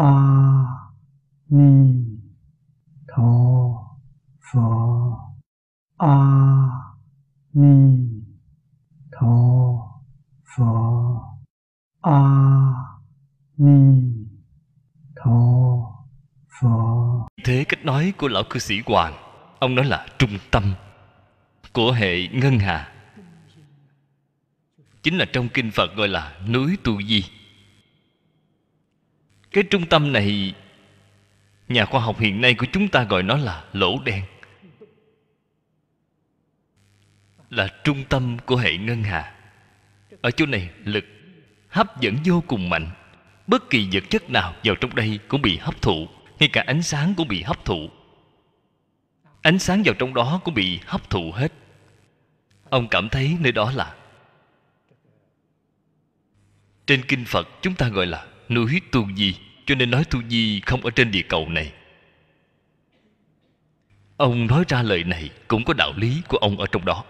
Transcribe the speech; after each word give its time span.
a 0.00 0.12
ni 1.48 1.72
tho 3.08 3.32
pho. 4.52 4.68
A 5.98 6.16
ni 7.52 8.08
tho 9.12 9.36
pho. 10.56 10.72
A 12.00 12.20
ni 13.56 14.02
tho 15.16 15.38
pho. 16.60 17.28
Thế 17.44 17.64
cách 17.68 17.84
nói 17.84 18.12
của 18.16 18.28
lão 18.28 18.42
cư 18.50 18.58
sĩ 18.58 18.82
hoàng, 18.86 19.14
ông 19.58 19.74
nói 19.74 19.84
là 19.84 20.06
trung 20.18 20.38
tâm 20.50 20.74
của 21.72 21.92
hệ 21.92 22.28
ngân 22.28 22.58
hà. 22.58 22.92
Chính 25.02 25.18
là 25.18 25.24
trong 25.32 25.48
kinh 25.48 25.70
phật 25.70 25.96
gọi 25.96 26.08
là 26.08 26.38
núi 26.48 26.78
tu 26.84 27.02
di 27.02 27.39
cái 29.50 29.64
trung 29.64 29.86
tâm 29.86 30.12
này, 30.12 30.54
nhà 31.68 31.84
khoa 31.84 32.00
học 32.00 32.18
hiện 32.18 32.40
nay 32.40 32.54
của 32.54 32.66
chúng 32.72 32.88
ta 32.88 33.04
gọi 33.04 33.22
nó 33.22 33.36
là 33.36 33.64
lỗ 33.72 33.98
đen. 34.04 34.24
Là 37.50 37.68
trung 37.84 38.04
tâm 38.08 38.36
của 38.46 38.56
hệ 38.56 38.76
ngân 38.76 39.02
hà. 39.02 39.34
Ở 40.20 40.30
chỗ 40.30 40.46
này, 40.46 40.70
lực 40.84 41.04
hấp 41.68 42.00
dẫn 42.00 42.16
vô 42.24 42.42
cùng 42.46 42.70
mạnh. 42.70 42.90
Bất 43.46 43.70
kỳ 43.70 43.88
vật 43.92 44.04
chất 44.10 44.30
nào 44.30 44.54
vào 44.64 44.74
trong 44.74 44.94
đây 44.94 45.18
cũng 45.28 45.42
bị 45.42 45.56
hấp 45.56 45.82
thụ. 45.82 46.08
Ngay 46.38 46.48
cả 46.52 46.64
ánh 46.66 46.82
sáng 46.82 47.14
cũng 47.16 47.28
bị 47.28 47.42
hấp 47.42 47.64
thụ. 47.64 47.90
Ánh 49.42 49.58
sáng 49.58 49.82
vào 49.84 49.94
trong 49.98 50.14
đó 50.14 50.40
cũng 50.44 50.54
bị 50.54 50.80
hấp 50.86 51.10
thụ 51.10 51.32
hết. 51.32 51.52
Ông 52.70 52.88
cảm 52.88 53.08
thấy 53.08 53.36
nơi 53.40 53.52
đó 53.52 53.70
là 53.70 53.94
trên 56.86 57.02
kinh 57.08 57.24
phật, 57.24 57.48
chúng 57.62 57.74
ta 57.74 57.88
gọi 57.88 58.06
là 58.06 58.26
núi 58.50 58.80
tu 58.92 59.06
di, 59.16 59.34
cho 59.66 59.74
nên 59.74 59.90
nói 59.90 60.04
tu 60.10 60.22
di 60.28 60.60
không 60.60 60.80
ở 60.80 60.90
trên 60.90 61.10
địa 61.10 61.22
cầu 61.22 61.48
này. 61.48 61.72
Ông 64.16 64.46
nói 64.46 64.64
ra 64.68 64.82
lời 64.82 65.04
này 65.04 65.30
cũng 65.48 65.64
có 65.64 65.74
đạo 65.74 65.92
lý 65.96 66.22
của 66.28 66.36
ông 66.36 66.58
ở 66.58 66.66
trong 66.72 66.84
đó. 66.84 67.04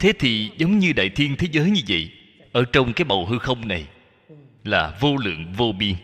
Thế 0.00 0.12
thì 0.18 0.50
giống 0.58 0.78
như 0.78 0.92
đại 0.92 1.08
thiên 1.08 1.36
thế 1.36 1.48
giới 1.52 1.70
như 1.70 1.80
vậy, 1.88 2.10
ở 2.52 2.64
trong 2.72 2.92
cái 2.92 3.04
bầu 3.04 3.26
hư 3.26 3.38
không 3.38 3.68
này 3.68 3.86
là 4.64 4.98
vô 5.00 5.16
lượng 5.16 5.52
vô 5.52 5.72
biên. 5.72 5.94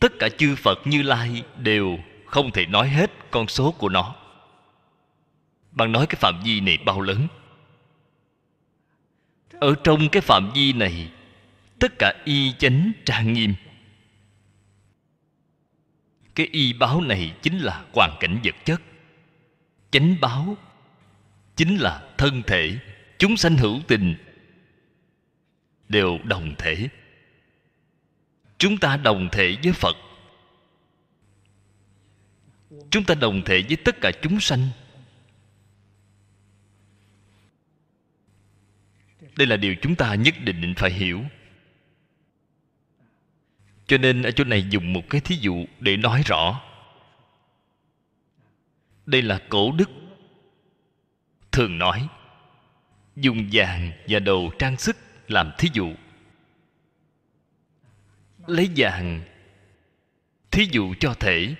Tất 0.00 0.12
cả 0.18 0.28
chư 0.28 0.56
phật 0.56 0.86
như 0.86 1.02
lai 1.02 1.42
đều 1.56 1.98
không 2.26 2.50
thể 2.50 2.66
nói 2.66 2.88
hết 2.88 3.10
con 3.30 3.48
số 3.48 3.72
của 3.72 3.88
nó. 3.88 4.14
Bạn 5.72 5.92
nói 5.92 6.06
cái 6.06 6.16
phạm 6.20 6.40
vi 6.44 6.60
này 6.60 6.78
bao 6.84 7.00
lớn 7.00 7.26
ở 9.60 9.74
trong 9.84 10.08
cái 10.08 10.22
phạm 10.22 10.50
vi 10.54 10.72
này, 10.72 11.10
tất 11.78 11.98
cả 11.98 12.14
y 12.24 12.52
chánh 12.58 12.92
trang 13.04 13.32
nghiêm. 13.32 13.54
Cái 16.34 16.48
y 16.52 16.72
báo 16.72 17.00
này 17.00 17.34
chính 17.42 17.58
là 17.58 17.84
hoàn 17.92 18.16
cảnh 18.20 18.40
vật 18.44 18.54
chất. 18.64 18.80
Chánh 19.90 20.16
báo 20.20 20.56
chính 21.56 21.76
là 21.76 22.08
thân 22.18 22.42
thể, 22.46 22.78
chúng 23.18 23.36
sanh 23.36 23.56
hữu 23.56 23.80
tình 23.88 24.14
đều 25.88 26.18
đồng 26.24 26.54
thể. 26.58 26.88
Chúng 28.58 28.78
ta 28.78 28.96
đồng 28.96 29.28
thể 29.32 29.56
với 29.62 29.72
phật. 29.72 29.96
Chúng 32.90 33.04
ta 33.04 33.14
đồng 33.14 33.42
thể 33.44 33.62
với 33.68 33.76
tất 33.76 34.00
cả 34.00 34.10
chúng 34.22 34.40
sanh. 34.40 34.68
Đây 39.38 39.46
là 39.46 39.56
điều 39.56 39.74
chúng 39.74 39.96
ta 39.96 40.14
nhất 40.14 40.34
định 40.44 40.74
phải 40.76 40.90
hiểu. 40.90 41.24
Cho 43.86 43.98
nên 43.98 44.22
ở 44.22 44.30
chỗ 44.30 44.44
này 44.44 44.66
dùng 44.70 44.92
một 44.92 45.02
cái 45.10 45.20
thí 45.20 45.36
dụ 45.40 45.66
để 45.80 45.96
nói 45.96 46.22
rõ. 46.26 46.60
Đây 49.06 49.22
là 49.22 49.42
cổ 49.48 49.72
đức. 49.72 49.90
Thường 51.52 51.78
nói, 51.78 52.08
dùng 53.16 53.48
vàng 53.52 53.92
và 54.08 54.18
đồ 54.18 54.50
trang 54.58 54.76
sức 54.76 54.96
làm 55.28 55.50
thí 55.58 55.68
dụ. 55.72 55.92
Lấy 58.46 58.70
vàng, 58.76 59.22
thí 60.50 60.68
dụ 60.70 60.94
cho 61.00 61.14
thể. 61.14 61.54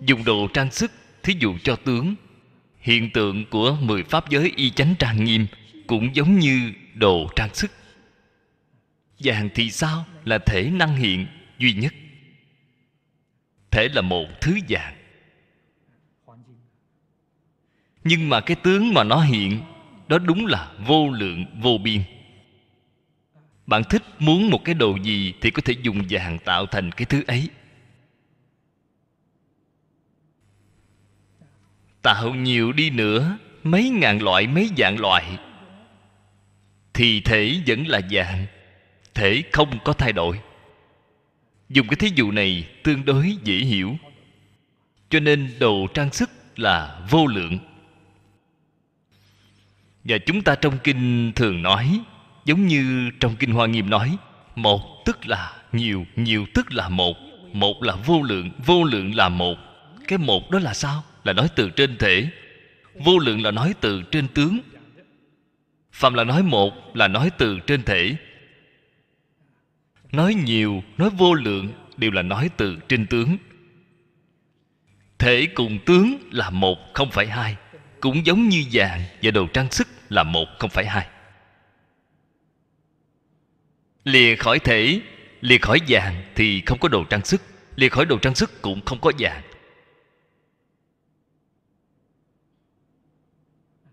Dùng 0.00 0.24
đồ 0.24 0.48
trang 0.54 0.70
sức, 0.70 0.92
thí 1.22 1.34
dụ 1.38 1.58
cho 1.62 1.76
tướng. 1.76 2.14
Hiện 2.80 3.10
tượng 3.10 3.44
của 3.50 3.76
mười 3.80 4.02
pháp 4.02 4.30
giới 4.30 4.52
y 4.56 4.70
chánh 4.70 4.94
trang 4.98 5.24
nghiêm 5.24 5.46
cũng 5.88 6.16
giống 6.16 6.38
như 6.38 6.72
đồ 6.94 7.30
trang 7.36 7.54
sức. 7.54 7.70
Vàng 9.18 9.48
thì 9.54 9.70
sao? 9.70 10.04
Là 10.24 10.38
thể 10.38 10.70
năng 10.70 10.96
hiện 10.96 11.26
duy 11.58 11.72
nhất. 11.72 11.94
Thể 13.70 13.88
là 13.92 14.02
một 14.02 14.26
thứ 14.40 14.58
vàng. 14.68 14.94
Nhưng 18.04 18.28
mà 18.28 18.40
cái 18.40 18.56
tướng 18.62 18.94
mà 18.94 19.04
nó 19.04 19.20
hiện, 19.20 19.60
đó 20.08 20.18
đúng 20.18 20.46
là 20.46 20.72
vô 20.86 21.10
lượng, 21.10 21.44
vô 21.60 21.78
biên. 21.78 22.02
Bạn 23.66 23.82
thích 23.90 24.02
muốn 24.18 24.50
một 24.50 24.64
cái 24.64 24.74
đồ 24.74 24.96
gì 24.96 25.34
thì 25.40 25.50
có 25.50 25.62
thể 25.64 25.74
dùng 25.82 26.02
vàng 26.10 26.38
tạo 26.44 26.66
thành 26.66 26.92
cái 26.92 27.04
thứ 27.04 27.22
ấy. 27.26 27.48
Tạo 32.02 32.34
nhiều 32.34 32.72
đi 32.72 32.90
nữa, 32.90 33.38
mấy 33.62 33.90
ngàn 33.90 34.22
loại, 34.22 34.46
mấy 34.46 34.70
dạng 34.76 35.00
loại 35.00 35.38
thì 36.98 37.20
thể 37.20 37.60
vẫn 37.66 37.86
là 37.86 38.00
dạng, 38.10 38.46
thể 39.14 39.42
không 39.52 39.78
có 39.84 39.92
thay 39.92 40.12
đổi. 40.12 40.40
Dùng 41.68 41.88
cái 41.88 41.96
thí 41.96 42.10
dụ 42.14 42.30
này 42.30 42.68
tương 42.82 43.04
đối 43.04 43.36
dễ 43.44 43.54
hiểu. 43.54 43.96
Cho 45.10 45.20
nên 45.20 45.50
đồ 45.58 45.86
trang 45.94 46.12
sức 46.12 46.30
là 46.56 47.00
vô 47.10 47.26
lượng. 47.26 47.58
Và 50.04 50.18
chúng 50.26 50.42
ta 50.42 50.54
trong 50.54 50.78
kinh 50.84 51.32
thường 51.32 51.62
nói, 51.62 52.00
giống 52.44 52.66
như 52.66 53.10
trong 53.20 53.36
kinh 53.36 53.50
hoa 53.50 53.66
nghiêm 53.66 53.90
nói, 53.90 54.16
một 54.56 55.02
tức 55.04 55.26
là 55.26 55.52
nhiều 55.72 56.06
nhiều 56.16 56.46
tức 56.54 56.72
là 56.72 56.88
một 56.88 57.16
một 57.52 57.82
là 57.82 57.94
vô 57.94 58.22
lượng 58.22 58.50
vô 58.66 58.84
lượng 58.84 59.14
là 59.14 59.28
một. 59.28 59.56
Cái 60.08 60.18
một 60.18 60.50
đó 60.50 60.58
là 60.58 60.74
sao? 60.74 61.04
Là 61.24 61.32
nói 61.32 61.48
từ 61.56 61.70
trên 61.70 61.96
thể. 61.98 62.28
Vô 62.94 63.18
lượng 63.18 63.42
là 63.42 63.50
nói 63.50 63.74
từ 63.80 64.02
trên 64.02 64.28
tướng 64.28 64.58
phạm 65.98 66.14
là 66.14 66.24
nói 66.24 66.42
một, 66.42 66.96
là 66.96 67.08
nói 67.08 67.30
từ 67.38 67.60
trên 67.66 67.82
thể. 67.82 68.16
Nói 70.12 70.34
nhiều, 70.34 70.82
nói 70.98 71.10
vô 71.10 71.34
lượng, 71.34 71.72
đều 71.96 72.10
là 72.10 72.22
nói 72.22 72.50
từ 72.56 72.78
trên 72.88 73.06
tướng. 73.06 73.36
Thể 75.18 75.46
cùng 75.54 75.78
tướng 75.86 76.18
là 76.30 76.50
một, 76.50 76.78
không 76.94 77.10
phải 77.10 77.26
hai. 77.26 77.56
Cũng 78.00 78.26
giống 78.26 78.48
như 78.48 78.64
vàng 78.72 79.02
và 79.22 79.30
đồ 79.30 79.46
trang 79.46 79.70
sức 79.70 79.88
là 80.08 80.22
một, 80.22 80.46
không 80.58 80.70
phải 80.70 80.86
hai. 80.86 81.08
Lìa 84.04 84.36
khỏi 84.36 84.58
thể, 84.58 85.00
lìa 85.40 85.58
khỏi 85.58 85.78
vàng 85.88 86.32
thì 86.34 86.62
không 86.66 86.78
có 86.78 86.88
đồ 86.88 87.04
trang 87.04 87.24
sức. 87.24 87.42
Lìa 87.76 87.88
khỏi 87.88 88.04
đồ 88.04 88.18
trang 88.18 88.34
sức 88.34 88.62
cũng 88.62 88.80
không 88.84 89.00
có 89.00 89.12
vàng. 89.18 89.42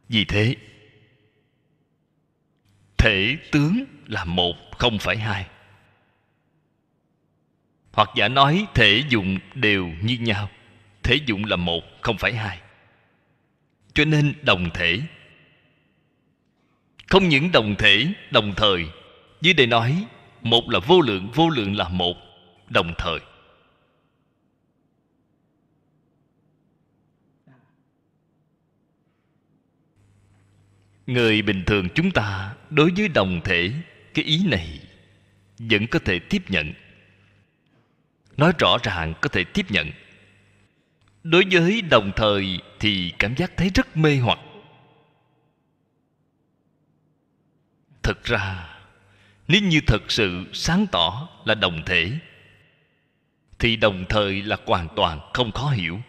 Vì 0.10 0.26
thế 0.26 0.56
thể 3.06 3.38
tướng 3.52 3.86
là 4.08 4.26
một, 4.26 4.56
không 4.78 5.00
phải 5.00 5.18
hai. 5.18 5.46
Hoặc 7.92 8.10
giả 8.16 8.28
nói 8.28 8.66
thể 8.74 9.04
dụng 9.10 9.40
đều 9.56 9.90
như 10.02 10.18
nhau, 10.20 10.50
thể 11.04 11.20
dụng 11.26 11.46
là 11.46 11.56
một, 11.56 11.84
không 12.02 12.18
phải 12.18 12.34
hai. 12.34 12.60
Cho 13.94 14.06
nên 14.06 14.34
đồng 14.42 14.70
thể. 14.74 15.00
Không 17.08 17.30
những 17.30 17.52
đồng 17.52 17.76
thể, 17.76 18.08
đồng 18.32 18.54
thời. 18.56 18.86
Dưới 19.42 19.54
đây 19.54 19.68
nói, 19.68 20.06
một 20.42 20.70
là 20.70 20.80
vô 20.80 21.02
lượng 21.02 21.30
vô 21.34 21.50
lượng 21.50 21.76
là 21.76 21.88
một, 21.88 22.16
đồng 22.70 22.94
thời. 22.98 23.20
Người 31.08 31.42
bình 31.42 31.64
thường 31.66 31.88
chúng 31.96 32.12
ta 32.12 32.56
đối 32.70 32.92
với 32.98 33.08
đồng 33.08 33.42
thể, 33.44 33.72
cái 34.14 34.26
ý 34.26 34.48
này 34.48 34.80
vẫn 35.60 35.88
có 35.88 36.00
thể 36.00 36.20
tiếp 36.20 36.44
nhận. 36.50 36.74
Nói 38.38 38.54
rõ 38.60 38.78
ràng 38.84 39.14
có 39.22 39.30
thể 39.30 39.44
tiếp 39.44 39.72
nhận. 39.72 39.92
Đối 41.24 41.44
với 41.52 41.82
đồng 41.82 42.12
thời 42.16 42.60
thì 42.80 43.14
cảm 43.20 43.36
giác 43.36 43.58
thấy 43.58 43.72
rất 43.76 43.98
mê 43.98 44.18
hoặc. 44.18 44.40
Thực 48.04 48.24
ra, 48.24 48.70
nếu 49.48 49.62
như 49.62 49.82
thật 49.88 50.12
sự 50.12 50.46
sáng 50.54 50.86
tỏ 50.92 51.30
là 51.46 51.56
đồng 51.56 51.84
thể, 51.86 52.12
thì 53.60 53.76
đồng 53.76 54.06
thời 54.10 54.42
là 54.42 54.58
hoàn 54.66 54.88
toàn 54.96 55.20
không 55.34 55.52
khó 55.52 55.70
hiểu. 55.70 56.02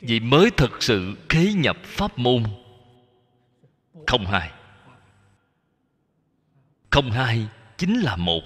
Vậy 0.00 0.20
mới 0.20 0.50
thực 0.50 0.82
sự 0.82 1.16
khế 1.28 1.52
nhập 1.52 1.76
pháp 1.84 2.18
môn. 2.18 2.42
Không 4.06 4.26
hai. 4.26 4.50
Không 6.90 7.10
hai 7.10 7.48
chính 7.78 8.00
là 8.00 8.16
một. 8.16 8.42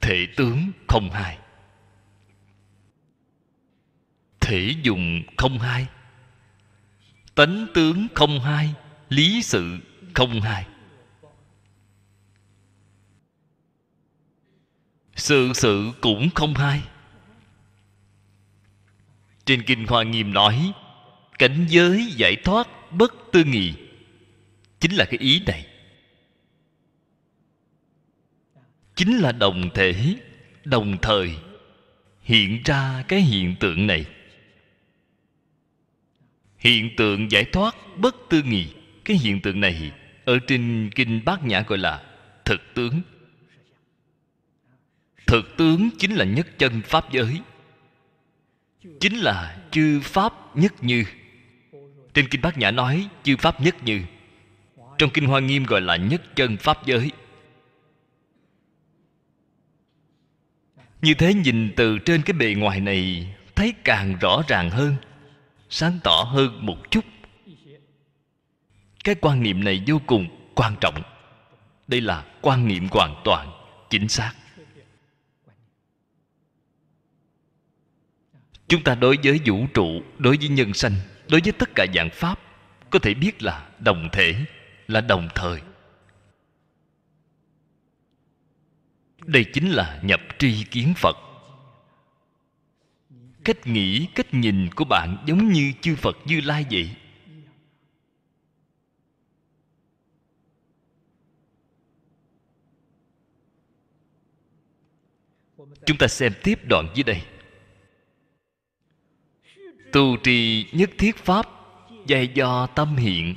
Thể 0.00 0.26
tướng 0.36 0.70
không 0.88 1.10
hai. 1.12 1.38
Thể 4.40 4.74
dùng 4.82 5.22
không 5.36 5.58
hai. 5.58 5.86
Tánh 7.34 7.66
tướng 7.74 8.06
không 8.14 8.40
hai. 8.40 8.74
Lý 9.08 9.42
sự 9.42 9.78
không 10.14 10.40
hai. 10.40 10.66
Sự 15.16 15.52
sự 15.54 15.92
cũng 16.00 16.30
không 16.34 16.54
hai 16.54 16.82
trên 19.44 19.62
kinh 19.62 19.86
hoa 19.86 20.02
nghiêm 20.02 20.32
nói, 20.32 20.72
cảnh 21.38 21.66
giới 21.68 22.06
giải 22.16 22.36
thoát 22.36 22.68
bất 22.92 23.14
tư 23.32 23.44
nghị. 23.44 23.74
Chính 24.80 24.92
là 24.94 25.04
cái 25.04 25.18
ý 25.18 25.42
này. 25.46 25.66
Chính 28.94 29.18
là 29.18 29.32
đồng 29.32 29.70
thể, 29.74 30.16
đồng 30.64 30.96
thời 31.02 31.36
hiện 32.22 32.62
ra 32.64 33.04
cái 33.08 33.20
hiện 33.20 33.54
tượng 33.60 33.86
này. 33.86 34.04
Hiện 36.58 36.96
tượng 36.96 37.30
giải 37.30 37.44
thoát 37.44 37.76
bất 37.96 38.16
tư 38.30 38.42
nghị. 38.42 38.66
Cái 39.04 39.16
hiện 39.16 39.40
tượng 39.40 39.60
này 39.60 39.92
ở 40.24 40.38
trên 40.46 40.90
kinh 40.94 41.20
bát 41.24 41.44
nhã 41.44 41.60
gọi 41.60 41.78
là 41.78 42.02
thực 42.44 42.60
tướng 42.74 43.02
thực 45.26 45.56
tướng 45.56 45.90
chính 45.98 46.14
là 46.14 46.24
nhất 46.24 46.46
chân 46.58 46.82
pháp 46.82 47.12
giới. 47.12 47.40
Chính 49.00 49.16
là 49.16 49.58
chư 49.70 50.00
pháp 50.00 50.56
nhất 50.56 50.72
như. 50.80 51.04
Trên 52.14 52.28
kinh 52.28 52.40
bát 52.40 52.58
nhã 52.58 52.70
nói 52.70 53.08
chư 53.22 53.36
pháp 53.36 53.60
nhất 53.60 53.76
như. 53.84 54.02
Trong 54.98 55.10
kinh 55.10 55.26
hoa 55.26 55.40
nghiêm 55.40 55.64
gọi 55.64 55.80
là 55.80 55.96
nhất 55.96 56.22
chân 56.36 56.56
pháp 56.56 56.86
giới. 56.86 57.10
Như 61.02 61.14
thế 61.14 61.34
nhìn 61.34 61.72
từ 61.76 61.98
trên 61.98 62.22
cái 62.22 62.32
bề 62.32 62.54
ngoài 62.54 62.80
này, 62.80 63.34
thấy 63.54 63.74
càng 63.84 64.18
rõ 64.20 64.42
ràng 64.48 64.70
hơn, 64.70 64.96
sáng 65.70 65.98
tỏ 66.04 66.30
hơn 66.32 66.66
một 66.66 66.90
chút. 66.90 67.04
Cái 69.04 69.14
quan 69.20 69.42
niệm 69.42 69.64
này 69.64 69.82
vô 69.86 70.00
cùng 70.06 70.52
quan 70.54 70.74
trọng. 70.80 71.02
Đây 71.86 72.00
là 72.00 72.24
quan 72.40 72.68
niệm 72.68 72.88
hoàn 72.90 73.14
toàn 73.24 73.52
chính 73.90 74.08
xác. 74.08 74.32
Chúng 78.74 78.84
ta 78.84 78.94
đối 78.94 79.18
với 79.24 79.40
vũ 79.44 79.66
trụ, 79.74 80.02
đối 80.18 80.36
với 80.36 80.48
nhân 80.48 80.74
sanh, 80.74 80.92
đối 81.28 81.40
với 81.40 81.52
tất 81.52 81.68
cả 81.74 81.86
dạng 81.94 82.10
pháp, 82.10 82.40
có 82.90 82.98
thể 82.98 83.14
biết 83.14 83.42
là 83.42 83.68
đồng 83.78 84.08
thể, 84.12 84.34
là 84.88 85.00
đồng 85.00 85.28
thời. 85.34 85.60
Đây 89.24 89.44
chính 89.52 89.70
là 89.70 90.00
nhập 90.02 90.20
tri 90.38 90.64
kiến 90.64 90.94
phật. 90.96 91.16
Cách 93.44 93.66
nghĩ, 93.66 94.06
cách 94.14 94.34
nhìn 94.34 94.68
của 94.74 94.84
bạn 94.84 95.16
giống 95.26 95.52
như 95.52 95.72
chư 95.80 95.96
phật 95.96 96.16
như 96.24 96.40
lai 96.40 96.66
vậy. 96.70 96.90
Chúng 105.86 105.98
ta 105.98 106.08
xem 106.08 106.32
tiếp 106.42 106.58
đoạn 106.68 106.88
dưới 106.94 107.04
đây 107.04 107.22
tu 109.94 110.16
trì 110.16 110.66
nhất 110.72 110.90
thiết 110.98 111.16
pháp 111.16 111.46
dạy 112.06 112.28
do 112.34 112.66
tâm 112.66 112.96
hiện. 112.96 113.36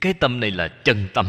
Cái 0.00 0.14
tâm 0.14 0.40
này 0.40 0.50
là 0.50 0.68
chân 0.84 1.08
tâm. 1.14 1.26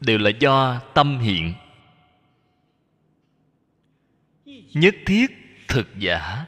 Đều 0.00 0.18
là 0.18 0.30
do 0.40 0.80
tâm 0.94 1.18
hiện. 1.18 1.54
Nhất 4.74 4.94
thiết 5.06 5.26
thực 5.68 5.88
giả. 5.98 6.46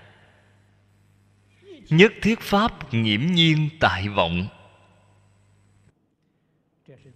Nhất 1.90 2.12
thiết 2.22 2.40
pháp 2.40 2.94
nghiễm 2.94 3.20
nhiên 3.20 3.68
tại 3.80 4.08
vọng. 4.08 4.48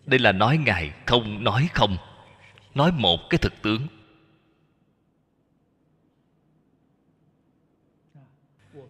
Đây 0.06 0.18
là 0.18 0.32
nói 0.32 0.58
ngài 0.58 0.92
không 1.06 1.44
nói 1.44 1.68
không, 1.74 1.96
nói 2.74 2.92
một 2.92 3.20
cái 3.30 3.38
thực 3.38 3.62
tướng. 3.62 3.86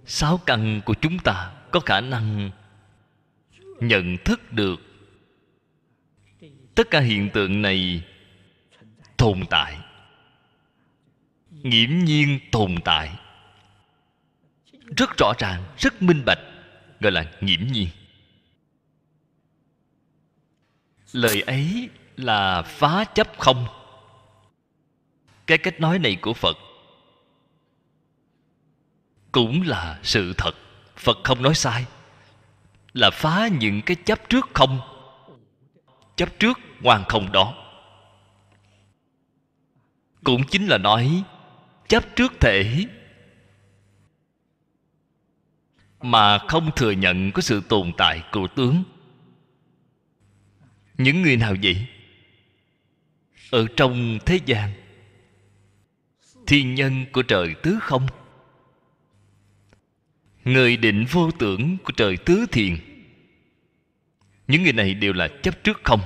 Sáu 0.07 0.39
căn 0.47 0.81
của 0.85 0.95
chúng 0.95 1.19
ta 1.19 1.53
có 1.71 1.81
khả 1.81 2.01
năng 2.01 2.51
nhận 3.81 4.17
thức 4.25 4.53
được 4.53 4.81
tất 6.75 6.91
cả 6.91 7.01
hiện 7.01 7.31
tượng 7.31 7.63
này 7.63 8.03
tồn 9.17 9.41
tại, 9.51 9.79
nghiễm 11.51 11.91
nhiên 12.05 12.41
tồn 12.53 12.75
tại. 12.85 13.19
Rất 14.97 15.11
rõ 15.19 15.33
ràng, 15.39 15.65
rất 15.79 16.03
minh 16.03 16.23
bạch, 16.27 16.39
gọi 17.01 17.13
là 17.13 17.33
nghiễm 17.41 17.61
nhiên. 17.73 17.89
Lời 21.13 21.43
ấy 21.43 21.89
là 22.17 22.63
phá 22.63 23.05
chấp 23.05 23.39
không? 23.39 23.67
Cái 25.47 25.59
cách 25.59 25.81
nói 25.81 25.99
này 25.99 26.17
của 26.21 26.35
phật 26.35 26.57
cũng 29.32 29.62
là 29.62 30.00
sự 30.02 30.34
thật. 30.38 30.52
Phật 30.96 31.19
không 31.25 31.43
nói 31.43 31.55
sai. 31.55 31.87
Là 32.93 33.11
phá 33.11 33.49
những 33.49 33.82
cái 33.82 33.96
chấp 34.05 34.29
trước 34.29 34.50
không? 34.55 34.81
Chấp 36.17 36.29
trước 36.38 36.58
hoàn 36.82 37.05
không 37.05 37.32
đó. 37.32 37.55
Cũng 40.25 40.43
chính 40.50 40.67
là 40.67 40.79
nói, 40.79 41.23
chấp 41.89 42.17
trước 42.17 42.32
thể. 42.41 42.86
Mà 46.03 46.39
không 46.39 46.70
thừa 46.77 46.91
nhận 46.91 47.32
có 47.32 47.43
sự 47.43 47.62
tồn 47.69 47.93
tại 47.96 48.22
của 48.32 48.46
tướng. 48.46 48.84
Những 50.98 51.22
người 51.22 51.36
nào 51.36 51.55
vậy? 51.62 51.86
Ở 53.51 53.67
trong 53.77 54.19
thế 54.27 54.41
gian, 54.46 54.72
thiên 56.46 56.74
nhân 56.74 57.06
của 57.12 57.22
trời 57.22 57.55
tứ 57.62 57.79
không? 57.81 58.06
Người 60.44 60.77
định 60.77 61.05
vô 61.11 61.31
tưởng 61.31 61.79
của 61.84 61.93
trời 61.96 62.17
tứ 62.17 62.46
thiền. 62.53 62.77
Những 64.49 64.63
người 64.63 64.72
này 64.72 64.94
đều 64.94 65.13
là 65.13 65.29
chấp 65.43 65.65
trước 65.65 65.81
không. 65.84 66.01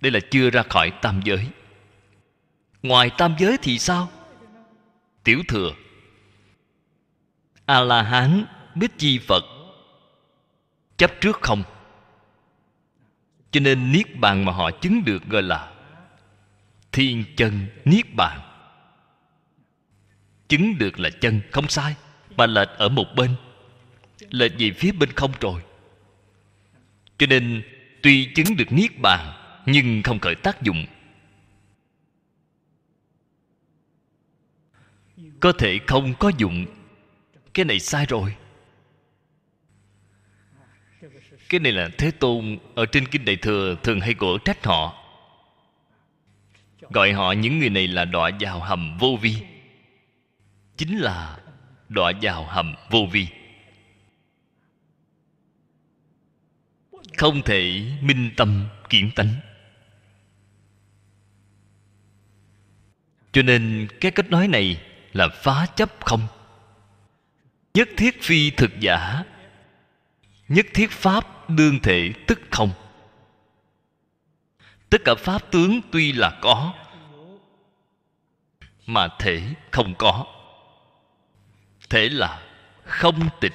Đây 0.00 0.12
là 0.12 0.20
chưa 0.30 0.50
ra 0.50 0.62
khỏi 0.62 0.92
tam 1.02 1.20
giới. 1.24 1.48
Ngoài 2.82 3.10
tam 3.18 3.34
giới 3.38 3.56
thì 3.62 3.78
sao? 3.78 4.10
Tiểu 5.24 5.42
thừa 5.48 5.72
a 7.66 7.80
la 7.80 8.02
hán 8.02 8.44
bích 8.74 8.98
chi 8.98 9.18
phật, 9.18 9.44
chấp 10.96 11.10
trước 11.20 11.38
không? 11.40 11.62
Cho 13.50 13.60
nên 13.60 13.92
niết 13.92 14.18
bàn 14.18 14.44
mà 14.44 14.52
họ 14.52 14.70
chứng 14.70 15.04
được 15.04 15.26
gọi 15.26 15.42
là 15.42 15.72
thiên 16.92 17.24
chân 17.36 17.66
niết 17.84 18.14
bàn 18.14 18.40
chứng 20.56 20.78
được 20.78 21.00
là 21.00 21.10
chân 21.10 21.40
không 21.50 21.68
sai, 21.68 21.94
mà 22.36 22.46
lệch 22.46 22.68
ở 22.68 22.88
một 22.88 23.06
bên. 23.16 23.30
Lệch 24.30 24.52
về 24.58 24.70
phía 24.70 24.92
bên 24.92 25.12
không 25.12 25.32
rồi. 25.40 25.62
Cho 27.18 27.26
nên, 27.26 27.62
tuy 28.02 28.32
chứng 28.34 28.56
được 28.56 28.72
niết 28.72 29.00
bàn, 29.00 29.32
nhưng 29.66 30.02
không 30.02 30.18
khởi 30.18 30.34
tác 30.34 30.62
dụng. 30.62 30.86
Có 35.40 35.52
thể 35.52 35.78
không 35.86 36.14
có 36.14 36.32
dụng. 36.38 36.66
Cái 37.54 37.64
này 37.64 37.80
sai 37.80 38.06
rồi. 38.06 38.34
Cái 41.48 41.60
này 41.60 41.72
là 41.72 41.88
thế 41.98 42.10
tôn 42.10 42.58
ở 42.74 42.86
trên 42.86 43.06
kinh 43.06 43.24
đại 43.24 43.36
thừa 43.36 43.76
thường 43.82 44.00
hay 44.00 44.14
cổ 44.14 44.38
trách 44.38 44.64
họ. 44.64 45.04
Gọi 46.80 47.12
họ 47.12 47.32
những 47.32 47.58
người 47.58 47.70
này 47.70 47.86
là 47.88 48.04
đọa 48.04 48.30
vào 48.40 48.60
hầm 48.60 48.98
vô 48.98 49.18
vi 49.22 49.36
chính 50.76 50.98
là 50.98 51.38
đọa 51.88 52.12
vào 52.22 52.44
hầm 52.44 52.74
vô 52.90 53.06
vi. 53.12 53.26
Không 57.16 57.42
thể 57.42 57.92
minh 58.00 58.30
tâm 58.36 58.68
kiến 58.88 59.10
tánh. 59.14 59.34
Cho 63.32 63.42
nên 63.42 63.88
cái 64.00 64.10
cách 64.10 64.30
nói 64.30 64.48
này 64.48 64.82
là 65.12 65.28
phá 65.28 65.66
chấp 65.76 65.90
không? 66.04 66.26
Nhất 67.74 67.88
thiết 67.96 68.22
phi 68.22 68.50
thực 68.50 68.80
giả, 68.80 69.24
nhất 70.48 70.66
thiết 70.74 70.90
pháp 70.90 71.50
đương 71.50 71.78
thể 71.82 72.12
tức 72.26 72.40
không? 72.50 72.70
Tất 74.90 74.98
cả 75.04 75.14
pháp 75.18 75.50
tướng 75.50 75.80
tuy 75.92 76.12
là 76.12 76.38
có, 76.42 76.74
mà 78.86 79.08
thể 79.18 79.42
không 79.70 79.94
có 79.98 80.26
thể 81.94 82.08
là 82.08 82.42
không 82.84 83.28
tịch 83.40 83.52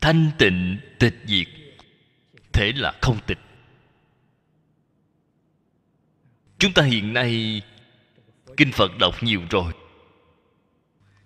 thanh 0.00 0.30
tịnh, 0.38 0.78
tịch 0.98 1.14
diệt, 1.26 1.46
thể 2.52 2.72
là 2.76 2.92
không 3.02 3.18
tịch 3.26 3.38
chúng 6.58 6.72
ta 6.72 6.82
hiện 6.82 7.12
nay, 7.12 7.62
kinh 8.56 8.72
phật 8.72 8.98
đọc 8.98 9.22
nhiều 9.22 9.42
rồi. 9.50 9.72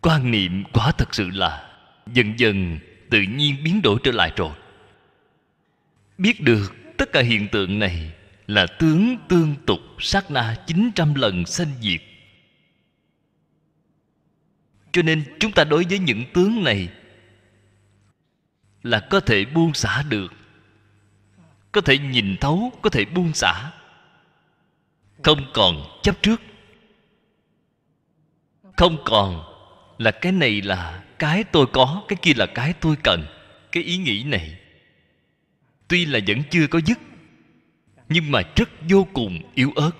Quan 0.00 0.30
niệm 0.30 0.64
quá 0.72 0.92
thật 0.98 1.14
sự 1.14 1.30
là 1.30 1.70
dần 2.12 2.38
dần 2.38 2.78
tự 3.10 3.22
nhiên 3.22 3.56
biến 3.64 3.82
đổi 3.82 3.98
trở 4.02 4.12
lại 4.12 4.32
rồi. 4.36 4.52
Biết 6.18 6.40
được 6.40 6.74
tất 6.96 7.12
cả 7.12 7.20
hiện 7.20 7.48
tượng 7.48 7.78
này 7.78 8.12
là 8.46 8.66
tướng 8.66 9.16
tương 9.28 9.54
tục 9.66 9.80
sát 9.98 10.30
na 10.30 10.56
900 10.66 11.14
lần 11.14 11.46
sanh 11.46 11.72
diệt 11.80 12.00
cho 14.92 15.02
nên 15.02 15.36
chúng 15.40 15.52
ta 15.52 15.64
đối 15.64 15.84
với 15.84 15.98
những 15.98 16.24
tướng 16.32 16.64
này 16.64 16.88
là 18.82 19.00
có 19.10 19.20
thể 19.20 19.44
buông 19.44 19.74
xả 19.74 20.02
được. 20.08 20.32
Có 21.72 21.80
thể 21.80 21.98
nhìn 21.98 22.36
thấu, 22.40 22.72
có 22.82 22.90
thể 22.90 23.04
buông 23.04 23.32
xả. 23.32 23.70
Không 25.22 25.50
còn 25.54 26.00
chấp 26.02 26.22
trước. 26.22 26.42
Không 28.76 28.96
còn 29.04 29.44
là 29.98 30.10
cái 30.10 30.32
này 30.32 30.62
là 30.62 31.04
cái 31.18 31.44
tôi 31.44 31.66
có, 31.72 32.02
cái 32.08 32.16
kia 32.22 32.32
là 32.36 32.46
cái 32.46 32.72
tôi 32.72 32.96
cần. 33.02 33.26
Cái 33.72 33.82
ý 33.82 33.96
nghĩ 33.96 34.24
này 34.24 34.58
tuy 35.88 36.04
là 36.04 36.20
vẫn 36.26 36.42
chưa 36.50 36.66
có 36.66 36.80
dứt, 36.86 36.98
nhưng 38.08 38.30
mà 38.30 38.42
rất 38.56 38.68
vô 38.88 39.06
cùng 39.12 39.38
yếu 39.54 39.72
ớt. 39.76 39.90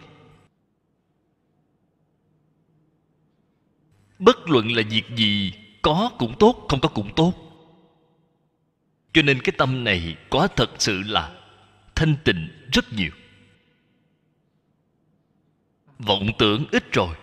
Bất 4.21 4.51
luận 4.51 4.73
là 4.73 4.83
việc 4.91 5.05
gì, 5.17 5.53
có 5.83 6.11
cũng 6.19 6.35
tốt, 6.39 6.67
không 6.69 6.81
có 6.81 6.89
cũng 6.89 7.15
tốt. 7.17 7.35
Cho 9.13 9.23
nên 9.23 9.41
cái 9.41 9.53
tâm 9.59 9.85
này 9.85 10.17
có 10.31 10.49
thật 10.57 10.71
sự 10.79 11.03
là 11.07 11.33
thanh 11.95 12.15
tịnh 12.25 12.49
rất 12.73 12.93
nhiều. 12.93 13.11
Vọng 15.99 16.31
tưởng 16.39 16.65
ít 16.73 16.93
rồi. 16.93 17.17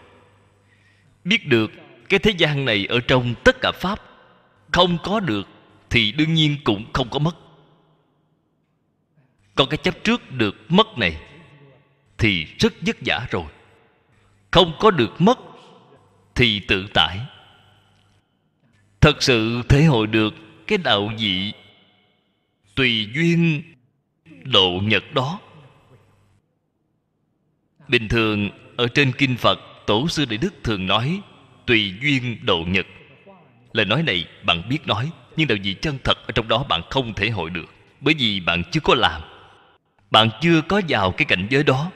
Biết 1.23 1.47
được 1.47 1.71
cái 2.09 2.19
thế 2.19 2.31
gian 2.37 2.65
này 2.65 2.85
ở 2.89 2.99
trong 2.99 3.35
tất 3.43 3.55
cả 3.61 3.71
pháp, 3.71 4.01
không 4.71 4.97
có 5.03 5.19
được 5.19 5.47
thì 5.89 6.11
đương 6.11 6.33
nhiên 6.33 6.55
cũng 6.63 6.93
không 6.93 7.09
có 7.09 7.19
mất. 7.19 7.35
Còn 9.55 9.69
cái 9.69 9.77
chấp 9.77 10.03
trước 10.03 10.31
được 10.31 10.55
mất 10.69 10.97
này 10.97 11.21
thì 12.17 12.45
rất 12.59 12.73
vất 12.81 12.97
vả 13.05 13.27
rồi. 13.31 13.45
Không 14.51 14.73
có 14.79 14.91
được 14.91 15.21
mất 15.21 15.39
thì 16.37 16.59
tự 16.59 16.87
tại. 16.93 17.19
Thật 19.01 19.23
sự 19.23 19.61
thể 19.69 19.83
hội 19.83 20.07
được 20.07 20.33
cái 20.67 20.77
đạo 20.77 21.11
vị 21.19 21.53
tùy 22.75 23.09
duyên 23.15 23.63
độ 24.43 24.79
nhật 24.83 25.03
đó. 25.13 25.39
Bình 27.87 28.07
thường, 28.07 28.49
ở 28.77 28.87
trên 28.87 29.11
kinh 29.17 29.37
phật, 29.37 29.59
tổ 29.87 30.07
sư 30.07 30.25
đại 30.25 30.37
đức 30.37 30.53
thường 30.63 30.87
nói 30.87 31.21
tùy 31.65 31.93
duyên 32.01 32.37
độ 32.45 32.63
nhật. 32.67 32.85
Lời 33.73 33.85
nói 33.85 34.03
này 34.03 34.25
bạn 34.43 34.69
biết 34.69 34.87
nói, 34.87 35.11
nhưng 35.35 35.47
đạo 35.47 35.57
gì 35.57 35.75
chân 35.81 35.97
thật 36.03 36.17
ở 36.27 36.31
trong 36.31 36.47
đó 36.47 36.65
bạn 36.69 36.81
không 36.89 37.13
thể 37.13 37.29
hội 37.29 37.49
được, 37.49 37.73
bởi 38.01 38.13
vì 38.13 38.39
bạn 38.39 38.63
chưa 38.71 38.79
có 38.79 38.95
làm. 38.95 39.21
Bạn 40.11 40.29
chưa 40.41 40.61
có 40.61 40.81
vào 40.89 41.11
cái 41.11 41.25
cảnh 41.25 41.47
giới 41.49 41.63
đó, 41.63 41.91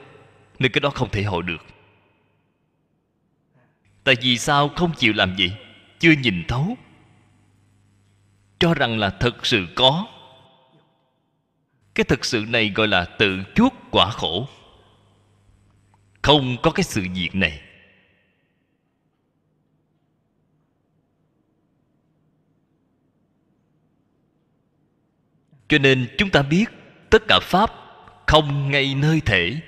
nên 0.60 0.72
cái 0.72 0.80
đó 0.80 0.90
không 0.90 1.10
thể 1.10 1.24
hội 1.24 1.44
được 1.44 1.66
tại 4.04 4.16
vì 4.22 4.38
sao 4.38 4.70
không 4.70 4.94
chịu 4.98 5.14
làm 5.14 5.36
gì 5.36 5.52
chưa 6.00 6.12
nhìn 6.12 6.44
thấu. 6.48 6.78
Cho 8.60 8.74
rằng 8.74 9.00
là 9.00 9.10
thật 9.10 9.46
sự 9.46 9.68
có. 9.76 10.08
Cái 11.96 12.04
thực 12.04 12.26
sự 12.26 12.46
này 12.48 12.70
gọi 12.76 12.88
là 12.88 13.06
tự 13.06 13.44
chuốc 13.56 13.74
quả 13.92 14.12
khổ. 14.12 14.48
Không 16.22 16.58
có 16.62 16.72
cái 16.72 16.84
sự 16.84 17.06
việc 17.14 17.30
này. 17.34 17.62
Cho 25.68 25.78
nên 25.78 26.08
chúng 26.18 26.30
ta 26.30 26.42
biết 26.42 26.66
tất 27.10 27.24
cả 27.28 27.40
pháp 27.42 27.72
không 28.28 28.72
ngay 28.72 28.96
nơi 28.96 29.22
thể. 29.26 29.62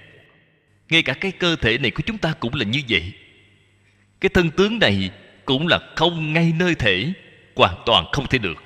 Ngay 0.90 1.04
cả 1.04 1.14
cái 1.14 1.32
cơ 1.32 1.56
thể 1.56 1.78
này 1.78 1.92
của 1.92 2.04
chúng 2.06 2.18
ta 2.18 2.34
cũng 2.40 2.54
là 2.54 2.66
như 2.66 2.82
vậy 2.90 3.14
cái 4.24 4.30
thân 4.30 4.52
tướng 4.52 4.80
này 4.80 5.12
cũng 5.46 5.68
là 5.68 5.80
không 5.96 6.34
ngay 6.34 6.54
nơi 6.60 6.76
thể, 6.76 7.14
hoàn 7.56 7.84
toàn 7.86 8.06
không 8.12 8.28
thể 8.28 8.38
được. 8.38 8.64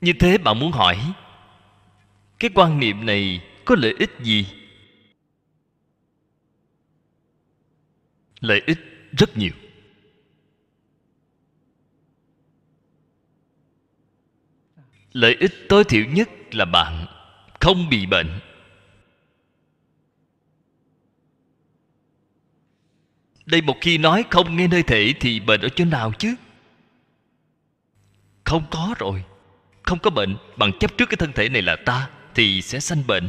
Như 0.00 0.12
thế 0.18 0.38
bạn 0.38 0.58
muốn 0.58 0.72
hỏi, 0.72 1.12
cái 2.38 2.50
quan 2.54 2.80
niệm 2.80 3.06
này 3.06 3.40
có 3.64 3.74
lợi 3.78 3.94
ích 3.98 4.10
gì? 4.22 4.46
Lợi 8.40 8.62
ích 8.66 8.78
rất 9.18 9.36
nhiều. 9.36 9.52
Lợi 15.12 15.36
ích 15.40 15.52
tối 15.68 15.84
thiểu 15.84 16.04
nhất 16.04 16.28
là 16.54 16.64
bạn 16.64 17.06
không 17.60 17.88
bị 17.88 18.06
bệnh. 18.06 18.40
Đây 23.46 23.62
một 23.62 23.76
khi 23.80 23.98
nói 23.98 24.24
không 24.30 24.56
nghe 24.56 24.68
nơi 24.68 24.82
thể 24.82 25.14
thì 25.20 25.40
bệnh 25.40 25.60
ở 25.60 25.68
chỗ 25.68 25.84
nào 25.84 26.12
chứ? 26.18 26.34
Không 28.44 28.64
có 28.70 28.94
rồi. 28.98 29.24
Không 29.82 29.98
có 29.98 30.10
bệnh, 30.10 30.36
bằng 30.56 30.78
chấp 30.78 30.98
trước 30.98 31.08
cái 31.08 31.16
thân 31.16 31.32
thể 31.32 31.48
này 31.48 31.62
là 31.62 31.76
ta, 31.76 32.10
thì 32.34 32.62
sẽ 32.62 32.80
sanh 32.80 33.06
bệnh. 33.06 33.28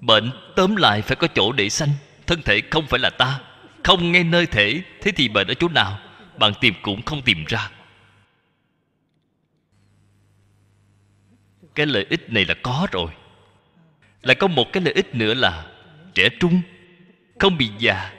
Bệnh 0.00 0.30
tóm 0.56 0.76
lại 0.76 1.02
phải 1.02 1.16
có 1.16 1.26
chỗ 1.26 1.52
để 1.52 1.68
sanh, 1.68 1.90
thân 2.26 2.42
thể 2.42 2.62
không 2.70 2.86
phải 2.86 3.00
là 3.00 3.10
ta. 3.10 3.40
Không 3.84 4.12
nghe 4.12 4.24
nơi 4.24 4.46
thể, 4.46 4.82
thế 5.00 5.12
thì 5.16 5.28
bệnh 5.28 5.46
ở 5.48 5.54
chỗ 5.54 5.68
nào? 5.68 5.98
Bạn 6.38 6.52
tìm 6.60 6.74
cũng 6.82 7.02
không 7.02 7.22
tìm 7.22 7.44
ra. 7.44 7.70
Cái 11.74 11.86
lợi 11.86 12.06
ích 12.10 12.32
này 12.32 12.44
là 12.44 12.54
có 12.62 12.86
rồi. 12.92 13.10
Lại 14.22 14.34
có 14.34 14.46
một 14.46 14.72
cái 14.72 14.82
lợi 14.82 14.94
ích 14.94 15.14
nữa 15.14 15.34
là 15.34 15.66
trẻ 16.14 16.28
trung 16.40 16.62
không 17.38 17.58
bị 17.58 17.70
già. 17.78 18.12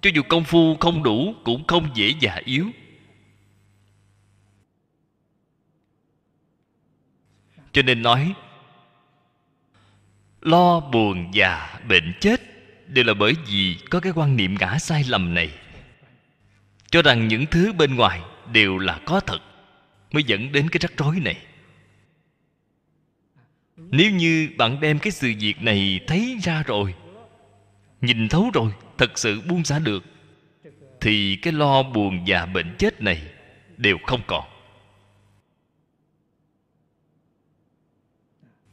Cho 0.00 0.10
dù 0.14 0.22
công 0.28 0.44
phu 0.44 0.76
không 0.80 1.02
đủ, 1.02 1.34
cũng 1.44 1.66
không 1.66 1.88
dễ 1.94 2.14
già 2.20 2.40
yếu. 2.44 2.66
Cho 7.72 7.82
nên 7.82 8.02
nói, 8.02 8.34
lo 10.40 10.80
buồn 10.80 11.30
già 11.34 11.80
bệnh 11.88 12.14
chết 12.20 12.40
đều 12.86 13.04
là 13.04 13.14
bởi 13.14 13.34
vì 13.46 13.76
có 13.90 14.00
cái 14.00 14.12
quan 14.16 14.36
niệm 14.36 14.56
ngã 14.60 14.78
sai 14.78 15.04
lầm 15.08 15.34
này. 15.34 15.50
Cho 16.90 17.02
rằng 17.02 17.28
những 17.28 17.46
thứ 17.46 17.72
bên 17.72 17.94
ngoài 17.96 18.20
đều 18.52 18.78
là 18.78 19.00
có 19.04 19.20
thật 19.20 19.38
mới 20.12 20.22
dẫn 20.22 20.52
đến 20.52 20.68
cái 20.68 20.78
rắc 20.80 20.92
rối 20.96 21.20
này. 21.20 21.36
Nếu 23.76 24.10
như 24.10 24.48
bạn 24.56 24.80
đem 24.80 24.98
cái 24.98 25.10
sự 25.10 25.32
việc 25.40 25.62
này 25.62 26.00
thấy 26.06 26.38
ra 26.42 26.62
rồi 26.62 26.94
nhìn 28.02 28.28
thấu 28.28 28.50
rồi, 28.54 28.72
thật 28.98 29.18
sự 29.18 29.40
buông 29.40 29.64
xả 29.64 29.78
được. 29.78 30.04
Thì 31.00 31.36
cái 31.42 31.52
lo 31.52 31.82
buồn 31.82 32.24
và 32.26 32.46
bệnh 32.46 32.74
chết 32.78 33.02
này 33.02 33.22
đều 33.76 33.98
không 34.06 34.20
còn. 34.26 34.44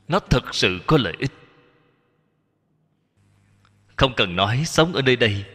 Nó 0.08 0.20
thật 0.20 0.56
sự 0.56 0.80
có 0.88 0.98
lợi 0.98 1.14
ích. 1.20 1.32
Không 3.96 4.14
cần 4.18 4.36
nói 4.36 4.64
sống 4.66 4.94
ở 4.94 5.02
nơi 5.02 5.16
đây, 5.16 5.46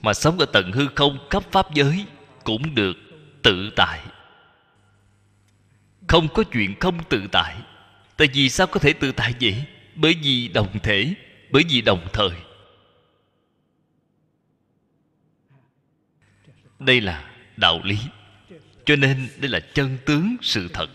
mà 0.00 0.14
sống 0.14 0.38
ở 0.38 0.46
tận 0.46 0.72
hư 0.72 0.86
không 0.94 1.26
cấp 1.30 1.42
pháp 1.50 1.74
giới 1.74 2.06
cũng 2.44 2.74
được 2.74 2.96
tự 3.42 3.70
tại. 3.76 4.00
Không 6.08 6.28
có 6.34 6.44
chuyện 6.52 6.74
không 6.80 6.98
tự 7.08 7.26
tại. 7.32 7.56
Tại 8.16 8.28
vì 8.34 8.48
sao 8.48 8.66
có 8.66 8.80
thể 8.80 8.92
tự 8.92 9.12
tại 9.12 9.34
vậy? 9.40 9.64
Bởi 9.94 10.14
vì 10.22 10.48
đồng 10.48 10.78
thể 10.82 11.14
bởi 11.52 11.64
vì 11.68 11.80
đồng 11.80 12.08
thời, 12.12 12.30
đây 16.78 17.00
là 17.00 17.34
đạo 17.56 17.80
lý. 17.84 17.98
Cho 18.84 18.96
nên 18.96 19.28
đây 19.38 19.50
là 19.50 19.60
chân 19.74 19.98
tướng 20.06 20.36
sự 20.42 20.68
thật. 20.72 20.90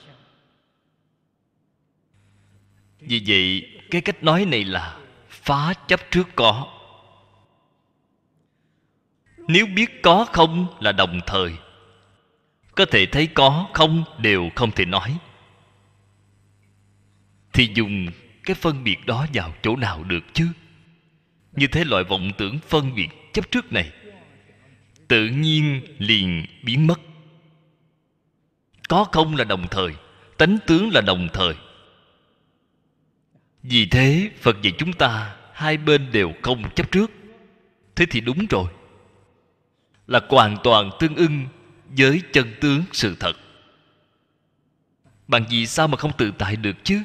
Vì 2.99 3.23
vậy, 3.27 3.79
cái 3.91 4.01
cách 4.01 4.23
nói 4.23 4.45
này 4.45 4.63
là 4.63 4.99
phá 5.29 5.73
chấp 5.87 5.99
trước 6.11 6.27
có. 6.35 6.73
Nếu 9.37 9.65
biết 9.65 10.01
có 10.03 10.25
không 10.25 10.77
là 10.79 10.91
đồng 10.91 11.19
thời, 11.25 11.53
có 12.75 12.85
thể 12.85 13.05
thấy 13.05 13.27
có 13.27 13.69
không 13.73 14.03
đều 14.17 14.49
không 14.55 14.71
thể 14.71 14.85
nói. 14.85 15.17
Thì 17.53 17.69
dùng 17.75 18.07
cái 18.47 18.55
phân 18.55 18.83
biệt 18.83 19.05
đó 19.05 19.25
vào 19.33 19.53
chỗ 19.61 19.75
nào 19.75 20.03
được 20.03 20.23
chứ? 20.33 20.47
Như 21.51 21.67
thế 21.67 21.83
loại 21.83 22.03
vọng 22.03 22.31
tưởng 22.37 22.59
phân 22.67 22.95
biệt 22.95 23.07
chấp 23.33 23.51
trước 23.51 23.73
này, 23.73 23.91
tự 25.07 25.27
nhiên 25.27 25.81
liền 25.97 26.45
biến 26.63 26.87
mất. 26.87 26.99
Có 28.89 29.03
không 29.03 29.35
là 29.35 29.43
đồng 29.43 29.67
thời, 29.71 29.93
tánh 30.37 30.57
tướng 30.67 30.89
là 30.93 31.01
đồng 31.01 31.27
thời. 31.33 31.55
Vì 33.63 33.85
thế, 33.85 34.31
phật 34.41 34.61
dạy 34.61 34.73
chúng 34.77 34.93
ta 34.93 35.35
hai 35.53 35.77
bên 35.77 36.11
đều 36.11 36.33
không 36.41 36.69
chấp 36.75 36.91
trước. 36.91 37.11
Thế 37.95 38.05
thì 38.09 38.21
đúng 38.21 38.45
rồi, 38.49 38.71
là 40.07 40.21
hoàn 40.29 40.57
toàn 40.63 40.89
tương 40.99 41.15
ưng 41.15 41.45
với 41.97 42.21
chân 42.33 42.53
tướng 42.61 42.83
sự 42.91 43.15
thật. 43.19 43.33
Bằng 45.27 45.49
gì 45.49 45.65
sao 45.65 45.87
mà 45.87 45.97
không 45.97 46.11
tự 46.17 46.31
tại 46.37 46.55
được 46.55 46.75
chứ? 46.83 47.01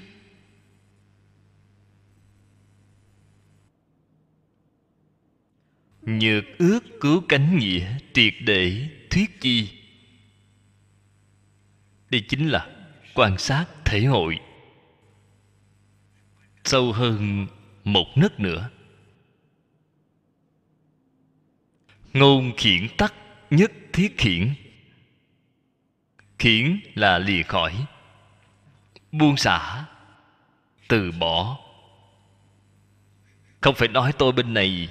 Nhược 6.03 6.45
ước 6.59 6.81
cứu 7.01 7.23
cánh 7.29 7.59
nghĩa 7.59 7.99
triệt 8.13 8.35
để 8.41 8.89
thuyết 9.11 9.41
chi. 9.41 9.69
Đây 12.11 12.25
chính 12.29 12.49
là 12.49 12.69
quan 13.15 13.39
sát 13.39 13.67
thể 13.85 14.01
hội. 14.01 14.41
Sâu 16.65 16.93
hơn 16.93 17.47
một 17.85 18.07
nấc 18.17 18.41
nữa. 18.41 18.71
Ngôn 22.13 22.53
khiển 22.57 22.89
tắc 22.99 23.15
nhất 23.51 23.73
thiết 23.93 24.19
khiển. 24.19 24.55
Khiển 26.39 26.81
là 26.95 27.19
lìa 27.19 27.43
khỏi. 27.43 27.87
Buông 29.13 29.37
xả. 29.37 29.85
Từ 30.89 31.13
bỏ. 31.13 31.59
Không 33.61 33.75
phải 33.75 33.89
nói 33.89 34.13
tôi 34.19 34.33
bên 34.33 34.55
này 34.55 34.89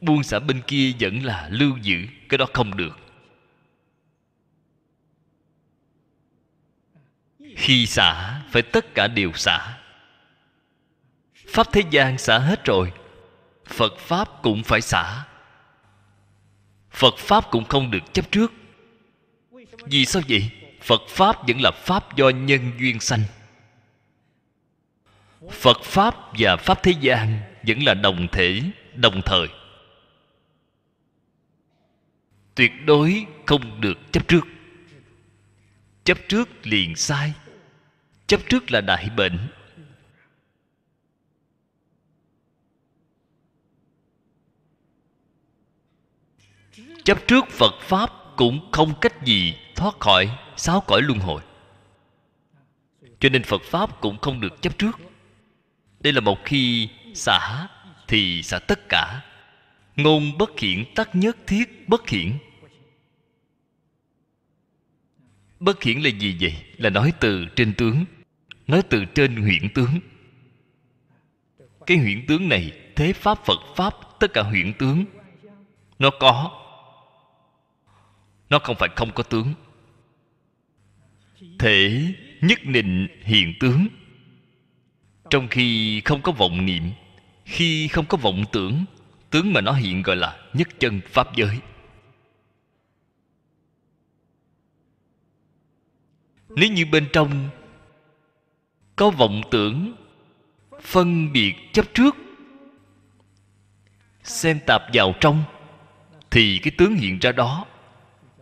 buông 0.00 0.22
xả 0.22 0.38
bên 0.38 0.62
kia 0.66 0.92
vẫn 1.00 1.24
là 1.24 1.48
lưu 1.52 1.76
giữ, 1.82 2.06
cái 2.28 2.38
đó 2.38 2.46
không 2.52 2.76
được. 2.76 2.98
Khi 7.56 7.86
xả, 7.86 8.40
phải 8.50 8.62
tất 8.62 8.94
cả 8.94 9.08
đều 9.08 9.32
xả. 9.32 9.78
Pháp 11.48 11.72
thế 11.72 11.82
gian 11.90 12.18
xả 12.18 12.38
hết 12.38 12.64
rồi, 12.64 12.92
phật 13.66 13.98
pháp 13.98 14.28
cũng 14.42 14.62
phải 14.62 14.80
xả. 14.80 15.24
Phật 16.90 17.16
pháp 17.18 17.44
cũng 17.50 17.64
không 17.64 17.90
được 17.90 18.12
chấp 18.12 18.30
trước. 18.30 18.52
Vì 19.84 20.04
sao 20.04 20.22
vậy? 20.28 20.50
Phật 20.82 21.02
pháp 21.08 21.48
vẫn 21.48 21.60
là 21.60 21.70
pháp 21.70 22.16
do 22.16 22.28
nhân 22.28 22.72
duyên 22.78 23.00
sanh. 23.00 23.22
Phật 25.50 25.82
pháp 25.82 26.14
và 26.38 26.56
pháp 26.56 26.82
thế 26.82 26.92
gian 27.00 27.40
vẫn 27.66 27.82
là 27.82 27.94
đồng 27.94 28.28
thể, 28.32 28.62
đồng 28.94 29.20
thời 29.24 29.48
tuyệt 32.56 32.72
đối 32.86 33.26
không 33.46 33.80
được 33.80 34.12
chấp 34.12 34.28
trước. 34.28 34.46
Chấp 36.04 36.18
trước 36.28 36.66
liền 36.66 36.96
sai. 36.96 37.32
Chấp 38.26 38.40
trước 38.48 38.70
là 38.70 38.80
đại 38.80 39.10
bệnh. 39.16 39.48
Chấp 47.04 47.18
trước 47.26 47.44
phật 47.50 47.74
pháp 47.80 48.10
cũng 48.36 48.72
không 48.72 48.94
cách 49.00 49.24
gì 49.24 49.54
thoát 49.76 50.00
khỏi 50.00 50.38
sáu 50.56 50.80
cõi 50.86 51.02
luân 51.02 51.18
hồi. 51.18 51.42
Cho 53.20 53.28
nên 53.28 53.42
phật 53.42 53.62
pháp 53.62 54.00
cũng 54.00 54.18
không 54.18 54.40
được 54.40 54.62
chấp 54.62 54.78
trước. 54.78 54.98
Đây 56.00 56.12
là 56.12 56.20
một 56.20 56.38
khi 56.44 56.88
xả 57.14 57.68
thì 58.08 58.42
xả 58.42 58.58
tất 58.58 58.88
cả. 58.88 59.22
Ngôn 59.96 60.38
bất 60.38 60.58
hiển, 60.58 60.84
tắc 60.94 61.14
nhất 61.14 61.36
thiết 61.46 61.88
bất 61.88 62.08
hiển. 62.08 62.38
Bất 65.60 65.82
hiển 65.82 65.98
là 65.98 66.10
gì 66.10 66.36
vậy? 66.40 66.54
Là 66.76 66.90
nói 66.90 67.12
từ 67.20 67.46
trên 67.56 67.74
tướng, 67.74 68.04
nói 68.66 68.82
từ 68.90 69.04
trên 69.04 69.36
huyện 69.36 69.68
tướng. 69.74 70.00
Cái 71.86 71.96
huyện 71.96 72.26
tướng 72.26 72.48
này, 72.48 72.72
thế 72.96 73.12
pháp 73.12 73.44
phật 73.44 73.58
pháp, 73.76 73.94
tất 74.20 74.32
cả 74.32 74.42
huyện 74.42 74.72
tướng, 74.78 75.04
nó 75.98 76.10
có. 76.20 76.62
Nó 78.50 78.58
không 78.58 78.76
phải 78.78 78.88
không 78.96 79.10
có 79.14 79.22
tướng. 79.22 79.54
Thể 81.58 82.02
nhất 82.40 82.64
định 82.64 83.08
hiện 83.22 83.54
tướng. 83.60 83.86
Trong 85.30 85.48
khi 85.48 86.00
không 86.00 86.22
có 86.22 86.32
vọng 86.32 86.66
niệm, 86.66 86.82
khi 87.44 87.88
không 87.88 88.04
có 88.06 88.16
vọng 88.16 88.44
tưởng, 88.52 88.84
tướng 89.30 89.52
mà 89.52 89.60
nó 89.60 89.72
hiện 89.72 90.02
gọi 90.02 90.16
là 90.16 90.38
nhất 90.52 90.68
chân 90.78 91.00
pháp 91.06 91.36
giới. 91.36 91.58
Nếu 96.56 96.72
như 96.72 96.84
bên 96.92 97.08
trong 97.12 97.48
có 98.96 99.10
vọng 99.10 99.42
tưởng 99.50 99.94
phân 100.82 101.32
biệt 101.32 101.54
chấp 101.72 101.86
trước 101.94 102.16
xem 104.26 104.58
tạp 104.66 104.82
vào 104.92 105.14
trong, 105.20 105.42
thì 106.30 106.58
cái 106.58 106.70
tướng 106.78 106.94
hiện 106.94 107.18
ra 107.18 107.32
đó 107.32 107.66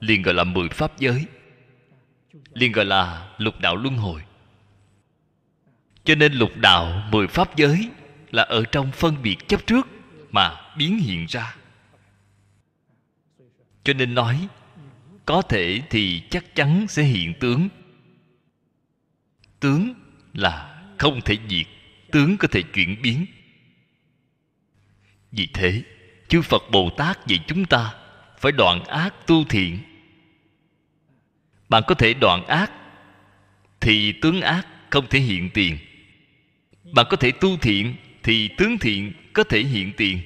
liền 0.00 0.22
gọi 0.22 0.35
là 0.35 0.44
mười 0.44 0.68
pháp 0.68 0.98
giới, 0.98 1.24
liền 2.53 2.72
gọi 2.72 2.85
là 2.85 3.31
lục 3.38 3.61
đạo 3.61 3.77
luân 3.77 3.96
hồi. 3.96 4.22
Cho 6.05 6.14
nên 6.14 6.33
lục 6.33 6.50
đạo 6.57 7.09
mười 7.11 7.27
pháp 7.27 7.57
giới 7.57 7.90
là 8.31 8.42
ở 8.42 8.64
trong 8.72 8.92
phân 8.92 9.22
biệt 9.22 9.37
chấp 9.48 9.66
trước 9.66 9.88
mà 10.31 10.74
biến 10.77 10.98
hiện 10.98 11.27
ra. 11.29 11.57
Cho 13.85 13.92
nên 13.92 14.14
nói, 14.14 14.48
có 15.27 15.42
thể 15.42 15.83
thì 15.90 16.22
chắc 16.31 16.55
chắn 16.55 16.87
sẽ 16.88 17.03
hiện 17.03 17.35
tướng 17.40 17.68
tướng 19.64 19.94
là 20.35 20.83
không 20.98 21.20
thể 21.20 21.38
diệt 21.48 21.66
tướng 22.12 22.37
có 22.37 22.48
thể 22.48 22.62
chuyển 22.62 23.03
biến. 23.03 23.27
Vì 25.33 25.48
thế, 25.55 25.83
chư 26.29 26.42
phật 26.42 26.62
bồ 26.72 26.90
tát 26.90 27.27
dạy 27.27 27.38
chúng 27.46 27.64
ta 27.64 27.94
phải 28.38 28.53
đoạn 28.53 28.85
ác 28.85 29.27
tu 29.27 29.44
thiện. 29.44 29.79
Bạn 31.68 31.83
có 31.87 31.94
thể 31.94 32.14
đoạn 32.14 32.46
ác 32.46 32.72
thì 33.81 34.12
tướng 34.12 34.40
ác 34.40 34.66
không 34.90 35.07
thể 35.11 35.18
hiện 35.18 35.50
tiền. 35.55 35.79
Bạn 36.92 37.07
có 37.11 37.16
thể 37.16 37.33
tu 37.40 37.57
thiện 37.57 37.94
thì 38.22 38.48
tướng 38.59 38.79
thiện 38.79 39.12
có 39.33 39.44
thể 39.44 39.62
hiện 39.62 39.92
tiền. 39.96 40.20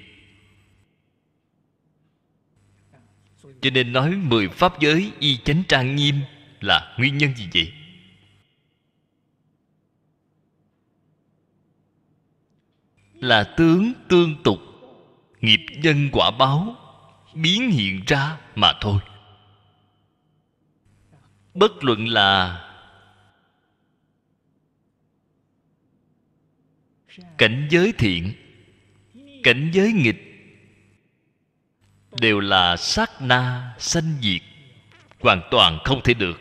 Cho 3.60 3.70
nên 3.70 3.92
nói 3.92 4.16
mười 4.16 4.48
pháp 4.48 4.80
giới 4.80 5.12
y 5.18 5.36
chánh 5.36 5.62
trang 5.68 5.96
nghiêm 5.96 6.14
là 6.60 6.94
nguyên 6.98 7.18
nhân 7.18 7.34
gì 7.36 7.48
vậy? 7.54 7.72
Là 13.20 13.44
tướng 13.44 13.92
tương 14.08 14.42
tục. 14.42 14.58
Nghiệp 15.40 15.66
nhân 15.82 16.08
quả 16.12 16.30
báo 16.30 16.76
biến 17.34 17.70
hiện 17.70 18.02
ra 18.06 18.36
mà 18.54 18.72
thôi. 18.80 19.00
Bất 21.54 21.84
luận 21.84 22.08
là 22.08 22.64
cảnh 27.38 27.68
giới 27.70 27.92
thiện, 27.98 28.32
cảnh 29.42 29.70
giới 29.72 29.92
nghịch, 29.92 30.24
đều 32.20 32.40
là 32.40 32.76
sát 32.76 33.22
na 33.22 33.74
sanh 33.78 34.14
diệt, 34.22 34.42
hoàn 35.20 35.42
toàn 35.50 35.78
không 35.84 36.00
thể 36.04 36.14
được. 36.14 36.40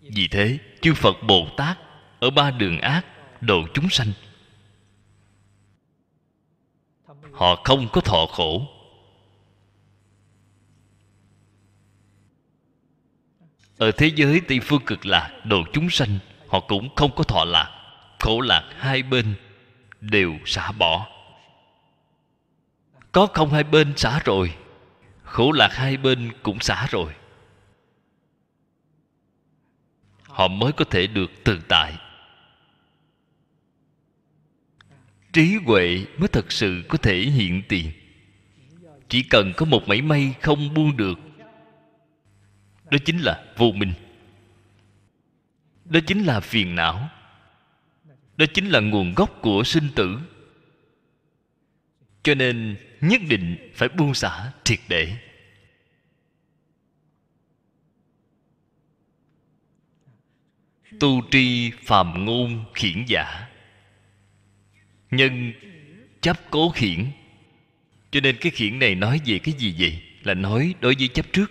Vì 0.00 0.28
thế, 0.28 0.58
chư 0.82 0.94
phật 0.94 1.16
bồ 1.26 1.48
tát 1.56 1.78
ở 2.20 2.30
ba 2.30 2.50
đường 2.50 2.78
ác 2.80 3.02
độ 3.40 3.66
chúng 3.74 3.88
sanh. 3.88 4.12
Họ 7.40 7.56
không 7.64 7.88
có 7.92 8.00
thọ 8.00 8.26
khổ. 8.26 8.66
Ở 13.78 13.90
thế 13.90 14.10
giới 14.16 14.40
tây 14.48 14.60
phương 14.62 14.84
cực 14.86 15.06
lạc 15.06 15.40
độ 15.44 15.62
chúng 15.72 15.90
sanh, 15.90 16.18
họ 16.48 16.60
cũng 16.60 16.94
không 16.96 17.10
có 17.16 17.24
thọ 17.24 17.44
lạc. 17.44 17.70
Khổ 18.18 18.40
lạc 18.40 18.70
hai 18.76 19.02
bên 19.02 19.34
đều 20.00 20.34
xả 20.46 20.72
bỏ. 20.72 21.06
Có 23.12 23.26
không 23.26 23.50
hai 23.50 23.64
bên 23.64 23.96
xả 23.96 24.20
rồi, 24.24 24.54
khổ 25.22 25.52
lạc 25.52 25.72
hai 25.72 25.96
bên 25.96 26.32
cũng 26.42 26.60
xả 26.60 26.86
rồi. 26.90 27.14
Họ 30.22 30.48
mới 30.48 30.72
có 30.72 30.84
thể 30.84 31.06
được 31.06 31.30
tự 31.44 31.60
tại. 31.68 31.98
Trí 35.32 35.54
huệ 35.64 36.04
mới 36.18 36.28
thật 36.28 36.52
sự 36.52 36.84
có 36.88 36.98
thể 36.98 37.20
hiện 37.20 37.62
tiền. 37.68 37.92
Chỉ 39.08 39.22
cần 39.22 39.52
có 39.56 39.66
một 39.66 39.88
mảy 39.88 40.02
may 40.02 40.34
không 40.40 40.74
buông 40.74 40.96
được, 40.96 41.18
đó 42.90 42.98
chính 43.04 43.18
là 43.18 43.44
vô 43.56 43.72
minh. 43.72 43.92
Đó 45.84 46.00
chính 46.06 46.24
là 46.24 46.40
phiền 46.40 46.74
não. 46.74 47.10
Đó 48.36 48.46
chính 48.54 48.68
là 48.68 48.80
nguồn 48.80 49.14
gốc 49.14 49.38
của 49.42 49.64
sinh 49.64 49.88
tử. 49.94 50.18
Cho 52.22 52.34
nên 52.34 52.76
nhất 53.00 53.20
định 53.28 53.72
phải 53.74 53.88
buông 53.88 54.14
xả 54.14 54.52
triệt 54.64 54.78
để. 54.88 55.16
Tu 61.00 61.22
tri 61.30 61.70
phàm 61.70 62.24
ngôn 62.24 62.64
khiển 62.74 63.04
giả 63.06 63.49
nhân 65.10 65.52
chấp 66.20 66.36
cố 66.50 66.70
khiển. 66.70 67.06
Cho 68.10 68.20
nên 68.20 68.36
cái 68.40 68.52
khiển 68.52 68.78
này 68.78 68.94
nói 68.94 69.20
về 69.26 69.38
cái 69.38 69.54
gì 69.58 69.74
vậy? 69.78 70.02
Là 70.22 70.34
nói 70.34 70.74
đối 70.80 70.94
với 70.98 71.08
chấp 71.08 71.26
trước. 71.32 71.50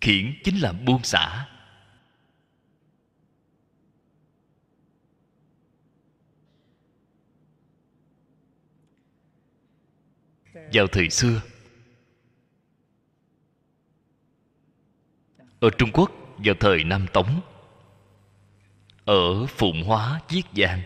Khiển 0.00 0.34
chính 0.44 0.58
là 0.58 0.72
buông 0.72 1.02
xả. 1.02 1.48
Vào 10.72 10.86
thời 10.86 11.10
xưa, 11.10 11.42
ở 15.60 15.70
trung 15.78 15.90
quốc, 15.92 16.12
vào 16.38 16.54
thời 16.60 16.84
nam 16.84 17.06
tống, 17.12 17.40
ở 19.04 19.46
phụng 19.46 19.84
hóa 19.84 20.20
chiết 20.28 20.44
giang 20.56 20.82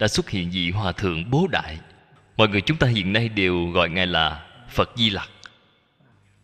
đã 0.00 0.08
xuất 0.08 0.30
hiện 0.30 0.50
vị 0.50 0.70
hòa 0.70 0.92
thượng 0.92 1.30
bố 1.30 1.48
đại. 1.52 1.78
Mọi 2.36 2.48
người 2.48 2.60
chúng 2.60 2.76
ta 2.76 2.86
hiện 2.86 3.12
nay 3.12 3.28
đều 3.28 3.70
gọi 3.70 3.90
ngài 3.90 4.06
là 4.06 4.46
phật 4.68 4.90
di 4.96 5.10
lặc, 5.10 5.30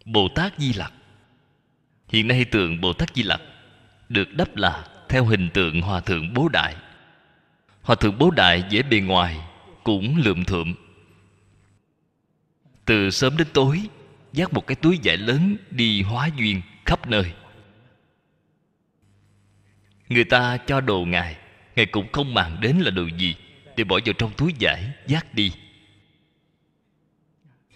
bồ 0.04 0.28
tát 0.28 0.52
di 0.58 0.72
lặc. 0.72 0.92
Hiện 2.08 2.28
nay 2.28 2.44
tượng 2.44 2.80
bồ 2.80 2.92
tát 2.92 3.14
di 3.14 3.22
lặc 3.22 3.40
được 4.08 4.34
đắp 4.34 4.56
là 4.56 4.84
theo 5.08 5.24
hình 5.24 5.48
tượng 5.54 5.80
hòa 5.80 6.00
thượng 6.00 6.34
bố 6.34 6.48
đại. 6.48 6.76
Hòa 7.82 7.96
thượng 7.96 8.18
bố 8.18 8.30
đại 8.30 8.64
dễ 8.70 8.82
bề 8.82 9.00
ngoài 9.00 9.40
cũng 9.84 10.16
lượm 10.16 10.44
thượm. 10.44 10.74
Từ 12.84 13.10
sớm 13.10 13.36
đến 13.36 13.46
tối 13.52 13.82
dắt 14.32 14.52
một 14.52 14.66
cái 14.66 14.74
túi 14.74 14.98
vải 15.04 15.16
lớn 15.16 15.56
đi 15.70 16.02
hóa 16.02 16.30
duyên 16.36 16.62
khắp 16.86 17.06
nơi. 17.06 17.32
Người 20.08 20.24
ta 20.24 20.56
cho 20.56 20.80
đồ 20.80 21.04
ngài 21.04 21.36
ngài 21.76 21.86
cũng 21.86 22.12
không 22.12 22.34
màng 22.34 22.60
đến 22.60 22.76
là 22.76 22.90
đồ 22.90 23.06
gì 23.18 23.36
để 23.76 23.84
bỏ 23.84 23.98
vào 24.04 24.12
trong 24.12 24.32
túi 24.36 24.54
vải 24.60 24.92
giác 25.06 25.34
đi. 25.34 25.52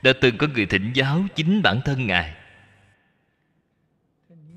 Đã 0.02 0.12
từng 0.20 0.38
có 0.38 0.46
người 0.46 0.66
thỉnh 0.66 0.92
giáo 0.94 1.24
chính 1.36 1.62
bản 1.62 1.80
thân 1.84 2.06
ngài. 2.06 2.34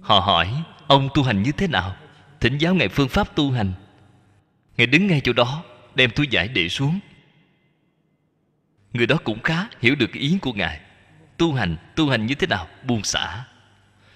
Họ 0.02 0.20
hỏi, 0.20 0.64
ông 0.88 1.10
tu 1.14 1.24
hành 1.24 1.44
như 1.44 1.52
thế 1.52 1.68
nào? 1.68 1.96
Thỉnh 2.40 2.58
giáo 2.58 2.76
ngài 2.76 2.88
phương 2.88 3.10
pháp 3.10 3.36
tu 3.36 3.52
hành. 3.52 3.74
Ngài 4.78 4.88
đứng 4.88 5.08
ngay 5.08 5.22
chỗ 5.24 5.34
đó, 5.34 5.64
đem 5.96 6.10
túi 6.10 6.28
vải 6.32 6.48
để 6.48 6.70
xuống. 6.70 7.00
Người 8.94 9.08
đó 9.08 9.18
cũng 9.24 9.42
khá 9.42 9.68
hiểu 9.82 9.96
được 9.96 10.14
ý 10.14 10.38
của 10.42 10.54
ngài. 10.54 10.80
Tu 11.38 11.54
hành 11.54 11.76
tu 11.96 12.10
hành 12.10 12.26
như 12.26 12.36
thế 12.36 12.48
nào? 12.48 12.68
Buông 12.84 13.04
xả. 13.04 13.46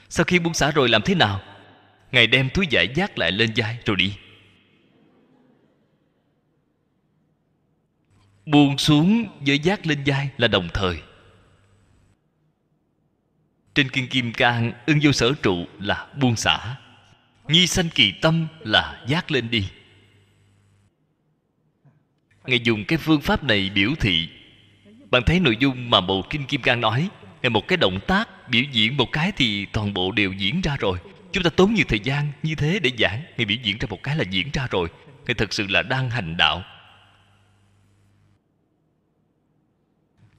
Sau 0.09 0.23
khi 0.23 0.39
buông 0.39 0.53
xả 0.53 0.71
rồi 0.71 0.89
làm 0.89 1.01
thế 1.01 1.15
nào? 1.15 1.41
Ngài 2.11 2.27
đem 2.27 2.49
túi 2.49 2.67
vải 2.71 2.87
giác 2.95 3.17
lại 3.17 3.31
lên 3.31 3.53
vai, 3.55 3.77
rồi 3.85 3.97
đi. 3.97 4.13
Buông 8.47 8.77
xuống 8.77 9.27
với 9.39 9.59
giác 9.59 9.87
lên 9.87 10.03
vai 10.05 10.29
là 10.37 10.47
đồng 10.47 10.67
thời. 10.73 10.97
Trên 13.75 13.89
kinh 13.89 14.07
kim 14.07 14.33
cang 14.33 14.73
ưng 14.85 14.99
vô 15.01 15.11
sở 15.11 15.33
trụ 15.43 15.65
là 15.79 16.07
buông 16.19 16.35
xả. 16.35 16.75
Nhi 17.47 17.67
sanh 17.67 17.89
kỳ 17.89 18.11
tâm 18.11 18.47
là 18.59 19.03
giác 19.07 19.31
lên 19.31 19.49
đi. 19.49 19.67
Ngài 22.45 22.59
dùng 22.59 22.85
cái 22.85 22.97
phương 22.97 23.21
pháp 23.21 23.43
này 23.43 23.69
biểu 23.75 23.89
thị, 23.99 24.29
bạn 25.11 25.23
thấy 25.25 25.39
nội 25.39 25.57
dung 25.59 25.89
mà 25.89 26.01
bộ 26.01 26.21
kinh 26.29 26.45
kim 26.45 26.61
cang 26.61 26.81
nói, 26.81 27.09
ngài 27.41 27.49
một 27.49 27.67
cái 27.67 27.77
động 27.77 27.99
tác 28.07 28.49
biểu 28.49 28.63
diễn 28.71 28.97
một 28.97 29.11
cái 29.11 29.31
thì 29.31 29.65
toàn 29.65 29.93
bộ 29.93 30.11
đều 30.11 30.33
diễn 30.33 30.61
ra 30.61 30.75
rồi. 30.79 30.99
Chúng 31.31 31.43
ta 31.43 31.49
tốn 31.49 31.73
nhiều 31.73 31.85
thời 31.87 31.99
gian 31.99 32.31
như 32.43 32.55
thế 32.55 32.79
để 32.79 32.91
giảng, 32.99 33.21
ngài 33.37 33.45
biểu 33.45 33.57
diễn 33.63 33.77
ra 33.77 33.87
một 33.89 34.03
cái 34.03 34.15
là 34.15 34.23
diễn 34.23 34.49
ra 34.53 34.67
rồi. 34.71 34.89
Ngài 35.25 35.35
thật 35.35 35.53
sự 35.53 35.67
là 35.69 35.81
đang 35.81 36.09
hành 36.09 36.37
đạo. 36.37 36.63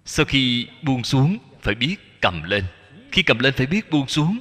Sau 0.08 0.26
khi 0.26 0.66
buông 0.82 1.04
xuống, 1.04 1.38
phải 1.62 1.74
biết 1.74 2.20
cầm 2.20 2.42
lên. 2.42 2.64
Khi 3.12 3.22
cầm 3.22 3.38
lên, 3.38 3.54
phải 3.56 3.66
biết 3.66 3.90
buông 3.90 4.08
xuống. 4.08 4.38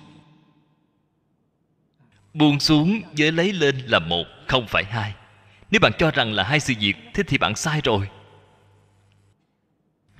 Buông 2.33 2.59
xuống 2.59 3.01
với 3.17 3.31
lấy 3.31 3.53
lên 3.53 3.77
là 3.77 3.99
một, 3.99 4.25
không 4.47 4.67
phải 4.67 4.83
hai. 4.83 5.13
Nếu 5.71 5.79
bạn 5.79 5.91
cho 5.97 6.11
rằng 6.11 6.33
là 6.33 6.43
hai 6.43 6.59
sự 6.59 6.73
việc, 6.79 6.95
thế 7.13 7.23
thì 7.23 7.37
bạn 7.37 7.55
sai 7.55 7.81
rồi. 7.83 8.09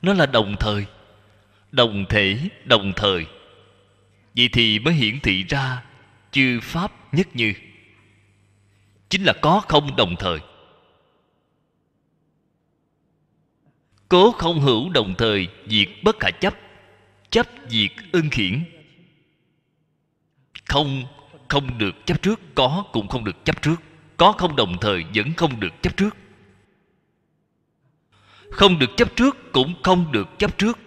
Nó 0.01 0.13
là 0.13 0.25
đồng 0.25 0.55
thời. 0.59 0.85
Đồng 1.71 2.05
thể, 2.09 2.39
đồng 2.65 2.93
thời. 2.95 3.25
Vậy 4.35 4.49
thì 4.53 4.79
mới 4.79 4.93
hiển 4.93 5.19
thị 5.19 5.43
ra 5.43 5.83
chư 6.31 6.59
pháp 6.63 7.13
nhất 7.13 7.27
như. 7.33 7.53
Chính 9.09 9.23
là 9.23 9.33
có 9.41 9.61
không 9.67 9.95
đồng 9.95 10.15
thời. 10.19 10.39
Cố 14.09 14.31
không 14.31 14.61
hữu 14.61 14.89
đồng 14.89 15.15
thời 15.17 15.47
diệt 15.67 15.87
bất 16.03 16.19
khả 16.19 16.31
chấp 16.31 16.53
chấp 17.29 17.47
diệt 17.69 17.91
ưng 18.11 18.29
khiển. 18.29 18.63
Không 20.65 21.03
không 21.47 21.77
được 21.77 21.95
chấp 22.05 22.21
trước, 22.21 22.39
có 22.55 22.83
cũng 22.91 23.07
không 23.07 23.23
được 23.23 23.45
chấp 23.45 23.61
trước, 23.61 23.75
có 24.17 24.31
không 24.31 24.55
đồng 24.55 24.77
thời 24.81 25.05
vẫn 25.15 25.33
không 25.33 25.59
được 25.59 25.73
chấp 25.81 25.97
trước. 25.97 26.17
Không 28.51 28.79
được 28.79 28.89
chấp 28.97 29.15
trước 29.15 29.37
cũng 29.51 29.83
không 29.83 30.11
được 30.11 30.27
chấp 30.37 30.57
trước. 30.57 30.79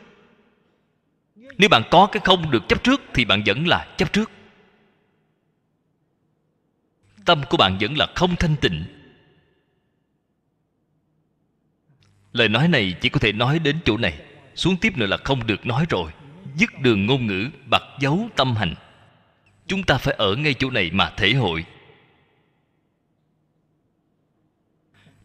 Nếu 1.37 1.69
bạn 1.69 1.83
có 1.91 2.07
cái 2.13 2.21
không 2.25 2.51
được 2.51 2.69
chấp 2.69 2.85
trước 2.85 3.01
thì 3.15 3.25
bạn 3.25 3.43
vẫn 3.47 3.67
là 3.67 3.95
chấp 3.97 4.13
trước. 4.13 4.31
Tâm 7.25 7.43
của 7.51 7.57
bạn 7.57 7.79
vẫn 7.81 7.97
là 7.99 8.07
không 8.15 8.37
thanh 8.37 8.57
tịnh. 8.61 9.00
Lời 12.33 12.49
nói 12.49 12.69
này 12.69 12.95
chỉ 13.01 13.09
có 13.09 13.21
thể 13.21 13.33
nói 13.33 13.59
đến 13.59 13.79
chỗ 13.85 13.97
này. 13.97 14.23
Xuống 14.55 14.77
tiếp 14.77 14.97
nữa 14.97 15.07
là 15.07 15.17
không 15.17 15.47
được 15.47 15.67
nói 15.67 15.87
rồi. 15.91 16.13
Dứt 16.57 16.71
đường 16.81 17.07
ngôn 17.07 17.27
ngữ, 17.27 17.49
bạc 17.71 17.83
dấu 18.01 18.29
tâm 18.37 18.57
hành. 18.57 18.75
Chúng 19.67 19.83
ta 19.83 19.99
phải 19.99 20.15
ở 20.15 20.37
ngay 20.37 20.55
chỗ 20.59 20.71
này 20.71 20.91
mà 20.91 21.11
thể 21.17 21.33
hội. 21.33 21.65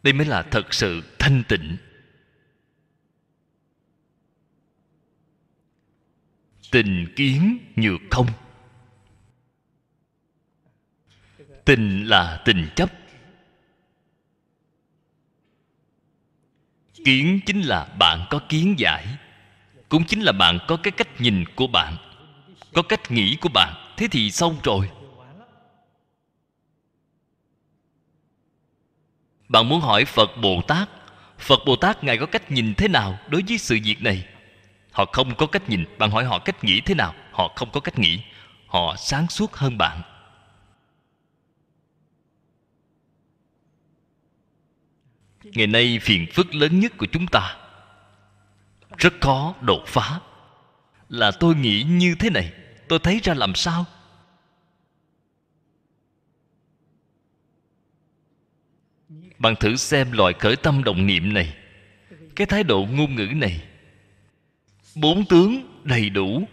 Đây 0.04 0.14
mới 0.14 0.26
là 0.26 0.42
thật 0.42 0.74
sự 0.74 1.04
thanh 1.20 1.44
tịnh. 1.48 1.78
Tình 6.72 7.14
kiến 7.16 7.58
nhược 7.76 8.02
không? 8.12 8.28
Tình 11.66 12.06
là 12.08 12.42
tình 12.46 12.70
chấp. 12.76 13.05
Kiến 17.06 17.40
chính 17.46 17.62
là 17.62 17.88
bạn 18.00 18.26
có 18.30 18.40
kiến 18.50 18.76
giải. 18.78 19.06
Cũng 19.90 20.04
chính 20.04 20.22
là 20.22 20.32
bạn 20.32 20.60
có 20.68 20.78
cái 20.78 20.92
cách 20.92 21.22
nhìn 21.22 21.46
của 21.56 21.68
bạn, 21.68 21.96
có 22.74 22.82
cách 22.82 23.12
nghĩ 23.12 23.38
của 23.42 23.50
bạn. 23.54 23.74
Thế 23.98 24.08
thì 24.12 24.32
xong 24.32 24.56
rồi. 24.64 24.90
Bạn 29.50 29.70
muốn 29.70 29.82
hỏi 29.82 30.06
phật 30.06 30.30
bồ 30.42 30.62
tát, 30.68 30.90
phật 31.40 31.60
bồ 31.66 31.76
tát 31.76 32.04
ngài 32.04 32.18
có 32.18 32.26
cách 32.26 32.52
nhìn 32.52 32.74
thế 32.78 32.88
nào 32.88 33.20
đối 33.28 33.44
với 33.48 33.58
sự 33.58 33.80
việc 33.84 34.02
này? 34.02 34.26
Họ 34.92 35.06
không 35.06 35.36
có 35.36 35.46
cách 35.46 35.70
nhìn, 35.70 35.86
bạn 35.98 36.12
hỏi 36.12 36.26
họ 36.26 36.40
cách 36.40 36.64
nghĩ 36.64 36.82
thế 36.82 36.96
nào, 36.96 37.14
họ 37.32 37.54
không 37.56 37.70
có 37.72 37.80
cách 37.80 38.00
nghĩ. 38.00 38.20
Họ 38.68 38.96
sáng 38.98 39.28
suốt 39.30 39.54
hơn 39.54 39.78
bạn. 39.78 40.02
Ngày 45.56 45.68
nay 45.68 46.00
phiền 46.02 46.28
phức 46.34 46.56
lớn 46.56 46.80
nhất 46.80 46.94
của 46.98 47.06
chúng 47.06 47.28
ta. 47.28 47.58
Rất 48.98 49.14
khó 49.22 49.56
đột 49.62 49.84
phá. 49.88 50.20
Là 51.10 51.32
tôi 51.32 51.56
nghĩ 51.56 51.84
như 51.84 52.16
thế 52.20 52.30
này, 52.30 52.54
tôi 52.88 53.00
thấy 53.00 53.20
ra 53.24 53.34
làm 53.34 53.56
sao? 53.56 53.86
Bạn 59.38 59.56
thử 59.56 59.76
xem 59.76 60.12
loại 60.12 60.34
khởi 60.34 60.56
tâm 60.56 60.84
động 60.84 61.06
niệm 61.06 61.34
này, 61.34 61.58
cái 62.36 62.48
thái 62.48 62.64
độ 62.64 62.88
ngôn 62.92 63.16
ngữ 63.16 63.28
này. 63.36 63.64
Bốn 64.96 65.26
tướng 65.26 65.82
đầy 65.84 66.10
đủ. 66.10 66.48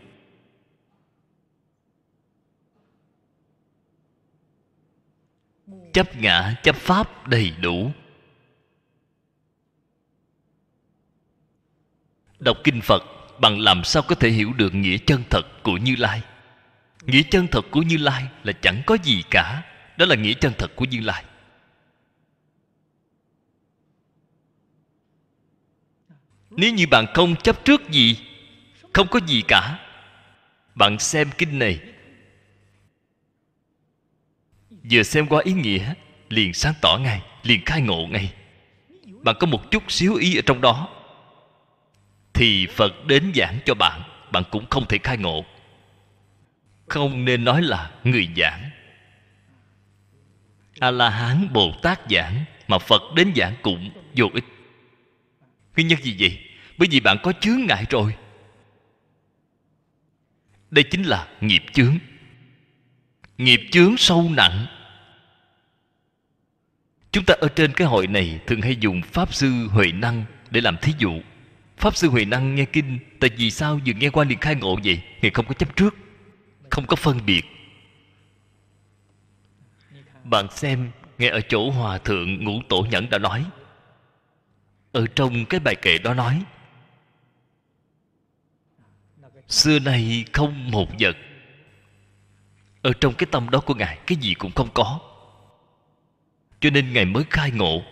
Chấp 5.92 6.16
ngã, 6.16 6.54
chấp 6.62 6.76
pháp 6.76 7.28
đầy 7.28 7.50
đủ. 7.50 7.92
Đọc 12.44 12.56
kinh 12.64 12.80
phật 12.80 13.02
bằng 13.40 13.60
làm 13.60 13.84
sao 13.84 14.02
có 14.02 14.14
thể 14.14 14.30
hiểu 14.30 14.52
được 14.52 14.74
nghĩa 14.74 14.98
chân 14.98 15.22
thật 15.30 15.62
của 15.62 15.76
như 15.76 15.96
lai. 15.96 16.22
Nghĩa 17.02 17.22
chân 17.30 17.46
thật 17.46 17.64
của 17.70 17.82
như 17.82 17.96
lai 17.96 18.24
là 18.44 18.52
chẳng 18.52 18.82
có 18.86 18.96
gì 19.02 19.22
cả, 19.30 19.62
đó 19.96 20.06
là 20.06 20.16
nghĩa 20.16 20.34
chân 20.34 20.52
thật 20.58 20.76
của 20.76 20.84
như 20.84 21.00
lai. 21.00 21.24
Nếu 26.50 26.74
như 26.74 26.86
bạn 26.86 27.06
không 27.14 27.36
chấp 27.36 27.64
trước 27.64 27.90
gì, 27.90 28.16
không 28.92 29.08
có 29.08 29.20
gì 29.26 29.42
cả, 29.48 29.78
bạn 30.74 30.98
xem 30.98 31.30
kinh 31.38 31.58
này. 31.58 31.80
Vừa 34.90 35.02
xem 35.02 35.26
qua 35.26 35.42
ý 35.44 35.52
nghĩa, 35.52 35.94
liền 36.28 36.54
sáng 36.54 36.74
tỏ 36.80 36.98
ngay, 36.98 37.22
liền 37.42 37.64
khai 37.64 37.80
ngộ 37.80 38.06
ngay. 38.06 38.34
Bạn 39.06 39.36
có 39.40 39.46
một 39.46 39.70
chút 39.70 39.92
xíu 39.92 40.14
ý 40.14 40.36
ở 40.36 40.42
trong 40.46 40.60
đó 40.60 41.01
thì 42.34 42.66
phật 42.66 43.06
đến 43.06 43.32
giảng 43.34 43.58
cho 43.64 43.74
bạn 43.74 44.02
bạn 44.32 44.44
cũng 44.50 44.66
không 44.70 44.86
thể 44.88 44.98
khai 44.98 45.18
ngộ. 45.18 45.44
Không 46.88 47.24
nên 47.24 47.44
nói 47.44 47.62
là 47.62 47.90
người 48.04 48.28
giảng. 48.36 48.70
A 50.80 50.90
la 50.90 51.10
hán 51.10 51.52
bồ 51.52 51.72
tát 51.82 52.00
giảng, 52.10 52.44
mà 52.68 52.78
phật 52.78 53.02
đến 53.16 53.32
giảng 53.36 53.54
cũng 53.62 53.90
vô 54.16 54.26
ích. 54.34 54.44
Nguyên 55.76 55.88
nhân 55.88 56.02
gì 56.02 56.16
vậy? 56.18 56.38
Bởi 56.78 56.88
vì 56.90 57.00
bạn 57.00 57.16
có 57.22 57.32
chướng 57.40 57.60
ngại 57.68 57.86
rồi. 57.90 58.16
Đây 60.70 60.84
chính 60.90 61.02
là 61.02 61.28
nghiệp 61.40 61.62
chướng. 61.72 61.98
Nghiệp 63.38 63.60
chướng 63.70 63.96
sâu 63.96 64.30
nặng. 64.36 64.66
Chúng 67.12 67.24
ta 67.24 67.34
ở 67.40 67.48
trên 67.48 67.72
cái 67.72 67.86
hội 67.86 68.06
này 68.06 68.40
thường 68.46 68.62
hay 68.62 68.76
dùng 68.76 69.02
pháp 69.02 69.34
sư 69.34 69.68
huệ 69.68 69.92
năng 69.92 70.24
để 70.50 70.60
làm 70.60 70.76
thí 70.76 70.92
dụ 70.98 71.20
pháp 71.82 71.96
sư 71.96 72.08
huệ 72.08 72.24
năng 72.24 72.54
nghe 72.54 72.64
kinh, 72.64 72.98
tại 73.20 73.30
vì 73.36 73.50
sao 73.50 73.80
vừa 73.86 73.92
nghe 73.92 74.10
qua 74.10 74.24
liền 74.24 74.38
khai 74.38 74.54
ngộ 74.54 74.78
vậy? 74.84 75.02
Ngài 75.22 75.30
không 75.30 75.46
có 75.46 75.54
chấp 75.54 75.76
trước, 75.76 75.94
không 76.70 76.86
có 76.86 76.96
phân 76.96 77.26
biệt. 77.26 77.42
Bạn 80.24 80.50
xem 80.50 80.90
nghe 81.18 81.28
ở 81.28 81.40
chỗ 81.40 81.70
hòa 81.70 81.98
thượng 81.98 82.44
ngũ 82.44 82.60
tổ 82.68 82.86
nhẫn 82.90 83.10
đã 83.10 83.18
nói. 83.18 83.44
Ở 84.92 85.06
trong 85.14 85.44
cái 85.44 85.60
bài 85.60 85.74
kệ 85.82 85.98
đó 85.98 86.14
nói, 86.14 86.42
xưa 89.48 89.78
nay 89.78 90.24
không 90.32 90.70
một 90.70 90.88
vật. 91.00 91.16
Ở 92.82 92.92
trong 93.00 93.14
cái 93.14 93.26
tâm 93.30 93.50
đó 93.50 93.60
của 93.60 93.74
ngài, 93.74 93.98
cái 94.06 94.16
gì 94.16 94.34
cũng 94.34 94.52
không 94.52 94.68
có. 94.74 95.00
Cho 96.60 96.70
nên 96.70 96.92
ngài 96.92 97.04
mới 97.04 97.24
khai 97.30 97.50
ngộ. 97.50 97.82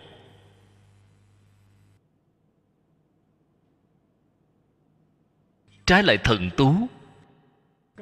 Trái 5.91 6.03
lại 6.03 6.19
thần 6.19 6.51
tú. 6.57 6.89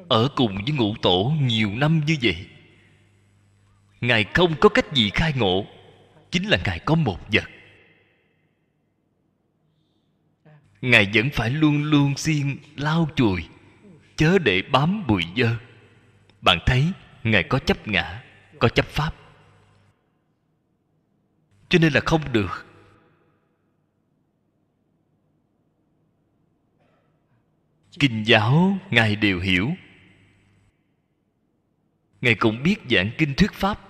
Ở 0.08 0.28
cùng 0.36 0.54
với 0.54 0.72
ngũ 0.72 0.94
tổ 1.02 1.32
nhiều 1.42 1.70
năm 1.74 2.00
như 2.06 2.16
vậy, 2.22 2.46
ngài 4.00 4.24
không 4.34 4.54
có 4.60 4.68
cách 4.68 4.92
gì 4.92 5.10
khai 5.14 5.32
ngộ, 5.36 5.66
chính 6.30 6.48
là 6.48 6.58
ngài 6.64 6.78
có 6.78 6.94
một 6.94 7.18
vật. 7.32 7.44
Ngài 10.80 11.10
vẫn 11.14 11.30
phải 11.30 11.50
luôn 11.50 11.82
luôn 11.82 12.16
xiên, 12.16 12.56
lau 12.76 13.08
chùi, 13.16 13.44
chớ 14.16 14.38
để 14.38 14.62
bám 14.62 15.06
bụi 15.06 15.22
dơ. 15.36 15.56
Bạn 16.40 16.58
thấy, 16.66 16.92
ngài 17.24 17.42
có 17.42 17.58
chấp 17.58 17.88
ngã, 17.88 18.22
có 18.58 18.68
chấp 18.68 18.86
pháp. 18.86 19.14
Cho 21.68 21.78
nên 21.78 21.92
là 21.92 22.00
không 22.00 22.32
được. 22.32 22.67
Kinh 27.98 28.22
giáo, 28.26 28.78
ngài 28.90 29.16
đều 29.16 29.40
hiểu. 29.40 29.70
Ngài 32.20 32.34
cũng 32.34 32.62
biết 32.62 32.76
giảng 32.90 33.10
kinh 33.18 33.34
thuyết 33.34 33.52
pháp. 33.52 33.80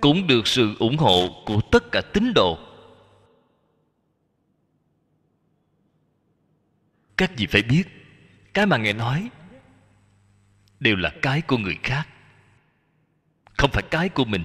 Cũng 0.00 0.26
được 0.26 0.46
sự 0.46 0.76
ủng 0.78 0.96
hộ 0.96 1.42
của 1.46 1.60
tất 1.72 1.84
cả 1.92 2.02
tín 2.12 2.32
đồ. 2.34 2.58
Các 7.16 7.32
vị 7.36 7.46
phải 7.46 7.62
biết, 7.62 7.84
cái 8.54 8.66
mà 8.66 8.76
ngài 8.76 8.92
nói 8.92 9.30
đều 10.80 10.96
là 10.96 11.12
cái 11.22 11.42
của 11.42 11.58
người 11.58 11.78
khác, 11.82 12.08
không 13.56 13.70
phải 13.72 13.82
cái 13.90 14.08
của 14.08 14.24
mình. 14.24 14.44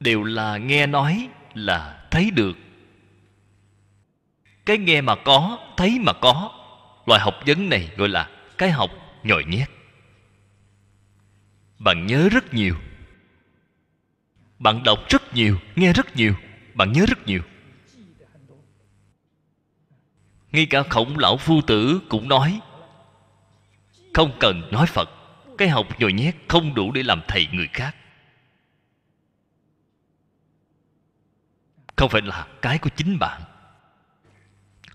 Đều 0.00 0.22
là 0.22 0.58
nghe 0.58 0.86
nói, 0.86 1.28
là 1.54 2.08
thấy 2.10 2.30
được 2.30 2.56
cái 4.66 4.78
nghe 4.78 5.00
mà 5.00 5.14
có, 5.24 5.58
thấy 5.76 5.98
mà 5.98 6.12
có. 6.12 6.52
Loại 7.06 7.20
học 7.20 7.34
vấn 7.46 7.68
này 7.68 7.90
gọi 7.96 8.08
là 8.08 8.30
cái 8.58 8.70
học 8.70 8.90
nhồi 9.22 9.44
nhét. 9.44 9.70
Bạn 11.78 12.06
nhớ 12.06 12.28
rất 12.28 12.54
nhiều. 12.54 12.74
Bạn 14.58 14.82
đọc 14.82 14.98
rất 15.08 15.34
nhiều, 15.34 15.58
nghe 15.76 15.92
rất 15.92 16.16
nhiều. 16.16 16.34
Bạn 16.74 16.92
nhớ 16.92 17.06
rất 17.08 17.26
nhiều. 17.26 17.42
Ngay 20.52 20.66
cả 20.66 20.82
khổng 20.90 21.18
lão 21.18 21.36
phu 21.36 21.60
tử 21.66 22.00
cũng 22.08 22.28
nói, 22.28 22.60
không 24.14 24.36
cần 24.40 24.68
nói 24.72 24.86
phật, 24.86 25.10
cái 25.58 25.68
học 25.68 26.00
nhồi 26.00 26.12
nhét 26.12 26.34
không 26.48 26.74
đủ 26.74 26.92
để 26.92 27.02
làm 27.02 27.22
thầy 27.28 27.46
người 27.52 27.68
khác. 27.72 27.96
Không 31.96 32.10
phải 32.10 32.22
là 32.22 32.46
cái 32.62 32.78
của 32.78 32.90
chính 32.96 33.18
bạn 33.18 33.42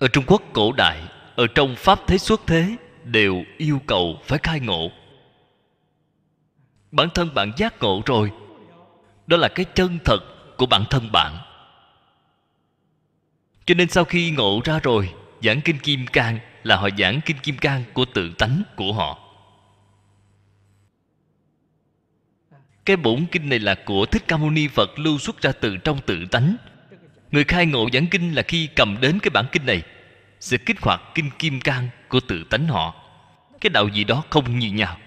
ở 0.01 0.07
trung 0.07 0.23
quốc 0.27 0.41
cổ 0.53 0.71
đại, 0.71 1.01
ở 1.35 1.47
trong 1.55 1.75
pháp 1.75 1.99
thế 2.07 2.17
xuất 2.17 2.41
thế, 2.47 2.75
đều 3.03 3.43
yêu 3.57 3.81
cầu 3.87 4.19
phải 4.23 4.39
khai 4.43 4.59
ngộ. 4.59 4.91
Bản 6.91 7.09
thân 7.13 7.33
bạn 7.33 7.51
giác 7.57 7.79
ngộ 7.79 8.01
rồi. 8.05 8.31
Đó 9.27 9.37
là 9.37 9.47
cái 9.47 9.65
chân 9.75 9.99
thật 10.05 10.19
của 10.57 10.65
bản 10.65 10.83
thân 10.89 11.11
bạn. 11.11 11.37
Cho 13.65 13.75
nên 13.75 13.89
sau 13.89 14.03
khi 14.03 14.31
ngộ 14.31 14.61
ra 14.63 14.79
rồi, 14.79 15.13
giảng 15.43 15.61
kinh 15.61 15.77
kim 15.79 16.07
cang 16.07 16.39
là 16.63 16.75
họ 16.75 16.89
giảng 16.97 17.21
kinh 17.25 17.37
kim 17.37 17.57
cang 17.57 17.83
của 17.93 18.05
tự 18.13 18.31
tánh 18.37 18.63
của 18.75 18.93
họ. 18.93 19.19
Cái 22.85 22.95
bổn 22.95 23.25
kinh 23.31 23.49
này 23.49 23.59
là 23.59 23.75
của 23.85 24.05
thích 24.05 24.23
ca 24.27 24.37
mâu 24.37 24.49
ni 24.49 24.67
phật 24.67 24.99
lưu 24.99 25.17
xuất 25.17 25.41
ra 25.41 25.51
từ 25.51 25.77
trong 25.77 25.99
tự 26.05 26.25
tánh 26.31 26.55
người 27.31 27.43
khai 27.43 27.65
ngộ 27.65 27.89
giảng 27.93 28.07
kinh 28.07 28.35
là 28.35 28.41
khi 28.41 28.69
cầm 28.75 28.97
đến 29.01 29.19
cái 29.19 29.29
bản 29.29 29.45
kinh 29.51 29.65
này, 29.65 29.83
sẽ 30.39 30.57
kích 30.57 30.81
hoạt 30.81 31.01
kinh 31.15 31.29
kim 31.39 31.61
cang 31.61 31.89
của 32.09 32.19
tự 32.19 32.43
tánh 32.49 32.67
họ. 32.67 32.95
Cái 33.61 33.69
đạo 33.69 33.87
gì 33.87 34.03
đó 34.03 34.23
không 34.29 34.59
như 34.59 34.71
nhau. 34.71 34.97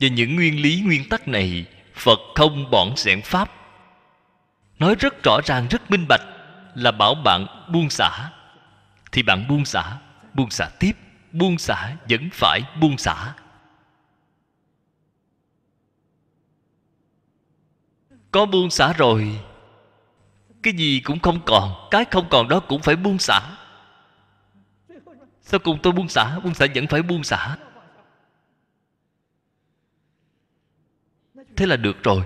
Và 0.00 0.08
những 0.08 0.36
nguyên 0.36 0.62
lý, 0.62 0.80
nguyên 0.80 1.08
tắc 1.08 1.28
này, 1.28 1.66
phật 1.94 2.18
không 2.34 2.70
bỏng 2.70 2.96
xẻn 2.96 3.22
pháp. 3.22 3.52
Nói 4.78 4.94
rất 4.98 5.22
rõ 5.22 5.40
ràng, 5.44 5.66
rất 5.70 5.90
minh 5.90 6.06
bạch 6.08 6.20
là 6.74 6.90
bảo 6.90 7.14
bạn 7.14 7.46
buông 7.72 7.90
xả, 7.90 8.30
thì 9.12 9.22
bạn 9.22 9.48
buông 9.48 9.64
xả 9.64 9.98
buông 10.36 10.50
xả 10.50 10.70
tiếp, 10.78 10.92
buông 11.32 11.58
xả 11.58 11.96
vẫn 12.08 12.28
phải 12.32 12.60
buông 12.80 12.98
xả. 12.98 13.34
Có 18.30 18.46
buông 18.46 18.70
xả 18.70 18.92
rồi, 18.92 19.40
cái 20.62 20.74
gì 20.74 21.00
cũng 21.00 21.18
không 21.18 21.40
còn, 21.46 21.88
cái 21.90 22.04
không 22.10 22.28
còn 22.30 22.48
đó 22.48 22.60
cũng 22.60 22.82
phải 22.82 22.96
buông 22.96 23.18
xả. 23.18 23.40
Sau 25.42 25.60
cùng 25.60 25.78
tôi 25.82 25.92
buông 25.92 26.08
xả 26.08 26.38
buông 26.38 26.54
xả 26.54 26.66
vẫn 26.74 26.86
phải 26.86 27.02
buông 27.02 27.24
xả. 27.24 27.56
Thế 31.56 31.66
là 31.66 31.76
được 31.76 32.02
rồi. 32.02 32.22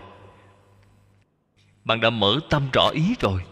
Bạn 1.84 2.00
đã 2.00 2.10
mở 2.10 2.40
tâm 2.50 2.68
rõ 2.72 2.88
ý 2.88 3.14
rồi. 3.20 3.44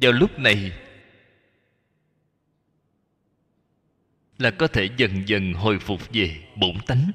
Vào 0.00 0.12
lúc 0.12 0.38
này, 0.38 0.72
là 4.38 4.50
có 4.50 4.66
thể 4.66 4.88
dần 4.96 5.28
dần 5.28 5.52
hồi 5.52 5.78
phục 5.78 6.00
về 6.12 6.48
bổn 6.56 6.76
tánh. 6.86 7.12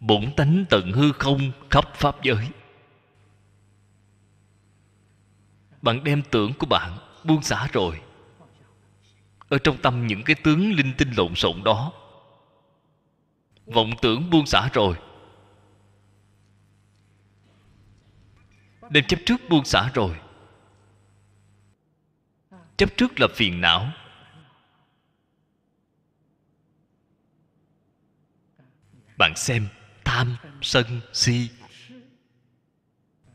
Bổn 0.00 0.32
tánh 0.36 0.64
tận 0.70 0.92
hư 0.92 1.12
không 1.12 1.52
khắp 1.70 1.94
pháp 1.94 2.22
giới. 2.22 2.48
Bạn 5.82 6.04
đem 6.04 6.22
tưởng 6.30 6.52
của 6.58 6.66
bạn 6.66 6.98
buông 7.24 7.42
xả 7.42 7.68
rồi. 7.72 8.00
Ở 9.48 9.58
trong 9.58 9.76
tâm 9.82 10.06
những 10.06 10.22
cái 10.22 10.36
tướng 10.44 10.72
linh 10.72 10.92
tinh 10.98 11.10
lộn 11.16 11.34
xộn 11.34 11.62
đó, 11.64 11.92
vọng 13.66 13.90
tưởng 14.02 14.30
buông 14.30 14.46
xả 14.46 14.68
rồi. 14.72 14.96
Đem 18.90 19.04
chấp 19.04 19.18
trước 19.26 19.40
buông 19.48 19.64
xả 19.64 19.90
rồi 19.94 20.16
chấp 22.78 22.96
trước 22.96 23.20
là 23.20 23.26
phiền 23.34 23.60
não. 23.60 23.92
Bạn 29.16 29.36
xem 29.36 29.68
tham 30.04 30.36
sân 30.62 31.00
si. 31.12 31.50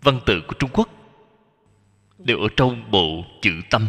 Văn 0.02 0.20
tự 0.26 0.42
của 0.48 0.54
trung 0.60 0.70
quốc. 0.74 0.90
Đều 2.18 2.40
ở 2.40 2.48
trong 2.58 2.92
bộ 2.92 3.24
chữ 3.42 3.52
tâm. 3.70 3.88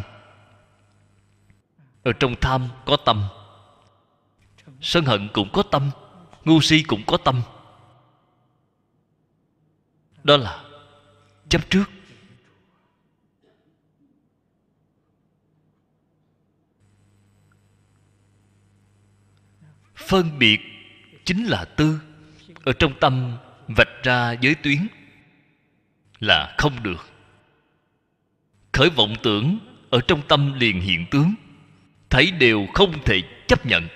Ở 2.02 2.12
trong 2.12 2.34
tham 2.40 2.68
có 2.86 2.96
tâm. 3.04 3.24
Sân 4.80 5.04
hận 5.04 5.28
cũng 5.32 5.48
có 5.52 5.62
tâm. 5.62 5.90
Ngu 6.44 6.60
si 6.60 6.82
cũng 6.82 7.02
có 7.06 7.16
tâm. 7.16 7.42
Đó 10.24 10.36
là 10.36 10.64
chấp 11.48 11.70
trước. 11.70 11.84
Phân 20.08 20.38
biệt 20.38 20.60
chính 21.24 21.44
là 21.44 21.64
tư, 21.64 22.00
ở 22.64 22.72
trong 22.72 22.92
tâm 23.00 23.36
vạch 23.68 24.02
ra 24.02 24.32
giới 24.32 24.54
tuyến 24.54 24.86
là 26.20 26.54
không 26.58 26.82
được. 26.82 27.08
Khởi 28.72 28.90
vọng 28.90 29.14
tưởng 29.22 29.58
ở 29.90 30.00
trong 30.00 30.22
tâm 30.28 30.52
liền 30.60 30.80
hiện 30.80 31.06
tướng, 31.10 31.34
thấy 32.10 32.30
đều 32.30 32.66
không 32.74 33.04
thể 33.04 33.22
chấp 33.46 33.66
nhận. 33.66 33.88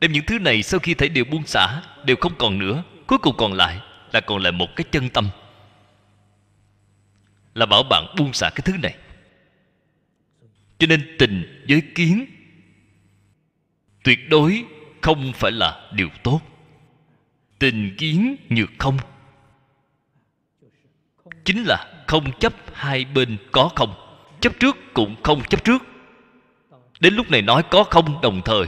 Đem 0.00 0.12
những 0.12 0.24
thứ 0.26 0.38
này 0.38 0.62
sau 0.62 0.80
khi 0.80 0.94
thấy 0.94 1.08
đều 1.08 1.24
buông 1.24 1.46
xả, 1.46 1.82
đều 2.04 2.16
không 2.20 2.32
còn 2.38 2.58
nữa, 2.58 2.82
cuối 3.06 3.18
cùng 3.18 3.36
còn 3.36 3.52
lại 3.52 3.80
là 4.12 4.20
còn 4.20 4.42
lại 4.42 4.52
một 4.52 4.76
cái 4.76 4.84
chân 4.90 5.08
tâm. 5.08 5.28
Là 7.54 7.66
bảo 7.66 7.82
bạn 7.82 8.14
buông 8.18 8.32
xả 8.32 8.50
cái 8.50 8.62
thứ 8.64 8.72
này. 8.82 8.94
Cho 10.78 10.86
nên 10.86 11.16
tình 11.18 11.64
với 11.68 11.82
kiến 11.94 12.26
tuyệt 14.02 14.18
đối 14.28 14.64
không 15.00 15.32
phải 15.34 15.52
là 15.52 15.90
điều 15.94 16.08
tốt. 16.22 16.40
Tình 17.58 17.94
kiến 17.98 18.36
nhược 18.48 18.70
không. 18.78 18.96
Chính 21.44 21.64
là 21.64 22.04
không 22.06 22.38
chấp 22.38 22.54
hai 22.72 23.04
bên 23.04 23.38
có 23.52 23.70
không. 23.76 23.94
Chấp 24.40 24.52
trước 24.60 24.76
cũng 24.94 25.16
không 25.22 25.42
chấp 25.44 25.64
trước. 25.64 25.82
Đến 27.00 27.14
lúc 27.14 27.30
này 27.30 27.42
nói 27.42 27.62
có 27.70 27.84
không 27.84 28.20
đồng 28.22 28.42
thời 28.44 28.66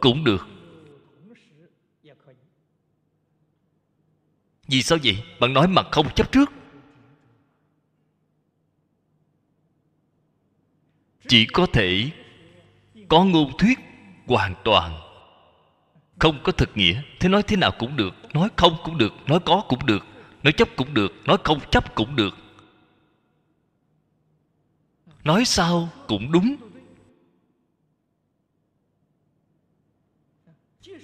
cũng 0.00 0.24
được. 0.24 0.48
Vì 4.68 4.82
sao 4.82 4.98
vậy? 5.04 5.22
Bạn 5.40 5.54
nói 5.54 5.68
mà 5.68 5.82
không 5.92 6.14
chấp 6.14 6.32
trước. 6.32 6.52
Chỉ 11.28 11.46
có 11.46 11.66
thể 11.66 12.10
có 13.08 13.24
ngôn 13.24 13.56
thuyết 13.58 13.78
hoàn 14.36 14.54
toàn. 14.64 15.00
Không 16.18 16.42
có 16.42 16.52
thực 16.52 16.76
nghĩa, 16.76 17.02
thế 17.20 17.28
nói 17.28 17.42
thế 17.42 17.56
nào 17.56 17.70
cũng 17.78 17.96
được, 17.96 18.14
nói 18.34 18.48
không 18.56 18.76
cũng 18.84 18.98
được, 18.98 19.12
nói 19.26 19.40
có 19.44 19.64
cũng 19.68 19.86
được, 19.86 20.04
nói 20.42 20.52
chấp 20.52 20.68
cũng 20.76 20.94
được, 20.94 21.12
nói 21.24 21.36
không 21.44 21.60
chấp 21.70 21.94
cũng 21.94 22.16
được. 22.16 22.34
Nói 25.24 25.44
sao 25.44 25.88
cũng 26.08 26.32
đúng. 26.32 26.56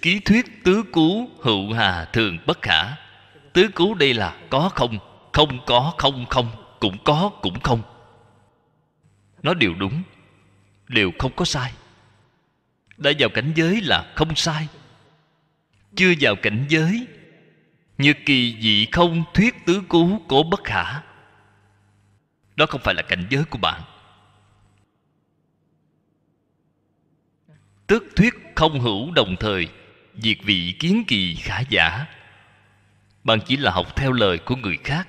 Ký 0.02 0.20
thuyết 0.20 0.64
tứ 0.64 0.82
cú 0.92 1.28
hữu 1.40 1.72
hà 1.72 2.04
thường 2.04 2.38
bất 2.46 2.62
khả. 2.62 2.94
Tứ 3.52 3.68
cú 3.74 3.94
đây 3.94 4.14
là 4.14 4.40
có 4.50 4.68
không 4.74 4.98
không 5.32 5.58
có 5.66 5.94
không 5.98 6.26
không, 6.30 6.50
cũng 6.80 6.96
có 7.04 7.30
cũng 7.42 7.60
không. 7.60 7.82
Nó 9.42 9.54
đều 9.54 9.74
đúng 9.74 10.02
đều 10.88 11.10
không 11.18 11.32
có 11.36 11.44
sai 11.44 11.72
đã 12.98 13.12
vào 13.18 13.28
cảnh 13.28 13.52
giới 13.54 13.80
là 13.80 14.12
không 14.16 14.34
sai. 14.34 14.68
Chưa 15.96 16.12
vào 16.20 16.36
cảnh 16.42 16.66
giới, 16.68 17.06
như 17.98 18.14
kỳ 18.26 18.56
dị 18.60 18.86
không 18.92 19.24
thuyết 19.34 19.54
tứ 19.66 19.82
cú 19.88 20.22
cố 20.28 20.42
bất 20.42 20.64
khả. 20.64 21.02
Đó 22.56 22.66
không 22.66 22.80
phải 22.84 22.94
là 22.94 23.02
cảnh 23.02 23.26
giới 23.30 23.44
của 23.44 23.58
bạn. 23.58 23.82
Tức 27.86 28.04
thuyết 28.16 28.34
không 28.54 28.80
hữu 28.80 29.10
đồng 29.10 29.36
thời, 29.40 29.68
diệt 30.14 30.36
vị 30.44 30.76
kiến 30.78 31.04
kỳ 31.06 31.34
khả 31.34 31.60
giả. 31.60 32.06
Bạn 33.24 33.38
chỉ 33.46 33.56
là 33.56 33.70
học 33.70 33.96
theo 33.96 34.12
lời 34.12 34.38
của 34.38 34.56
người 34.56 34.78
khác. 34.84 35.08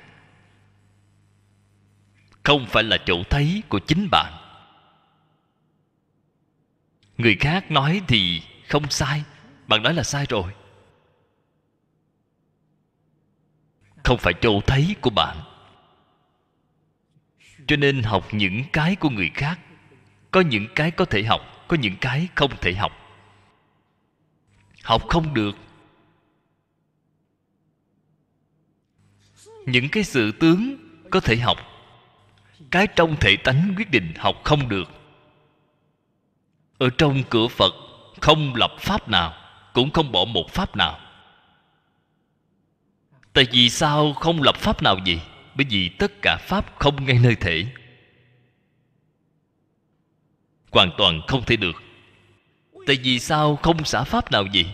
Không 2.44 2.66
phải 2.66 2.84
là 2.84 2.98
chỗ 3.06 3.24
thấy 3.30 3.64
của 3.70 3.80
chính 3.80 4.08
bạn 4.12 4.49
người 7.20 7.36
khác 7.40 7.72
nói 7.72 8.02
thì 8.08 8.42
không 8.68 8.90
sai, 8.90 9.24
bạn 9.68 9.84
nói 9.84 9.94
là 9.94 10.04
sai 10.04 10.26
rồi. 10.30 10.54
Không 14.04 14.18
phải 14.18 14.34
chỗ 14.42 14.62
thấy 14.68 14.96
của 15.02 15.10
bạn. 15.10 15.38
Cho 17.68 17.76
nên 17.76 18.04
học 18.04 18.28
những 18.32 18.64
cái 18.74 18.96
của 18.96 19.10
người 19.10 19.32
khác. 19.34 19.60
Có 20.32 20.42
những 20.42 20.68
cái 20.76 20.92
có 20.92 21.06
thể 21.06 21.24
học, 21.24 21.42
có 21.68 21.78
những 21.78 21.96
cái 22.02 22.28
không 22.36 22.52
thể 22.62 22.74
học. 22.74 22.92
Học 24.84 25.08
không 25.10 25.34
được. 25.34 25.56
Những 29.66 29.90
cái 29.90 30.04
sự 30.04 30.32
tướng 30.32 30.78
có 31.10 31.20
thể 31.20 31.38
học. 31.38 31.58
Cái 32.72 32.88
trong 32.96 33.16
thể 33.20 33.38
tánh 33.44 33.74
quyết 33.78 33.92
định 33.92 34.14
học 34.18 34.36
không 34.44 34.70
được 34.70 34.99
ở 36.80 36.90
trong 36.98 37.24
cửa 37.30 37.48
phật, 37.48 37.74
không 38.22 38.56
lập 38.56 38.72
pháp 38.80 39.10
nào, 39.10 39.34
cũng 39.74 39.92
không 39.92 40.12
bỏ 40.12 40.26
một 40.26 40.52
pháp 40.52 40.76
nào. 40.76 41.00
Tại 43.34 43.46
vì 43.52 43.70
sao 43.70 44.14
không 44.14 44.42
lập 44.42 44.56
pháp 44.56 44.84
nào 44.84 44.98
gì 45.06 45.20
bởi 45.56 45.66
vì 45.70 45.90
tất 45.90 46.12
cả 46.22 46.38
pháp 46.38 46.80
không 46.80 47.06
ngay 47.06 47.20
nơi 47.24 47.36
thể. 47.36 47.66
Hoàn 50.72 50.92
toàn 50.98 51.22
không 51.28 51.46
thể 51.46 51.56
được. 51.56 51.84
Tại 52.88 52.98
vì 53.04 53.20
sao 53.20 53.56
không 53.56 53.86
xả 53.86 54.04
pháp 54.04 54.32
nào 54.32 54.46
gì 54.46 54.66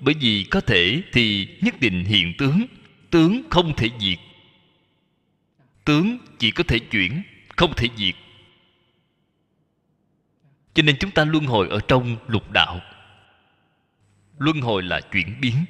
bởi 0.00 0.14
vì 0.20 0.44
có 0.50 0.60
thể 0.60 1.02
thì 1.12 1.48
nhất 1.60 1.80
định 1.80 2.04
hiện 2.04 2.34
tướng 2.38 2.66
tướng 3.10 3.42
không 3.50 3.76
thể 3.76 3.88
diệt. 4.00 4.18
Tướng 5.84 6.18
chỉ 6.38 6.50
có 6.50 6.64
thể 6.68 6.78
chuyển, 6.78 7.22
không 7.56 7.72
thể 7.76 7.88
diệt 7.96 8.14
cho 10.74 10.82
nên 10.82 10.96
chúng 11.00 11.10
ta 11.10 11.24
luân 11.24 11.46
hồi 11.46 11.68
ở 11.68 11.80
trong 11.88 12.16
lục 12.26 12.50
đạo. 12.50 12.80
Luân 14.38 14.60
hồi 14.60 14.82
là 14.82 15.00
chuyển 15.00 15.40
biến. 15.40 15.64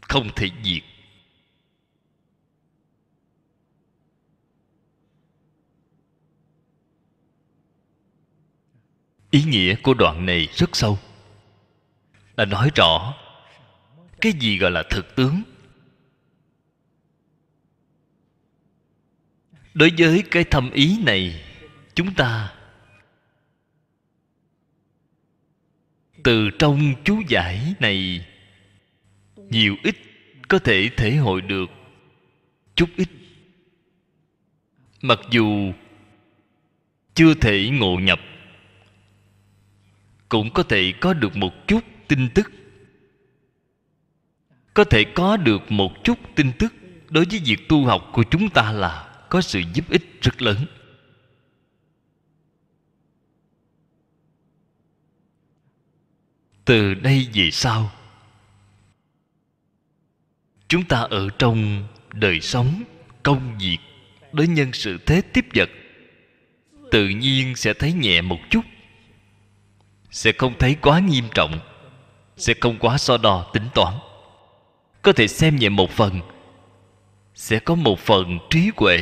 Không 0.00 0.28
thể 0.36 0.48
diệt. 0.62 0.82
Ý 9.30 9.42
nghĩa 9.42 9.74
của 9.82 9.94
đoạn 9.94 10.26
này 10.26 10.48
rất 10.54 10.76
sâu. 10.76 10.98
Là 12.36 12.44
nói 12.44 12.70
rõ 12.74 13.14
cái 14.20 14.32
gì 14.32 14.58
gọi 14.58 14.70
là 14.70 14.82
thực 14.90 15.16
tướng. 15.16 15.42
Đối 19.74 19.90
với 19.98 20.24
cái 20.30 20.44
thâm 20.44 20.70
ý 20.70 21.02
này, 21.04 21.44
chúng 21.94 22.14
ta 22.14 22.54
từ 26.24 26.50
trong 26.58 26.94
chú 27.04 27.22
giải 27.28 27.74
này. 27.80 28.26
Nhiều 29.36 29.76
ít 29.82 29.96
có 30.48 30.58
thể 30.58 30.90
thể 30.96 31.16
hội 31.16 31.40
được, 31.40 31.70
chút 32.74 32.88
ít. 32.96 33.08
Mặc 35.02 35.18
dù 35.30 35.72
chưa 37.14 37.34
thể 37.34 37.68
ngộ 37.68 37.98
nhập, 37.98 38.20
cũng 40.28 40.50
có 40.52 40.62
thể 40.62 40.92
có 41.00 41.14
được 41.14 41.36
một 41.36 41.52
chút 41.66 41.84
tin 42.08 42.28
tức. 42.34 42.52
Có 44.74 44.84
thể 44.84 45.04
có 45.04 45.36
được 45.36 45.72
một 45.72 45.92
chút 46.04 46.18
tin 46.34 46.52
tức 46.58 46.74
đối 47.08 47.24
với 47.24 47.40
việc 47.44 47.68
tu 47.68 47.84
học 47.84 48.10
của 48.12 48.24
chúng 48.30 48.50
ta 48.50 48.72
là 48.72 49.24
có 49.28 49.40
sự 49.40 49.62
giúp 49.74 49.90
ích 49.90 50.22
rất 50.22 50.42
lớn. 50.42 50.56
Từ 56.70 56.94
đây 56.94 57.28
về 57.34 57.50
sau. 57.50 57.90
Chúng 60.68 60.84
ta 60.84 60.98
ở 61.00 61.28
trong 61.38 61.86
đời 62.12 62.40
sống, 62.40 62.82
công 63.22 63.58
việc 63.58 63.78
đối 64.32 64.46
nhân 64.46 64.72
sự 64.72 64.98
thế 65.06 65.20
tiếp 65.20 65.46
vật, 65.54 65.70
tự 66.90 67.08
nhiên 67.08 67.56
sẽ 67.56 67.74
thấy 67.74 67.92
nhẹ 67.92 68.20
một 68.20 68.38
chút, 68.50 68.60
sẽ 70.10 70.32
không 70.32 70.58
thấy 70.58 70.76
quá 70.82 70.98
nghiêm 70.98 71.24
trọng, 71.34 71.60
sẽ 72.36 72.54
không 72.60 72.78
quá 72.78 72.98
so 72.98 73.16
đo 73.16 73.50
tính 73.52 73.68
toán. 73.74 73.94
Có 75.02 75.12
thể 75.12 75.28
xem 75.28 75.56
nhẹ 75.56 75.68
một 75.68 75.90
phần, 75.90 76.20
sẽ 77.34 77.58
có 77.58 77.74
một 77.74 77.98
phần 77.98 78.38
trí 78.50 78.70
huệ. 78.76 78.98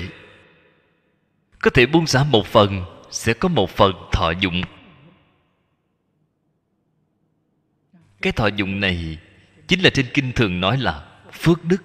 Có 1.58 1.70
thể 1.70 1.86
buông 1.86 2.06
xả 2.06 2.24
một 2.24 2.46
phần, 2.46 2.84
sẽ 3.10 3.34
có 3.34 3.48
một 3.48 3.70
phần 3.70 3.92
thọ 4.12 4.30
dụng. 4.40 4.62
Cái 8.22 8.32
thọ 8.32 8.46
dụng 8.46 8.80
này 8.80 9.18
chính 9.68 9.80
là 9.80 9.90
trên 9.90 10.06
kinh 10.14 10.32
thường 10.32 10.60
nói 10.60 10.78
là 10.78 11.20
phước 11.32 11.64
đức. 11.64 11.82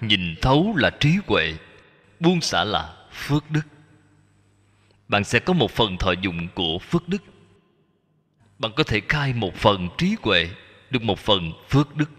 Nhìn 0.00 0.34
thấu 0.42 0.76
là 0.76 0.90
trí 1.00 1.16
huệ, 1.26 1.54
buông 2.20 2.40
xả 2.40 2.64
là 2.64 3.06
phước 3.12 3.50
đức. 3.50 3.62
Bạn 5.08 5.24
sẽ 5.24 5.38
có 5.38 5.52
một 5.52 5.70
phần 5.70 5.96
thọ 5.96 6.12
dụng 6.12 6.48
của 6.54 6.78
phước 6.78 7.08
đức. 7.08 7.22
Bạn 8.58 8.72
có 8.76 8.84
thể 8.84 9.00
khai 9.08 9.32
một 9.32 9.54
phần 9.54 9.88
trí 9.98 10.16
huệ 10.22 10.50
được 10.90 11.02
một 11.02 11.18
phần 11.18 11.52
phước 11.68 11.96
đức. 11.96 12.10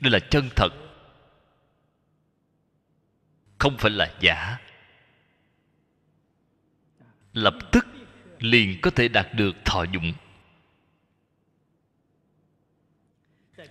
Đây 0.00 0.10
là 0.10 0.18
chân 0.18 0.48
thật 0.56 0.83
không 3.64 3.76
phải 3.78 3.90
là 3.90 4.14
giả. 4.20 4.58
Lập 7.32 7.54
tức 7.72 7.86
liền 8.38 8.80
có 8.80 8.90
thể 8.90 9.08
đạt 9.08 9.34
được 9.34 9.56
thọ 9.64 9.84
dụng. 9.92 10.12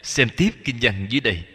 Xem 0.04 0.28
tiếp 0.38 0.52
kinh 0.64 0.78
văn 0.82 1.08
dưới 1.10 1.22
đây. 1.22 1.46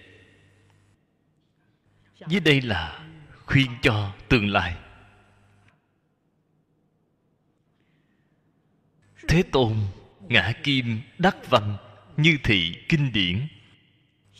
Dưới 2.28 2.40
đây 2.40 2.60
là 2.60 3.08
khuyên 3.46 3.70
cho 3.82 4.14
tương 4.28 4.50
lai. 4.50 4.76
Thế 9.28 9.42
tôn 9.52 9.76
ngã 10.20 10.52
kim 10.62 11.00
đắc 11.18 11.36
văn 11.50 11.76
như 12.16 12.38
thị 12.44 12.84
kinh 12.88 13.12
điển, 13.12 13.48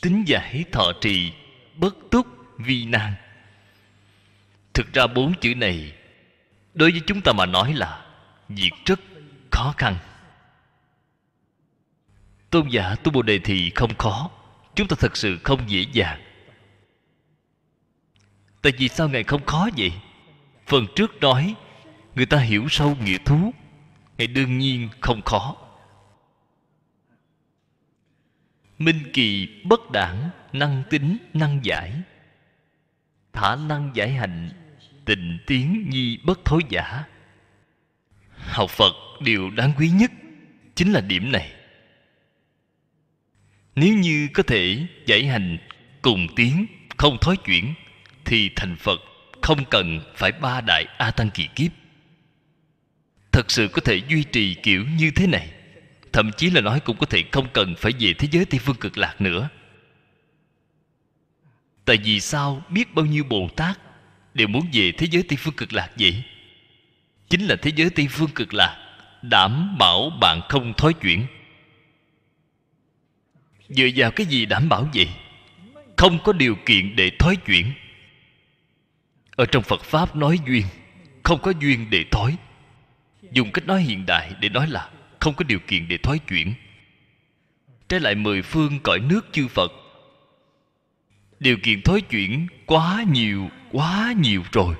tính 0.01 0.23
giải 0.27 0.65
thọ 0.71 0.91
trì 1.01 1.33
bất 1.75 1.95
túc 2.11 2.27
vi 2.57 2.85
nan 2.85 3.13
thực 4.79 4.93
ra 4.93 5.07
bốn 5.07 5.33
chữ 5.41 5.55
này 5.55 5.93
đối 6.73 6.91
với 6.91 7.01
chúng 7.07 7.21
ta 7.21 7.31
mà 7.31 7.45
nói 7.45 7.73
là 7.73 8.05
việc 8.49 8.71
rất 8.85 8.99
khó 9.51 9.73
khăn. 9.77 9.97
Tôn 12.49 12.67
giả 12.67 12.95
tu 12.95 13.11
bồ 13.11 13.21
đề 13.21 13.39
thì 13.39 13.71
không 13.75 13.97
khó, 13.97 14.31
chúng 14.75 14.87
ta 14.87 14.95
thật 14.99 15.17
sự 15.17 15.39
không 15.43 15.69
dễ 15.69 15.85
dàng. 15.93 16.21
Tại 18.61 18.73
vì 18.77 18.87
sao 18.87 19.09
ngài 19.09 19.23
không 19.23 19.45
khó 19.45 19.69
vậy? 19.77 19.91
Phần 20.67 20.85
trước 20.95 21.19
nói, 21.21 21.55
người 22.15 22.25
ta 22.25 22.37
hiểu 22.37 22.67
sâu 22.69 22.97
nghĩa 23.03 23.17
thú, 23.17 23.53
ngài 24.17 24.27
đương 24.27 24.57
nhiên 24.57 24.89
không 25.01 25.21
khó. 25.21 25.55
Minh 28.77 29.09
kỳ 29.13 29.47
bất 29.63 29.91
đảng, 29.91 30.29
năng 30.53 30.83
tính, 30.89 31.17
năng 31.33 31.65
giải. 31.65 31.93
Thả 33.33 33.55
năng 33.55 33.91
giải 33.93 34.13
hành 34.13 34.49
tình 35.09 35.37
tiến 35.47 35.89
nhi 35.89 36.17
bất 36.23 36.45
thối 36.45 36.61
giả. 36.69 37.03
Học 38.37 38.69
phật, 38.69 38.93
điều 39.21 39.49
đáng 39.49 39.71
quý 39.77 39.89
nhất 39.89 40.11
chính 40.75 40.91
là 40.91 41.01
điểm 41.01 41.31
này. 41.31 41.51
Nếu 43.75 43.97
như 43.97 44.27
có 44.33 44.43
thể 44.43 44.87
giải 45.05 45.25
hành 45.25 45.57
cùng 46.01 46.27
tiến, 46.35 46.65
không 46.97 47.17
thói 47.21 47.37
chuyển, 47.37 47.73
thì 48.25 48.49
thành 48.55 48.75
phật 48.75 48.99
không 49.41 49.65
cần 49.65 49.99
phải 50.15 50.31
ba 50.31 50.61
đại 50.61 50.85
a 50.97 51.11
tăng 51.11 51.29
kỳ 51.29 51.47
kiếp. 51.55 51.71
Thật 53.31 53.51
sự 53.51 53.67
có 53.67 53.81
thể 53.81 54.01
duy 54.09 54.23
trì 54.23 54.55
kiểu 54.63 54.85
như 54.97 55.11
thế 55.15 55.27
này, 55.27 55.51
thậm 56.13 56.31
chí 56.37 56.49
là 56.49 56.61
nói 56.61 56.79
cũng 56.79 56.97
có 56.97 57.05
thể 57.05 57.23
không 57.31 57.47
cần 57.53 57.75
phải 57.77 57.91
về 57.99 58.13
thế 58.13 58.27
giới 58.31 58.45
tây 58.45 58.59
phương 58.59 58.79
cực 58.79 58.97
lạc 58.97 59.21
nữa. 59.21 59.49
Tại 61.85 61.97
vì 62.03 62.19
sao 62.19 62.61
biết 62.69 62.95
bao 62.95 63.05
nhiêu 63.05 63.23
bồ 63.23 63.49
tát 63.55 63.79
đều 64.33 64.47
muốn 64.47 64.67
về 64.73 64.91
thế 64.91 65.07
giới 65.11 65.23
tây 65.23 65.37
phương 65.37 65.53
cực 65.53 65.73
lạc 65.73 65.89
vậy? 65.99 66.23
Chính 67.29 67.45
là 67.45 67.55
thế 67.55 67.71
giới 67.75 67.89
tây 67.89 68.07
phương 68.09 68.29
cực 68.35 68.53
lạc, 68.53 68.75
đảm 69.21 69.77
bảo 69.79 70.09
bạn 70.21 70.41
không 70.49 70.73
thói 70.73 70.93
chuyển. 70.93 71.25
Dựa 73.69 73.87
vào 73.95 74.11
cái 74.11 74.25
gì 74.25 74.45
đảm 74.45 74.69
bảo 74.69 74.89
vậy? 74.93 75.07
Không 75.97 76.19
có 76.23 76.33
điều 76.33 76.55
kiện 76.65 76.95
để 76.95 77.11
thói 77.19 77.35
chuyển. 77.35 77.73
Ở 79.35 79.45
trong 79.45 79.63
phật 79.63 79.83
pháp 79.83 80.15
nói 80.15 80.39
duyên, 80.47 80.65
không 81.23 81.41
có 81.41 81.53
duyên 81.59 81.87
để 81.89 82.05
thói. 82.11 82.37
Dùng 83.31 83.51
cách 83.51 83.67
nói 83.67 83.81
hiện 83.81 84.05
đại 84.05 84.31
để 84.39 84.49
nói 84.49 84.67
là 84.69 84.89
không 85.19 85.33
có 85.33 85.43
điều 85.43 85.59
kiện 85.59 85.87
để 85.87 85.97
thói 85.97 86.19
chuyển. 86.19 86.53
Trái 87.89 87.99
lại 87.99 88.15
mười 88.15 88.41
phương 88.41 88.79
cõi 88.83 88.99
nước 88.99 89.27
chư 89.31 89.47
phật, 89.47 89.71
điều 91.39 91.57
kiện 91.63 91.81
thối 91.81 92.01
chuyển 92.01 92.47
quá 92.65 93.03
nhiều 93.11 93.49
quá 93.71 94.13
nhiều 94.17 94.43
rồi. 94.51 94.75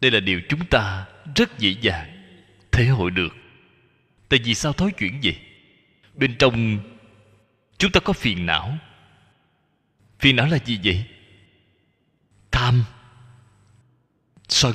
Đây 0.00 0.10
là 0.10 0.20
điều 0.20 0.40
chúng 0.48 0.66
ta 0.66 1.06
rất 1.34 1.58
dễ 1.58 1.70
dàng 1.80 2.36
thể 2.72 2.86
hội 2.86 3.10
được. 3.10 3.36
Tại 4.28 4.40
vì 4.44 4.54
sao 4.54 4.72
thói 4.72 4.90
chuyển 4.98 5.20
vậy? 5.22 5.36
Bên 6.14 6.36
trong 6.38 6.78
chúng 7.78 7.92
ta 7.92 8.00
có 8.00 8.12
phiền 8.12 8.46
não. 8.46 8.78
Phiền 10.18 10.36
não 10.36 10.46
là 10.46 10.58
gì 10.64 10.80
vậy? 10.84 11.04
Tham, 12.50 12.84
sân, 14.48 14.74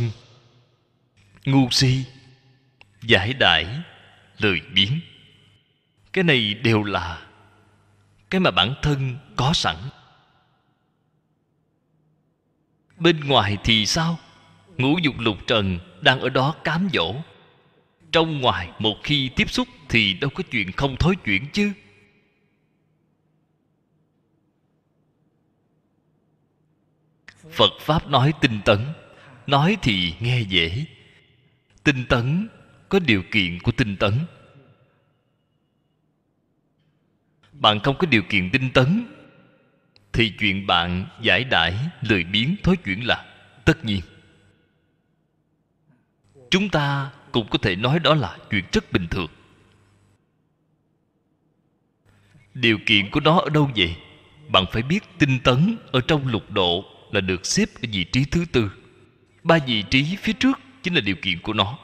ngu 1.46 1.70
si, 1.72 2.04
giải 3.02 3.34
đãi, 3.34 3.82
lười 4.38 4.62
biếng. 4.74 5.00
Cái 6.14 6.24
này 6.24 6.54
đều 6.54 6.84
là 6.84 7.28
cái 8.34 8.40
mà 8.40 8.52
bản 8.52 8.74
thân 8.82 9.18
có 9.36 9.54
sẵn. 9.54 9.76
Bên 12.98 13.20
ngoài 13.20 13.58
thì 13.64 13.86
sao? 13.86 14.20
Ngũ 14.78 14.98
dục 14.98 15.16
lục 15.20 15.38
trần 15.48 15.80
đang 16.02 16.20
ở 16.20 16.30
đó 16.30 16.56
cám 16.64 16.90
dỗ. 16.94 17.16
Trong 18.12 18.42
ngoài 18.42 18.70
một 18.80 18.96
khi 19.04 19.30
tiếp 19.36 19.52
xúc 19.52 19.68
thì 19.90 20.14
đâu 20.14 20.32
có 20.36 20.44
chuyện 20.52 20.72
không 20.72 20.96
thối 21.00 21.16
chuyển 21.16 21.46
chứ. 21.54 21.72
Phật 27.52 27.72
pháp 27.80 28.10
nói 28.10 28.34
tinh 28.42 28.60
tấn. 28.66 28.80
Nói 29.48 29.78
thì 29.82 30.14
nghe 30.20 30.42
dễ. 30.42 30.86
Tinh 31.84 32.06
tấn 32.10 32.48
có 32.90 33.00
điều 33.00 33.24
kiện 33.32 33.60
của 33.60 33.72
tinh 33.72 33.98
tấn. 33.98 34.14
Bạn 37.64 37.80
không 37.80 37.98
có 37.98 38.08
điều 38.08 38.24
kiện 38.30 38.50
tinh 38.54 38.70
tấn, 38.74 39.06
thì 40.14 40.34
chuyện 40.40 40.68
bạn 40.68 41.06
giải 41.22 41.44
đãi 41.44 41.78
lười 42.02 42.24
biếng 42.24 42.56
thối 42.64 42.78
chuyển 42.78 43.08
là 43.08 43.26
tất 43.66 43.86
nhiên. 43.86 44.02
Chúng 46.50 46.70
ta 46.70 47.12
cũng 47.32 47.48
có 47.50 47.58
thể 47.58 47.76
nói 47.76 48.00
đó 48.00 48.16
là 48.16 48.38
chuyện 48.50 48.64
rất 48.72 48.92
bình 48.92 49.08
thường. 49.12 49.28
Điều 52.54 52.78
kiện 52.86 53.12
của 53.12 53.20
nó 53.20 53.40
ở 53.40 53.50
đâu 53.50 53.70
vậy? 53.76 53.96
Bạn 54.50 54.66
phải 54.72 54.82
biết 54.82 55.04
tinh 55.18 55.40
tấn 55.44 55.78
ở 55.92 56.02
trong 56.08 56.28
lục 56.28 56.52
độ 56.52 56.86
là 57.12 57.22
được 57.22 57.46
xếp 57.46 57.70
ở 57.76 57.88
vị 57.92 58.04
trí 58.04 58.26
thứ 58.26 58.46
tư. 58.52 58.72
Ba 59.44 59.58
vị 59.68 59.84
trí 59.90 60.16
phía 60.16 60.34
trước 60.34 60.60
chính 60.84 60.94
là 60.94 61.02
điều 61.02 61.16
kiện 61.22 61.42
của 61.42 61.54
nó. 61.54 61.80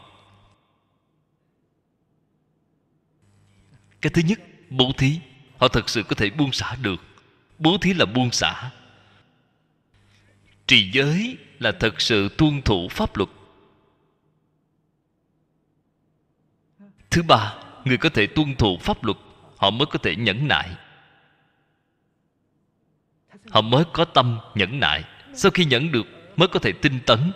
Cái 4.01 4.11
thứ 4.13 4.21
nhất, 4.25 4.39
bố 4.69 4.91
thí 4.97 5.19
họ 5.59 5.67
thật 5.67 5.89
sự 5.89 6.03
có 6.03 6.15
thể 6.15 6.29
buông 6.29 6.51
xả 6.51 6.75
được. 6.81 7.01
Bố 7.59 7.77
thí 7.81 7.93
là 7.93 8.05
buông 8.05 8.31
xả. 8.31 8.71
Trì 10.67 10.91
giới 10.91 11.37
là 11.59 11.71
thật 11.71 12.01
sự 12.01 12.29
tuân 12.37 12.61
thủ 12.61 12.87
pháp 12.89 13.17
luật. 13.17 13.29
Thứ 17.09 17.23
ba, 17.23 17.53
người 17.85 17.97
có 17.97 18.09
thể 18.09 18.27
tuân 18.27 18.55
thủ 18.55 18.77
pháp 18.81 19.03
luật, 19.03 19.17
họ 19.57 19.69
mới 19.69 19.85
có 19.85 19.99
thể 20.03 20.15
nhẫn 20.15 20.47
nại. 20.47 20.69
Họ 23.49 23.61
mới 23.61 23.83
có 23.93 24.05
tâm 24.05 24.39
nhẫn 24.55 24.79
nại. 24.79 25.03
Sau 25.33 25.51
khi 25.51 25.65
nhẫn 25.65 25.91
được, 25.91 26.05
mới 26.37 26.47
có 26.47 26.59
thể 26.59 26.71
tinh 26.71 26.99
tấn. 27.05 27.31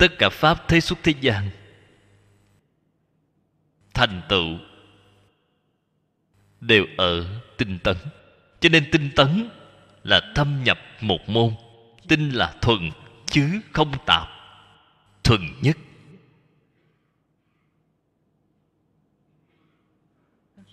Tất 0.00 0.18
cả 0.18 0.28
pháp 0.28 0.68
thế 0.68 0.80
xuất 0.80 0.98
thế 1.02 1.14
gian. 1.20 1.50
Thành 3.94 4.22
tựu 4.28 4.58
đều 6.60 6.86
ở 6.98 7.40
tinh 7.56 7.78
tấn. 7.78 7.96
Cho 8.60 8.68
nên 8.68 8.90
tinh 8.92 9.10
tấn 9.16 9.48
là 10.02 10.20
thâm 10.34 10.64
nhập 10.64 10.78
một 11.00 11.28
môn, 11.28 11.54
tinh 12.08 12.30
là 12.30 12.54
thuần 12.60 12.90
chứ 13.26 13.60
không 13.72 13.92
tạp, 14.06 14.28
thuần 15.24 15.40
nhất. 15.60 15.76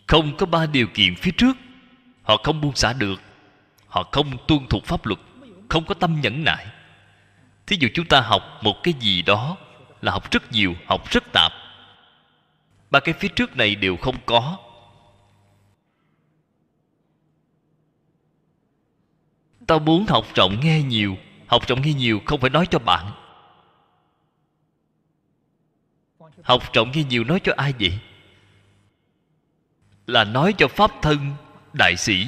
Không 0.08 0.38
có 0.38 0.46
ba 0.46 0.66
điều 0.66 0.88
kiện 0.94 1.16
phía 1.16 1.32
trước, 1.38 1.58
họ 2.24 2.38
không 2.44 2.62
buông 2.62 2.76
xả 2.76 2.94
được, 2.94 3.22
họ 3.88 4.04
không 4.12 4.38
tuân 4.48 4.60
thuộc 4.70 4.86
pháp 4.86 5.06
luật, 5.06 5.20
không 5.70 5.86
có 5.86 5.94
tâm 5.94 6.22
nhẫn 6.22 6.44
nại 6.44 6.68
thí 7.68 7.78
dụ 7.80 7.88
chúng 7.94 8.08
ta 8.08 8.22
học 8.22 8.44
một 8.62 8.84
cái 8.84 8.94
gì 9.00 9.22
đó 9.22 9.58
là 10.02 10.12
học 10.12 10.32
rất 10.32 10.52
nhiều, 10.52 10.74
học 10.86 11.10
rất 11.10 11.24
tạp. 11.34 11.52
Ba 12.90 13.00
cái 13.00 13.14
phía 13.14 13.28
trước 13.28 13.58
này 13.58 13.76
đều 13.76 13.98
không 13.98 14.16
có. 14.26 14.58
Ta 19.68 19.78
muốn 19.78 20.06
học 20.08 20.26
rộng 20.36 20.60
nghe 20.60 20.82
nhiều, 20.82 21.18
học 21.48 21.68
rộng 21.68 21.82
nghe 21.82 21.94
nhiều 21.94 22.22
không 22.26 22.40
phải 22.40 22.50
nói 22.50 22.68
cho 22.72 22.80
bạn. 22.80 23.12
Học 26.44 26.74
rộng 26.74 26.92
nghe 26.92 27.04
nhiều 27.04 27.24
nói 27.24 27.40
cho 27.44 27.54
ai 27.58 27.74
vậy? 27.80 28.00
Là 30.08 30.24
nói 30.24 30.54
cho 30.58 30.68
pháp 30.68 30.92
thân, 31.02 31.34
đại 31.74 31.96
sĩ. 31.98 32.28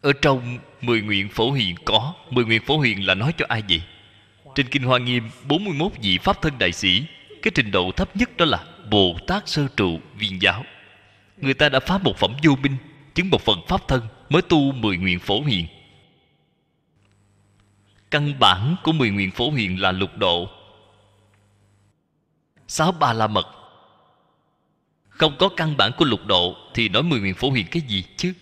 Ở 0.00 0.12
trong 0.22 0.58
mười 0.80 1.00
nguyện 1.00 1.28
phổ 1.28 1.52
hiền 1.52 1.76
có. 1.84 2.14
Mười 2.30 2.44
nguyện 2.44 2.62
phổ 2.66 2.80
hiền 2.80 3.06
là 3.06 3.14
nói 3.14 3.32
cho 3.36 3.46
ai 3.48 3.62
vậy? 3.68 3.82
Trên 4.54 4.68
kinh 4.68 4.82
hoa 4.82 4.98
nghiêm 4.98 5.30
41 5.48 5.92
vị 6.02 6.18
pháp 6.18 6.42
thân 6.42 6.52
đại 6.58 6.72
sĩ, 6.72 7.04
cái 7.42 7.52
trình 7.54 7.70
độ 7.70 7.92
thấp 7.92 8.16
nhất 8.16 8.36
đó 8.36 8.44
là 8.44 8.64
bồ 8.90 9.16
tát 9.26 9.48
sơ 9.48 9.68
trụ 9.76 10.00
viên 10.16 10.42
giáo. 10.42 10.64
Người 11.36 11.54
ta 11.54 11.68
đã 11.68 11.80
phá 11.80 11.98
một 11.98 12.16
phẩm 12.16 12.32
vô 12.42 12.56
minh, 12.62 12.76
chứng 13.14 13.30
một 13.30 13.42
phần 13.42 13.58
pháp 13.68 13.88
thân, 13.88 14.02
mới 14.28 14.42
tu 14.42 14.72
mười 14.72 14.96
nguyện 14.96 15.18
phổ 15.18 15.42
hiền. 15.42 15.66
Căn 18.10 18.38
bản 18.38 18.76
của 18.82 18.92
mười 18.92 19.10
nguyện 19.10 19.30
phổ 19.30 19.50
hiền 19.50 19.80
là 19.80 19.92
lục 19.92 20.10
độ. 20.16 20.48
Sáu 22.68 22.92
ba 22.92 23.12
la 23.12 23.26
mật. 23.26 23.46
Không 25.08 25.36
có 25.38 25.48
căn 25.48 25.76
bản 25.76 25.92
của 25.98 26.04
lục 26.04 26.26
độ 26.26 26.56
thì 26.74 26.88
nói 26.88 27.02
mười 27.02 27.20
nguyện 27.20 27.34
phổ 27.34 27.50
hiền 27.50 27.66
cái 27.70 27.82
gì 27.82 28.04
chứ? 28.16 28.32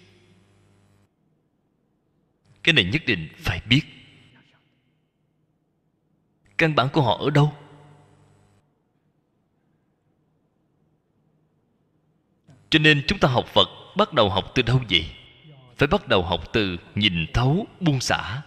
Cái 2.66 2.72
này 2.72 2.84
nhất 2.84 3.02
định 3.06 3.28
phải 3.38 3.60
biết. 3.68 3.82
Căn 6.58 6.74
bản 6.74 6.88
của 6.92 7.02
họ 7.02 7.16
ở 7.20 7.30
đâu? 7.30 7.54
Cho 12.70 12.78
nên 12.78 13.04
chúng 13.08 13.18
ta 13.18 13.28
học 13.28 13.46
phật 13.46 13.68
bắt 13.96 14.12
đầu 14.12 14.30
học 14.30 14.52
từ 14.54 14.62
đâu 14.62 14.80
vậy? 14.90 15.06
Phải 15.76 15.88
bắt 15.88 16.08
đầu 16.08 16.22
học 16.22 16.52
từ 16.52 16.76
nhìn 16.94 17.26
thấu, 17.34 17.66
buông 17.80 18.00
xả. 18.00 18.42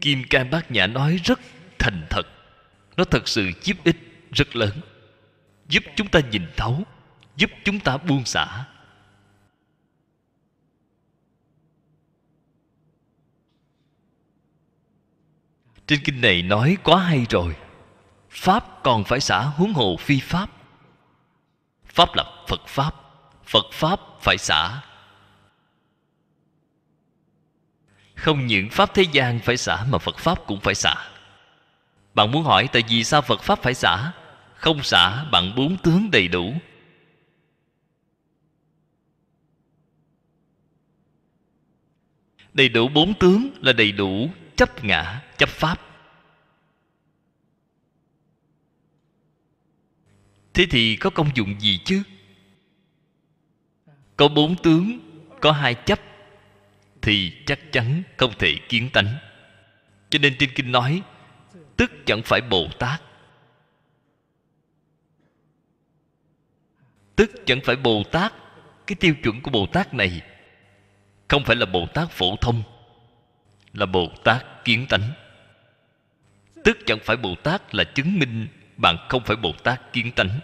Kim 0.00 0.24
cang 0.30 0.50
bát 0.50 0.70
nhã 0.70 0.86
nói 0.86 1.20
rất 1.24 1.40
thành 1.78 2.06
thật. 2.10 2.26
Nó 2.96 3.04
thật 3.04 3.28
sự 3.28 3.50
giúp 3.62 3.76
ích 3.84 3.96
rất 4.32 4.56
lớn. 4.56 4.80
Giúp 5.68 5.82
chúng 5.96 6.08
ta 6.08 6.20
nhìn 6.30 6.46
thấu, 6.56 6.82
giúp 7.36 7.50
chúng 7.64 7.80
ta 7.80 7.96
buông 7.96 8.24
xả. 8.24 8.66
Trên 15.86 16.00
kinh 16.04 16.20
này 16.20 16.42
nói 16.42 16.76
quá 16.82 17.02
hay 17.02 17.26
rồi. 17.30 17.56
Pháp 18.30 18.82
còn 18.82 19.04
phải 19.04 19.20
xả 19.20 19.42
huống 19.42 19.72
hồ 19.72 19.96
phi 20.00 20.20
pháp. 20.20 20.50
Pháp 21.84 22.14
là 22.14 22.24
phật 22.48 22.66
pháp 22.66 22.94
phật 23.46 23.66
pháp 23.72 24.00
phải 24.20 24.38
xả. 24.38 24.82
Không 28.14 28.46
những 28.46 28.70
pháp 28.70 28.94
thế 28.94 29.02
gian 29.12 29.38
phải 29.38 29.56
xả 29.56 29.84
mà 29.90 29.98
phật 29.98 30.18
pháp 30.18 30.38
cũng 30.46 30.60
phải 30.60 30.74
xả. 30.74 30.94
Bạn 32.14 32.30
muốn 32.30 32.44
hỏi 32.44 32.68
tại 32.72 32.82
vì 32.88 33.04
sao 33.04 33.22
phật 33.22 33.40
pháp 33.40 33.62
phải 33.62 33.74
xả? 33.74 34.12
Không 34.54 34.82
xả, 34.82 35.24
bạn 35.24 35.54
bốn 35.56 35.76
tướng 35.76 36.10
đầy 36.10 36.28
đủ. 36.28 36.54
Đầy 42.54 42.68
đủ 42.68 42.88
bốn 42.88 43.14
tướng 43.14 43.50
là 43.62 43.72
đầy 43.72 43.92
đủ 43.92 44.30
chấp 44.56 44.84
ngã, 44.84 45.22
chấp 45.38 45.48
pháp. 45.48 45.80
Thế 50.54 50.66
thì 50.70 50.96
có 50.96 51.10
công 51.10 51.30
dụng 51.34 51.60
gì 51.60 51.80
chứ? 51.84 52.02
Có 54.16 54.28
bốn 54.28 54.56
tướng, 54.62 54.98
có 55.40 55.52
hai 55.52 55.74
chấp, 55.74 56.00
thì 57.02 57.32
chắc 57.46 57.58
chắn 57.72 58.02
không 58.16 58.32
thể 58.38 58.54
kiến 58.68 58.90
tánh. 58.92 59.18
Cho 60.10 60.18
nên 60.18 60.36
trên 60.38 60.50
kinh 60.54 60.72
nói, 60.72 61.02
tức 61.76 61.92
chẳng 62.06 62.22
phải 62.24 62.40
bồ 62.40 62.68
tát. 62.78 63.02
Tức 67.16 67.30
chẳng 67.46 67.60
phải 67.64 67.76
bồ 67.76 68.02
tát. 68.12 68.32
Cái 68.86 68.96
tiêu 69.00 69.14
chuẩn 69.22 69.42
của 69.42 69.50
bồ 69.50 69.66
tát 69.66 69.94
này 69.94 70.20
không 71.28 71.44
phải 71.44 71.56
là 71.56 71.66
bồ 71.66 71.86
tát 71.94 72.10
phổ 72.10 72.36
thông 72.36 72.62
là 73.76 73.86
bồ 73.86 74.12
tát 74.24 74.64
kiến 74.64 74.86
tánh. 74.88 75.12
Tức 76.64 76.78
chẳng 76.86 76.98
phải 77.04 77.16
bồ 77.16 77.34
tát 77.34 77.74
là 77.74 77.84
chứng 77.84 78.18
minh, 78.18 78.46
bạn 78.76 78.96
không 79.08 79.24
phải 79.24 79.36
bồ 79.36 79.52
tát 79.52 79.92
kiến 79.92 80.12
tánh. 80.12 80.40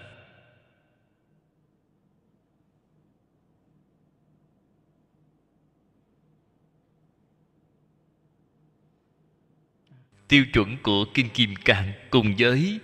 Tiêu 10.28 10.44
chuẩn 10.52 10.76
của 10.82 11.04
kinh 11.14 11.28
kim 11.28 11.54
cang 11.56 11.92
cùng 12.10 12.34
với 12.38 12.80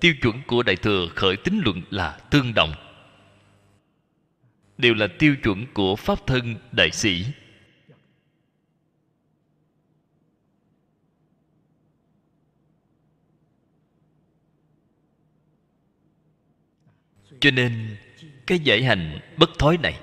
tiêu 0.00 0.14
chuẩn 0.22 0.42
của 0.46 0.62
đại 0.62 0.76
thừa 0.76 1.08
khởi 1.14 1.36
tính 1.36 1.60
luận 1.64 1.82
là 1.90 2.18
tương 2.30 2.54
đồng. 2.54 2.72
Đều 4.78 4.94
là 4.94 5.06
tiêu 5.18 5.36
chuẩn 5.42 5.66
của 5.74 5.96
pháp 5.96 6.26
thân 6.26 6.56
đại 6.72 6.90
sĩ. 6.90 7.24
Cho 17.40 17.50
nên, 17.50 17.96
cái 18.46 18.58
giải 18.58 18.82
hành 18.82 19.20
bất 19.36 19.50
thối 19.58 19.78
này, 19.78 20.00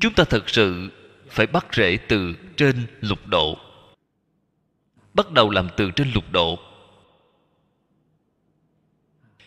chúng 0.00 0.14
ta 0.14 0.24
thật 0.24 0.50
sự 0.50 0.90
phải 1.30 1.46
bắt 1.46 1.66
rễ 1.72 1.98
từ 2.08 2.34
trên 2.56 2.86
lục 3.00 3.26
độ. 3.26 3.58
Bắt 5.14 5.30
đầu 5.30 5.50
làm 5.50 5.68
từ 5.76 5.90
trên 5.90 6.12
lục 6.14 6.24
độ. 6.32 6.58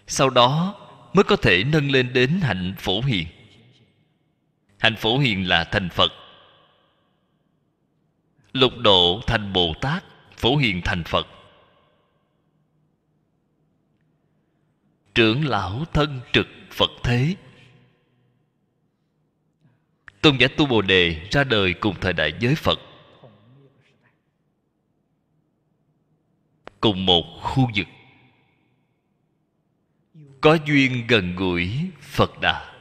Sau 0.07 0.29
đó 0.29 0.75
mới 1.13 1.23
có 1.23 1.35
thể 1.35 1.63
nâng 1.63 1.91
lên 1.91 2.13
đến 2.13 2.39
hạnh 2.41 2.75
phổ 2.77 3.01
hiền. 3.01 3.27
Hạnh 4.77 4.95
phổ 4.95 5.17
hiền 5.17 5.47
là 5.47 5.63
thành 5.63 5.89
phật. 5.89 6.11
Lục 8.53 8.73
độ 8.77 9.21
thành 9.27 9.53
bồ 9.53 9.73
tát, 9.81 10.03
phổ 10.37 10.55
hiền 10.55 10.81
thành 10.81 11.03
phật. 11.03 11.27
Trưởng 15.15 15.45
lão 15.45 15.85
thân 15.93 16.19
trực 16.33 16.47
phật 16.75 16.91
thế. 17.03 17.35
Tôn 20.21 20.37
giả 20.37 20.47
tu 20.57 20.65
bồ 20.65 20.81
đề 20.81 21.27
ra 21.31 21.43
đời 21.43 21.73
cùng 21.73 21.95
thời 22.01 22.13
đại 22.13 22.33
giới 22.39 22.55
phật. 22.55 22.79
Cùng 26.79 27.05
một 27.05 27.39
khu 27.41 27.69
vực. 27.75 27.87
Có 30.41 30.57
duyên 30.65 31.07
gần 31.07 31.35
gũi, 31.35 31.91
phật 32.01 32.39
đà. 32.41 32.73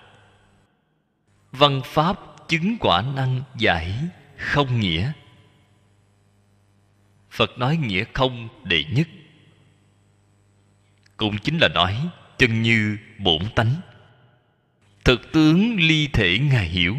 Văn 1.53 1.81
pháp 1.85 2.19
chứng 2.49 2.77
quả 2.81 3.03
năng 3.03 3.43
giải 3.59 3.95
không 4.37 4.81
nghĩa. 4.81 5.13
Phật 7.31 7.59
nói 7.59 7.77
nghĩa 7.77 8.05
không 8.15 8.49
đệ 8.65 8.85
nhất. 8.85 9.09
Cũng 11.17 11.39
chính 11.39 11.59
là 11.59 11.69
nói 11.69 12.11
chân 12.39 12.62
như 12.62 12.99
bổn 13.18 13.43
tánh. 13.55 13.74
Thực 15.05 15.32
tướng 15.32 15.76
ly 15.76 16.09
thể 16.12 16.39
ngài 16.39 16.66
hiểu. 16.66 16.97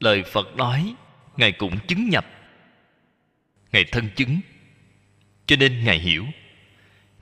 Lời 0.00 0.22
phật 0.22 0.56
nói, 0.56 0.94
ngài 1.36 1.52
cũng 1.52 1.78
chứng 1.86 2.08
nhập. 2.08 2.26
Ngài 3.72 3.84
thân 3.84 4.08
chứng. 4.16 4.40
Cho 5.46 5.56
nên 5.56 5.84
ngài 5.84 5.98
hiểu. 5.98 6.26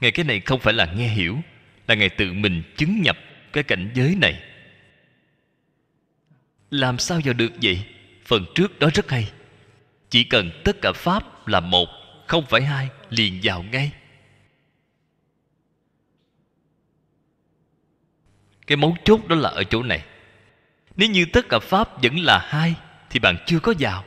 Ngài 0.01 0.11
cái 0.11 0.25
này 0.25 0.41
không 0.41 0.61
phải 0.61 0.75
là 0.75 0.93
nghe 0.93 1.09
hiểu, 1.09 1.39
là 1.87 1.95
ngài 1.95 2.09
tự 2.09 2.33
mình 2.33 2.63
chứng 2.77 3.03
nhập 3.03 3.19
cái 3.53 3.63
cảnh 3.63 3.91
giới 3.95 4.17
này. 4.21 4.43
Làm 6.71 6.99
sao 6.99 7.21
vào 7.25 7.35
được 7.35 7.53
vậy? 7.63 7.85
Phần 8.25 8.47
trước 8.55 8.79
đó 8.79 8.91
rất 8.95 9.11
hay. 9.11 9.31
Chỉ 10.11 10.25
cần 10.25 10.51
tất 10.65 10.77
cả 10.83 10.93
pháp 10.93 11.49
là 11.49 11.61
một 11.61 11.89
không 12.29 12.47
phải 12.47 12.63
hai 12.63 12.89
liền 13.11 13.41
vào 13.43 13.63
ngay. 13.63 13.93
Cái 18.67 18.77
mấu 18.77 18.97
chốt 19.05 19.27
đó 19.27 19.37
là 19.37 19.49
ở 19.49 19.65
chỗ 19.65 19.83
này. 19.83 20.05
Nếu 20.97 21.11
như 21.11 21.27
tất 21.33 21.47
cả 21.49 21.59
pháp 21.59 22.03
vẫn 22.03 22.19
là 22.19 22.39
hai, 22.39 22.75
thì 23.11 23.21
bạn 23.21 23.37
chưa 23.47 23.61
có 23.61 23.75
vào. 23.79 24.05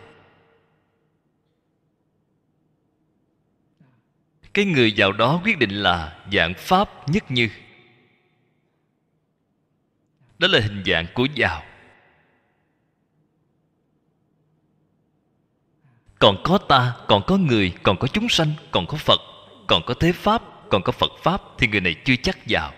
Cái 4.53 4.65
người 4.65 4.93
vào 4.97 5.11
đó 5.11 5.41
quyết 5.43 5.57
định 5.57 5.71
là 5.71 6.25
dạng 6.33 6.53
pháp 6.57 7.09
nhất 7.09 7.31
như. 7.31 7.49
Đó 10.39 10.47
là 10.47 10.59
hình 10.59 10.83
dạng 10.85 11.05
của 11.13 11.27
vào. 11.35 11.63
Còn 16.21 16.41
có 16.43 16.57
ta, 16.57 16.95
còn 17.07 17.23
có 17.27 17.37
người, 17.37 17.73
còn 17.83 17.97
có 17.97 18.07
chúng 18.07 18.29
sanh, 18.29 18.53
còn 18.71 18.85
có 18.87 18.97
phật, 18.97 19.19
còn 19.67 19.81
có 19.85 19.93
thế 19.93 20.11
pháp, 20.11 20.41
còn 20.69 20.81
có 20.83 20.91
phật 20.91 21.11
pháp 21.23 21.41
thì 21.57 21.67
người 21.67 21.81
này 21.81 21.95
chưa 22.05 22.15
chắc 22.23 22.37
vào. 22.49 22.73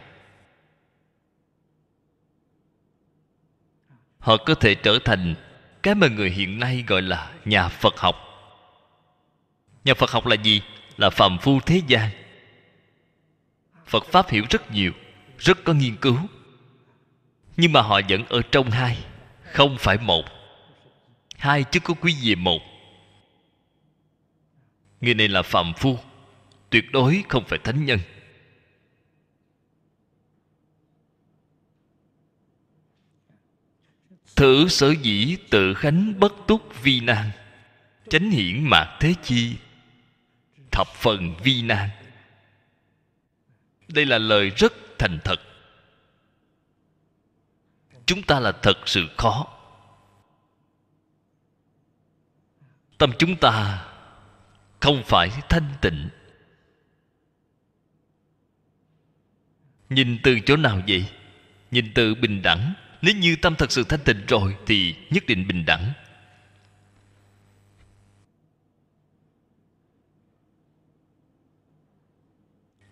Họ 4.20 4.38
có 4.38 4.56
thể 4.56 4.76
trở 4.76 5.00
thành 5.06 5.36
cái 5.84 5.96
mà 5.96 6.08
người 6.08 6.30
hiện 6.30 6.60
nay 6.60 6.84
gọi 6.88 7.02
là 7.02 7.32
nhà 7.46 7.68
phật 7.68 7.98
học. 7.98 8.16
Nhà 9.84 9.94
phật 9.94 10.12
học 10.12 10.26
là 10.26 10.36
gì? 10.36 10.62
Là 10.98 11.10
phàm 11.10 11.38
phu 11.38 11.60
thế 11.60 11.82
gian. 11.88 12.10
Phật 13.86 14.06
pháp 14.06 14.30
hiểu 14.30 14.44
rất 14.50 14.72
nhiều, 14.72 14.92
rất 15.38 15.58
có 15.64 15.74
nghiên 15.74 15.96
cứu. 15.96 16.18
Nhưng 17.58 17.72
mà 17.72 17.82
họ 17.82 18.02
vẫn 18.10 18.26
ở 18.30 18.42
trong 18.52 18.72
hai, 18.72 18.98
không 19.44 19.78
phải 19.78 19.98
một. 19.98 20.26
Hai 21.38 21.64
chứ 21.64 21.80
có 21.80 21.94
quý 21.94 22.14
gì 22.14 22.36
một 22.36 22.73
người 25.04 25.14
này 25.14 25.28
là 25.28 25.42
phàm 25.42 25.74
phu. 25.74 26.00
Tuyệt 26.70 26.92
đối 26.92 27.24
không 27.30 27.46
phải 27.46 27.60
thánh 27.64 27.86
nhân. 27.86 28.00
Thử 34.36 34.68
sở 34.68 34.92
dĩ 35.02 35.38
tự 35.50 35.74
khánh 35.74 36.20
bất 36.20 36.34
túc 36.48 36.84
vi 36.84 37.02
nan, 37.02 37.32
chánh 38.10 38.30
hiển 38.32 38.64
mạc 38.64 38.98
thế 39.00 39.16
chi, 39.24 39.56
thập 40.72 40.88
phần 40.88 41.36
vi 41.44 41.62
nan. 41.62 41.90
Đây 43.88 44.06
là 44.06 44.18
lời 44.18 44.50
rất 44.50 44.74
thành 45.00 45.20
thật. 45.24 45.42
Chúng 48.06 48.22
ta 48.22 48.40
là 48.40 48.52
thật 48.52 48.78
sự 48.86 49.08
khó. 49.18 49.48
Tâm 52.98 53.12
chúng 53.20 53.36
ta 53.36 53.86
không 54.84 55.04
phải 55.06 55.30
thanh 55.50 55.74
tịnh. 55.82 56.10
Nhìn 59.90 60.20
từ 60.24 60.40
chỗ 60.46 60.58
nào 60.58 60.82
vậy? 60.88 61.06
Nhìn 61.72 61.92
từ 61.96 62.16
bình 62.16 62.42
đẳng. 62.42 62.74
Nếu 63.02 63.16
như 63.16 63.36
tâm 63.36 63.56
thật 63.58 63.72
sự 63.72 63.84
thanh 63.84 64.00
tịnh 64.06 64.26
rồi, 64.28 64.56
thì 64.66 64.96
nhất 65.10 65.24
định 65.28 65.48
bình 65.48 65.66
đẳng. 65.66 65.94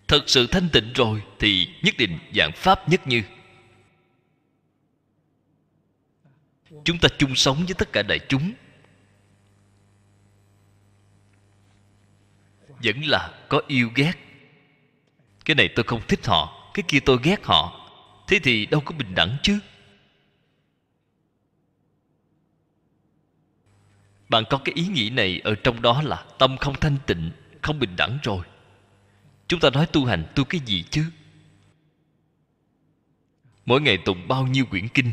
Thật 0.08 0.24
sự 0.28 0.48
thanh 0.48 0.70
tịnh 0.70 0.94
rồi, 0.94 1.24
thì 1.40 1.68
nhất 1.84 1.96
định 1.98 2.20
dạng 2.36 2.52
pháp 2.56 2.90
nhất 2.90 3.08
như. 3.08 3.24
Chúng 6.84 7.00
ta 7.02 7.10
chung 7.18 7.36
sống 7.36 7.66
với 7.66 7.74
tất 7.78 7.94
cả 7.94 8.04
đại 8.04 8.20
chúng. 8.30 8.54
Vẫn 12.84 13.06
là 13.06 13.34
có 13.50 13.62
yêu 13.68 13.90
ghét. 13.96 14.14
Cái 15.46 15.56
này 15.56 15.70
tôi 15.76 15.84
không 15.84 16.02
thích 16.08 16.26
họ, 16.26 16.72
cái 16.74 16.84
kia 16.88 17.00
tôi 17.00 17.18
ghét 17.24 17.46
họ. 17.46 17.78
Thế 18.28 18.40
thì 18.44 18.66
đâu 18.66 18.82
có 18.82 18.96
bình 18.98 19.16
đẳng 19.16 19.38
chứ? 19.44 19.60
Bạn 24.30 24.44
có 24.50 24.58
cái 24.58 24.76
ý 24.76 24.88
nghĩ 24.88 25.10
này 25.10 25.42
ở 25.44 25.56
trong 25.56 25.82
đó 25.82 26.02
là 26.02 26.26
tâm 26.40 26.58
không 26.58 26.76
thanh 26.82 26.98
tịnh, 27.08 27.32
không 27.62 27.80
bình 27.80 27.96
đẳng 27.98 28.18
rồi. 28.24 28.46
Chúng 29.48 29.60
ta 29.60 29.70
nói 29.70 29.86
tu 29.86 30.06
hành, 30.06 30.24
tu 30.36 30.44
cái 30.44 30.62
gì 30.66 30.84
chứ? 30.90 31.06
Mỗi 33.66 33.82
ngày 33.82 33.98
tụng 33.98 34.28
bao 34.28 34.48
nhiêu 34.48 34.66
quyển 34.66 34.88
kinh, 34.88 35.12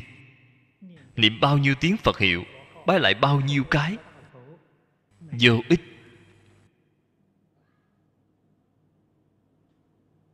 niệm 1.16 1.40
bao 1.40 1.58
nhiêu 1.58 1.74
tiếng 1.80 1.96
phật 1.96 2.18
hiệu, 2.18 2.44
bái 2.86 3.00
lại 3.00 3.14
bao 3.14 3.40
nhiêu 3.40 3.64
cái? 3.64 3.96
Vô 5.20 5.60
ích. 5.68 5.87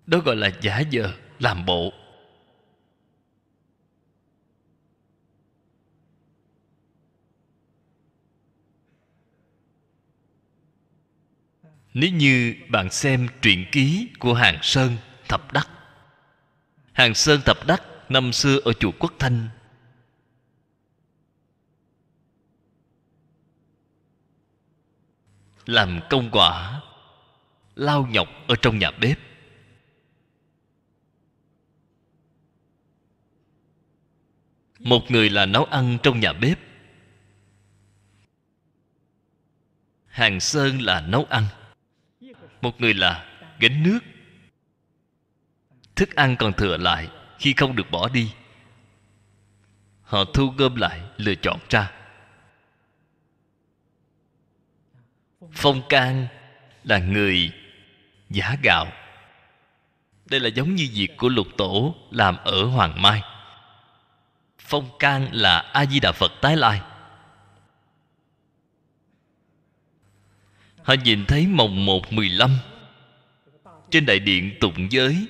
Đó 0.07 0.19
gọi 0.19 0.37
là 0.37 0.51
giả 0.61 0.83
vờ 0.93 1.13
làm 1.39 1.67
bộ. 1.67 1.93
Nếu 11.95 12.11
như 12.11 12.55
bạn 12.69 12.91
xem 12.91 13.29
truyện 13.43 13.67
ký 13.73 14.09
của 14.19 14.35
hàng 14.35 14.59
sơn 14.63 14.97
thập 15.29 15.53
đắc. 15.53 15.69
Hàng 16.93 17.15
sơn 17.15 17.41
thập 17.45 17.67
đắc, 17.67 17.83
năm 18.09 18.33
xưa 18.33 18.59
ở 18.65 18.73
chùa 18.73 18.91
quốc 18.99 19.13
thanh. 19.19 19.49
Làm 25.67 26.01
công 26.11 26.31
quả, 26.33 26.81
lao 27.75 28.09
nhọc 28.11 28.29
ở 28.49 28.55
trong 28.63 28.79
nhà 28.79 28.91
bếp. 28.91 29.19
Một 34.85 35.11
người 35.11 35.31
là 35.31 35.47
nấu 35.47 35.65
ăn 35.65 35.99
trong 36.03 36.21
nhà 36.21 36.33
bếp. 36.33 36.59
Hàng 40.07 40.41
sơn 40.41 40.83
là 40.83 41.01
nấu 41.01 41.27
ăn. 41.31 41.45
Một 42.61 42.81
người 42.81 42.95
là 42.95 43.39
gánh 43.59 43.83
nước. 43.83 43.99
Thức 45.97 46.15
ăn 46.15 46.37
còn 46.37 46.53
thừa 46.53 46.77
lại 46.77 47.09
khi 47.39 47.53
không 47.57 47.77
được 47.77 47.91
bỏ 47.91 48.09
đi. 48.09 48.33
Họ 50.03 50.25
thu 50.25 50.55
gom 50.57 50.77
lại, 50.77 51.01
lựa 51.17 51.35
chọn 51.35 51.59
ra. 51.69 51.93
Phong 55.53 55.83
can 55.89 56.27
là 56.85 56.99
người 56.99 57.53
giả 58.31 58.57
gạo. 58.63 58.87
Đây 60.27 60.41
là 60.41 60.49
giống 60.49 60.75
như 60.75 60.89
việc 60.93 61.17
của 61.17 61.29
lục 61.29 61.47
tổ 61.57 61.95
làm 62.11 62.37
ở 62.37 62.65
hoàng 62.65 63.03
mai 63.03 63.23
phong 64.65 64.99
can 64.99 65.29
là 65.33 65.59
a 65.59 65.87
di 65.87 66.01
đà 66.01 66.13
phật 66.13 66.33
tái 66.41 66.57
lai. 66.57 66.81
Họ 70.83 70.95
nhìn 71.05 71.27
thấy 71.27 71.47
mồng 71.47 71.87
một 71.87 72.13
mười 72.13 72.29
lăm 72.29 72.51
trên 73.91 74.07
đại 74.07 74.19
điện 74.19 74.57
tụng 74.61 74.93
giới. 74.93 75.27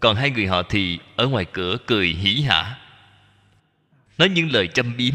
Còn 0.00 0.16
hai 0.16 0.30
người 0.30 0.46
họ 0.46 0.62
thì 0.68 0.98
ở 1.16 1.26
ngoài 1.26 1.46
cửa 1.52 1.76
cười 1.86 2.06
hỉ 2.08 2.42
hả, 2.42 2.78
nói 4.18 4.28
những 4.28 4.50
lời 4.52 4.68
châm 4.74 4.96
biếm. 4.96 5.14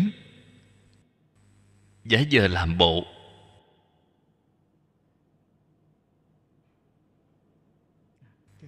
Giả 2.05 2.19
giờ 2.19 2.47
làm 2.47 2.77
bộ. 2.77 3.05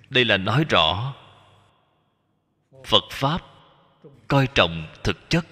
Đây 0.09 0.25
là 0.25 0.37
nói 0.37 0.65
rõ 0.69 1.13
phật 2.85 3.03
pháp 3.11 3.52
coi 4.27 4.47
trọng 4.55 4.87
thực 5.03 5.29
chất, 5.29 5.45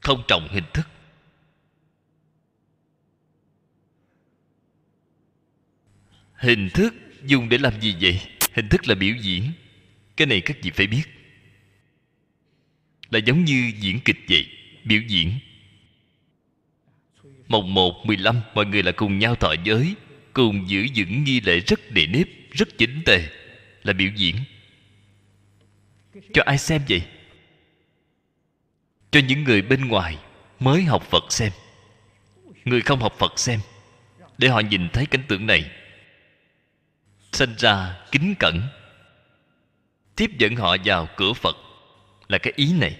không 0.00 0.22
trọng 0.28 0.48
hình 0.50 0.64
thức. 0.72 0.86
Hình 6.34 6.70
thức 6.74 6.94
dùng 7.24 7.48
để 7.48 7.58
làm 7.58 7.80
gì 7.80 7.96
vậy? 8.00 8.20
Hình 8.52 8.68
thức 8.68 8.88
là 8.88 8.94
biểu 8.94 9.14
diễn. 9.20 9.52
Cái 10.16 10.26
này 10.26 10.40
các 10.40 10.56
vị 10.62 10.70
phải 10.70 10.86
biết. 10.86 11.02
Là 13.10 13.18
giống 13.18 13.44
như 13.44 13.72
diễn 13.80 14.00
kịch 14.00 14.18
vậy, 14.28 14.46
biểu 14.84 15.00
diễn. 15.08 15.32
Mồng 17.48 17.74
một, 17.74 18.06
mười 18.06 18.16
lăm, 18.16 18.40
mọi 18.54 18.66
người 18.66 18.82
là 18.82 18.92
cùng 18.92 19.18
nhau 19.18 19.34
thọ 19.34 19.54
giới, 19.64 19.94
cùng 20.32 20.68
giữ 20.68 20.86
vững 20.96 21.24
nghi 21.24 21.40
lễ 21.40 21.60
rất 21.60 21.90
đề 21.90 22.06
nếp, 22.06 22.26
rất 22.50 22.68
chỉnh 22.78 23.02
tề, 23.04 23.28
là 23.82 23.92
biểu 23.92 24.10
diễn 24.16 24.36
cho 26.32 26.42
ai 26.46 26.58
xem 26.58 26.82
vậy? 26.88 27.02
Cho 29.10 29.20
những 29.28 29.44
người 29.44 29.62
bên 29.62 29.88
ngoài 29.88 30.18
mới 30.60 30.82
học 30.82 31.02
phật 31.02 31.32
xem. 31.32 31.52
Người 32.64 32.80
không 32.80 33.00
học 33.00 33.14
phật 33.18 33.38
xem, 33.38 33.60
để 34.38 34.48
họ 34.48 34.60
nhìn 34.60 34.88
thấy 34.92 35.06
cảnh 35.06 35.24
tượng 35.28 35.46
này, 35.46 35.70
sinh 37.32 37.54
ra 37.58 37.96
kính 38.10 38.34
cẩn. 38.38 38.62
Tiếp 40.16 40.30
dẫn 40.38 40.56
họ 40.56 40.76
vào 40.84 41.08
cửa 41.16 41.32
phật 41.32 41.56
là 42.28 42.38
cái 42.38 42.52
ý 42.56 42.72
này. 42.72 42.96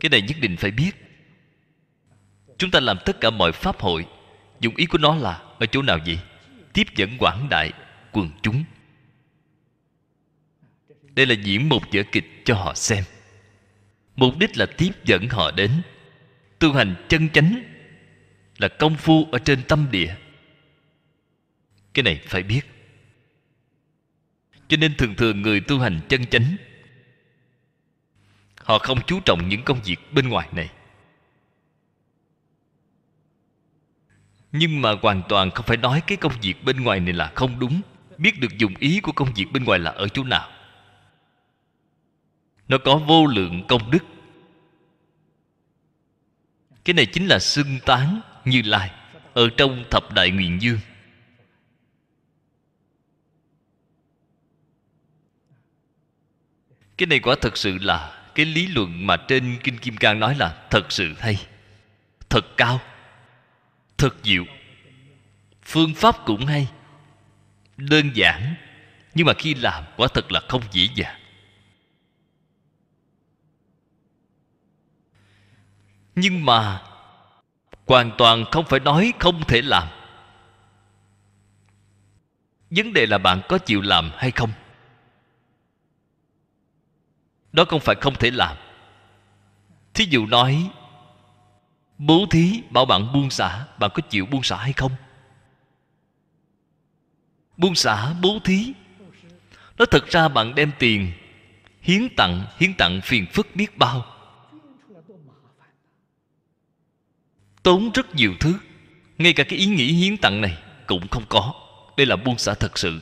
Cái 0.00 0.10
này 0.10 0.22
nhất 0.22 0.36
định 0.40 0.56
phải 0.56 0.70
biết. 0.70 0.90
Chúng 2.58 2.70
ta 2.70 2.80
làm 2.80 2.98
tất 3.04 3.20
cả 3.20 3.30
mọi 3.30 3.52
pháp 3.52 3.80
hội, 3.80 4.06
dùng 4.60 4.76
ý 4.76 4.86
của 4.86 4.98
nó 4.98 5.16
là 5.16 5.42
ở 5.58 5.66
chỗ 5.66 5.82
nào 5.82 5.98
vậy? 6.06 6.18
Tiếp 6.72 6.86
dẫn 6.96 7.18
quảng 7.18 7.46
đại 7.50 7.72
quần 8.12 8.30
chúng 8.42 8.64
đây 11.20 11.26
là 11.26 11.34
diễn 11.34 11.68
một 11.68 11.82
vở 11.92 12.02
kịch 12.12 12.42
cho 12.44 12.54
họ 12.54 12.74
xem. 12.74 13.04
Mục 14.16 14.38
đích 14.38 14.56
là 14.56 14.66
tiếp 14.66 14.90
dẫn 15.04 15.28
họ 15.28 15.50
đến. 15.50 15.70
Tu 16.58 16.72
hành 16.72 16.94
chân 17.08 17.28
chánh 17.28 17.62
là 18.58 18.68
công 18.68 18.96
phu 18.96 19.28
ở 19.32 19.38
trên 19.38 19.62
tâm 19.68 19.86
địa. 19.90 20.14
Cái 21.94 22.02
này 22.02 22.20
phải 22.26 22.42
biết. 22.42 22.60
Cho 24.68 24.76
nên 24.76 24.96
thường 24.96 25.14
thường 25.14 25.42
người 25.42 25.60
tu 25.60 25.78
hành 25.78 26.00
chân 26.08 26.26
chánh, 26.26 26.56
họ 28.56 28.78
không 28.78 28.98
chú 29.06 29.20
trọng 29.20 29.48
những 29.48 29.62
công 29.62 29.80
việc 29.82 30.12
bên 30.12 30.28
ngoài 30.28 30.48
này. 30.52 30.70
Nhưng 34.52 34.82
mà 34.82 34.92
hoàn 35.02 35.22
toàn 35.28 35.50
không 35.50 35.66
phải 35.66 35.76
nói 35.76 36.02
cái 36.06 36.16
công 36.16 36.32
việc 36.42 36.64
bên 36.64 36.80
ngoài 36.80 37.00
này 37.00 37.12
là 37.12 37.32
không 37.34 37.58
đúng. 37.58 37.80
Biết 38.18 38.40
được 38.40 38.58
dùng 38.58 38.74
ý 38.78 39.00
của 39.00 39.12
công 39.12 39.34
việc 39.34 39.46
bên 39.52 39.64
ngoài 39.64 39.78
là 39.78 39.90
ở 39.90 40.08
chỗ 40.08 40.24
nào 40.24 40.59
nó 42.70 42.78
có 42.78 42.96
vô 42.96 43.26
lượng 43.26 43.66
công 43.68 43.90
đức. 43.90 44.04
Cái 46.84 46.94
này 46.94 47.06
chính 47.06 47.26
là 47.26 47.38
xưng 47.38 47.78
tán 47.86 48.20
như 48.44 48.62
lai 48.64 48.90
ở 49.34 49.50
trong 49.56 49.84
thập 49.90 50.12
đại 50.12 50.30
nguyện 50.30 50.62
dương. 50.62 50.78
Cái 56.98 57.06
này 57.06 57.18
quả 57.18 57.36
thật 57.40 57.56
sự 57.56 57.78
là 57.80 58.30
cái 58.34 58.46
lý 58.46 58.66
luận 58.66 59.06
mà 59.06 59.16
trên 59.16 59.56
kinh 59.64 59.78
kim 59.78 59.96
cang 59.96 60.20
nói 60.20 60.34
là 60.34 60.66
thật 60.70 60.92
sự 60.92 61.14
hay, 61.18 61.46
thật 62.28 62.56
cao, 62.56 62.80
thật 63.98 64.16
diệu. 64.22 64.44
Phương 65.62 65.94
pháp 65.94 66.16
cũng 66.24 66.46
hay, 66.46 66.68
đơn 67.76 68.10
giản, 68.14 68.54
nhưng 69.14 69.26
mà 69.26 69.32
khi 69.38 69.54
làm 69.54 69.84
quả 69.96 70.08
thật 70.14 70.32
là 70.32 70.40
không 70.48 70.62
dễ 70.72 70.88
dàng. 70.94 71.19
Nhưng 76.14 76.44
mà, 76.44 76.82
hoàn 77.86 78.10
toàn 78.18 78.44
không 78.50 78.64
phải 78.64 78.80
nói 78.80 79.12
không 79.18 79.42
thể 79.44 79.62
làm. 79.62 79.88
Vấn 82.70 82.92
đề 82.92 83.06
là 83.06 83.18
bạn 83.18 83.40
có 83.48 83.58
chịu 83.58 83.80
làm 83.80 84.10
hay 84.16 84.30
không? 84.30 84.52
Đó 87.52 87.64
không 87.64 87.80
phải 87.80 87.96
không 88.00 88.14
thể 88.14 88.30
làm. 88.30 88.56
Thí 89.94 90.04
dụ 90.04 90.26
nói, 90.26 90.70
bố 91.98 92.26
thí 92.30 92.62
bảo 92.70 92.84
bạn 92.84 93.12
buông 93.12 93.30
xả, 93.30 93.66
bạn 93.78 93.90
có 93.94 94.02
chịu 94.02 94.26
buông 94.26 94.42
xả 94.42 94.56
hay 94.56 94.72
không? 94.72 94.92
Buông 97.56 97.74
xả, 97.74 98.12
bố 98.22 98.38
thí. 98.44 98.72
Nó 99.78 99.84
thật 99.90 100.06
ra 100.08 100.28
bạn 100.28 100.54
đem 100.54 100.72
tiền, 100.78 101.12
hiến 101.82 102.08
tặng 102.16 102.46
hiến 102.58 102.74
tặng 102.74 103.00
phiền 103.00 103.26
phức 103.32 103.56
biết 103.56 103.78
bao. 103.78 104.09
Tốn 107.62 107.90
rất 107.94 108.14
nhiều 108.14 108.34
thứ. 108.40 108.54
Ngay 109.18 109.32
cả 109.32 109.44
cái 109.44 109.58
ý 109.58 109.66
nghĩ 109.66 109.92
hiến 109.92 110.16
tặng 110.16 110.40
này 110.40 110.58
cũng 110.86 111.08
không 111.08 111.24
có. 111.28 111.54
Đây 111.96 112.06
là 112.06 112.16
buông 112.16 112.38
xả 112.38 112.54
thật 112.54 112.78
sự. 112.78 113.00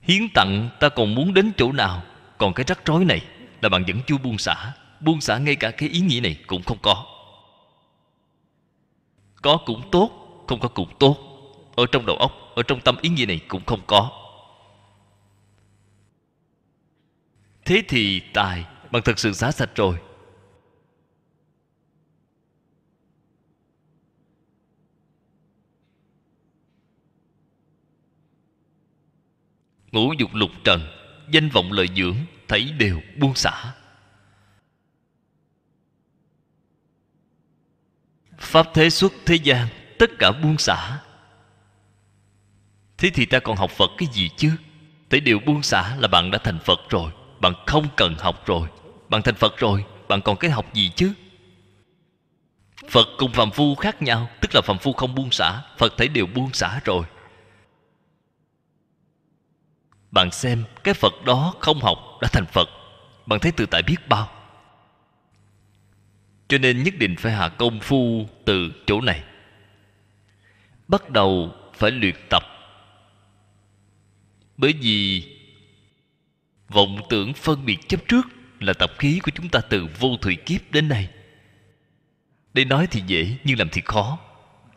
Hiến 0.00 0.28
tặng 0.34 0.70
ta 0.80 0.88
còn 0.88 1.14
muốn 1.14 1.34
đến 1.34 1.52
chỗ 1.56 1.72
nào? 1.72 2.02
Còn 2.38 2.54
cái 2.54 2.64
rắc 2.68 2.86
rối 2.86 3.04
này, 3.04 3.24
là 3.60 3.68
bạn 3.68 3.84
vẫn 3.84 4.00
chưa 4.06 4.18
buông 4.18 4.38
xả. 4.38 4.72
Buông 5.00 5.20
xả 5.20 5.38
ngay 5.38 5.56
cả 5.56 5.70
cái 5.70 5.88
ý 5.88 6.00
nghĩ 6.00 6.20
này 6.20 6.38
cũng 6.46 6.62
không 6.62 6.78
có. 6.82 7.06
Có 9.42 9.58
cũng 9.66 9.90
tốt, 9.90 10.10
không 10.48 10.60
có 10.60 10.68
cũng 10.68 10.88
tốt. 10.98 11.16
Ở 11.76 11.86
trong 11.92 12.06
đầu 12.06 12.16
óc, 12.16 12.32
ở 12.54 12.62
trong 12.62 12.80
tâm 12.80 12.96
ý 13.02 13.08
nghĩa 13.08 13.26
này 13.26 13.40
cũng 13.48 13.64
không 13.66 13.80
có. 13.86 14.10
Thế 17.64 17.82
thì 17.88 18.20
tài, 18.34 18.64
bạn 18.90 19.02
thật 19.02 19.18
sự 19.18 19.32
xả 19.32 19.50
sạch 19.50 19.70
rồi. 19.74 19.96
Ngũ 29.92 30.12
dục 30.12 30.34
lục 30.34 30.50
trần, 30.64 30.80
danh 31.30 31.48
vọng 31.48 31.72
lợi 31.72 31.88
dưỡng, 31.96 32.16
thấy 32.48 32.72
đều 32.78 33.00
buông 33.16 33.34
xả. 33.34 33.74
Pháp 38.38 38.66
thế 38.74 38.90
xuất 38.90 39.12
thế 39.26 39.34
gian, 39.34 39.68
tất 39.98 40.10
cả 40.18 40.32
buông 40.42 40.58
xả. 40.58 41.00
Thế 42.98 43.10
thì 43.14 43.26
ta 43.26 43.38
còn 43.38 43.56
học 43.56 43.70
phật 43.70 43.90
cái 43.98 44.08
gì 44.12 44.30
chứ? 44.36 44.50
Thấy 45.10 45.20
đều 45.20 45.38
buông 45.46 45.62
xả 45.62 45.96
là 45.96 46.08
bạn 46.08 46.30
đã 46.30 46.38
thành 46.38 46.58
phật 46.58 46.80
rồi, 46.90 47.12
bạn 47.40 47.52
không 47.66 47.86
cần 47.96 48.14
học 48.18 48.46
rồi. 48.46 48.68
Bạn 49.08 49.22
thành 49.22 49.34
phật 49.34 49.58
rồi, 49.58 49.84
bạn 50.08 50.22
còn 50.22 50.36
cái 50.36 50.50
học 50.50 50.74
gì 50.74 50.90
chứ? 50.96 51.12
Phật 52.88 53.08
cùng 53.18 53.32
phàm 53.32 53.50
phu 53.50 53.74
khác 53.74 54.02
nhau, 54.02 54.30
tức 54.40 54.54
là 54.54 54.60
phàm 54.60 54.78
phu 54.78 54.92
không 54.92 55.14
buông 55.14 55.30
xả, 55.30 55.62
phật 55.78 55.94
thấy 55.96 56.08
đều 56.08 56.26
buông 56.26 56.52
xả 56.52 56.80
rồi 56.84 57.04
bạn 60.10 60.30
xem, 60.30 60.64
cái 60.84 60.94
phật 60.94 61.12
đó 61.24 61.54
không 61.60 61.80
học 61.80 61.98
đã 62.22 62.28
thành 62.32 62.46
phật. 62.46 62.68
Bạn 63.26 63.40
thấy 63.40 63.52
tự 63.52 63.66
tại 63.66 63.82
biết 63.82 64.08
bao. 64.08 64.30
Cho 66.48 66.58
nên 66.58 66.82
nhất 66.82 66.94
định 66.98 67.16
phải 67.16 67.32
hạ 67.32 67.48
công 67.48 67.80
phu 67.80 68.28
từ 68.44 68.72
chỗ 68.86 69.00
này. 69.00 69.22
Bắt 70.88 71.10
đầu 71.10 71.54
phải 71.74 71.90
luyện 71.90 72.14
tập. 72.30 72.42
Bởi 74.56 74.72
vì 74.72 75.24
vọng 76.68 76.98
tưởng 77.08 77.34
phân 77.34 77.64
biệt 77.64 77.88
chấp 77.88 78.00
trước 78.08 78.26
là 78.60 78.72
tập 78.72 78.90
khí 78.98 79.20
của 79.22 79.30
chúng 79.34 79.48
ta 79.48 79.60
từ 79.60 79.86
vô 79.98 80.16
thủy 80.20 80.36
kiếp 80.36 80.70
đến 80.70 80.88
nay. 80.88 81.08
Đây 82.54 82.64
nói 82.64 82.88
thì 82.90 83.02
dễ, 83.06 83.36
nhưng 83.44 83.58
làm 83.58 83.68
thì 83.72 83.82
khó. 83.84 84.18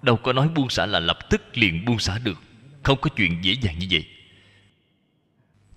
Đâu 0.02 0.18
có 0.18 0.34
nói 0.34 0.48
buông 0.48 0.70
xả 0.70 0.86
là 0.86 1.00
lập 1.00 1.20
tức 1.30 1.58
liền 1.58 1.86
buông 1.86 2.00
xả 2.00 2.20
được. 2.24 2.42
Không 2.84 3.02
có 3.02 3.10
chuyện 3.16 3.38
dễ 3.42 3.54
dàng 3.62 3.80
như 3.80 3.88
vậy 3.92 4.06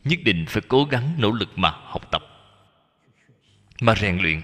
nhất 0.04 0.18
định 0.24 0.44
phải 0.48 0.62
cố 0.68 0.84
gắng 0.84 1.14
nỗ 1.18 1.30
lực 1.30 1.48
mà 1.56 1.70
học 1.70 2.10
tập. 2.10 2.22
Mà 3.80 3.94
rèn 3.94 4.18
luyện. 4.18 4.42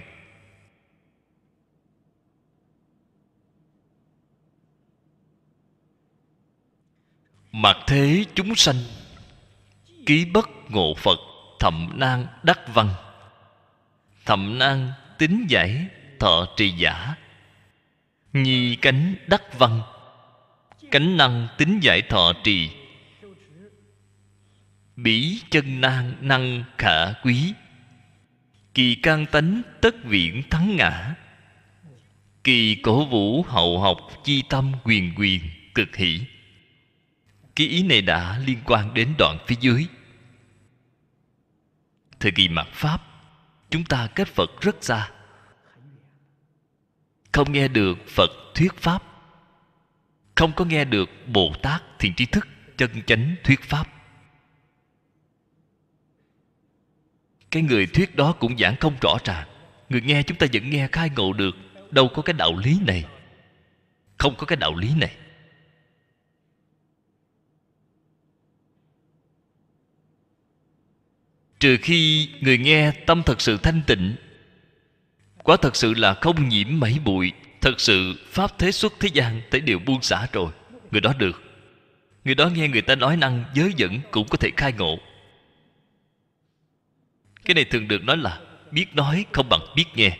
Mặc 7.53 7.77
thế 7.87 8.25
chúng 8.35 8.55
sanh, 8.55 8.77
ký 10.07 10.25
bất 10.25 10.49
ngộ 10.69 10.95
phật 10.95 11.19
thậm 11.59 11.91
nan 11.95 12.27
đắc 12.43 12.61
văn. 12.75 12.89
Thậm 14.25 14.59
nan 14.59 14.93
tính 15.19 15.47
giải 15.49 15.87
thọ 16.19 16.47
trì 16.57 16.71
giả. 16.71 17.15
Nhi 18.33 18.77
cánh 18.77 19.15
đắc 19.27 19.59
văn. 19.59 19.83
Cánh 20.91 21.17
năng 21.17 21.49
tính 21.59 21.81
giải 21.83 22.03
thọ 22.03 22.33
trì 22.45 22.80
bỉ 24.97 25.41
chân 25.51 25.81
nan 25.81 26.17
năng 26.21 26.65
khả 26.79 27.13
quý. 27.13 27.55
Kỳ 28.75 28.95
can 28.95 29.27
tánh 29.27 29.63
tất 29.81 29.95
viễn 30.05 30.43
thắng 30.51 30.77
ngã. 30.77 31.15
Kỳ 32.45 32.75
cổ 32.75 33.05
vũ 33.05 33.43
hậu 33.43 33.81
học 33.81 33.99
chi 34.25 34.43
tâm 34.49 34.73
quyền 34.85 35.13
quyền 35.17 35.41
cực 35.75 35.97
hỷ. 35.97 36.21
Cái 37.57 37.67
ý 37.67 37.83
này 37.83 38.03
đã 38.03 38.39
liên 38.39 38.59
quan 38.65 38.95
đến 38.95 39.15
đoạn 39.19 39.39
phía 39.47 39.57
dưới. 39.61 39.87
Thời 42.21 42.33
kỳ 42.33 42.49
mạt 42.49 42.67
pháp, 42.73 43.03
chúng 43.71 43.85
ta 43.85 44.07
kết 44.07 44.29
phật 44.29 44.61
rất 44.61 44.77
xa. 44.81 45.11
Không 47.33 47.53
nghe 47.53 47.69
được 47.69 47.99
phật 48.09 48.31
thuyết 48.55 48.77
pháp. 48.77 49.03
Không 50.35 50.53
có 50.53 50.65
nghe 50.65 50.85
được 50.85 51.11
bồ 51.27 51.53
tát 51.63 51.83
thiền 51.99 52.15
trí 52.15 52.27
thức 52.27 52.49
chân 52.77 52.91
chánh 53.07 53.37
thuyết 53.45 53.63
pháp. 53.63 54.00
Cái 57.51 57.63
người 57.63 57.87
thuyết 57.87 58.17
đó 58.17 58.33
cũng 58.33 58.59
giảng 58.59 58.77
không 58.77 58.95
rõ 59.01 59.17
ràng. 59.25 59.49
Người 59.89 60.01
nghe 60.01 60.23
chúng 60.23 60.37
ta 60.37 60.47
vẫn 60.53 60.71
nghe 60.71 60.89
khai 60.93 61.11
ngộ 61.17 61.33
được. 61.33 61.57
Đâu 61.91 62.09
có 62.09 62.23
cái 62.23 62.35
đạo 62.35 62.59
lý 62.59 62.79
này. 62.87 63.05
Không 64.19 64.35
có 64.37 64.47
cái 64.47 64.57
đạo 64.57 64.77
lý 64.77 64.89
này. 64.97 65.13
Trừ 71.61 71.79
khi 71.83 72.29
người 72.41 72.59
nghe 72.59 72.93
tâm 73.07 73.23
thật 73.27 73.41
sự 73.41 73.57
thanh 73.57 73.83
tịnh, 73.87 74.15
quả 75.43 75.57
thật 75.57 75.77
sự 75.77 75.95
là 75.95 76.15
không 76.15 76.49
nhiễm 76.49 76.81
mấy 76.81 76.99
bụi. 77.05 77.33
Thật 77.61 77.81
sự 77.81 78.15
pháp 78.29 78.59
thế 78.59 78.73
xuất 78.73 78.93
thế 79.01 79.09
gian 79.13 79.41
thấy 79.51 79.61
đều 79.61 79.79
buông 79.79 80.03
xả 80.03 80.27
rồi. 80.33 80.53
Người 80.91 81.01
đó 81.01 81.13
được. 81.19 81.43
Người 82.25 82.35
đó 82.35 82.49
nghe 82.49 82.69
người 82.69 82.83
ta 82.83 82.95
nói 82.95 83.17
năng 83.17 83.45
giới 83.55 83.73
dẫn 83.77 84.01
cũng 84.11 84.29
có 84.29 84.37
thể 84.37 84.51
khai 84.57 84.73
ngộ 84.73 84.99
cái 87.45 87.55
này 87.55 87.65
thường 87.65 87.89
được 87.89 88.05
nói 88.05 88.17
là 88.17 88.41
biết 88.71 88.95
nói 88.95 89.27
không 89.33 89.49
bằng 89.49 89.61
biết 89.77 89.85
nghe. 89.95 90.19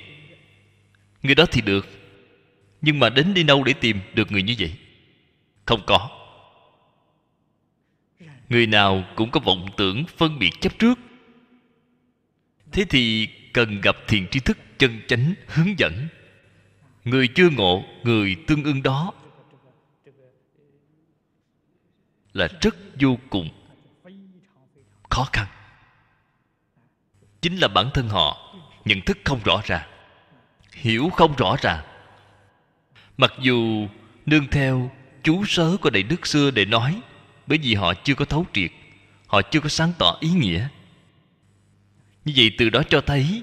Người 1.23 1.35
đó 1.35 1.45
thì 1.51 1.61
được, 1.61 1.89
nhưng 2.83 2.99
mà 2.99 3.11
đến 3.11 3.35
đi 3.35 3.43
đâu 3.43 3.65
để 3.65 3.73
tìm 3.73 4.01
được 4.15 4.33
người 4.33 4.43
như 4.43 4.55
vậy? 4.59 4.75
Không 5.65 5.81
có. 5.87 6.11
Người 8.49 8.67
nào 8.67 9.05
cũng 9.17 9.31
có 9.31 9.41
vọng 9.41 9.67
tưởng 9.77 10.05
phân 10.17 10.39
biệt 10.39 10.51
chấp 10.61 10.79
trước. 10.79 10.99
Thế 12.73 12.85
thì 12.85 13.29
cần 13.53 13.81
gặp 13.81 13.97
thiền 14.09 14.29
tri 14.29 14.41
thức 14.41 14.59
chân 14.79 15.01
chánh 15.09 15.35
hướng 15.47 15.79
dẫn. 15.79 16.09
Người 17.05 17.29
chưa 17.29 17.51
ngộ, 17.51 17.85
người 18.03 18.37
tương 18.47 18.65
ưng 18.65 18.83
đó 18.83 19.13
là 22.33 22.49
rất 22.61 22.77
vô 23.01 23.19
cùng 23.31 23.49
khó 25.11 25.29
khăn 25.33 25.47
chính 27.43 27.57
là 27.57 27.69
bản 27.69 27.91
thân 27.95 28.09
họ. 28.09 28.55
Nhận 28.85 29.01
thức 29.01 29.19
không 29.25 29.41
rõ 29.45 29.61
ràng, 29.65 29.89
hiểu 30.73 31.11
không 31.11 31.37
rõ 31.37 31.57
ràng. 31.63 31.85
Mặc 33.17 33.33
dù 33.41 33.89
nương 34.27 34.49
theo 34.49 34.91
chú 35.23 35.45
sớ 35.47 35.77
của 35.81 35.91
đại 35.91 36.03
đức 36.03 36.27
xưa 36.27 36.51
để 36.51 36.65
nói, 36.65 37.01
bởi 37.47 37.59
vì 37.59 37.75
họ 37.75 37.95
chưa 37.95 38.15
có 38.15 38.25
thấu 38.25 38.47
triệt, 38.53 38.71
họ 39.27 39.43
chưa 39.43 39.61
có 39.61 39.69
sáng 39.69 39.93
tỏ 39.99 40.17
ý 40.21 40.31
nghĩa. 40.31 40.69
Như 42.25 42.33
vậy 42.37 42.51
từ 42.59 42.71
đó 42.71 42.83
cho 42.91 43.01
thấy, 43.01 43.43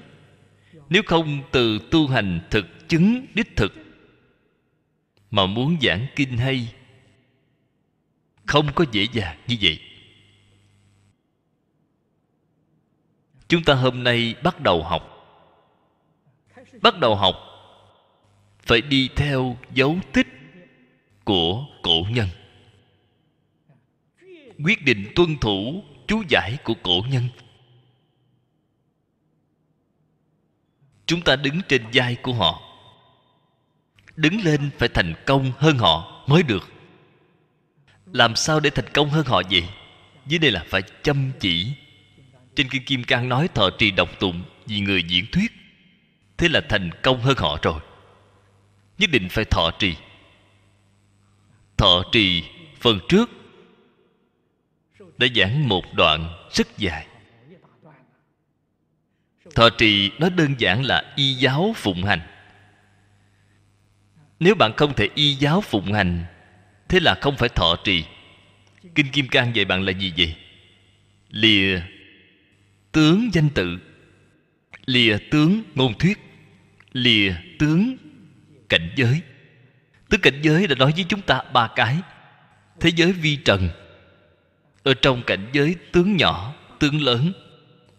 nếu 0.88 1.02
không 1.06 1.42
từ 1.50 1.78
tu 1.90 2.08
hành 2.08 2.40
thực 2.50 2.88
chứng 2.88 3.26
đích 3.34 3.56
thực, 3.56 3.72
mà 5.30 5.46
muốn 5.46 5.76
giảng 5.82 6.06
kinh 6.16 6.38
hay, 6.38 6.68
không 8.46 8.72
có 8.74 8.84
dễ 8.92 9.06
dàng 9.12 9.38
như 9.46 9.56
vậy. 9.60 9.80
Chúng 13.48 13.64
ta 13.64 13.74
hôm 13.74 14.04
nay 14.04 14.34
bắt 14.42 14.60
đầu 14.60 14.82
học. 14.82 15.14
Bắt 16.82 16.98
đầu 16.98 17.16
học, 17.16 17.34
phải 18.62 18.80
đi 18.80 19.08
theo 19.16 19.56
dấu 19.74 19.96
tích 20.12 20.26
của 21.24 21.64
cổ 21.82 22.02
nhân. 22.10 22.28
Quyết 24.64 24.84
định 24.84 25.12
tuân 25.14 25.38
thủ 25.38 25.82
chú 26.06 26.22
giải 26.28 26.56
của 26.64 26.74
cổ 26.82 27.00
nhân. 27.10 27.28
Chúng 31.06 31.20
ta 31.20 31.36
đứng 31.36 31.60
trên 31.68 31.82
vai 31.92 32.16
của 32.22 32.32
họ. 32.32 32.62
Đứng 34.16 34.40
lên 34.40 34.70
phải 34.78 34.88
thành 34.88 35.14
công 35.26 35.52
hơn 35.56 35.78
họ 35.78 36.24
mới 36.26 36.42
được. 36.42 36.68
Làm 38.06 38.36
sao 38.36 38.60
để 38.60 38.70
thành 38.70 38.88
công 38.92 39.10
hơn 39.10 39.26
họ 39.26 39.42
vậy? 39.50 39.68
Dưới 40.26 40.38
đây 40.38 40.50
là 40.50 40.64
phải 40.68 40.82
chăm 41.02 41.32
chỉ 41.40 41.72
trên 42.58 42.68
kinh 42.68 42.84
kim 42.84 43.04
cang 43.04 43.28
nói 43.28 43.48
thọ 43.54 43.70
trì 43.70 43.90
độc 43.90 44.18
tụng 44.18 44.42
vì 44.66 44.80
người 44.80 45.02
diễn 45.02 45.26
thuyết, 45.32 45.52
thế 46.36 46.48
là 46.48 46.60
thành 46.68 46.90
công 47.02 47.20
hơn 47.20 47.36
họ 47.38 47.58
rồi. 47.62 47.80
Nhất 48.98 49.10
định 49.10 49.28
phải 49.28 49.44
thọ 49.44 49.70
trì. 49.78 49.96
Thọ 51.76 52.02
trì 52.12 52.44
phần 52.80 53.00
trước 53.08 53.30
đã 55.18 55.26
giảng 55.34 55.68
một 55.68 55.84
đoạn 55.94 56.48
rất 56.52 56.78
dài. 56.78 57.06
Thọ 59.54 59.70
trì 59.70 60.10
nó 60.18 60.28
đơn 60.28 60.54
giản 60.58 60.84
là 60.84 61.12
y 61.16 61.34
giáo 61.34 61.72
phụng 61.76 62.04
hành. 62.04 62.20
Nếu 64.40 64.54
bạn 64.54 64.72
không 64.76 64.94
thể 64.94 65.08
y 65.14 65.34
giáo 65.34 65.60
phụng 65.60 65.92
hành, 65.92 66.24
thế 66.88 67.00
là 67.00 67.14
không 67.20 67.36
phải 67.36 67.48
thọ 67.48 67.76
trì. 67.84 68.04
Kinh 68.94 69.10
kim 69.12 69.28
cang 69.28 69.56
dạy 69.56 69.64
bạn 69.64 69.82
là 69.82 69.92
gì 69.92 70.12
vậy? 70.16 70.34
Lìa 71.30 71.80
tướng 72.92 73.30
danh 73.32 73.48
tự. 73.50 73.78
Lìa 74.86 75.18
tướng 75.30 75.62
ngôn 75.74 75.98
thuyết. 75.98 76.18
Lìa 76.92 77.32
tướng 77.58 77.96
cảnh 78.68 78.90
giới. 78.96 79.20
Tướng 80.08 80.20
cảnh 80.20 80.40
giới 80.42 80.66
đã 80.66 80.74
nói 80.74 80.92
với 80.96 81.04
chúng 81.08 81.20
ta 81.20 81.42
ba 81.52 81.68
cái. 81.76 81.98
Thế 82.80 82.90
giới 82.96 83.12
vi 83.12 83.36
trần. 83.36 83.68
Ở 84.82 84.94
trong 84.94 85.22
cảnh 85.26 85.48
giới 85.52 85.76
tướng 85.92 86.16
nhỏ, 86.16 86.54
tướng 86.78 87.02
lớn. 87.02 87.32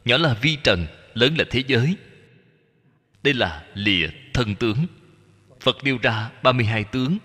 Nhỏ 0.05 0.17
là 0.17 0.33
vi 0.33 0.57
trần, 0.63 0.87
lớn 1.13 1.35
là 1.37 1.45
thế 1.49 1.63
giới. 1.67 1.95
Đây 3.23 3.33
là 3.33 3.63
lìa 3.73 4.07
thân 4.33 4.55
tướng. 4.55 4.85
Phật 5.61 5.77
nêu 5.83 5.97
ra 6.01 6.29
32 6.43 6.83
tướng. 6.83 7.17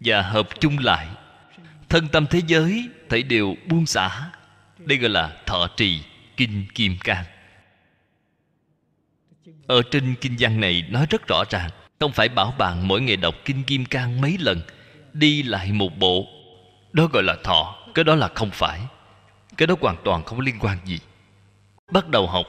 Và 0.00 0.22
hợp 0.22 0.48
chung 0.60 0.78
lại, 0.78 1.08
thân 1.88 2.08
tâm 2.08 2.26
thế 2.30 2.40
giới 2.46 2.88
thảy 3.08 3.22
đều 3.22 3.56
buông 3.66 3.86
xả 3.86 4.30
đây 4.84 4.98
gọi 4.98 5.10
là 5.10 5.36
thọ 5.46 5.68
trì 5.76 6.00
kinh 6.36 6.66
kim 6.74 6.96
cang. 7.04 7.24
Ở 9.66 9.82
trên 9.90 10.14
kinh 10.20 10.36
văn 10.38 10.60
này 10.60 10.84
nói 10.90 11.06
rất 11.10 11.26
rõ 11.28 11.44
ràng, 11.50 11.70
không 12.00 12.12
phải 12.12 12.28
bảo 12.28 12.54
bạn 12.58 12.88
mỗi 12.88 13.00
ngày 13.00 13.16
đọc 13.16 13.34
kinh 13.44 13.64
kim 13.64 13.84
cang 13.84 14.20
mấy 14.20 14.36
lần, 14.38 14.60
đi 15.12 15.42
lại 15.42 15.72
một 15.72 15.98
bộ. 15.98 16.26
Đó 16.92 17.06
gọi 17.12 17.22
là 17.22 17.36
thọ, 17.44 17.76
cái 17.94 18.04
đó 18.04 18.14
là 18.14 18.28
không 18.34 18.50
phải. 18.50 18.80
Cái 19.56 19.66
đó 19.66 19.74
hoàn 19.80 19.96
toàn 20.04 20.24
không 20.24 20.40
liên 20.40 20.58
quan 20.60 20.78
gì. 20.84 20.98
Bắt 21.92 22.08
đầu 22.08 22.26
học, 22.26 22.46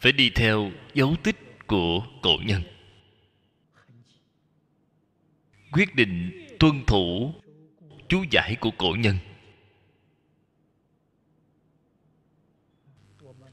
phải 0.00 0.12
đi 0.12 0.30
theo 0.30 0.70
dấu 0.94 1.16
tích 1.22 1.66
của 1.66 2.02
cổ 2.22 2.36
nhân. 2.44 2.62
Quyết 5.72 5.94
định 5.94 6.46
tuân 6.58 6.84
thủ 6.86 7.34
chú 8.08 8.24
giải 8.30 8.56
của 8.60 8.70
cổ 8.70 8.96
nhân. 8.98 9.18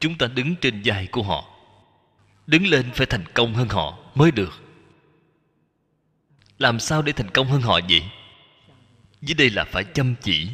Chúng 0.04 0.18
ta 0.18 0.26
đứng 0.26 0.56
trên 0.56 0.82
vai 0.84 1.06
của 1.06 1.22
họ. 1.22 1.44
Đứng 2.46 2.66
lên 2.66 2.90
phải 2.94 3.06
thành 3.06 3.24
công 3.34 3.54
hơn 3.54 3.68
họ 3.68 3.98
mới 4.14 4.30
được. 4.30 4.62
Làm 6.58 6.80
sao 6.80 7.02
để 7.02 7.12
thành 7.12 7.30
công 7.30 7.46
hơn 7.46 7.60
họ 7.60 7.80
vậy? 7.88 8.02
Dưới 9.20 9.34
đây 9.34 9.50
là 9.50 9.64
phải 9.64 9.84
chăm 9.84 10.14
chỉ. 10.22 10.48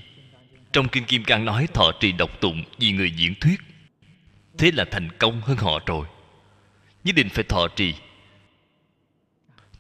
Trong 0.73 0.89
kinh 0.89 1.05
kim 1.05 1.25
cang 1.25 1.45
nói 1.45 1.67
thọ 1.75 1.93
trì 2.01 2.13
độc 2.13 2.41
tụng 2.41 2.63
vì 2.79 2.93
người 2.93 3.11
diễn 3.11 3.35
thuyết. 3.41 3.61
Thế 4.59 4.71
là 4.73 4.85
thành 4.91 5.09
công 5.19 5.41
hơn 5.41 5.57
họ 5.57 5.79
rồi. 5.87 6.07
Nhất 7.05 7.15
định 7.15 7.29
phải 7.29 7.45
thọ 7.45 7.69
trì. 7.69 7.95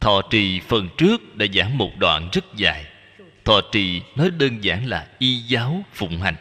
Thọ 0.01 0.23
trì 0.31 0.61
phần 0.61 0.89
trước 0.97 1.37
đã 1.37 1.47
giảng 1.55 1.79
một 1.79 1.91
đoạn 1.99 2.29
rất 2.33 2.45
dài. 2.57 2.87
Thọ 3.45 3.61
trì 3.73 4.03
nói 4.16 4.31
đơn 4.31 4.64
giản 4.64 4.87
là 4.87 5.09
y 5.18 5.37
giáo 5.37 5.85
phụng 5.93 6.21
hành. 6.21 6.37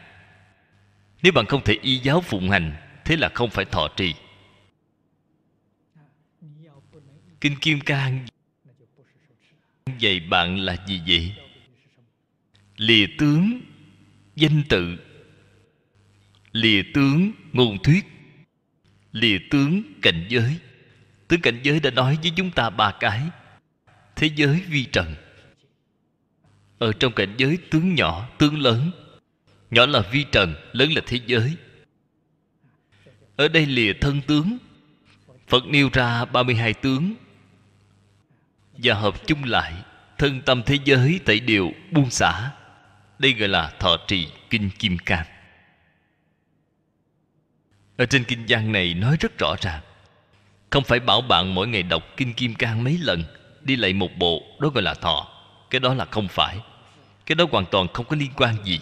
Nếu 1.22 1.32
bạn 1.32 1.46
không 1.46 1.64
thể 1.64 1.78
y 1.82 1.98
giáo 1.98 2.20
phụng 2.20 2.50
hành 2.50 2.89
thế 3.10 3.16
là 3.16 3.28
không 3.34 3.50
phải 3.50 3.64
thọ 3.64 3.88
trì. 3.96 4.14
Kinh 7.40 7.56
kim 7.60 7.80
cang 7.80 8.26
dạy 9.98 10.20
bạn 10.20 10.58
là 10.58 10.76
gì 10.86 11.00
vậy? 11.06 11.34
Lìa 12.76 13.06
tướng 13.18 13.60
danh 14.36 14.62
tự. 14.68 14.96
Lìa 16.52 16.82
tướng 16.94 17.32
ngôn 17.52 17.82
thuyết. 17.82 18.04
Lìa 19.12 19.38
tướng 19.50 19.82
cảnh 20.02 20.26
giới. 20.28 20.58
Tướng 21.28 21.40
cảnh 21.40 21.60
giới 21.62 21.80
đã 21.80 21.90
nói 21.90 22.18
với 22.22 22.32
chúng 22.36 22.50
ta 22.50 22.70
ba 22.70 22.92
cái. 23.00 23.22
Thế 24.16 24.30
giới 24.36 24.60
vi 24.68 24.84
trần. 24.84 25.14
Ở 26.78 26.92
trong 26.92 27.12
cảnh 27.12 27.34
giới 27.38 27.58
tướng 27.70 27.94
nhỏ, 27.94 28.28
tướng 28.38 28.58
lớn. 28.58 28.90
Nhỏ 29.70 29.86
là 29.86 30.00
vi 30.12 30.24
trần, 30.32 30.54
lớn 30.72 30.92
là 30.92 31.02
thế 31.06 31.20
giới 31.26 31.56
ở 33.40 33.48
đây 33.48 33.66
lìa 33.66 33.92
thân 33.92 34.20
tướng. 34.20 34.58
Phật 35.48 35.66
nêu 35.66 35.88
ra 35.92 36.24
32 36.24 36.74
tướng. 36.74 37.14
Và 38.72 38.94
hợp 38.94 39.26
chung 39.26 39.44
lại, 39.44 39.72
thân 40.18 40.42
tâm 40.42 40.62
thế 40.66 40.78
giới 40.84 41.20
tẩy 41.24 41.40
đều, 41.40 41.70
buông 41.90 42.10
xả. 42.10 42.50
Đây 43.18 43.32
gọi 43.32 43.48
là 43.48 43.72
thọ 43.78 43.96
trì 44.08 44.28
kinh 44.50 44.70
kim 44.78 44.98
cang. 44.98 45.26
Ở 47.96 48.06
trên 48.06 48.24
kinh 48.24 48.44
văn 48.48 48.72
này 48.72 48.94
nói 48.94 49.16
rất 49.20 49.38
rõ 49.38 49.54
ràng. 49.60 49.80
Không 50.70 50.84
phải 50.84 51.00
bảo 51.00 51.20
bạn 51.20 51.54
mỗi 51.54 51.68
ngày 51.68 51.82
đọc 51.82 52.02
kinh 52.16 52.34
kim 52.34 52.54
cang 52.54 52.84
mấy 52.84 52.98
lần, 53.02 53.24
đi 53.62 53.76
lại 53.76 53.92
một 53.92 54.10
bộ, 54.18 54.42
đó 54.60 54.68
gọi 54.68 54.82
là 54.82 54.94
thọ. 54.94 55.28
Cái 55.70 55.80
đó 55.80 55.94
là 55.94 56.04
không 56.04 56.28
phải. 56.28 56.58
Cái 57.26 57.34
đó 57.34 57.46
hoàn 57.52 57.64
toàn 57.70 57.86
không 57.92 58.06
có 58.06 58.16
liên 58.16 58.30
quan 58.36 58.56
gì. 58.64 58.80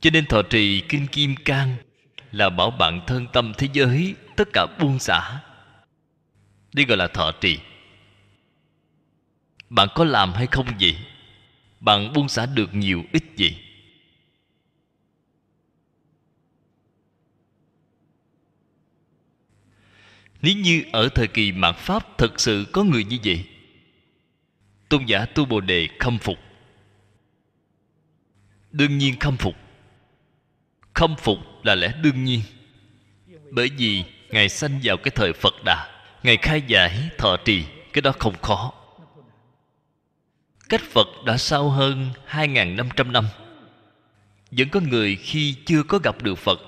Cho 0.00 0.10
nên 0.10 0.26
thọ 0.26 0.42
trì 0.42 0.80
kinh 0.88 1.06
kim 1.06 1.34
cang 1.44 1.76
là 2.32 2.50
bảo 2.50 2.70
bạn 2.70 3.00
thân 3.06 3.26
tâm 3.32 3.52
thế 3.58 3.68
giới, 3.72 4.14
tất 4.36 4.48
cả 4.52 4.66
buông 4.80 4.98
xả. 4.98 5.40
Đây 6.72 6.86
gọi 6.86 6.96
là 6.96 7.08
thọ 7.08 7.32
trì. 7.40 7.58
Bạn 9.70 9.88
có 9.94 10.04
làm 10.04 10.32
hay 10.32 10.46
không 10.46 10.66
vậy? 10.80 10.96
Bạn 11.80 12.12
buông 12.12 12.28
xả 12.28 12.46
được 12.46 12.74
nhiều 12.74 13.04
ít 13.12 13.24
gì 13.36 13.56
nếu 20.42 20.56
như 20.56 20.84
ở 20.92 21.08
thời 21.08 21.28
kỳ 21.28 21.52
mạt 21.52 21.76
pháp 21.76 22.18
thực 22.18 22.40
sự 22.40 22.66
có 22.72 22.84
người 22.84 23.04
như 23.04 23.18
vậy, 23.24 23.44
tôn 24.88 25.04
giả 25.06 25.24
tu 25.24 25.44
bồ 25.44 25.60
đề 25.60 25.88
khâm 25.98 26.18
phục. 26.18 26.38
Đương 28.72 28.98
nhiên 28.98 29.18
khâm 29.18 29.36
phục 29.36 29.54
khâm 30.98 31.16
phục 31.16 31.38
là 31.62 31.74
lẽ 31.74 31.92
đương 32.02 32.24
nhiên. 32.24 32.40
Bởi 33.50 33.70
vì 33.76 34.04
ngài 34.30 34.48
sanh 34.48 34.80
vào 34.82 34.96
cái 34.96 35.10
thời 35.14 35.32
phật 35.32 35.54
đà, 35.64 36.02
ngài 36.22 36.36
khai 36.36 36.62
giải 36.66 37.08
thọ 37.18 37.36
trì, 37.44 37.64
cái 37.92 38.02
đó 38.02 38.12
không 38.18 38.34
khó. 38.42 38.72
Cách 40.68 40.80
phật 40.80 41.08
đã 41.26 41.36
sau 41.36 41.70
hơn 41.70 42.10
2.500 42.30 43.12
năm. 43.12 43.26
Vẫn 44.50 44.68
có 44.68 44.80
người 44.80 45.16
khi 45.16 45.54
chưa 45.66 45.82
có 45.82 45.98
gặp 45.98 46.22
được 46.22 46.38
phật, 46.38 46.60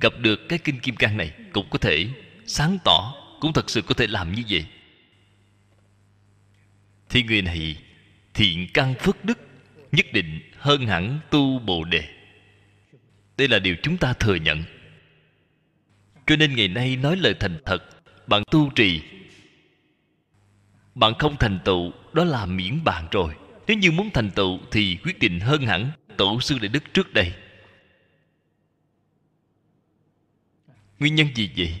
gặp 0.00 0.12
được 0.18 0.48
cái 0.48 0.58
kinh 0.58 0.80
kim 0.80 0.96
cang 0.96 1.16
này 1.16 1.32
cũng 1.52 1.66
có 1.70 1.78
thể 1.78 2.06
sáng 2.46 2.78
tỏ, 2.84 3.14
cũng 3.40 3.52
thật 3.52 3.70
sự 3.70 3.82
có 3.82 3.94
thể 3.94 4.06
làm 4.06 4.32
như 4.32 4.42
vậy. 4.48 4.66
Thì 7.08 7.22
người 7.22 7.42
này 7.42 7.76
thiện 8.34 8.68
căn 8.74 8.94
phước 8.94 9.24
đức, 9.24 9.38
nhất 9.92 10.06
định 10.12 10.40
hơn 10.58 10.86
hẳn 10.86 11.20
tu 11.30 11.58
bồ 11.58 11.84
đề 11.84 12.21
đây 13.36 13.48
là 13.48 13.58
điều 13.58 13.76
chúng 13.82 13.96
ta 13.96 14.12
thừa 14.12 14.34
nhận. 14.34 14.64
Cho 16.26 16.36
nên 16.36 16.56
ngày 16.56 16.68
nay 16.68 16.96
nói 16.96 17.16
lời 17.16 17.34
thành 17.40 17.58
thật, 17.64 17.78
bạn 18.26 18.42
tu 18.50 18.70
trì. 18.70 19.02
Bạn 20.94 21.12
không 21.18 21.36
thành 21.36 21.58
tựu, 21.64 21.92
đó 22.12 22.24
là 22.24 22.46
miễn 22.46 22.84
bàn 22.84 23.08
rồi. 23.10 23.34
Nếu 23.66 23.76
như 23.78 23.90
muốn 23.90 24.10
thành 24.10 24.30
tựu 24.30 24.58
thì 24.70 24.96
quyết 25.04 25.18
định 25.18 25.40
hơn 25.40 25.62
hẳn 25.62 25.90
tổ 26.16 26.40
sư 26.40 26.58
đại 26.58 26.68
đức 26.68 26.82
trước 26.94 27.12
đây. 27.12 27.32
Nguyên 30.98 31.14
nhân 31.14 31.26
gì 31.34 31.50
vậy? 31.56 31.80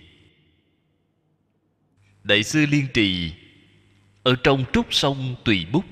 Đại 2.24 2.42
sư 2.42 2.66
liên 2.66 2.86
trì, 2.94 3.32
ở 4.22 4.36
trong 4.42 4.64
trúc 4.72 4.94
sông 4.94 5.36
tùy 5.44 5.66
bút, 5.72 5.84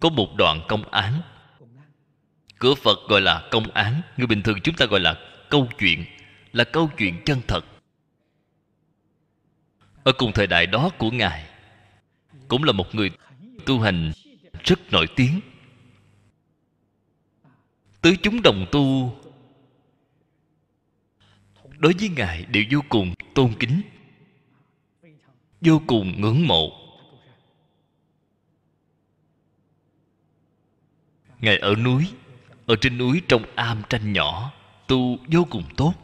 có 0.00 0.08
một 0.08 0.34
đoạn 0.36 0.60
công 0.68 0.90
án 0.90 1.20
cửa 2.62 2.74
phật 2.74 2.98
gọi 3.08 3.20
là 3.20 3.48
công 3.50 3.70
án, 3.70 4.00
người 4.16 4.26
bình 4.26 4.42
thường 4.42 4.58
chúng 4.62 4.74
ta 4.74 4.86
gọi 4.86 5.00
là 5.00 5.18
câu 5.50 5.68
chuyện, 5.78 6.04
là 6.52 6.64
câu 6.64 6.90
chuyện 6.98 7.22
chân 7.24 7.40
thật. 7.48 7.64
Ở 10.04 10.12
cùng 10.12 10.32
thời 10.32 10.46
đại 10.46 10.66
đó 10.66 10.90
của 10.98 11.10
ngài, 11.10 11.46
cũng 12.48 12.64
là 12.64 12.72
một 12.72 12.94
người 12.94 13.10
tu 13.66 13.80
hành 13.80 14.12
rất 14.64 14.92
nổi 14.92 15.06
tiếng. 15.16 15.40
Tứ 18.00 18.14
chúng 18.22 18.42
đồng 18.42 18.66
tu, 18.72 19.16
đối 21.78 21.92
với 21.98 22.08
ngài 22.08 22.44
đều 22.44 22.64
vô 22.70 22.80
cùng 22.88 23.14
tôn 23.34 23.54
kính, 23.60 23.82
vô 25.60 25.82
cùng 25.86 26.20
ngưỡng 26.20 26.46
mộ. 26.46 26.72
Ngài 31.40 31.58
ở 31.58 31.74
núi 31.74 32.06
ở 32.66 32.76
trên 32.76 32.98
núi 32.98 33.22
trong 33.28 33.44
am 33.54 33.82
tranh 33.88 34.12
nhỏ, 34.12 34.52
tu 34.86 35.18
vô 35.32 35.46
cùng 35.50 35.64
tốt. 35.76 35.94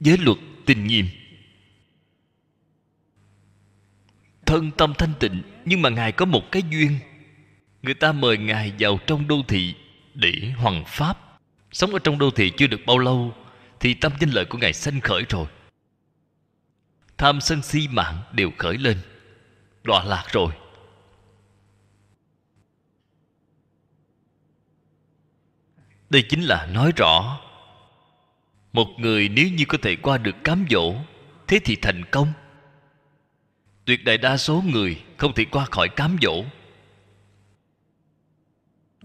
Giới 0.00 0.18
luật 0.18 0.38
tinh 0.66 0.86
nghiêm. 0.86 1.06
Thân 4.46 4.70
tâm 4.70 4.94
thanh 4.98 5.12
tịnh, 5.20 5.42
nhưng 5.64 5.82
mà 5.82 5.88
ngài 5.88 6.12
có 6.12 6.24
một 6.24 6.52
cái 6.52 6.62
duyên. 6.70 6.98
Người 7.82 7.94
ta 7.94 8.12
mời 8.12 8.38
ngài 8.38 8.72
vào 8.78 8.98
trong 9.06 9.28
đô 9.28 9.42
thị 9.48 9.74
để 10.14 10.52
hoằng 10.56 10.84
pháp. 10.86 11.18
Sống 11.72 11.92
ở 11.92 11.98
trong 11.98 12.18
đô 12.18 12.30
thị 12.30 12.52
chưa 12.56 12.66
được 12.66 12.80
bao 12.86 12.98
lâu, 12.98 13.34
thì 13.80 13.94
tâm 13.94 14.12
danh 14.20 14.30
lợi 14.30 14.44
của 14.44 14.58
ngài 14.58 14.72
sanh 14.72 15.00
khởi 15.00 15.24
rồi. 15.28 15.46
Tham 17.18 17.40
sân 17.40 17.62
si 17.62 17.88
mạng 17.88 18.22
đều 18.32 18.50
khởi 18.58 18.78
lên, 18.78 18.98
đọa 19.84 20.04
lạc 20.04 20.24
rồi. 20.32 20.52
Đây 26.12 26.22
chính 26.22 26.42
là 26.42 26.66
nói 26.66 26.92
rõ. 26.96 27.40
Một 28.72 28.88
người 28.98 29.28
nếu 29.28 29.48
như 29.48 29.64
có 29.64 29.78
thể 29.82 29.96
qua 29.96 30.18
được 30.18 30.36
cám 30.44 30.66
dỗ, 30.70 30.94
thế 31.46 31.60
thì 31.64 31.76
thành 31.76 32.04
công. 32.04 32.32
Tuyệt 33.84 34.04
đại 34.04 34.18
đa 34.18 34.36
số 34.36 34.62
người 34.66 35.02
không 35.16 35.34
thể 35.34 35.44
qua 35.44 35.64
khỏi 35.70 35.88
cám 35.88 36.16
dỗ. 36.22 36.44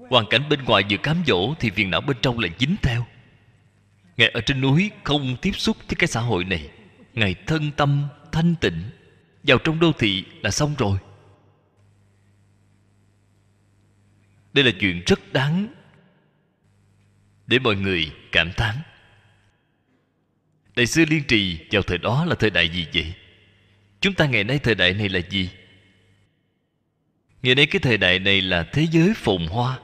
Hoàn 0.10 0.26
cảnh 0.30 0.49
bên 0.49 0.64
ngoài 0.64 0.84
vừa 0.89 0.97
cám 0.97 1.24
dỗ 1.28 1.53
thì 1.60 1.70
phiền 1.70 1.89
não 1.89 2.01
bên 2.01 2.18
trong 2.22 2.39
lại 2.39 2.51
dính 2.60 2.76
theo. 2.82 3.05
Ngài 4.18 4.30
ở 4.30 4.41
trên 4.41 4.62
núi 4.62 4.91
không 5.03 5.38
tiếp 5.41 5.51
xúc 5.55 5.78
với 5.78 5.95
cái 5.95 6.08
xã 6.08 6.22
hội 6.22 6.43
này. 6.43 6.70
Ngài 7.14 7.36
thân 7.47 7.72
tâm, 7.72 8.08
thanh 8.32 8.55
tịnh. 8.62 8.84
Vào 9.43 9.58
trong 9.58 9.80
đô 9.80 9.91
thị 9.91 10.26
là 10.41 10.51
xong 10.51 10.76
rồi. 10.78 10.97
Đây 14.53 14.66
là 14.66 14.72
chuyện 14.80 15.03
rất 15.05 15.34
đáng 15.34 15.68
để 17.48 17.60
mọi 17.60 17.76
người 17.76 18.12
cảm 18.32 18.52
thán. 18.52 18.76
Đại 20.76 20.86
sư 20.86 21.06
liên 21.10 21.24
trì 21.28 21.58
vào 21.72 21.82
thời 21.82 21.98
đó 21.98 22.26
là 22.26 22.36
thời 22.36 22.50
đại 22.50 22.70
gì 22.70 22.88
vậy? 22.93 23.14
Chúng 24.02 24.14
ta 24.14 24.26
ngày 24.26 24.43
nay 24.43 24.60
thời 24.60 24.76
đại 24.76 24.93
này 24.93 25.10
là 25.10 25.20
gì? 25.30 25.50
Ngày 27.41 27.56
nay 27.56 27.66
cái 27.66 27.80
thời 27.80 27.98
đại 27.98 28.20
này 28.20 28.41
là 28.41 28.64
thế 28.64 28.88
giới 28.91 29.14
phồn 29.14 29.48
hoa. 29.48 29.80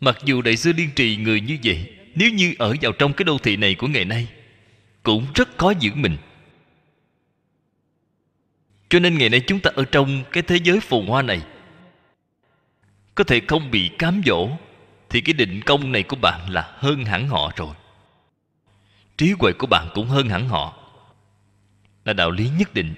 Mặc 0.00 0.18
dù 0.24 0.42
đại 0.42 0.56
sư 0.56 0.72
liên 0.76 0.90
trì 0.96 1.16
người 1.16 1.40
như 1.40 1.58
vậy, 1.64 1.96
nếu 2.14 2.30
như 2.30 2.54
ở 2.58 2.74
vào 2.80 2.92
trong 2.92 3.12
cái 3.12 3.24
đô 3.24 3.38
thị 3.38 3.56
này 3.56 3.74
của 3.74 3.86
ngày 3.86 4.04
nay, 4.04 4.28
cũng 5.02 5.26
rất 5.34 5.58
khó 5.58 5.72
giữ 5.80 5.90
mình 5.94 6.16
cho 8.92 8.98
nên 8.98 9.18
ngày 9.18 9.28
nay 9.28 9.40
chúng 9.40 9.60
ta 9.60 9.70
ở 9.74 9.84
trong 9.84 10.24
cái 10.32 10.42
thế 10.42 10.56
giới 10.56 10.80
phồn 10.80 11.06
hoa 11.06 11.22
này. 11.22 11.42
Có 13.14 13.24
thể 13.24 13.40
không 13.48 13.70
bị 13.70 13.90
cám 13.98 14.22
dỗ, 14.26 14.48
thì 15.10 15.20
cái 15.20 15.32
định 15.32 15.60
công 15.66 15.92
này 15.92 16.02
của 16.02 16.16
bạn 16.16 16.50
là 16.50 16.72
hơn 16.76 17.04
hẳn 17.04 17.28
họ 17.28 17.52
rồi. 17.56 17.74
Trí 19.16 19.32
huệ 19.38 19.52
của 19.52 19.66
bạn 19.66 19.88
cũng 19.94 20.06
hơn 20.06 20.28
hẳn 20.28 20.48
họ. 20.48 20.78
Là 22.04 22.12
đạo 22.12 22.30
lý 22.30 22.50
nhất 22.58 22.74
định. 22.74 22.94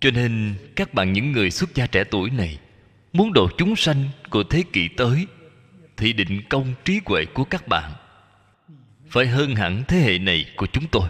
Cho 0.00 0.10
nên 0.10 0.54
các 0.76 0.94
bạn 0.94 1.12
những 1.12 1.32
người 1.32 1.50
xuất 1.50 1.74
gia 1.74 1.86
trẻ 1.86 2.04
tuổi 2.04 2.30
này, 2.30 2.58
muốn 3.12 3.32
độ 3.32 3.48
chúng 3.58 3.76
sanh 3.76 4.08
của 4.30 4.44
thế 4.44 4.64
kỷ 4.72 4.88
tới, 4.88 5.26
thì 5.96 6.12
định 6.12 6.42
công 6.50 6.74
trí 6.84 7.00
huệ 7.06 7.24
của 7.24 7.44
các 7.44 7.68
bạn 7.68 7.92
phải 9.10 9.26
hơn 9.26 9.54
hẳn 9.54 9.84
thế 9.88 9.98
hệ 9.98 10.18
này 10.18 10.46
của 10.56 10.66
chúng 10.66 10.84
tôi 10.88 11.08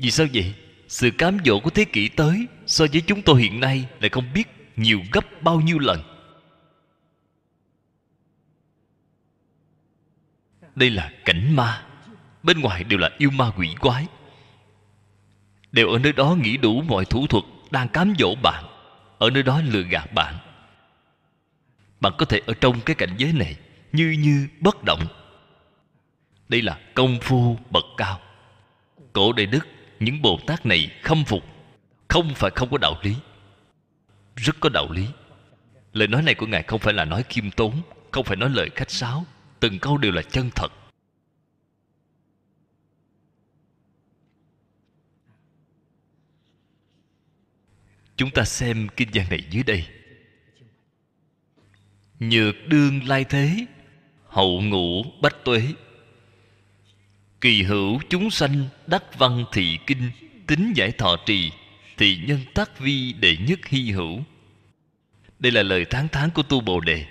vì 0.00 0.10
sao 0.10 0.26
vậy? 0.34 0.54
Sự 0.88 1.10
cám 1.10 1.38
dỗ 1.44 1.60
của 1.60 1.70
thế 1.70 1.84
kỷ 1.84 2.08
tới 2.08 2.46
so 2.66 2.86
với 2.92 3.00
chúng 3.00 3.22
tôi 3.22 3.42
hiện 3.42 3.60
nay 3.60 3.88
lại 4.00 4.10
không 4.10 4.32
biết 4.34 4.48
nhiều 4.76 5.00
gấp 5.12 5.42
bao 5.42 5.60
nhiêu 5.60 5.78
lần. 5.78 6.02
Đây 10.74 10.90
là 10.90 11.12
cảnh 11.24 11.56
ma. 11.56 11.82
Bên 12.42 12.60
ngoài 12.60 12.84
đều 12.84 12.98
là 12.98 13.10
yêu 13.18 13.30
ma 13.30 13.50
quỷ 13.56 13.74
quái. 13.80 14.06
Đều 15.72 15.88
ở 15.88 15.98
nơi 15.98 16.12
đó 16.12 16.34
nghĩ 16.34 16.56
đủ 16.56 16.82
mọi 16.82 17.04
thủ 17.04 17.26
thuật 17.26 17.44
đang 17.70 17.88
cám 17.88 18.14
dỗ 18.18 18.34
bạn. 18.42 18.64
Ở 19.18 19.30
nơi 19.30 19.42
đó 19.42 19.60
lừa 19.64 19.82
gạt 19.82 20.12
bạn. 20.12 20.34
Bạn 22.00 22.12
có 22.18 22.26
thể 22.26 22.40
ở 22.46 22.54
trong 22.60 22.80
cái 22.80 22.96
cảnh 22.96 23.14
giới 23.16 23.32
này 23.32 23.56
như 23.92 24.16
như 24.18 24.48
bất 24.60 24.84
động. 24.84 25.06
Đây 26.48 26.62
là 26.62 26.78
công 26.94 27.18
phu 27.20 27.58
bậc 27.70 27.84
cao. 27.96 28.20
Cổ 29.12 29.32
đại 29.32 29.46
đức 29.46 29.66
những 30.00 30.22
bồ 30.22 30.40
tát 30.46 30.66
này 30.66 30.90
khâm 31.02 31.24
phục. 31.24 31.44
Không 32.08 32.34
phải 32.34 32.50
không 32.54 32.70
có 32.70 32.78
đạo 32.78 32.94
lý. 33.02 33.16
Rất 34.36 34.56
có 34.60 34.68
đạo 34.68 34.92
lý. 34.92 35.06
Lời 35.92 36.08
nói 36.08 36.22
này 36.22 36.34
của 36.34 36.46
ngài 36.46 36.62
không 36.62 36.80
phải 36.80 36.94
là 36.94 37.04
nói 37.04 37.24
khiêm 37.28 37.50
tốn, 37.50 37.82
không 38.10 38.24
phải 38.24 38.36
nói 38.36 38.50
lời 38.50 38.70
khách 38.74 38.90
sáo. 38.90 39.24
Từng 39.60 39.78
câu 39.78 39.98
đều 39.98 40.12
là 40.12 40.22
chân 40.22 40.50
thật. 40.54 40.72
Chúng 48.16 48.30
ta 48.30 48.44
xem 48.44 48.88
kinh 48.96 49.08
văn 49.14 49.26
này 49.30 49.44
dưới 49.50 49.62
đây. 49.62 49.86
Nhược 52.20 52.54
đương 52.66 53.08
lai 53.08 53.24
thế, 53.24 53.66
hậu 54.26 54.60
ngũ 54.62 55.02
bách 55.22 55.44
tuế 55.44 55.62
kỳ 57.40 57.62
hữu 57.62 58.00
chúng 58.10 58.30
sanh 58.30 58.68
đắc 58.86 59.18
văn 59.18 59.44
thị 59.52 59.78
kinh, 59.86 60.10
tính 60.46 60.72
giải 60.76 60.92
thọ 60.92 61.16
trì, 61.26 61.52
thì 61.96 62.20
nhân 62.26 62.40
tác 62.54 62.78
vi 62.78 63.12
đệ 63.12 63.36
nhất 63.36 63.66
hy 63.66 63.90
hữu. 63.90 64.22
Đây 65.38 65.52
là 65.52 65.62
lời 65.62 65.84
tán 65.84 66.08
thán 66.08 66.30
của 66.30 66.42
tu 66.42 66.60
bồ 66.60 66.80
đề. 66.80 67.06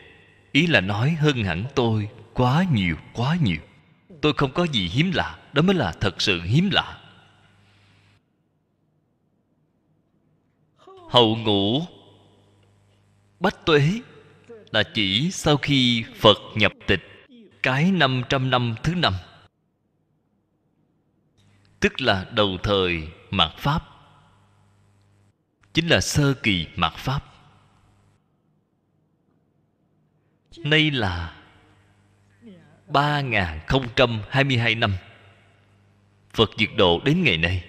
Ý 0.52 0.68
là 0.68 0.82
nói 0.82 1.10
hơn 1.10 1.44
hẳn 1.44 1.66
tôi 1.76 2.10
quá 2.34 2.66
nhiều 2.74 2.96
quá 3.14 3.38
nhiều. 3.44 3.58
Tôi 4.22 4.34
không 4.34 4.52
có 4.52 4.64
gì 4.64 4.88
hiếm 4.88 5.12
lạ, 5.14 5.38
đó 5.54 5.62
mới 5.62 5.76
là 5.76 5.92
thật 5.92 6.22
sự 6.22 6.42
hiếm 6.42 6.70
lạ. 6.72 6.98
Hậu 11.10 11.36
ngũ 11.36 11.86
bách 13.40 13.66
tuế 13.66 14.02
là 14.72 14.84
chỉ 14.84 15.32
sau 15.32 15.58
khi 15.58 16.04
phật 16.16 16.38
nhập 16.56 16.72
tịch, 16.88 17.26
cái 17.64 17.92
năm 17.92 18.24
trăm 18.30 18.50
năm 18.50 18.76
thứ 18.84 18.96
năm 18.96 19.14
tức 21.86 22.02
là 22.02 22.26
đầu 22.32 22.58
thời 22.64 23.08
mạt 23.32 23.52
pháp. 23.58 23.84
Chính 25.74 25.88
là 25.88 26.02
sơ 26.02 26.34
kỳ 26.34 26.68
mạt 26.76 26.94
pháp. 26.94 27.24
Nay 30.58 30.92
là 30.92 31.36
ba 32.88 33.22
hai 34.30 34.44
mươi 34.44 34.58
hai 34.58 34.76
năm. 34.76 34.96
Phật 36.34 36.50
diệt 36.58 36.70
độ 36.78 37.02
đến 37.06 37.24
ngày 37.24 37.38
nay. 37.38 37.64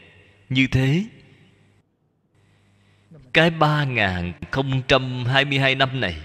Như 0.49 0.67
thế, 0.73 1.05
Cái 3.33 3.51
ba 3.51 3.85
hai 5.27 5.45
mươi 5.45 5.59
hai 5.59 5.75
năm 5.75 6.01
này, 6.01 6.17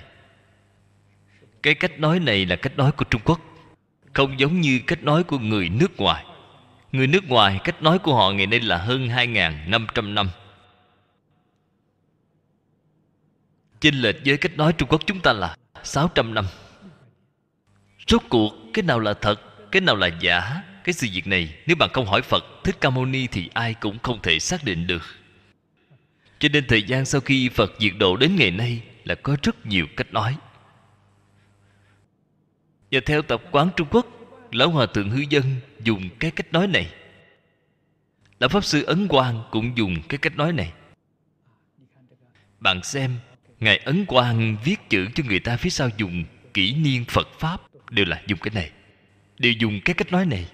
Cái 1.63 1.75
cách 1.75 1.99
nói 1.99 2.19
này 2.19 2.45
là 2.45 2.55
cách 2.55 2.77
nói 2.77 2.91
của 2.91 3.05
Trung 3.09 3.21
Quốc, 3.25 3.41
Không 4.13 4.39
giống 4.39 4.61
như 4.61 4.79
cách 4.87 5.03
nói 5.03 5.23
của 5.23 5.39
người 5.39 5.69
nước 5.69 5.97
ngoài. 5.97 6.25
Người 6.91 7.07
nước 7.07 7.23
ngoài 7.27 7.59
cách 7.63 7.83
nói 7.83 7.99
của 7.99 8.15
họ 8.15 8.31
ngày 8.31 8.47
nay 8.47 8.59
là 8.59 8.77
hơn 8.77 9.07
2.500 9.07 10.13
năm 10.13 10.29
Chênh 13.79 13.95
lệch 13.95 14.15
với 14.25 14.37
cách 14.37 14.57
nói 14.57 14.73
Trung 14.73 14.89
Quốc 14.89 15.01
chúng 15.05 15.19
ta 15.19 15.33
là 15.33 15.55
600 15.83 16.33
năm. 16.33 16.45
Rốt 18.07 18.21
cuộc, 18.29 18.53
cái 18.73 18.83
nào 18.83 18.99
là 18.99 19.13
thật, 19.13 19.41
Cái 19.71 19.81
nào 19.81 19.95
là 19.95 20.07
giả, 20.07 20.61
Cái 20.83 20.93
sự 20.93 21.07
việc 21.13 21.27
này, 21.27 21.55
nếu 21.65 21.75
bạn 21.75 21.89
không 21.93 22.05
hỏi 22.05 22.21
Phật, 22.21 22.45
Thích 22.63 22.75
Ca 22.81 22.89
Mâu 22.89 23.05
Ni 23.05 23.27
thì 23.27 23.49
ai 23.53 23.73
cũng 23.73 23.99
không 23.99 24.21
thể 24.21 24.39
xác 24.39 24.63
định 24.63 24.87
được. 24.87 25.03
Cho 26.39 26.49
nên 26.53 26.67
thời 26.67 26.83
gian 26.83 27.05
sau 27.05 27.21
khi 27.21 27.49
Phật 27.49 27.71
diệt 27.79 27.93
độ 27.99 28.17
đến 28.17 28.35
ngày 28.35 28.51
nay 28.51 28.81
Là 29.03 29.15
có 29.15 29.37
rất 29.43 29.65
nhiều 29.65 29.87
cách 29.97 30.13
nói. 30.13 30.37
Và 32.91 32.99
theo 33.05 33.21
tập 33.21 33.41
quán 33.51 33.69
Trung 33.75 33.87
Quốc 33.91 34.20
Lão 34.51 34.69
Hòa 34.69 34.85
Thượng 34.85 35.09
Hư 35.09 35.21
Dân 35.29 35.43
dùng 35.83 36.09
cái 36.19 36.31
cách 36.31 36.53
nói 36.53 36.67
này. 36.67 36.93
Lão 38.39 38.49
Pháp 38.49 38.63
Sư 38.63 38.83
Ấn 38.83 39.07
Quang 39.07 39.43
cũng 39.51 39.77
dùng 39.77 39.95
cái 40.09 40.17
cách 40.17 40.37
nói 40.37 40.53
này. 40.53 40.73
Bạn 42.59 42.83
xem, 42.83 43.15
Ngài 43.59 43.77
Ấn 43.77 44.05
Quang 44.05 44.57
viết 44.63 44.89
chữ 44.89 45.07
cho 45.15 45.23
người 45.27 45.39
ta 45.39 45.57
phía 45.57 45.69
sau 45.69 45.89
dùng 45.97 46.23
kỷ 46.53 46.73
niên 46.73 47.05
Phật 47.05 47.27
Pháp 47.39 47.61
Đều 47.89 48.05
là 48.05 48.21
dùng 48.27 48.39
cái 48.39 48.51
này, 48.53 48.71
Đều 49.37 49.51
dùng 49.51 49.79
cái 49.85 49.93
cách 49.93 50.11
nói 50.11 50.25
này. 50.25 50.47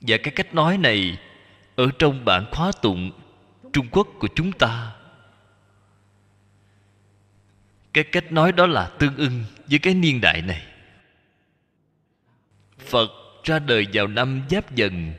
Và 0.00 0.16
cái 0.22 0.34
cách 0.36 0.54
nói 0.54 0.78
này 0.78 1.18
Ở 1.76 1.90
trong 1.98 2.24
bản 2.24 2.44
khóa 2.50 2.72
tụng 2.82 3.10
Trung 3.72 3.88
Quốc 3.90 4.08
của 4.18 4.28
chúng 4.34 4.52
ta. 4.52 4.92
Cái 7.92 8.04
cách 8.04 8.32
nói 8.32 8.52
đó 8.52 8.66
là 8.66 8.90
tương 8.98 9.16
ưng 9.16 9.44
với 9.66 9.78
cái 9.78 9.94
niên 9.94 10.20
đại 10.20 10.42
này. 10.42 10.69
Phật 12.90 13.10
ra 13.44 13.58
đời 13.58 13.86
vào 13.92 14.06
năm 14.06 14.42
Giáp 14.50 14.74
Dần. 14.74 15.12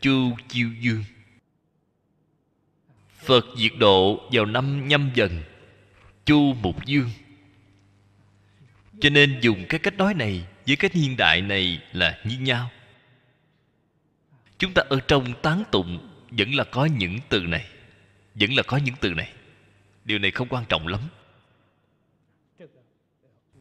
Chu 0.00 0.36
Chiêu 0.48 0.68
Dương. 0.80 1.04
Phật 3.16 3.44
diệt 3.56 3.72
độ 3.78 4.28
vào 4.32 4.46
năm 4.46 4.88
nhâm 4.88 5.10
dần. 5.14 5.42
Chu 6.24 6.54
Mục 6.54 6.86
Dương. 6.86 7.10
Cho 9.00 9.10
nên 9.10 9.40
dùng 9.40 9.64
cái 9.68 9.80
cách 9.80 9.94
nói 9.94 10.14
này 10.14 10.46
Với 10.66 10.76
cách 10.76 10.92
hiện 10.92 11.16
đại 11.16 11.40
này 11.40 11.82
là 11.92 12.20
như 12.24 12.38
nhau. 12.38 12.70
Chúng 14.58 14.74
ta 14.74 14.82
ở 14.88 15.00
trong 15.08 15.34
tán 15.42 15.62
tụng 15.72 16.08
Vẫn 16.30 16.54
là 16.54 16.64
có 16.64 16.84
những 16.84 17.18
từ 17.28 17.40
này, 17.40 17.66
Vẫn 18.34 18.54
là 18.54 18.62
có 18.62 18.76
những 18.76 18.94
từ 19.00 19.14
này. 19.14 19.32
Điều 20.04 20.18
này 20.18 20.30
không 20.30 20.48
quan 20.48 20.64
trọng 20.68 20.86
lắm. 20.86 21.00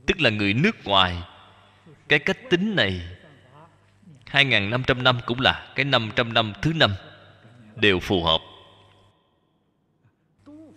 Tức 0.06 0.22
là 0.22 0.30
người 0.30 0.54
nước 0.54 0.86
ngoài 0.86 1.22
cái 2.12 2.20
cách 2.20 2.38
tính 2.50 2.76
này 2.76 3.02
2.500 4.26 5.04
năm 5.04 5.20
cũng 5.26 5.40
là 5.40 5.72
cái 5.76 5.86
500 5.86 6.34
năm 6.34 6.54
thứ 6.62 6.74
năm 6.74 6.96
Đều 7.76 8.00
phù 8.00 8.24
hợp. 8.24 8.42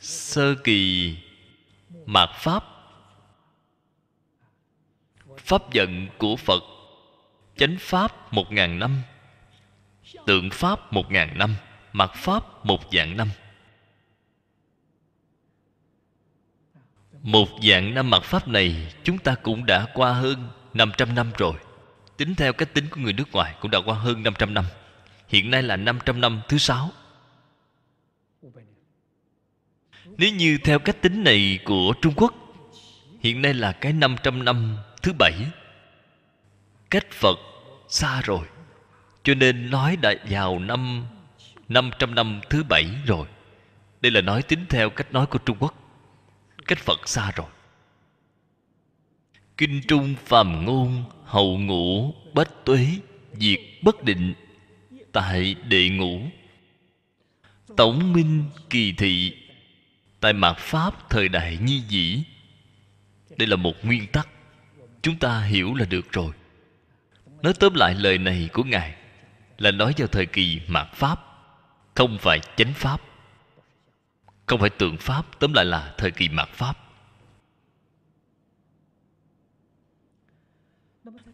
Sơ 0.00 0.54
kỳ 0.54 1.16
Mạt 2.06 2.28
Pháp 2.34 2.64
Pháp 5.38 5.72
giận 5.72 6.08
của 6.18 6.36
Phật, 6.36 6.62
Chánh 7.56 7.76
Pháp 7.80 8.32
một 8.32 8.52
ngàn 8.52 8.78
năm, 8.78 9.02
Tượng 10.26 10.50
Pháp 10.50 10.92
một 10.92 11.10
ngàn 11.10 11.38
năm, 11.38 11.54
Mạt 11.92 12.10
Pháp 12.14 12.66
một 12.66 12.80
dạng 12.92 13.16
năm. 13.16 13.28
Một 17.22 17.48
dạng 17.62 17.94
năm 17.94 18.10
mạt 18.10 18.22
Pháp 18.22 18.48
này 18.48 18.92
Chúng 19.04 19.18
ta 19.18 19.34
cũng 19.34 19.66
đã 19.66 19.86
qua 19.94 20.12
hơn. 20.12 20.48
500 20.74 21.14
năm 21.14 21.30
rồi. 21.38 21.54
Tính 22.16 22.34
theo 22.34 22.52
cách 22.52 22.74
tính 22.74 22.88
của 22.90 23.00
người 23.00 23.12
nước 23.12 23.32
ngoài 23.32 23.54
Cũng 23.60 23.70
đã 23.70 23.78
qua 23.86 23.94
hơn 23.94 24.22
500 24.22 24.54
năm. 24.54 24.64
Hiện 25.28 25.50
nay 25.50 25.62
là 25.62 25.76
500 25.76 26.20
năm 26.20 26.40
thứ 26.48 26.58
sáu. 26.58 26.90
Nếu 30.18 30.30
như 30.34 30.58
theo 30.64 30.78
cách 30.78 31.02
tính 31.02 31.24
này 31.24 31.58
của 31.64 31.94
Trung 32.02 32.14
Quốc, 32.16 32.34
Hiện 33.20 33.42
nay 33.42 33.54
là 33.54 33.72
cái 33.72 33.92
500 33.92 34.44
năm 34.44 34.76
thứ 35.02 35.12
bảy. 35.18 35.32
Cách 36.90 37.06
Phật 37.10 37.38
xa 37.88 38.20
rồi, 38.20 38.46
Cho 39.22 39.34
nên 39.34 39.70
nói 39.70 39.96
đã 39.96 40.14
vào 40.30 40.58
năm 40.58 41.06
500 41.68 42.14
năm 42.14 42.40
thứ 42.50 42.64
bảy 42.68 42.86
rồi. 43.06 43.26
Đây 44.00 44.12
là 44.12 44.20
nói 44.20 44.42
tính 44.42 44.66
theo 44.68 44.90
cách 44.90 45.12
nói 45.12 45.26
của 45.26 45.38
Trung 45.38 45.56
Quốc. 45.60 45.74
Cách 46.66 46.78
Phật 46.78 47.08
xa 47.08 47.30
rồi. 47.30 47.46
Kinh 49.58 49.80
trung 49.88 50.14
phàm 50.24 50.64
ngôn 50.64 51.04
Hậu 51.24 51.58
ngũ 51.58 52.14
bách 52.34 52.64
tuế 52.64 52.86
Diệt 53.32 53.60
bất 53.82 54.04
định 54.04 54.34
Tại 55.12 55.56
đệ 55.68 55.88
ngũ. 55.88 56.20
Tổng 57.76 58.12
minh 58.12 58.44
kỳ 58.70 58.92
thị 58.92 59.36
Tại 60.20 60.32
mạt 60.32 60.56
Pháp 60.58 61.10
thời 61.10 61.28
đại 61.28 61.58
nhi 61.62 61.82
dĩ. 61.88 62.22
Đây 63.36 63.48
là 63.48 63.56
một 63.56 63.84
nguyên 63.84 64.06
tắc. 64.06 64.28
Chúng 65.02 65.16
ta 65.16 65.40
hiểu 65.40 65.74
là 65.74 65.84
được 65.84 66.12
rồi. 66.12 66.32
Nói 67.42 67.54
tóm 67.60 67.74
lại 67.74 67.94
lời 67.94 68.18
này 68.18 68.48
của 68.52 68.64
Ngài 68.64 68.94
Là 69.58 69.70
nói 69.70 69.94
vào 69.96 70.08
thời 70.08 70.26
kỳ 70.26 70.60
mạt 70.68 70.92
Pháp, 70.94 71.20
Không 71.94 72.18
phải 72.18 72.40
chánh 72.56 72.72
Pháp. 72.74 73.00
Không 74.46 74.60
phải 74.60 74.70
tượng 74.70 74.96
Pháp, 74.96 75.26
Tóm 75.38 75.52
lại 75.52 75.64
là 75.64 75.94
thời 75.98 76.10
kỳ 76.10 76.28
mạt 76.28 76.48
Pháp. 76.48 76.83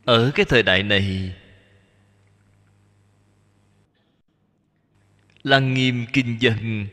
Ở 0.04 0.30
cái 0.34 0.46
thời 0.48 0.62
đại 0.62 0.82
này 0.82 1.34
lăng 5.42 5.74
nghiêm 5.74 6.06
kinh 6.12 6.36
dân. 6.40 6.86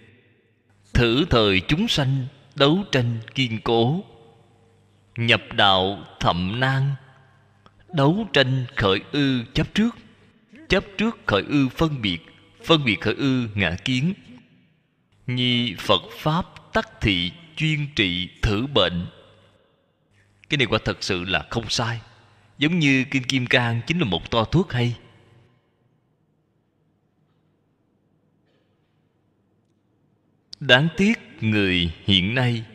Thử 0.94 1.26
thời 1.30 1.62
chúng 1.68 1.88
sanh 1.88 2.28
đấu 2.56 2.84
tranh 2.92 3.20
kiên 3.36 3.60
cố, 3.64 4.04
nhập 5.18 5.42
đạo 5.54 6.04
thậm 6.20 6.60
nan 6.60 6.96
đấu 7.94 8.28
tranh 8.34 8.66
khởi 8.76 9.00
ư 9.12 9.44
chấp 9.54 9.74
trước 9.74 9.96
chấp 10.70 10.84
trước 10.98 11.18
khởi 11.26 11.44
ư 11.50 11.70
phân 11.70 12.02
biệt 12.02 12.20
phân 12.64 12.86
biệt 12.86 13.02
khởi 13.02 13.14
ư 13.14 13.50
ngã 13.56 13.76
kiến. 13.86 14.14
Nhi 15.28 15.76
phật 15.80 16.02
pháp 16.12 16.46
tắc 16.74 17.02
thị 17.02 17.32
chuyên 17.56 17.88
trị 17.96 18.30
thử 18.42 18.68
bệnh. 18.68 19.08
Cái 20.50 20.58
này 20.58 20.68
quả 20.68 20.80
thật 20.86 20.98
sự 21.04 21.24
là 21.24 21.46
không 21.50 21.70
sai. 21.70 22.00
Giống 22.58 22.80
như 22.80 23.06
Kinh 23.12 23.24
Kim 23.24 23.46
Cang 23.46 23.82
chính 23.88 24.00
là 24.00 24.06
một 24.06 24.32
toa 24.32 24.46
thuốc 24.52 24.74
hay. 24.74 24.98
Đáng 30.60 30.88
tiếc 30.98 31.20
người 31.42 31.94
hiện 32.06 32.36
nay. 32.36 32.66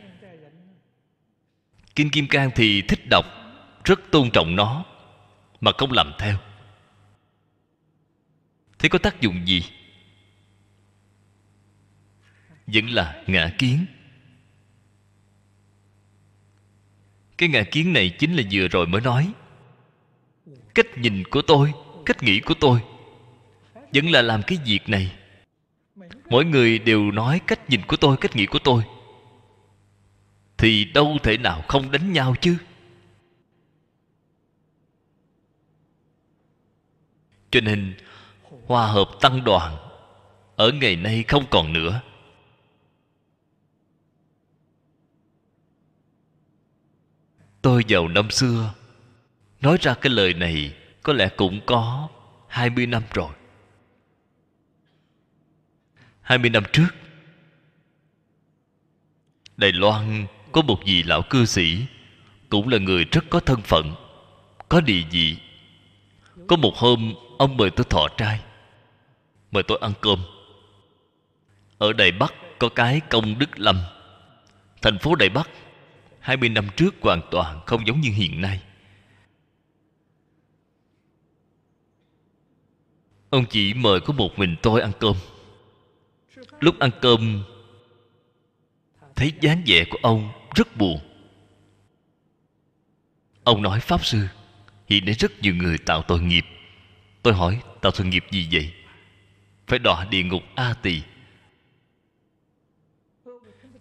Kinh 1.95 2.09
Kim 2.09 2.27
Cang 2.27 2.51
thì 2.55 2.81
thích 2.81 2.99
đọc 3.09 3.25
Rất 3.83 3.99
tôn 4.11 4.29
trọng 4.33 4.55
nó, 4.55 4.85
Mà 5.61 5.71
không 5.77 5.91
làm 5.91 6.11
theo. 6.19 6.37
Thế 8.79 8.89
có 8.89 8.99
tác 8.99 9.21
dụng 9.21 9.47
gì? 9.47 9.63
Vẫn 12.67 12.89
là 12.89 13.23
ngã 13.27 13.55
kiến. 13.57 13.85
Cái 17.37 17.49
ngã 17.49 17.63
kiến 17.71 17.93
này 17.93 18.15
chính 18.19 18.33
là 18.33 18.43
vừa 18.51 18.67
rồi 18.67 18.87
mới 18.87 19.01
nói 19.01 19.33
cách 20.75 20.97
nhìn 20.97 21.23
của 21.31 21.41
tôi, 21.41 21.73
cách 22.05 22.23
nghĩ 22.23 22.39
của 22.39 22.53
tôi. 22.59 22.81
Vẫn 23.93 24.11
là 24.11 24.21
làm 24.21 24.41
cái 24.47 24.57
việc 24.65 24.89
này. 24.89 25.15
Mỗi 26.29 26.45
người 26.45 26.79
đều 26.79 27.11
nói 27.11 27.41
cách 27.47 27.69
nhìn 27.69 27.81
của 27.87 27.97
tôi, 27.97 28.17
cách 28.17 28.35
nghĩ 28.35 28.45
của 28.45 28.59
tôi. 28.63 28.83
Thì 30.57 30.85
đâu 30.85 31.17
thể 31.23 31.37
nào 31.37 31.63
không 31.67 31.91
đánh 31.91 32.13
nhau 32.13 32.35
chứ? 32.41 32.57
Cho 37.51 37.61
nên 37.61 37.95
hòa 38.65 38.87
hợp 38.87 39.09
tăng 39.21 39.43
đoàn 39.43 39.77
ở 40.55 40.71
ngày 40.71 40.95
nay 40.95 41.23
không 41.27 41.45
còn 41.49 41.73
nữa. 41.73 42.01
Tôi 47.61 47.85
vào 47.89 48.07
năm 48.07 48.29
xưa 48.29 48.73
Nói 49.63 49.77
ra 49.81 49.93
cái 49.93 50.13
lời 50.13 50.33
này, 50.33 50.73
Có 51.03 51.13
lẽ 51.13 51.29
cũng 51.37 51.61
có 51.65 52.09
20 52.47 52.85
năm 52.85 53.03
rồi. 53.13 53.33
20 56.21 56.49
năm 56.49 56.63
trước, 56.73 56.87
Đài 59.57 59.71
Loan 59.71 60.25
có 60.51 60.61
một 60.61 60.79
vị 60.85 61.03
lão 61.03 61.21
cư 61.21 61.45
sĩ, 61.45 61.85
Cũng 62.49 62.67
là 62.69 62.77
người 62.77 63.05
rất 63.11 63.25
có 63.29 63.39
thân 63.39 63.61
phận, 63.61 63.93
Có 64.69 64.81
địa 64.81 65.01
vị. 65.11 65.37
Có 66.47 66.55
một 66.55 66.75
hôm, 66.75 67.13
ông 67.37 67.57
mời 67.57 67.69
tôi 67.69 67.85
thọ 67.89 68.07
trai, 68.17 68.41
Mời 69.51 69.63
tôi 69.63 69.79
ăn 69.81 69.93
cơm. 70.01 70.19
Ở 71.77 71.93
Đài 71.93 72.11
Bắc 72.11 72.33
có 72.59 72.69
cái 72.69 73.01
công 73.09 73.39
Đức 73.39 73.59
Lâm 73.59 73.81
Thành 74.81 74.99
phố 74.99 75.15
Đài 75.15 75.29
Bắc 75.29 75.49
20 76.19 76.49
năm 76.49 76.67
trước 76.75 76.95
hoàn 77.01 77.21
toàn 77.31 77.59
không 77.65 77.87
giống 77.87 78.01
như 78.01 78.09
hiện 78.09 78.41
nay. 78.41 78.61
Ông 83.33 83.45
chỉ 83.45 83.73
mời 83.73 83.99
có 83.99 84.13
một 84.13 84.39
mình 84.39 84.55
tôi 84.61 84.81
ăn 84.81 84.91
cơm. 84.99 85.15
Lúc 86.59 86.79
ăn 86.79 86.89
cơm, 87.01 87.43
thấy 89.15 89.33
dáng 89.41 89.63
vẻ 89.65 89.85
của 89.89 89.97
ông 90.01 90.31
rất 90.55 90.77
buồn. 90.77 90.99
Ông 93.43 93.61
nói, 93.61 93.79
pháp 93.79 94.05
sư, 94.05 94.27
hiện 94.87 95.05
nay 95.05 95.13
rất 95.13 95.41
nhiều 95.41 95.55
người 95.55 95.77
tạo 95.77 96.01
tội 96.01 96.21
nghiệp. 96.21 96.45
Tôi 97.21 97.33
hỏi, 97.33 97.59
tạo 97.81 97.91
tội 97.91 98.07
nghiệp 98.07 98.25
gì 98.31 98.47
vậy? 98.51 98.73
Phải 99.67 99.79
đọa 99.79 100.05
địa 100.05 100.23
ngục 100.23 100.43
a 100.55 100.73
tỳ 100.73 101.01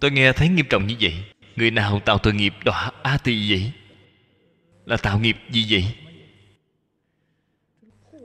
tôi 0.00 0.10
nghe 0.10 0.32
thấy 0.32 0.48
nghiêm 0.48 0.66
trọng 0.70 0.86
như 0.86 0.96
vậy. 1.00 1.24
Người 1.56 1.70
nào 1.70 2.00
tạo 2.00 2.18
tội 2.18 2.34
nghiệp 2.34 2.54
đọa 2.64 2.90
a 3.02 3.18
tỳ 3.18 3.50
vậy? 3.50 3.72
Là 4.86 4.96
tạo 4.96 5.18
nghiệp 5.18 5.36
gì 5.50 5.66
vậy? 5.70 5.94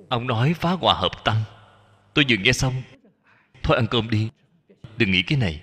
Ông 0.10 0.28
nói 0.28 0.54
phá 0.54 0.72
hòa 0.72 0.94
hợp 0.94 1.24
tăng. 1.24 1.44
Tôi 2.14 2.26
vừa 2.30 2.36
nghe 2.38 2.52
xong. 2.52 2.74
Thôi 3.64 3.78
ăn 3.78 3.88
cơm 3.88 4.10
đi. 4.10 4.30
Đừng 4.98 5.12
nghĩ 5.12 5.22
cái 5.22 5.38
này. 5.38 5.62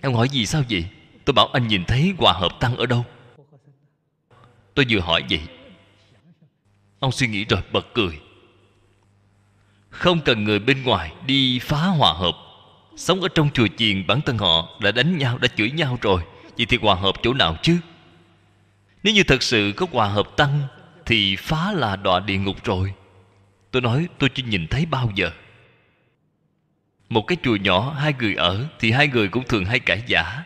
Em 0.00 0.14
hỏi 0.14 0.28
gì 0.28 0.46
sao 0.46 0.62
vậy? 0.70 0.84
Tôi 1.24 1.34
bảo 1.34 1.46
anh 1.46 1.68
nhìn 1.68 1.84
thấy 1.84 2.14
hòa 2.18 2.32
hợp 2.32 2.60
tăng 2.60 2.76
ở 2.76 2.86
đâu. 2.86 3.04
Tôi 4.74 4.86
vừa 4.90 5.00
hỏi 5.00 5.24
vậy. 5.30 5.40
Ông 6.98 7.12
suy 7.12 7.26
nghĩ 7.26 7.44
rồi 7.44 7.60
bật 7.72 7.86
cười. 7.94 8.20
Không 9.90 10.20
cần 10.20 10.44
người 10.44 10.58
bên 10.58 10.82
ngoài 10.82 11.12
đi 11.26 11.58
phá 11.58 11.86
hòa 11.86 12.12
hợp. 12.12 12.34
Sống 12.96 13.20
ở 13.20 13.28
trong 13.34 13.50
chùa 13.54 13.66
chiền, 13.76 14.06
bản 14.06 14.20
thân 14.20 14.38
họ 14.38 14.68
đã 14.80 14.92
đánh 14.92 15.18
nhau, 15.18 15.38
đã 15.38 15.48
chửi 15.48 15.70
nhau 15.70 15.98
rồi. 16.02 16.22
Vậy 16.56 16.66
thì 16.66 16.78
hòa 16.82 16.94
hợp 16.94 17.14
chỗ 17.22 17.34
nào 17.34 17.56
chứ? 17.62 17.78
Nếu 19.02 19.14
như 19.14 19.22
thật 19.22 19.42
sự 19.42 19.72
có 19.76 19.86
hòa 19.92 20.08
hợp 20.08 20.36
tăng, 20.36 20.60
thì 21.06 21.36
phá 21.36 21.72
là 21.72 21.96
đọa 21.96 22.20
địa 22.20 22.36
ngục 22.36 22.64
rồi 22.64 22.94
tôi 23.70 23.82
nói 23.82 24.08
tôi 24.18 24.28
chưa 24.34 24.42
nhìn 24.42 24.66
thấy 24.68 24.86
bao 24.86 25.10
giờ. 25.14 25.30
Một 27.08 27.22
cái 27.26 27.38
chùa 27.42 27.56
nhỏ, 27.56 27.92
hai 27.92 28.14
người 28.18 28.34
ở 28.34 28.66
thì 28.78 28.90
hai 28.90 29.08
người 29.08 29.28
cũng 29.28 29.44
thường 29.44 29.64
hay 29.64 29.80
cãi 29.80 30.02
giả 30.06 30.44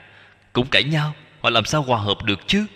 cũng 0.55 0.67
cãi 0.67 0.85
nhau, 0.85 1.15
họ 1.41 1.51
làm 1.51 1.65
sao 1.65 1.83
hòa 1.83 2.01
hợp 2.01 2.23
được 2.25 2.41
chứ? 2.47 2.67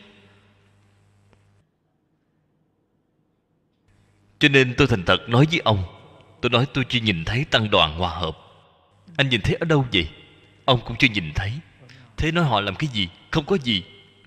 Cho 4.38 4.48
nên 4.48 4.74
tôi 4.76 4.86
thành 4.86 5.04
thật 5.04 5.28
nói 5.28 5.46
với 5.50 5.60
ông, 5.64 5.84
tôi 6.40 6.50
nói 6.50 6.66
tôi 6.74 6.84
chưa 6.88 7.00
nhìn 7.00 7.24
thấy 7.24 7.44
tăng 7.44 7.70
đoàn 7.70 7.98
hòa 7.98 8.10
hợp. 8.10 8.38
Anh 9.16 9.28
nhìn 9.28 9.40
thấy 9.40 9.54
ở 9.54 9.64
đâu 9.64 9.86
vậy? 9.92 10.10
Ông 10.64 10.80
cũng 10.84 10.96
chưa 10.98 11.08
nhìn 11.08 11.32
thấy. 11.34 11.52
Thế 12.16 12.32
nói 12.32 12.44
họ 12.44 12.60
làm 12.60 12.74
cái 12.74 12.88
gì? 12.92 13.08
Không 13.30 13.44
có 13.44 13.58
gì. 13.58 13.84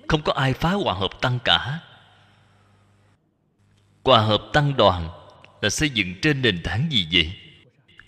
Không 0.08 0.22
có 0.22 0.34
ai 0.34 0.54
phá 0.54 0.72
hòa 0.72 0.94
hợp 0.94 1.22
tăng 1.22 1.40
cả. 1.44 1.80
Hòa 4.04 4.22
hợp 4.22 4.42
tăng 4.54 4.78
đoàn 4.78 5.10
là 5.62 5.70
xây 5.70 5.90
dựng 5.90 6.16
trên 6.22 6.42
nền 6.42 6.64
tảng 6.64 6.88
gì 6.90 7.08
vậy? 7.12 7.34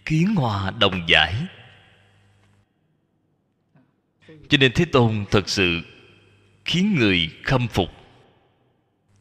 Kiến 0.05 0.35
hòa 0.35 0.71
đồng 0.79 1.05
giải. 1.07 1.35
Cho 4.49 4.57
nên 4.57 4.71
thế 4.71 4.85
tôn 4.85 5.25
thật 5.31 5.49
sự 5.49 5.81
khiến 6.65 6.95
người 6.99 7.29
khâm 7.43 7.67
phục. 7.67 7.89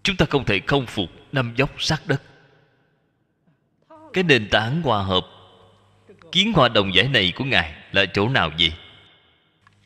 Chúng 0.03 0.17
ta 0.17 0.27
không 0.27 0.45
thể 0.45 0.61
không 0.67 0.87
phục 0.87 1.11
năm 1.33 1.55
dốc 1.57 1.83
sát 1.83 2.03
đất. 2.07 2.23
Cái 4.13 4.25
nền 4.25 4.49
tảng 4.49 4.83
hòa 4.83 5.03
hợp, 5.03 5.27
kiến 6.33 6.53
hòa 6.53 6.69
đồng 6.69 6.95
giải 6.95 7.09
này 7.09 7.33
của 7.37 7.45
ngài 7.45 7.75
là 7.93 8.07
chỗ 8.07 8.29
nào 8.29 8.51
vậy? 8.59 8.73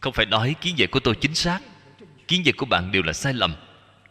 Không 0.00 0.12
phải 0.12 0.26
nói 0.26 0.54
kiến 0.60 0.78
giải 0.78 0.86
của 0.86 1.00
tôi 1.00 1.14
chính 1.20 1.34
xác, 1.34 1.60
kiến 2.28 2.46
giải 2.46 2.52
của 2.52 2.66
bạn 2.66 2.92
đều 2.92 3.02
là 3.02 3.12
sai 3.12 3.34
lầm, 3.34 3.54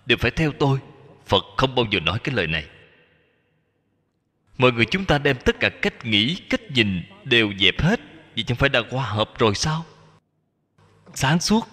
đều 0.06 0.18
phải 0.18 0.32
theo 0.32 0.52
tôi. 0.60 0.80
Phật 1.26 1.44
không 1.58 1.76
bao 1.76 1.86
giờ 1.92 2.00
nói 2.00 2.20
cái 2.20 2.36
lời 2.36 2.48
này 2.48 2.66
mọi 4.58 4.72
người 4.72 4.86
chúng 4.86 5.06
ta 5.06 5.18
đem 5.18 5.38
tất 5.46 5.60
cả 5.60 5.70
cách 5.70 6.06
nghĩ, 6.06 6.36
cách 6.50 6.62
nhìn 6.72 7.04
đều 7.24 7.54
dẹp 7.60 7.82
hết. 7.82 8.00
Vậy 8.36 8.44
chẳng 8.44 8.58
phải 8.58 8.70
đã 8.70 8.82
hòa 8.92 9.06
hợp 9.06 9.32
rồi 9.38 9.56
sao? 9.56 9.86
Sáng 11.14 11.40
suốt, 11.40 11.68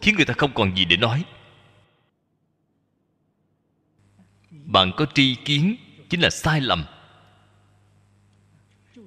khiến 0.00 0.14
người 0.16 0.24
ta 0.24 0.34
không 0.38 0.54
còn 0.54 0.76
gì 0.76 0.84
để 0.84 0.96
nói. 0.96 1.24
Bạn 4.50 4.92
có 4.96 5.06
tri 5.14 5.34
kiến, 5.34 5.76
chính 6.10 6.20
là 6.20 6.30
sai 6.30 6.60
lầm. 6.60 6.84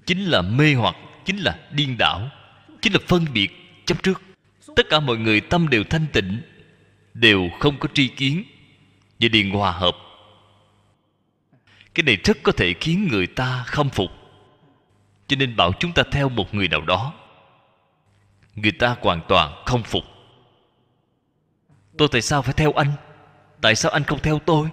Chính 0.05 0.25
là 0.25 0.41
mê 0.41 0.73
hoặc, 0.73 0.95
chính 1.25 1.37
là 1.37 1.59
điên 1.71 1.95
đảo, 1.99 2.29
chính 2.81 2.93
là 2.93 2.99
phân 3.07 3.25
biệt, 3.33 3.51
chấp 3.85 4.03
trước. 4.03 4.21
Tất 4.75 4.85
cả 4.89 4.99
mọi 4.99 5.17
người 5.17 5.41
tâm 5.41 5.69
đều 5.69 5.83
thanh 5.83 6.05
tịnh, 6.13 6.41
đều 7.13 7.49
không 7.59 7.79
có 7.79 7.89
tri 7.93 8.07
kiến. 8.07 8.43
Và 9.19 9.27
điền 9.27 9.49
hòa 9.49 9.71
hợp 9.71 9.95
cái 11.95 12.03
này 12.03 12.17
rất 12.23 12.37
có 12.43 12.51
thể 12.51 12.73
khiến 12.81 13.07
người 13.11 13.27
ta 13.27 13.63
khâm 13.67 13.89
phục. 13.89 14.09
Cho 15.27 15.35
nên 15.39 15.55
bảo 15.55 15.71
chúng 15.79 15.93
ta 15.93 16.03
theo 16.11 16.29
một 16.29 16.53
người 16.53 16.67
nào 16.67 16.81
đó, 16.81 17.13
người 18.55 18.71
ta 18.71 18.95
hoàn 19.01 19.21
toàn 19.27 19.63
không 19.65 19.83
phục. 19.83 20.03
Tôi 21.97 22.07
tại 22.11 22.21
sao 22.21 22.41
phải 22.41 22.53
theo 22.53 22.71
anh? 22.73 22.91
Tại 23.61 23.75
sao 23.75 23.91
anh 23.91 24.03
không 24.03 24.19
theo 24.19 24.39
tôi? 24.39 24.69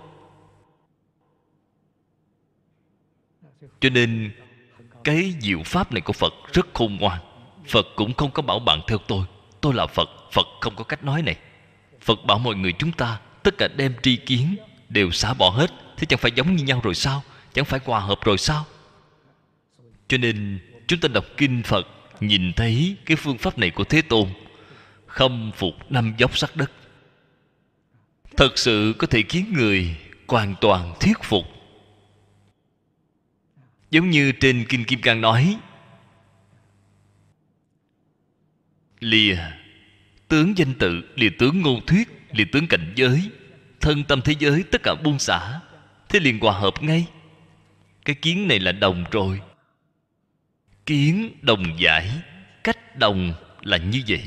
Cho 3.80 3.90
nên 3.90 4.32
cái 5.04 5.34
diệu 5.40 5.62
pháp 5.64 5.92
này 5.92 6.00
của 6.00 6.12
phật 6.12 6.32
rất 6.52 6.66
khôn 6.74 6.96
ngoan. 7.00 7.20
Phật 7.68 7.86
cũng 7.96 8.14
không 8.14 8.30
có 8.30 8.42
bảo 8.42 8.58
bạn 8.58 8.80
theo 8.88 8.98
tôi. 8.98 9.26
Tôi 9.60 9.74
là 9.74 9.86
phật 9.86 10.08
phật 10.32 10.46
không 10.60 10.76
có 10.76 10.84
cách 10.84 11.04
nói 11.04 11.22
này. 11.22 11.36
Phật 12.00 12.24
bảo 12.26 12.38
mọi 12.38 12.54
người 12.54 12.72
chúng 12.72 12.92
ta 12.92 13.20
tất 13.42 13.54
cả 13.58 13.68
đem 13.76 13.94
tri 14.02 14.16
kiến 14.16 14.56
đều 14.88 15.10
xả 15.10 15.34
bỏ 15.34 15.50
hết 15.50 15.70
thế 16.02 16.06
chẳng 16.06 16.18
phải 16.18 16.32
giống 16.34 16.56
như 16.56 16.64
nhau 16.64 16.80
rồi 16.84 16.94
sao? 16.94 17.22
Chẳng 17.52 17.64
phải 17.64 17.80
hòa 17.84 18.00
hợp 18.00 18.18
rồi 18.24 18.38
sao? 18.38 18.66
Cho 20.08 20.18
nên, 20.18 20.58
chúng 20.86 21.00
ta 21.00 21.08
đọc 21.08 21.24
kinh 21.36 21.62
phật, 21.62 21.86
nhìn 22.20 22.52
thấy 22.52 22.96
cái 23.06 23.16
phương 23.16 23.38
pháp 23.38 23.58
này 23.58 23.70
của 23.70 23.84
thế 23.84 24.02
tôn, 24.02 24.28
khâm 25.06 25.52
phục 25.56 25.74
năm 25.90 26.14
dốc 26.18 26.38
sắc 26.38 26.56
đất. 26.56 26.70
Thật 28.36 28.58
sự 28.58 28.94
có 28.98 29.06
thể 29.06 29.22
khiến 29.28 29.52
người 29.52 29.96
hoàn 30.28 30.54
toàn 30.60 30.94
thuyết 31.00 31.22
phục. 31.22 31.44
Giống 33.90 34.10
như 34.10 34.32
trên 34.32 34.64
kinh 34.68 34.84
kim 34.84 35.00
cang 35.00 35.20
nói, 35.20 35.56
lìa, 39.00 39.38
tướng 40.28 40.58
danh 40.58 40.74
tự, 40.74 41.02
lìa 41.14 41.30
tướng 41.38 41.60
ngôn 41.60 41.86
thuyết, 41.86 42.08
lìa 42.32 42.46
tướng 42.52 42.68
cảnh 42.68 42.92
giới, 42.96 43.30
thân 43.80 44.04
tâm 44.04 44.20
thế 44.22 44.34
giới, 44.38 44.64
tất 44.70 44.82
cả 44.82 44.94
buông 45.04 45.18
xả 45.18 45.60
thế 46.12 46.20
liền 46.20 46.40
hòa 46.40 46.52
hợp 46.52 46.82
ngay. 46.82 47.06
Cái 48.04 48.16
kiến 48.22 48.48
này 48.48 48.58
là 48.58 48.72
đồng 48.72 49.04
rồi. 49.10 49.40
Kiến 50.86 51.36
đồng 51.42 51.80
giải, 51.80 52.10
cách 52.64 52.98
đồng 52.98 53.34
là 53.62 53.76
như 53.76 54.02
vậy. 54.08 54.22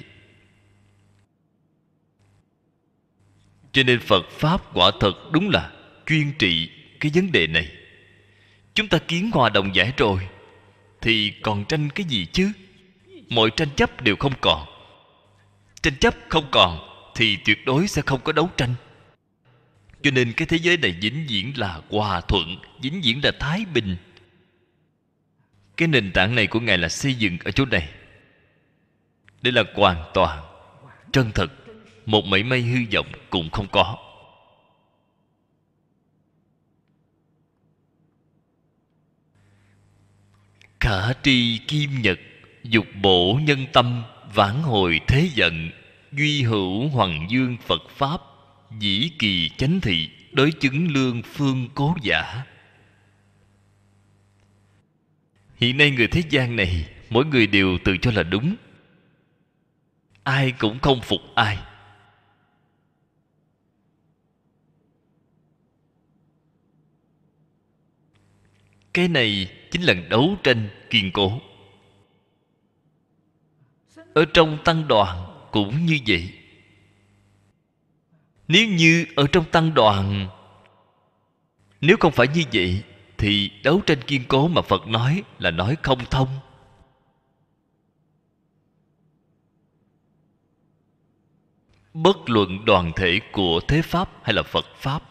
Cho 3.72 3.84
nên 3.84 4.00
phật 4.00 4.30
pháp 4.32 4.62
quả 4.74 4.92
thật 5.00 5.14
đúng 5.32 5.50
là 5.50 5.72
chuyên 6.06 6.32
trị 6.40 6.70
cái 7.00 7.12
vấn 7.16 7.32
đề 7.32 7.48
này. 7.48 7.72
Chúng 8.74 8.88
ta 8.88 8.98
kiến 8.98 9.32
hòa 9.34 9.50
đồng 9.50 9.76
giải 9.76 9.94
rồi, 9.98 10.28
thì 11.02 11.34
còn 11.42 11.66
tranh 11.66 11.90
cái 11.90 12.06
gì 12.06 12.26
chứ? 12.26 12.52
Mọi 13.30 13.50
tranh 13.56 13.70
chấp 13.76 14.02
đều 14.02 14.16
không 14.16 14.34
còn. 14.42 14.68
Tranh 15.82 15.96
chấp 15.96 16.16
không 16.30 16.46
còn 16.52 16.80
thì 17.16 17.38
tuyệt 17.46 17.66
đối 17.66 17.88
sẽ 17.88 18.02
không 18.06 18.22
có 18.24 18.32
đấu 18.32 18.50
tranh 18.58 18.74
cho 20.06 20.12
nên 20.12 20.34
cái 20.34 20.46
thế 20.46 20.58
giới 20.58 20.78
này 20.78 20.92
vĩnh 21.02 21.26
viễn 21.28 21.54
là 21.56 21.82
hòa 21.90 22.22
thuận, 22.22 22.58
vĩnh 22.82 23.02
viễn 23.02 23.24
là 23.24 23.32
thái 23.40 23.66
bình. 23.74 23.98
Cái 25.78 25.88
nền 25.88 26.12
tảng 26.12 26.36
này 26.36 26.48
của 26.48 26.60
ngài 26.60 26.78
là 26.78 26.90
xây 26.90 27.16
dựng 27.16 27.38
ở 27.46 27.52
chỗ 27.52 27.66
này. 27.66 27.90
Đây 29.42 29.54
là 29.54 29.64
hoàn 29.74 30.04
toàn 30.14 30.44
chân 31.12 31.32
thật. 31.36 31.52
Một 32.06 32.26
mảy 32.26 32.44
may 32.44 32.62
hư 32.62 32.80
vọng 32.94 33.08
cũng 33.30 33.50
không 33.50 33.68
có. 33.72 33.98
Khả 40.80 41.14
tri 41.24 41.58
kim 41.68 42.02
nhật, 42.02 42.20
dục 42.64 42.86
bổ 43.02 43.40
nhân 43.44 43.66
tâm 43.74 44.04
vãn 44.34 44.56
hồi 44.62 45.00
thế 45.08 45.30
giận, 45.34 45.72
duy 46.12 46.44
hữu 46.44 46.88
hoàng 46.88 47.28
dương 47.30 47.58
phật 47.68 47.82
pháp 47.90 48.35
dĩ 48.80 49.12
kỳ 49.20 49.50
chánh 49.50 49.82
thị, 49.82 50.10
đối 50.32 50.52
chứng 50.52 50.88
lương 50.92 51.22
phương 51.24 51.70
cố 51.76 51.96
giả. 52.02 52.44
Hiện 55.56 55.78
nay 55.78 55.92
người 55.92 56.08
thế 56.08 56.24
gian 56.30 56.56
này, 56.56 56.90
mỗi 57.10 57.26
người 57.26 57.48
đều 57.48 57.78
tự 57.84 57.98
cho 57.98 58.12
là 58.12 58.24
đúng. 58.24 58.56
Ai 60.24 60.52
cũng 60.52 60.80
không 60.80 61.02
phục 61.02 61.22
ai. 61.36 61.58
Cái 68.94 69.08
này 69.08 69.52
chính 69.72 69.82
là 69.82 69.94
đấu 70.10 70.38
tranh 70.44 70.70
kiên 70.90 71.12
cố. 71.12 71.42
Ở 74.14 74.26
trong 74.34 74.58
tăng 74.66 74.88
đoàn 74.88 75.48
cũng 75.52 75.86
như 75.86 76.00
vậy 76.08 76.45
nếu 78.48 78.68
như 78.68 79.06
ở 79.16 79.28
trong 79.32 79.46
tăng 79.52 79.74
đoàn, 79.74 80.28
nếu 81.82 81.98
không 82.00 82.12
phải 82.12 82.28
như 82.28 82.44
vậy, 82.54 82.84
thì 83.18 83.52
đấu 83.64 83.82
tranh 83.86 84.02
kiên 84.02 84.24
cố 84.28 84.48
mà 84.48 84.62
phật 84.62 84.88
nói 84.88 85.24
là 85.40 85.52
nói 85.52 85.78
không 85.84 86.06
thông. 86.06 86.40
Bất 91.94 92.30
luận 92.30 92.66
đoàn 92.66 92.92
thể 92.96 93.20
của 93.32 93.60
thế 93.68 93.82
pháp 93.82 94.10
hay 94.24 94.34
là 94.34 94.44
phật 94.44 94.66
pháp, 94.76 95.04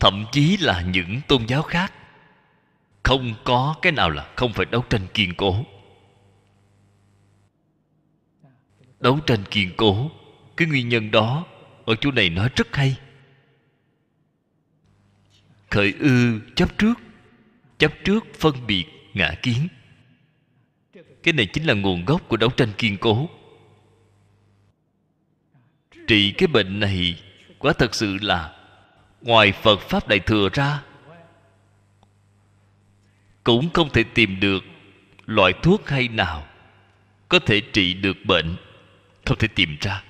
thậm 0.00 0.24
chí 0.32 0.56
là 0.56 0.82
những 0.82 1.20
tôn 1.28 1.46
giáo 1.46 1.62
khác, 1.62 1.92
không 3.02 3.34
có 3.44 3.74
cái 3.82 3.92
nào 3.92 4.10
là 4.10 4.32
không 4.36 4.52
phải 4.52 4.66
đấu 4.66 4.84
tranh 4.90 5.06
kiên 5.14 5.34
cố. 5.36 5.64
Đấu 9.04 9.20
tranh 9.26 9.44
kiên 9.50 9.70
cố. 9.76 10.10
Cái 10.56 10.68
nguyên 10.68 10.88
nhân 10.88 11.10
đó 11.10 11.46
ở 11.84 11.94
chỗ 12.00 12.10
này 12.10 12.30
nói 12.30 12.48
rất 12.56 12.76
hay. 12.76 12.96
Khởi 15.70 15.94
ư, 16.00 16.40
chấp 16.56 16.78
trước. 16.78 16.94
Chấp 17.78 17.92
trước 18.04 18.24
phân 18.34 18.66
biệt, 18.66 18.84
ngã 19.14 19.34
kiến. 19.42 19.68
Cái 21.22 21.34
này 21.34 21.46
chính 21.46 21.66
là 21.66 21.74
nguồn 21.74 22.04
gốc 22.04 22.28
của 22.28 22.36
đấu 22.36 22.50
tranh 22.50 22.72
kiên 22.78 22.96
cố. 22.98 23.28
Trị 26.06 26.32
cái 26.38 26.46
bệnh 26.46 26.80
này, 26.80 27.22
quả 27.58 27.72
thật 27.72 27.94
sự 27.94 28.18
là 28.20 28.56
ngoài 29.22 29.52
phật 29.52 29.80
pháp 29.80 30.08
đại 30.08 30.18
thừa 30.18 30.48
ra. 30.52 30.82
Cũng 33.44 33.70
không 33.74 33.90
thể 33.92 34.04
tìm 34.14 34.40
được 34.40 34.64
loại 35.26 35.52
thuốc 35.62 35.88
hay 35.88 36.08
nào 36.08 36.46
có 37.28 37.38
thể 37.38 37.60
trị 37.60 37.94
được 37.94 38.16
bệnh 38.24 38.56
không 39.26 39.38
thể 39.38 39.48
tìm 39.48 39.76
ra. 39.80 40.04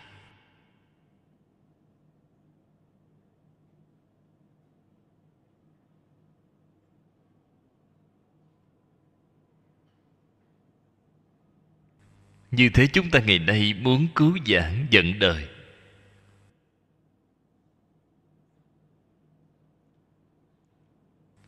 Như 12.50 12.70
thế 12.74 12.86
chúng 12.86 13.10
ta 13.10 13.20
ngày 13.20 13.38
nay 13.38 13.74
muốn 13.74 14.08
cứu 14.14 14.38
giảng 14.46 14.86
dẫn 14.90 15.18
đời. 15.18 15.48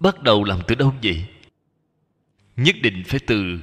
Bắt 0.00 0.22
đầu 0.22 0.44
làm 0.44 0.60
từ 0.68 0.74
đâu 0.74 0.94
vậy? 1.02 1.26
Nhất 2.56 2.76
định 2.82 3.02
phải 3.06 3.20
từ 3.26 3.60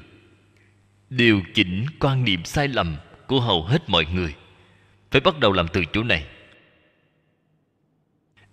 điều 1.10 1.42
chỉnh 1.54 1.86
quan 2.00 2.24
niệm 2.24 2.46
sai 2.46 2.68
lầm 2.68 2.98
của 3.34 3.42
hầu 3.42 3.66
hết 3.66 3.90
mọi 3.90 4.06
người. 4.14 4.36
Phải 5.12 5.22
bắt 5.22 5.40
đầu 5.40 5.52
làm 5.52 5.68
từ 5.74 5.84
chỗ 5.94 6.04
này. 6.04 6.28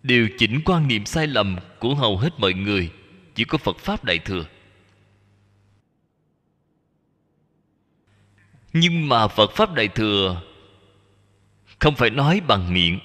Điều 0.03 0.29
chỉnh 0.39 0.61
quan 0.65 0.89
niệm 0.89 1.07
sai 1.07 1.27
lầm 1.27 1.57
của 1.79 1.95
hầu 1.95 2.19
hết 2.19 2.31
mọi 2.39 2.53
người 2.53 2.93
chỉ 3.35 3.45
có 3.45 3.59
phật 3.59 3.77
pháp 3.77 4.05
đại 4.05 4.19
thừa. 4.19 4.45
Nhưng 8.73 9.09
mà 9.09 9.29
phật 9.29 9.51
pháp 9.51 9.75
đại 9.75 9.89
thừa 9.89 10.43
không 11.81 11.95
phải 11.95 12.11
nói 12.11 12.41
bằng 12.41 12.75
miệng, 12.75 13.01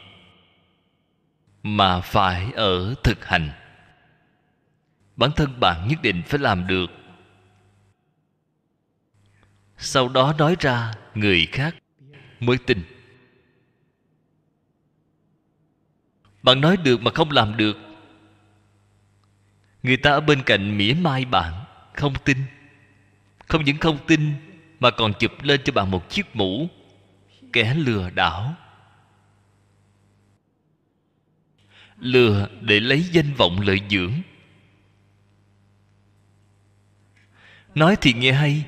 mà 1.64 2.02
phải 2.02 2.52
ở 2.56 2.96
thực 3.04 3.26
hành. 3.26 3.50
Bản 5.16 5.32
thân 5.36 5.60
bạn 5.60 5.88
nhất 5.88 6.02
định 6.02 6.22
phải 6.26 6.40
làm 6.40 6.68
được. 6.68 6.92
Sau 9.78 10.10
đó 10.10 10.34
nói 10.38 10.56
ra 10.60 10.94
người 11.16 11.48
khác 11.52 11.76
mới 12.40 12.58
tin. 12.58 12.84
Bạn 16.44 16.62
nói 16.62 16.78
được 16.78 17.02
mà 17.02 17.12
không 17.12 17.32
làm 17.32 17.58
được. 17.58 17.78
Người 19.84 19.98
ta 19.98 20.12
ở 20.12 20.22
bên 20.22 20.44
cạnh 20.46 20.78
mỉa 20.78 20.94
mai 20.94 21.26
bạn, 21.26 21.66
không 21.94 22.14
tin. 22.26 22.38
Không 23.48 23.64
những 23.64 23.78
không 23.78 23.98
tin, 24.08 24.34
mà 24.80 24.92
còn 24.92 25.14
chụp 25.20 25.32
lên 25.42 25.62
cho 25.64 25.74
bạn 25.74 25.92
một 25.92 26.10
chiếc 26.10 26.36
mũ, 26.36 26.70
kẻ 27.54 27.74
lừa 27.74 28.10
đảo. 28.10 28.56
Lừa 32.00 32.50
để 32.62 32.80
lấy 32.80 33.02
danh 33.02 33.34
vọng 33.34 33.60
lợi 33.60 33.82
dưỡng. 33.90 34.14
Nói 37.76 37.96
thì 38.02 38.14
nghe 38.14 38.32
hay 38.32 38.66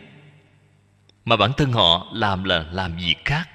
mà 1.28 1.36
bản 1.38 1.52
thân 1.58 1.72
họ 1.72 2.12
làm 2.14 2.44
là 2.44 2.70
làm 2.72 2.98
việc 2.98 3.16
khác. 3.26 3.50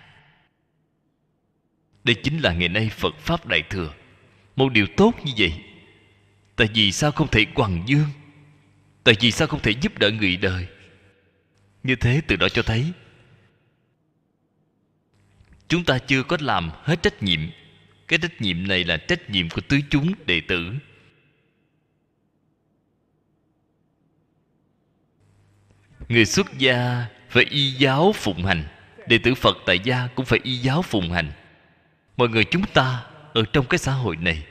Đây 2.05 2.17
chính 2.23 2.39
là 2.39 2.53
ngày 2.53 2.69
nay 2.69 2.91
phật 2.93 3.15
pháp 3.19 3.47
đại 3.47 3.63
thừa. 3.71 3.95
Một 4.57 4.73
điều 4.73 4.87
tốt 4.97 5.13
như 5.25 5.33
vậy. 5.37 5.65
Tại 6.57 6.69
vì 6.75 6.93
sao 6.93 7.13
không 7.13 7.29
thể 7.29 7.47
quằn 7.55 7.83
dương? 7.87 8.09
Tại 9.05 9.15
vì 9.21 9.31
sao 9.31 9.49
không 9.49 9.61
thể 9.61 9.71
giúp 9.71 9.99
đỡ 9.99 10.11
người 10.11 10.37
đời? 10.37 10.67
Như 11.83 11.97
thế 11.97 12.21
từ 12.27 12.37
đó 12.37 12.49
cho 12.49 12.63
thấy, 12.63 12.93
chúng 15.69 15.85
ta 15.85 15.99
chưa 15.99 16.23
có 16.23 16.37
làm 16.41 16.71
hết 16.83 17.03
trách 17.03 17.23
nhiệm. 17.23 17.41
Cái 18.09 18.19
trách 18.23 18.41
nhiệm 18.41 18.69
này 18.69 18.85
là 18.85 18.97
trách 18.97 19.31
nhiệm 19.31 19.51
của 19.51 19.61
tứ 19.69 19.81
chúng 19.91 20.13
đệ 20.27 20.41
tử. 20.41 20.73
Người 26.09 26.25
xuất 26.25 26.47
gia 26.59 27.07
phải 27.33 27.45
y 27.45 27.71
giáo 27.71 28.13
phụng 28.13 28.45
hành. 28.45 28.65
Đệ 29.09 29.19
tử 29.19 29.35
phật 29.35 29.57
tại 29.67 29.79
gia 29.79 30.07
cũng 30.07 30.27
phải 30.27 30.41
y 30.43 30.57
giáo 30.57 30.83
phụng 30.83 31.13
hành. 31.13 31.33
Mọi 32.17 32.29
người 32.29 32.45
chúng 32.45 32.67
ta 32.75 33.05
ở 33.35 33.45
trong 33.53 33.67
cái 33.67 33.79
xã 33.79 33.93
hội 33.93 34.17
này, 34.17 34.47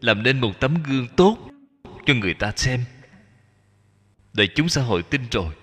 làm 0.00 0.22
nên 0.22 0.40
một 0.40 0.60
tấm 0.60 0.82
gương 0.82 1.08
tốt 1.16 1.38
cho 2.06 2.14
người 2.14 2.34
ta 2.34 2.52
xem. 2.56 2.84
Để 4.32 4.48
chúng 4.54 4.68
xã 4.68 4.82
hội 4.82 5.02
tin 5.02 5.22
rồi. 5.30 5.54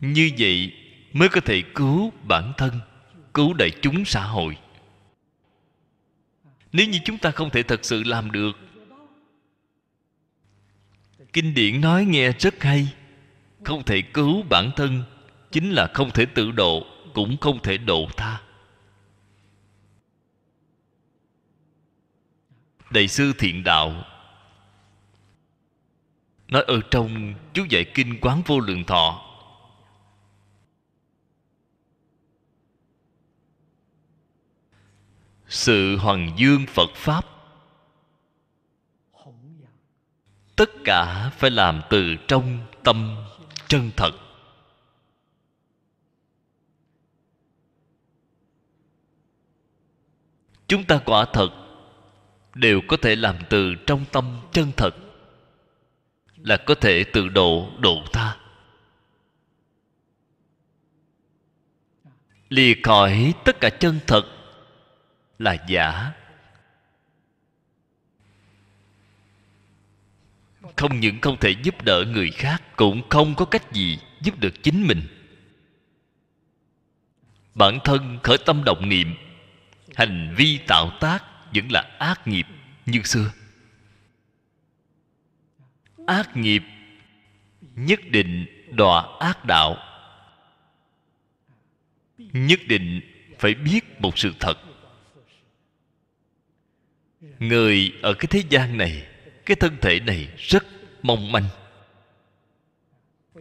Như 0.00 0.30
vậy 0.38 0.72
mới 1.12 1.28
có 1.28 1.40
thể 1.40 1.62
cứu 1.74 2.12
bản 2.22 2.52
thân, 2.56 2.80
cứu 3.34 3.54
đại 3.54 3.70
chúng 3.82 4.04
xã 4.04 4.24
hội. 4.24 4.56
Nếu 6.72 6.88
như 6.88 6.98
chúng 7.04 7.18
ta 7.18 7.30
không 7.30 7.50
thể 7.50 7.62
thật 7.62 7.84
sự 7.84 8.02
làm 8.02 8.32
được 8.32 8.61
kinh 11.32 11.54
điển 11.54 11.80
nói 11.80 12.04
nghe 12.04 12.32
rất 12.32 12.62
hay. 12.62 12.94
Không 13.64 13.84
thể 13.84 14.02
cứu 14.02 14.42
bản 14.42 14.70
thân, 14.76 15.04
chính 15.52 15.70
là 15.70 15.90
không 15.94 16.10
thể 16.10 16.26
tự 16.26 16.50
độ, 16.50 16.86
cũng 17.14 17.36
không 17.40 17.62
thể 17.62 17.78
độ 17.78 18.08
tha. 18.16 18.40
Đại 22.90 23.08
sư 23.08 23.32
thiện 23.38 23.64
đạo 23.64 24.04
nói 26.48 26.64
ở 26.66 26.80
trong 26.90 27.34
chú 27.52 27.64
dạy 27.70 27.84
kinh 27.94 28.18
quán 28.20 28.42
vô 28.46 28.60
lượng 28.60 28.84
thọ, 28.84 29.28
sự 35.48 35.96
hoàng 35.96 36.32
dương 36.36 36.66
phật 36.66 36.90
pháp 36.94 37.26
tất 40.62 40.70
cả 40.84 41.30
phải 41.30 41.50
làm 41.50 41.82
từ 41.90 42.16
trong 42.28 42.58
tâm 42.82 43.16
chân 43.68 43.90
thật. 43.96 44.10
Chúng 50.68 50.84
ta 50.84 51.00
quả 51.04 51.24
thật 51.32 51.48
đều 52.54 52.80
có 52.88 52.96
thể 53.02 53.16
làm 53.16 53.36
từ 53.50 53.74
trong 53.86 54.04
tâm 54.12 54.40
chân 54.52 54.72
thật 54.76 54.94
là 56.36 56.56
có 56.56 56.74
thể 56.74 57.04
tự 57.04 57.28
độ 57.28 57.70
độ 57.78 58.04
tha. 58.12 58.36
Lìa 62.48 62.74
khỏi 62.82 63.34
tất 63.44 63.60
cả 63.60 63.70
chân 63.70 64.00
thật 64.06 64.22
là 65.38 65.56
giả. 65.68 66.12
Không 70.76 71.00
những 71.00 71.20
không 71.20 71.36
thể 71.40 71.54
giúp 71.62 71.82
đỡ 71.84 72.04
người 72.08 72.30
khác, 72.30 72.62
cũng 72.76 73.08
không 73.08 73.34
có 73.34 73.44
cách 73.44 73.72
gì 73.72 73.98
giúp 74.20 74.38
được 74.38 74.62
chính 74.62 74.86
mình. 74.86 75.02
Bản 77.54 77.78
thân 77.84 78.18
khởi 78.22 78.38
tâm 78.46 78.64
động 78.64 78.88
niệm, 78.88 79.14
hành 79.94 80.34
vi 80.36 80.58
tạo 80.66 80.90
tác 81.00 81.24
vẫn 81.54 81.72
là 81.72 81.96
ác 81.98 82.26
nghiệp 82.26 82.46
như 82.86 83.02
xưa. 83.02 83.32
Ác 86.06 86.36
nghiệp 86.36 86.62
nhất 87.60 88.00
định 88.10 88.46
đọa 88.70 89.06
ác 89.20 89.44
đạo. 89.44 89.76
Nhất 92.18 92.60
định 92.66 93.00
phải 93.38 93.54
biết 93.54 94.00
một 94.00 94.18
sự 94.18 94.32
thật. 94.40 94.58
Người 97.38 97.92
ở 98.02 98.14
cái 98.14 98.26
thế 98.30 98.42
gian 98.50 98.76
này 98.76 99.06
cái 99.46 99.56
thân 99.60 99.76
thể 99.80 100.00
này 100.00 100.28
rất 100.36 100.64
mong 101.02 101.32
manh. 101.32 101.44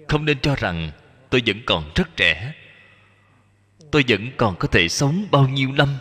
Không 0.07 0.25
nên 0.25 0.39
cho 0.39 0.55
rằng 0.55 0.91
tôi 1.29 1.41
vẫn 1.45 1.61
còn 1.65 1.91
rất 1.95 2.17
trẻ. 2.17 2.53
Tôi 3.91 4.03
vẫn 4.07 4.31
còn 4.37 4.55
có 4.59 4.67
thể 4.67 4.89
sống 4.89 5.25
bao 5.31 5.47
nhiêu 5.47 5.71
năm. 5.71 5.97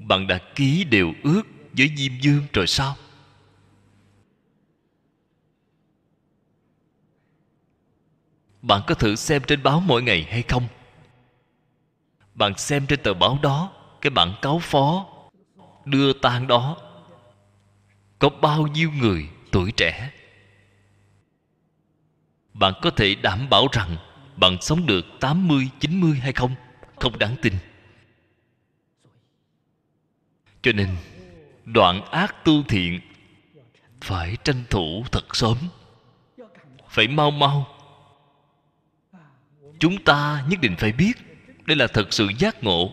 Bạn 0.00 0.26
đã 0.26 0.38
ký 0.54 0.84
điều 0.84 1.14
ước 1.22 1.42
với 1.72 1.90
diêm 1.96 2.12
dương 2.20 2.46
rồi 2.52 2.66
sao? 2.66 2.96
Bạn 8.62 8.82
có 8.86 8.94
thử 8.94 9.16
xem 9.16 9.42
trên 9.46 9.62
báo 9.62 9.80
mỗi 9.80 10.02
ngày 10.02 10.26
hay 10.30 10.42
không? 10.42 10.68
Bạn 12.34 12.58
xem 12.58 12.86
trên 12.86 13.02
tờ 13.02 13.14
báo 13.14 13.38
đó, 13.42 13.72
cái 14.00 14.10
bản 14.10 14.34
cáo 14.42 14.58
phó 14.58 15.06
đưa 15.84 16.12
tang 16.12 16.46
đó 16.46 16.76
có 18.18 18.28
bao 18.28 18.66
nhiêu 18.66 18.90
người 18.90 19.28
tuổi 19.50 19.72
trẻ 19.72 20.10
bạn 22.54 22.74
có 22.82 22.90
thể 22.90 23.14
đảm 23.14 23.50
bảo 23.50 23.68
rằng 23.72 23.96
bạn 24.36 24.56
sống 24.60 24.86
được 24.86 25.06
80, 25.20 25.70
90 25.80 26.18
hay 26.18 26.32
không? 26.32 26.54
Không 26.96 27.18
đáng 27.18 27.36
tin. 27.42 27.54
Cho 30.62 30.72
nên, 30.72 30.88
đoạn 31.64 32.04
ác 32.04 32.44
tu 32.44 32.62
thiện 32.62 33.00
phải 34.00 34.36
tranh 34.44 34.64
thủ 34.70 35.04
thật 35.12 35.36
sớm. 35.36 35.56
Phải 36.88 37.08
mau 37.08 37.30
mau. 37.30 37.66
Chúng 39.78 40.04
ta 40.04 40.44
nhất 40.48 40.60
định 40.60 40.76
phải 40.78 40.92
biết 40.92 41.12
đây 41.66 41.76
là 41.76 41.86
thật 41.86 42.12
sự 42.12 42.28
giác 42.38 42.64
ngộ. 42.64 42.92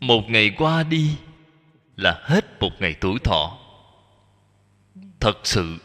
Một 0.00 0.30
ngày 0.30 0.54
qua 0.58 0.82
đi 0.82 1.16
là 1.96 2.20
hết 2.22 2.60
một 2.60 2.70
ngày 2.80 2.94
tuổi 3.00 3.18
thọ. 3.18 3.58
Thật 5.20 5.38
sự, 5.44 5.78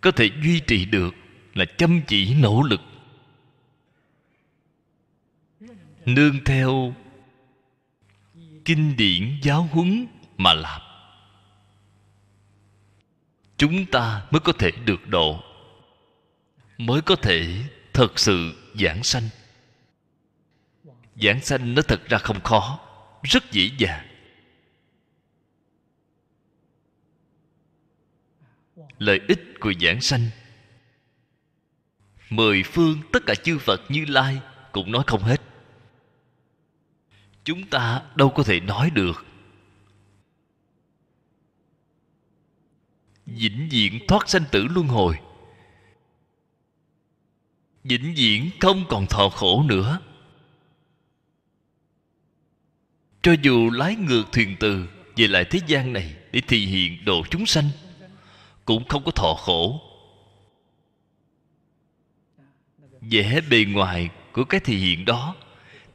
có 0.00 0.10
thể 0.10 0.30
duy 0.42 0.60
trì 0.60 0.84
được 0.84 1.14
là 1.54 1.64
chăm 1.78 2.00
chỉ 2.08 2.34
nỗ 2.34 2.62
lực. 2.62 2.80
Nương 6.06 6.44
theo 6.44 6.94
kinh 8.64 8.96
điển 8.96 9.38
giáo 9.42 9.68
huấn 9.72 10.06
mà 10.36 10.54
làm. 10.54 10.80
Chúng 13.56 13.86
ta 13.86 14.26
mới 14.30 14.40
có 14.40 14.52
thể 14.52 14.70
được 14.70 15.08
độ, 15.08 15.40
mới 16.78 17.02
có 17.02 17.16
thể 17.16 17.64
thật 17.92 18.18
sự 18.18 18.54
giảng 18.74 19.02
sanh 19.02 19.28
giảng 21.22 21.40
sanh 21.40 21.74
nó 21.74 21.82
thật 21.82 22.00
ra 22.08 22.18
không 22.18 22.40
khó, 22.40 22.80
rất 23.22 23.52
dễ 23.52 23.70
dàng. 23.78 24.08
Lợi 28.98 29.20
ích 29.28 29.40
của 29.60 29.72
giảng 29.80 30.00
sanh. 30.00 30.30
Mười 32.30 32.62
phương 32.62 32.98
tất 33.12 33.22
cả 33.26 33.34
chư 33.34 33.58
phật 33.58 33.80
như 33.88 34.04
lai 34.04 34.40
cũng 34.72 34.92
nói 34.92 35.04
không 35.06 35.22
hết. 35.22 35.40
Chúng 37.44 37.66
ta 37.66 38.02
đâu 38.14 38.30
có 38.30 38.42
thể 38.42 38.60
nói 38.60 38.90
được. 38.90 39.26
Vĩnh 43.26 43.68
viễn 43.70 44.06
thoát 44.08 44.28
sanh 44.28 44.44
tử 44.50 44.66
luân 44.70 44.86
hồi. 44.86 45.18
Vĩnh 47.84 48.14
viễn 48.16 48.50
không 48.60 48.84
còn 48.88 49.06
thọ 49.06 49.28
khổ 49.28 49.62
nữa. 49.62 50.00
Cho 53.22 53.34
dù 53.42 53.70
lái 53.70 53.96
ngược 53.96 54.24
thuyền 54.32 54.56
từ 54.60 54.88
về 55.16 55.26
lại 55.26 55.44
thế 55.44 55.60
gian 55.66 55.92
này 55.92 56.14
để 56.32 56.40
thị 56.48 56.66
hiện 56.66 57.04
độ 57.04 57.22
chúng 57.30 57.46
sanh, 57.46 57.70
cũng 58.64 58.88
không 58.88 59.04
có 59.04 59.10
thọ 59.10 59.34
khổ. 59.34 59.80
Vẻ 63.00 63.40
bề 63.50 63.64
ngoài 63.68 64.10
của 64.32 64.44
cái 64.44 64.60
thị 64.60 64.76
hiện 64.76 65.04
đó 65.04 65.34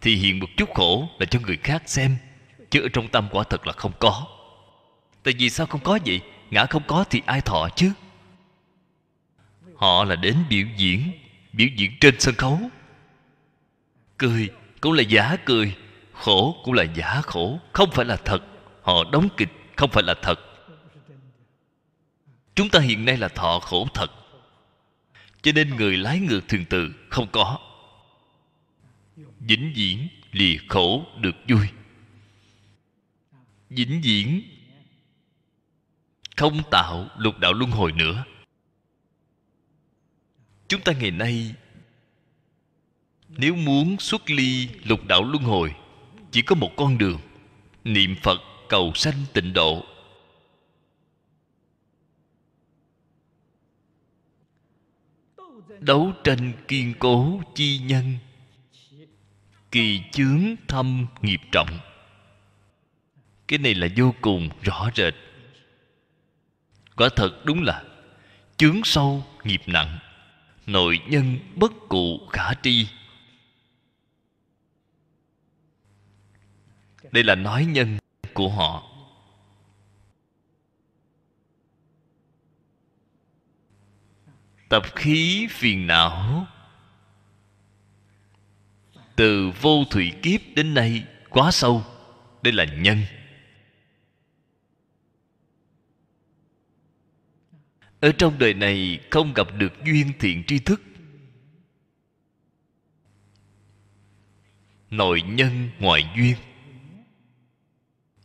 thì 0.02 0.16
hiện 0.16 0.40
một 0.40 0.48
chút 0.58 0.70
khổ 0.74 1.10
là 1.20 1.26
cho 1.26 1.40
người 1.40 1.58
khác 1.58 1.84
xem, 1.86 2.18
chứ 2.70 2.82
ở 2.82 2.90
trong 2.94 3.08
tâm 3.08 3.28
quả 3.32 3.44
thật 3.50 3.68
là 3.68 3.74
không 3.74 3.92
có. 4.00 4.28
Tại 5.24 5.34
vì 5.38 5.50
sao 5.50 5.66
không 5.66 5.82
có 5.84 6.00
vậy? 6.06 6.22
Ngã 6.52 6.66
không 6.66 6.84
có 6.88 7.06
thì 7.10 7.22
ai 7.26 7.42
thọ 7.42 7.70
chứ? 7.76 7.92
Họ 9.76 10.04
là 10.04 10.16
đến 10.16 10.36
biểu 10.50 10.68
diễn 10.78 11.12
biểu 11.54 11.68
diễn 11.76 11.92
trên 12.00 12.20
sân 12.20 12.36
khấu. 12.36 12.60
Cười 14.18 14.50
cũng 14.82 14.94
là 14.94 15.04
giả 15.04 15.38
cười 15.46 15.76
khổ 16.18 16.62
cũng 16.64 16.74
là 16.74 16.84
giả 16.84 17.22
khổ, 17.22 17.60
không 17.74 17.92
phải 17.92 18.06
là 18.06 18.16
thật. 18.16 18.40
Họ 18.82 19.04
đóng 19.12 19.28
kịch 19.38 19.50
không 19.76 19.90
phải 19.90 20.04
là 20.04 20.16
thật. 20.22 20.40
Chúng 22.56 22.70
ta 22.70 22.80
hiện 22.80 23.06
nay 23.06 23.18
là 23.18 23.28
thọ 23.28 23.60
khổ 23.60 23.88
thật. 23.94 24.12
Cho 25.42 25.52
nên 25.52 25.76
người 25.76 25.98
lái 25.98 26.20
ngược 26.20 26.42
thường 26.48 26.66
tự 26.66 26.92
không 27.10 27.28
có. 27.32 27.60
Vĩnh 29.40 29.74
viễn 29.76 30.08
lìa 30.32 30.58
khổ 30.68 31.06
được 31.18 31.36
vui. 31.48 31.68
Vĩnh 33.70 34.02
viễn 34.02 34.42
không 36.38 36.62
tạo 36.72 37.08
lục 37.18 37.40
đạo 37.40 37.54
luân 37.54 37.72
hồi 37.72 37.92
nữa. 37.92 38.24
Chúng 40.68 40.82
ta 40.82 40.94
ngày 40.94 41.12
nay 41.12 41.54
nếu 43.30 43.56
muốn 43.56 44.00
xuất 44.00 44.30
ly 44.30 44.70
lục 44.84 45.06
đạo 45.08 45.24
luân 45.24 45.44
hồi 45.44 45.76
chỉ 46.38 46.42
có 46.44 46.56
một 46.56 46.72
con 46.78 46.98
đường, 46.98 47.20
niệm 47.84 48.16
phật 48.24 48.42
cầu 48.70 48.92
sanh 48.96 49.26
tịnh 49.34 49.54
độ. 49.54 49.86
Đấu 55.80 56.14
tranh 56.24 56.54
kiên 56.68 56.94
cố 57.00 57.42
chi 57.56 57.80
nhân, 57.80 58.18
kỳ 59.72 60.02
chướng 60.12 60.56
thâm 60.68 61.08
nghiệp 61.22 61.42
trọng. 61.52 61.80
Cái 63.48 63.60
này 63.60 63.74
là 63.74 63.88
vô 63.98 64.14
cùng 64.22 64.50
rõ 64.62 64.90
rệt. 64.96 65.14
Quả 66.96 67.10
thật 67.16 67.46
đúng 67.46 67.64
là 67.64 67.84
chướng 68.58 68.82
sâu 68.84 69.24
nghiệp 69.44 69.62
nặng, 69.66 70.00
nội 70.68 71.00
nhân 71.08 71.40
bất 71.56 71.72
cụ 71.90 72.28
khả 72.32 72.54
tri. 72.64 72.88
Đây 77.12 77.24
là 77.24 77.36
nói 77.36 77.66
nhân 77.66 77.98
của 78.34 78.50
họ. 78.50 78.84
Tập 84.70 84.84
khí 84.96 85.48
phiền 85.52 85.88
não. 85.88 86.48
Từ 89.16 89.52
vô 89.62 89.84
thủy 89.90 90.14
kiếp 90.22 90.42
đến 90.56 90.74
nay 90.74 91.06
quá 91.30 91.52
sâu. 91.52 91.84
Đây 92.42 92.54
là 92.54 92.66
nhân. 92.66 92.98
Ở 98.00 98.12
trong 98.18 98.40
đời 98.40 98.54
này 98.54 99.00
không 99.12 99.34
gặp 99.34 99.48
được 99.58 99.74
duyên 99.86 100.12
thiện 100.20 100.44
tri 100.48 100.60
thức. 100.60 100.82
Nội 104.90 105.22
nhân 105.22 105.70
ngoại 105.80 106.04
duyên 106.16 106.36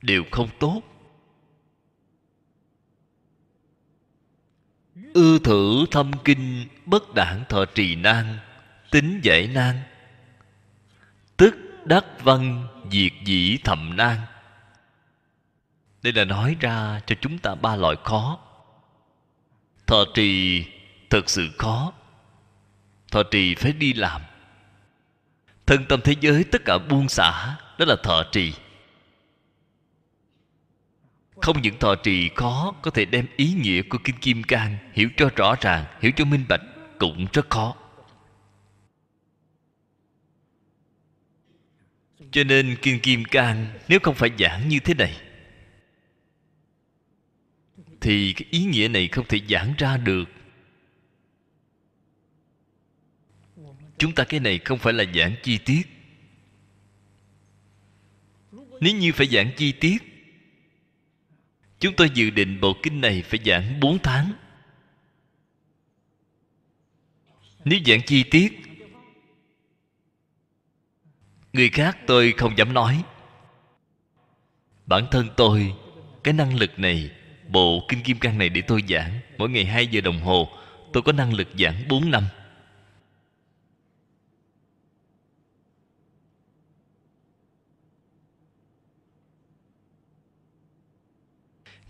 đều 0.02 0.24
không 0.30 0.48
tốt. 0.58 0.82
Ư 5.14 5.38
thử 5.38 5.86
thâm 5.90 6.10
kinh 6.24 6.68
bất 6.86 7.14
đảng 7.14 7.44
thọ 7.48 7.64
trì 7.64 7.94
nan, 7.96 8.38
tính 8.90 9.20
giải 9.22 9.48
nan. 9.48 9.82
Tức 11.36 11.54
đắc 11.84 12.04
văn 12.22 12.68
diệt 12.90 13.12
dĩ 13.24 13.58
thầm 13.64 13.96
nan. 13.96 14.18
Đây 16.02 16.12
là 16.12 16.24
nói 16.24 16.56
ra 16.60 17.00
cho 17.06 17.14
chúng 17.20 17.38
ta 17.38 17.54
ba 17.54 17.76
loại 17.76 17.96
khó. 18.04 18.38
Thọ 19.86 20.04
trì 20.14 20.64
thật 21.10 21.30
sự 21.30 21.50
khó. 21.58 21.92
Thọ 23.10 23.22
trì 23.22 23.54
phải 23.54 23.72
đi 23.72 23.92
làm. 23.92 24.20
Thân 25.66 25.84
tâm 25.88 26.00
thế 26.04 26.14
giới 26.20 26.44
tất 26.44 26.62
cả 26.64 26.78
buông 26.78 27.08
xả, 27.08 27.56
đó 27.78 27.84
là 27.84 27.96
thọ 28.02 28.22
trì 28.32 28.54
không 31.42 31.62
những 31.62 31.78
thọ 31.78 31.94
trì 31.94 32.28
khó, 32.36 32.74
có 32.82 32.90
thể 32.90 33.04
đem 33.04 33.26
ý 33.36 33.52
nghĩa 33.52 33.82
của 33.82 33.98
kinh 34.04 34.16
kim 34.16 34.42
cang 34.42 34.76
hiểu 34.92 35.08
cho 35.16 35.30
rõ 35.36 35.54
ràng, 35.60 35.84
hiểu 36.00 36.12
cho 36.16 36.24
minh 36.24 36.44
bạch 36.48 36.60
cũng 36.98 37.26
rất 37.32 37.50
khó. 37.50 37.76
Cho 42.30 42.44
nên 42.44 42.76
kinh 42.82 43.00
kim 43.00 43.24
cang, 43.24 43.66
nếu 43.88 43.98
không 44.02 44.14
phải 44.14 44.30
giảng 44.38 44.68
như 44.68 44.78
thế 44.80 44.94
này, 44.94 45.20
thì 48.00 48.32
cái 48.32 48.48
ý 48.50 48.64
nghĩa 48.64 48.88
này 48.88 49.08
không 49.08 49.26
thể 49.28 49.40
giảng 49.48 49.74
ra 49.78 49.96
được. 49.96 50.24
Chúng 53.98 54.14
ta 54.14 54.24
cái 54.24 54.40
này 54.40 54.58
không 54.58 54.78
phải 54.78 54.92
là 54.92 55.04
giảng 55.14 55.34
chi 55.42 55.58
tiết. 55.58 55.82
Nếu 58.80 58.96
như 58.96 59.12
phải 59.12 59.26
giảng 59.26 59.50
chi 59.56 59.72
tiết 59.72 60.11
Chúng 61.82 61.94
tôi 61.96 62.10
dự 62.14 62.30
định 62.30 62.60
bộ 62.60 62.76
kinh 62.82 63.00
này 63.00 63.22
phải 63.22 63.40
giảng 63.44 63.80
4 63.80 63.98
tháng. 63.98 64.32
Nếu 67.64 67.80
giảng 67.86 68.02
chi 68.06 68.22
tiết, 68.22 68.58
Người 71.52 71.68
khác 71.68 71.98
tôi 72.06 72.34
không 72.36 72.58
dám 72.58 72.74
nói. 72.74 73.02
Bản 74.86 75.06
thân 75.10 75.28
tôi, 75.36 75.74
Cái 76.24 76.34
năng 76.34 76.56
lực 76.56 76.78
này, 76.78 77.10
bộ 77.48 77.84
kinh 77.88 78.02
kim 78.02 78.18
cang 78.18 78.38
này 78.38 78.48
để 78.48 78.60
tôi 78.60 78.82
giảng, 78.88 79.20
mỗi 79.38 79.48
ngày 79.48 79.64
2 79.64 79.86
giờ 79.86 80.00
đồng 80.00 80.20
hồ, 80.20 80.48
tôi 80.92 81.02
có 81.02 81.12
năng 81.12 81.34
lực 81.34 81.48
giảng 81.58 81.88
4 81.88 82.10
năm. 82.10 82.24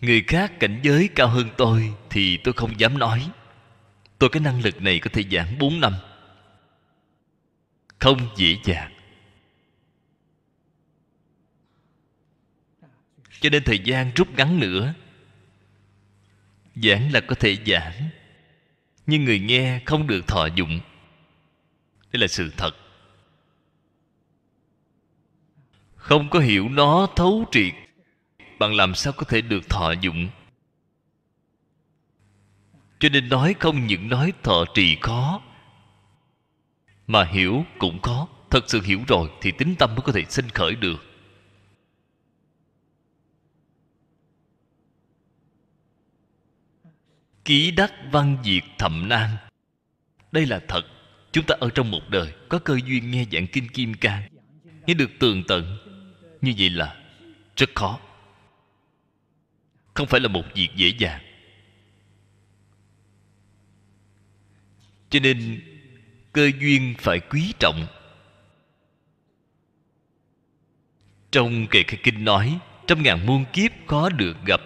Người 0.03 0.24
khác 0.27 0.53
cảnh 0.61 0.81
giới 0.83 1.09
cao 1.15 1.29
hơn 1.29 1.49
tôi 1.57 1.95
thì 2.11 2.37
tôi 2.37 2.55
không 2.55 2.81
dám 2.81 2.99
nói. 2.99 3.31
Tôi 4.19 4.31
cái 4.31 4.41
năng 4.41 4.62
lực 4.62 4.83
này 4.83 4.99
có 4.99 5.11
thể 5.12 5.23
giảng 5.31 5.59
4 5.59 5.81
năm. 5.81 5.95
Không 7.99 8.29
dễ 8.37 8.57
dàng. 8.65 8.93
Cho 13.41 13.51
nên 13.51 13.65
thời 13.65 13.79
gian 13.79 14.11
rút 14.15 14.29
ngắn 14.37 14.61
nữa. 14.61 14.95
Giảng 16.74 17.12
là 17.12 17.20
có 17.20 17.35
thể 17.35 17.57
giảng, 17.66 18.09
nhưng 19.07 19.24
người 19.24 19.41
nghe 19.41 19.81
không 19.87 20.07
được 20.07 20.27
thọ 20.27 20.47
dụng. 20.47 20.81
Đây 22.12 22.20
là 22.20 22.27
sự 22.27 22.53
thật. 22.57 22.73
Không 25.97 26.31
có 26.31 26.39
hiểu 26.39 26.69
nó 26.69 27.09
thấu 27.16 27.45
triệt 27.53 27.74
bạn 28.62 28.74
làm 28.74 28.94
sao 28.94 29.12
có 29.12 29.24
thể 29.24 29.40
được 29.40 29.68
thọ 29.68 29.93
dụng? 29.93 30.28
Cho 33.01 33.09
nên 33.09 33.28
nói 33.28 33.55
không 33.60 33.86
những 33.86 34.09
nói 34.09 34.32
thọ 34.43 34.64
trì 34.74 34.97
khó, 35.01 35.43
mà 37.06 37.24
hiểu 37.24 37.64
cũng 37.78 38.02
khó 38.02 38.28
thật 38.51 38.64
sự 38.66 38.80
hiểu 38.82 39.01
rồi 39.09 39.30
thì 39.40 39.52
tính 39.59 39.74
tâm 39.78 39.90
mới 39.94 40.01
có 40.05 40.12
thể 40.12 40.24
sinh 40.28 40.48
khởi 40.48 40.74
được. 40.74 41.05
Ký 47.44 47.70
đắc 47.70 47.93
văn 48.12 48.36
diệt 48.44 48.62
thậm 48.78 49.09
nan 49.09 49.30
đây 50.32 50.47
là 50.47 50.60
thật. 50.68 50.82
Chúng 51.32 51.44
ta 51.44 51.55
ở 51.60 51.70
trong 51.70 51.90
một 51.90 52.09
đời 52.09 52.32
có 52.48 52.59
cơ 52.59 52.78
duyên 52.86 53.10
nghe 53.10 53.26
giảng 53.32 53.47
kinh 53.47 53.68
kim 53.68 53.94
cang. 53.94 54.22
Nghe 54.86 54.94
được 54.94 55.10
tường 55.18 55.43
tận, 55.48 55.78
như 56.40 56.55
vậy 56.59 56.70
là 56.70 56.97
rất 57.56 57.70
khó 57.74 57.98
không 59.94 60.06
phải 60.06 60.20
là 60.20 60.28
một 60.28 60.44
việc 60.55 60.69
dễ 60.77 60.89
dàng. 60.98 61.20
Cho 65.10 65.20
nên, 65.20 65.62
cơ 66.32 66.51
duyên 66.60 66.94
phải 66.98 67.20
quý 67.20 67.52
trọng. 67.59 67.86
Trong 71.31 71.66
kệ 71.66 71.82
khai 71.82 72.01
kinh 72.02 72.24
nói, 72.24 72.59
trăm 72.86 73.02
ngàn 73.02 73.27
muôn 73.27 73.44
kiếp 73.52 73.70
khó 73.86 74.09
được 74.09 74.36
gặp. 74.47 74.60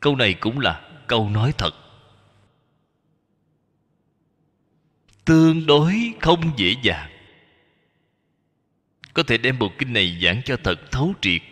Câu 0.00 0.16
này 0.16 0.34
cũng 0.34 0.58
là 0.58 0.90
câu 1.06 1.30
nói 1.30 1.52
thật. 1.58 1.74
Tương 5.24 5.66
đối 5.66 6.12
không 6.20 6.52
dễ 6.56 6.74
dàng. 6.82 7.10
Có 9.14 9.22
thể 9.22 9.38
đem 9.38 9.58
bộ 9.58 9.72
kinh 9.78 9.92
này 9.92 10.18
giảng 10.22 10.42
cho 10.44 10.56
thật 10.64 10.90
thấu 10.90 11.14
triệt 11.20 11.42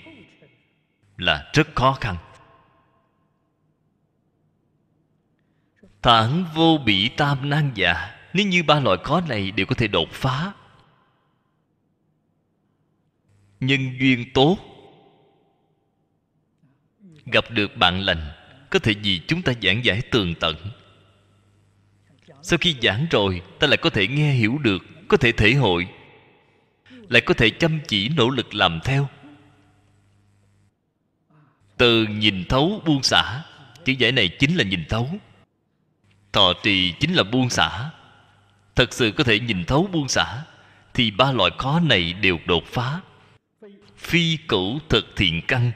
là 1.17 1.51
rất 1.55 1.75
khó 1.75 1.93
khăn. 1.93 2.17
Thản 6.07 6.45
vô 6.55 6.79
bị 6.79 7.09
tam 7.09 7.51
nan 7.51 7.71
giả 7.75 8.15
nếu 8.33 8.47
như 8.47 8.63
ba 8.63 8.81
loại 8.81 8.99
khó 9.05 9.21
này 9.21 9.51
đều 9.51 9.67
có 9.67 9.75
thể 9.75 9.89
đột 9.89 10.09
phá. 10.13 10.53
Nhân 13.61 13.81
duyên 14.01 14.33
tốt. 14.35 14.59
Gặp 17.25 17.51
được 17.51 17.77
bạn 17.77 18.01
lành, 18.01 18.31
có 18.71 18.79
thể 18.79 18.95
vì 19.03 19.21
chúng 19.29 19.43
ta 19.43 19.53
giảng 19.63 19.85
giải 19.85 20.03
tường 20.11 20.35
tận. 20.41 20.57
Sau 22.43 22.59
khi 22.59 22.77
giảng 22.83 23.07
rồi, 23.11 23.43
ta 23.59 23.67
lại 23.67 23.77
có 23.77 23.91
thể 23.91 24.09
nghe 24.09 24.33
hiểu 24.33 24.59
được, 24.59 24.83
có 25.09 25.17
thể 25.17 25.33
thể 25.33 25.55
hội. 25.55 25.89
Lại 26.91 27.23
có 27.27 27.35
thể 27.35 27.51
chăm 27.51 27.81
chỉ 27.89 28.09
nỗ 28.09 28.31
lực 28.31 28.55
làm 28.55 28.81
theo. 28.85 29.09
Từ 31.77 32.07
nhìn 32.07 32.45
thấu 32.49 32.83
buông 32.87 33.03
xả. 33.03 33.43
Chữ 33.85 33.93
giải 33.93 34.13
này 34.13 34.29
chính 34.29 34.57
là 34.57 34.65
nhìn 34.65 34.85
thấu 34.89 35.11
thọ 36.33 36.53
trì 36.63 36.93
chính 36.93 37.15
là 37.15 37.23
buông 37.23 37.51
xả. 37.51 37.91
Thật 38.75 38.93
sự 38.93 39.13
có 39.17 39.25
thể 39.25 39.41
nhìn 39.41 39.65
thấu 39.65 39.89
buông 39.93 40.09
xả, 40.09 40.43
thì 40.95 41.11
ba 41.11 41.33
loại 41.33 41.51
khó 41.59 41.81
này 41.81 42.13
đều 42.13 42.39
đột 42.47 42.65
phá. 42.67 43.01
Phi 43.97 44.37
cửu 44.49 44.79
thực 44.89 45.07
thiện 45.17 45.43
căn. 45.49 45.73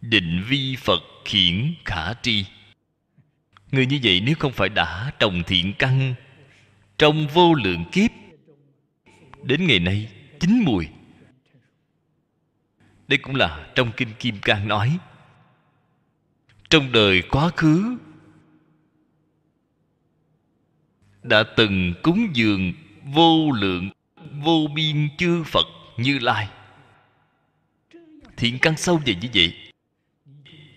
Định 0.00 0.44
vi 0.48 0.76
phật 0.76 1.00
khiển 1.24 1.74
khả 1.84 2.14
tri. 2.14 2.44
Người 3.70 3.86
như 3.86 4.00
vậy 4.02 4.20
nếu 4.20 4.34
không 4.38 4.52
phải 4.52 4.68
đã 4.68 5.12
trồng 5.18 5.42
thiện 5.42 5.72
căn, 5.78 6.14
trong 6.98 7.26
vô 7.26 7.54
lượng 7.54 7.84
kiếp, 7.92 8.10
đến 9.42 9.66
ngày 9.66 9.78
nay, 9.78 10.08
chín 10.40 10.62
mùi. 10.64 10.88
Đây 13.08 13.18
cũng 13.18 13.34
là 13.34 13.66
trong 13.74 13.92
kinh 13.96 14.08
kim 14.18 14.38
cang 14.38 14.68
nói 14.68 14.98
trong 16.70 16.92
đời 16.92 17.22
quá 17.30 17.50
khứ, 17.56 17.96
đã 21.22 21.44
từng 21.56 21.94
cúng 22.02 22.28
dường 22.32 22.72
vô 23.04 23.50
lượng, 23.50 23.90
vô 24.44 24.66
biên 24.74 25.08
chư 25.18 25.42
phật 25.44 25.66
như 25.96 26.18
lai. 26.18 26.48
Thiện 28.36 28.58
căn 28.58 28.76
sâu 28.76 29.00
về 29.06 29.14
như 29.14 29.28
vậy 29.34 29.54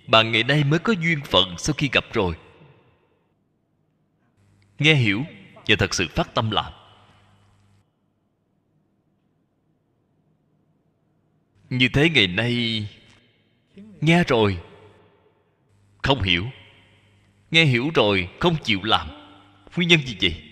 bạn 0.08 0.32
ngày 0.32 0.44
nay 0.44 0.64
mới 0.64 0.80
có 0.80 0.94
duyên 0.94 1.20
phận 1.26 1.56
sau 1.58 1.74
khi 1.74 1.90
gặp 1.92 2.06
rồi. 2.14 2.36
Nghe 4.80 4.96
hiểu 4.96 5.24
và 5.68 5.76
thật 5.80 5.94
sự 5.94 6.08
phát 6.08 6.34
tâm 6.34 6.52
làm. 6.52 6.74
Như 11.70 11.90
thế 11.94 12.10
ngày 12.10 12.28
nay, 12.28 12.88
nghe 14.02 14.24
rồi 14.24 14.60
không 16.08 16.22
hiểu. 16.22 16.46
Nghe 17.52 17.66
hiểu 17.66 17.92
rồi 17.96 18.30
không 18.40 18.56
chịu 18.64 18.80
làm. 18.84 19.08
Nguyên 19.76 19.90
nhân 19.90 20.00
gì 20.06 20.18
vậy 20.22 20.48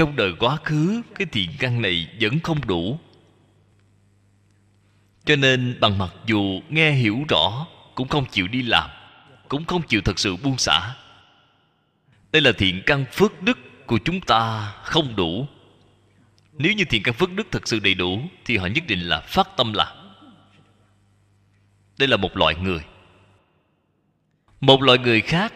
trong 0.00 0.16
đời 0.16 0.32
quá 0.38 0.56
khứ, 0.64 1.02
cái 1.14 1.26
thiện 1.32 1.50
căn 1.58 1.82
này 1.82 2.06
vẫn 2.20 2.40
không 2.40 2.66
đủ. 2.66 2.98
Cho 5.24 5.36
nên 5.36 5.76
bằng 5.80 5.98
mặc 5.98 6.14
dù 6.26 6.60
nghe 6.68 6.92
hiểu 6.92 7.24
rõ, 7.28 7.66
cũng 7.94 8.08
không 8.08 8.24
chịu 8.30 8.48
đi 8.48 8.62
làm, 8.62 8.90
cũng 9.48 9.64
không 9.64 9.82
chịu 9.82 10.00
thật 10.04 10.18
sự 10.18 10.36
buông 10.36 10.58
xả. 10.58 10.96
Đây 12.32 12.42
là 12.42 12.52
thiện 12.52 12.82
căn 12.86 13.04
phước 13.12 13.42
đức 13.42 13.86
của 13.86 13.98
chúng 14.04 14.20
ta 14.20 14.72
không 14.84 15.16
đủ. 15.16 15.46
Nếu 16.52 16.72
như 16.72 16.84
thiện 16.84 17.02
căn 17.02 17.14
phước 17.14 17.32
đức 17.32 17.46
thật 17.50 17.68
sự 17.68 17.80
đầy 17.80 17.94
đủ, 17.94 18.22
thì 18.44 18.56
họ 18.56 18.66
nhất 18.66 18.84
định 18.86 19.00
là 19.00 19.20
phát 19.20 19.48
tâm 19.56 19.72
làm. 19.72 19.96
Đây 21.98 22.08
là 22.08 22.16
một 22.16 22.36
loại 22.36 22.54
người 22.54 22.80
một 24.60 24.82
loại 24.82 24.98
người 24.98 25.20
khác 25.20 25.52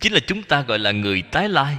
chính 0.00 0.12
là 0.12 0.20
chúng 0.26 0.42
ta 0.42 0.62
gọi 0.62 0.78
là 0.78 0.92
người 0.92 1.22
tái 1.22 1.48
lai. 1.48 1.76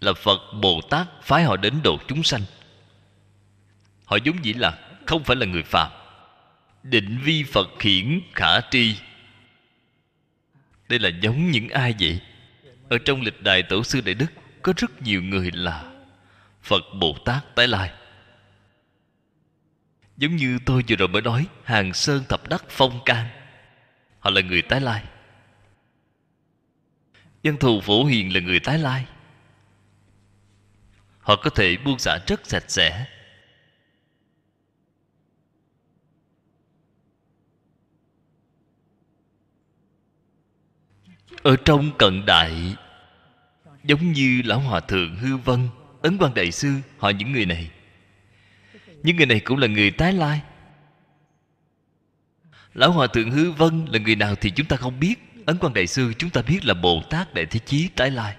Là 0.00 0.12
phật 0.12 0.40
bồ 0.62 0.80
tát 0.90 1.06
phái 1.22 1.44
họ 1.44 1.56
đến 1.56 1.74
độ 1.84 1.98
chúng 2.08 2.22
sanh. 2.22 2.42
Họ 4.04 4.16
giống 4.24 4.44
dĩ 4.44 4.52
là 4.52 4.78
không 5.06 5.24
phải 5.24 5.36
là 5.36 5.46
người 5.46 5.62
phàm. 5.62 5.90
Định 6.82 7.18
vi 7.24 7.44
phật 7.44 7.82
hiển 7.82 8.20
khả 8.34 8.60
tri. 8.70 8.96
Đây 10.88 10.98
là 10.98 11.08
giống 11.22 11.50
những 11.50 11.68
ai 11.68 11.94
vậy? 12.00 12.20
Ở 12.88 12.98
trong 13.04 13.22
lịch 13.22 13.42
đại 13.42 13.62
tổ 13.62 13.84
sư 13.84 14.00
đại 14.00 14.14
đức 14.14 14.26
có 14.62 14.72
rất 14.76 15.02
nhiều 15.02 15.22
người 15.22 15.50
là 15.50 15.84
phật 16.62 16.82
bồ 17.00 17.16
tát 17.24 17.54
tái 17.54 17.68
lai. 17.68 17.90
Giống 20.16 20.36
như 20.36 20.58
tôi 20.66 20.84
vừa 20.88 20.96
rồi 20.96 21.08
mới 21.08 21.22
nói, 21.22 21.46
hàng 21.64 21.94
sơn 21.94 22.24
thập 22.28 22.48
đắc 22.48 22.64
phong 22.68 23.00
can 23.04 23.37
họ 24.28 24.34
là 24.34 24.40
người 24.40 24.62
tái 24.62 24.80
lai. 24.80 25.04
Dân 27.42 27.56
thù 27.56 27.80
phổ 27.80 28.04
hiền 28.04 28.34
là 28.34 28.40
người 28.40 28.60
tái 28.60 28.78
lai. 28.78 29.06
Họ 31.20 31.36
có 31.36 31.50
thể 31.50 31.76
buông 31.84 31.98
xả 31.98 32.18
rất 32.26 32.46
sạch 32.46 32.64
sẽ. 32.68 33.06
Ở 41.42 41.56
trong 41.64 41.90
cận 41.98 42.26
đại, 42.26 42.76
giống 43.84 44.12
như 44.12 44.42
lão 44.44 44.60
hòa 44.60 44.80
thượng 44.80 45.16
hư 45.16 45.36
vân, 45.36 45.68
ấn 46.02 46.18
quan 46.18 46.34
đại 46.34 46.52
sư, 46.52 46.74
họ 46.98 47.10
những 47.10 47.32
người 47.32 47.46
này. 47.46 47.70
Những 49.02 49.16
người 49.16 49.26
này 49.26 49.40
cũng 49.40 49.58
là 49.58 49.66
người 49.66 49.90
tái 49.90 50.12
lai. 50.12 50.42
Lão 52.78 52.92
Hòa 52.92 53.06
Thượng 53.06 53.30
Hư 53.30 53.50
Vân 53.50 53.86
là 53.90 53.98
người 53.98 54.16
nào 54.16 54.34
thì 54.34 54.50
chúng 54.50 54.66
ta 54.66 54.76
không 54.76 55.00
biết. 55.00 55.14
Ấn 55.46 55.58
Quang 55.58 55.74
Đại 55.74 55.86
Sư 55.86 56.12
chúng 56.18 56.30
ta 56.30 56.42
biết 56.42 56.64
là 56.64 56.74
Bồ 56.74 57.02
Tát 57.10 57.34
Đại 57.34 57.46
Thế 57.46 57.60
Chí 57.66 57.88
tái 57.88 58.10
lai. 58.10 58.36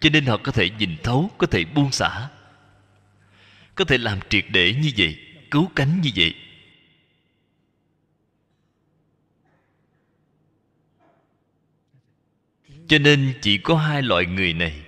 Cho 0.00 0.10
nên 0.10 0.26
họ 0.26 0.36
có 0.36 0.52
thể 0.52 0.70
nhìn 0.70 0.96
thấu, 1.02 1.30
có 1.38 1.46
thể 1.46 1.64
buông 1.64 1.92
xả 1.92 2.28
Có 3.74 3.84
thể 3.84 3.98
làm 3.98 4.18
triệt 4.28 4.44
để 4.48 4.74
như 4.82 4.90
vậy, 4.96 5.18
cứu 5.50 5.70
cánh 5.76 6.00
như 6.00 6.10
vậy. 6.16 6.34
Cho 12.88 12.98
nên 12.98 13.34
chỉ 13.42 13.58
có 13.58 13.76
hai 13.76 14.02
loại 14.02 14.26
người 14.26 14.52
này. 14.52 14.82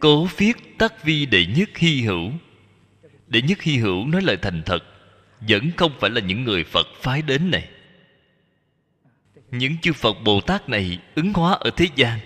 Cố 0.00 0.28
viết 0.36 0.78
tắc 0.78 1.04
vi 1.04 1.26
đệ 1.26 1.46
nhất 1.46 1.70
hy 1.76 2.02
hữu. 2.02 2.32
Đệ 3.26 3.42
nhất 3.42 3.62
hy 3.62 3.76
hữu 3.76 4.06
nói 4.06 4.22
lời 4.22 4.36
thành 4.42 4.62
thật 4.66 4.95
vẫn 5.48 5.70
không 5.76 5.92
phải 6.00 6.10
là 6.10 6.20
những 6.20 6.44
người 6.44 6.64
phật 6.64 6.86
phái 7.00 7.22
đến 7.22 7.50
này. 7.50 7.68
Những 9.50 9.78
chư 9.78 9.92
phật 9.92 10.16
bồ 10.24 10.40
tát 10.40 10.68
này 10.68 10.98
ứng 11.14 11.32
hóa 11.32 11.52
ở 11.52 11.70
thế 11.76 11.86
gian 11.96 12.18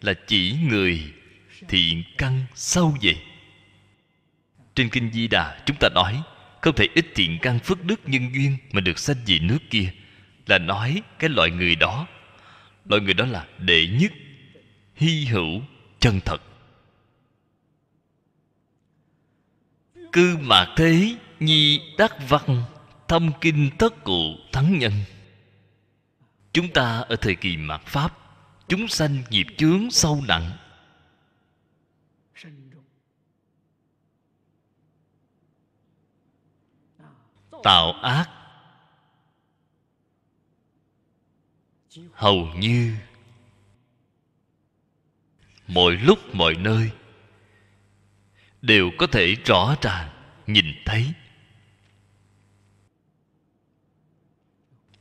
là 0.00 0.14
chỉ 0.26 0.56
người 0.70 1.02
thiện 1.68 2.02
căn 2.18 2.44
sâu 2.54 2.96
vậy 3.02 3.16
trên 4.74 4.88
kinh 4.88 5.10
di 5.12 5.28
đà 5.28 5.62
chúng 5.66 5.76
ta 5.80 5.88
nói, 5.94 6.22
không 6.60 6.74
thể 6.74 6.88
ít 6.94 7.06
thiện 7.14 7.38
căn 7.42 7.58
phước 7.58 7.84
đức 7.84 8.00
nhân 8.06 8.34
duyên 8.34 8.56
mà 8.72 8.80
được 8.80 8.98
sanh 8.98 9.16
về 9.26 9.38
nước 9.38 9.58
kia, 9.70 9.90
là 10.46 10.58
nói 10.58 11.02
cái 11.18 11.30
loại 11.30 11.50
người 11.50 11.74
đó. 11.74 12.06
Loại 12.84 13.02
người 13.02 13.14
đó 13.14 13.26
là 13.26 13.46
đệ 13.58 13.86
nhất, 13.86 14.12
hy 14.94 15.24
hữu, 15.24 15.62
chân 16.00 16.20
thật. 16.24 16.42
Cư 20.12 20.36
mạc 20.40 20.74
thế 20.76 21.16
nhi 21.40 21.80
đắc 21.98 22.16
văn, 22.28 22.64
thâm 23.08 23.30
kinh 23.40 23.70
tất 23.78 24.04
cụ 24.04 24.36
thắng 24.52 24.78
nhân. 24.78 24.92
Chúng 26.52 26.72
ta 26.72 26.98
ở 26.98 27.16
thời 27.16 27.34
kỳ 27.34 27.56
mạt 27.56 27.80
pháp, 27.86 28.18
chúng 28.68 28.88
sanh 28.88 29.22
nghiệp 29.30 29.46
chướng 29.56 29.90
sâu 29.90 30.22
nặng. 30.28 30.56
Tạo 37.62 37.92
ác. 37.92 38.30
Hầu 42.12 42.46
như, 42.56 42.94
mọi 45.66 45.92
lúc 45.92 46.34
mọi 46.34 46.54
nơi, 46.54 46.90
đều 48.62 48.90
có 48.98 49.06
thể 49.06 49.34
rõ 49.44 49.74
ràng 49.82 50.10
nhìn 50.46 50.66
thấy. 50.84 51.12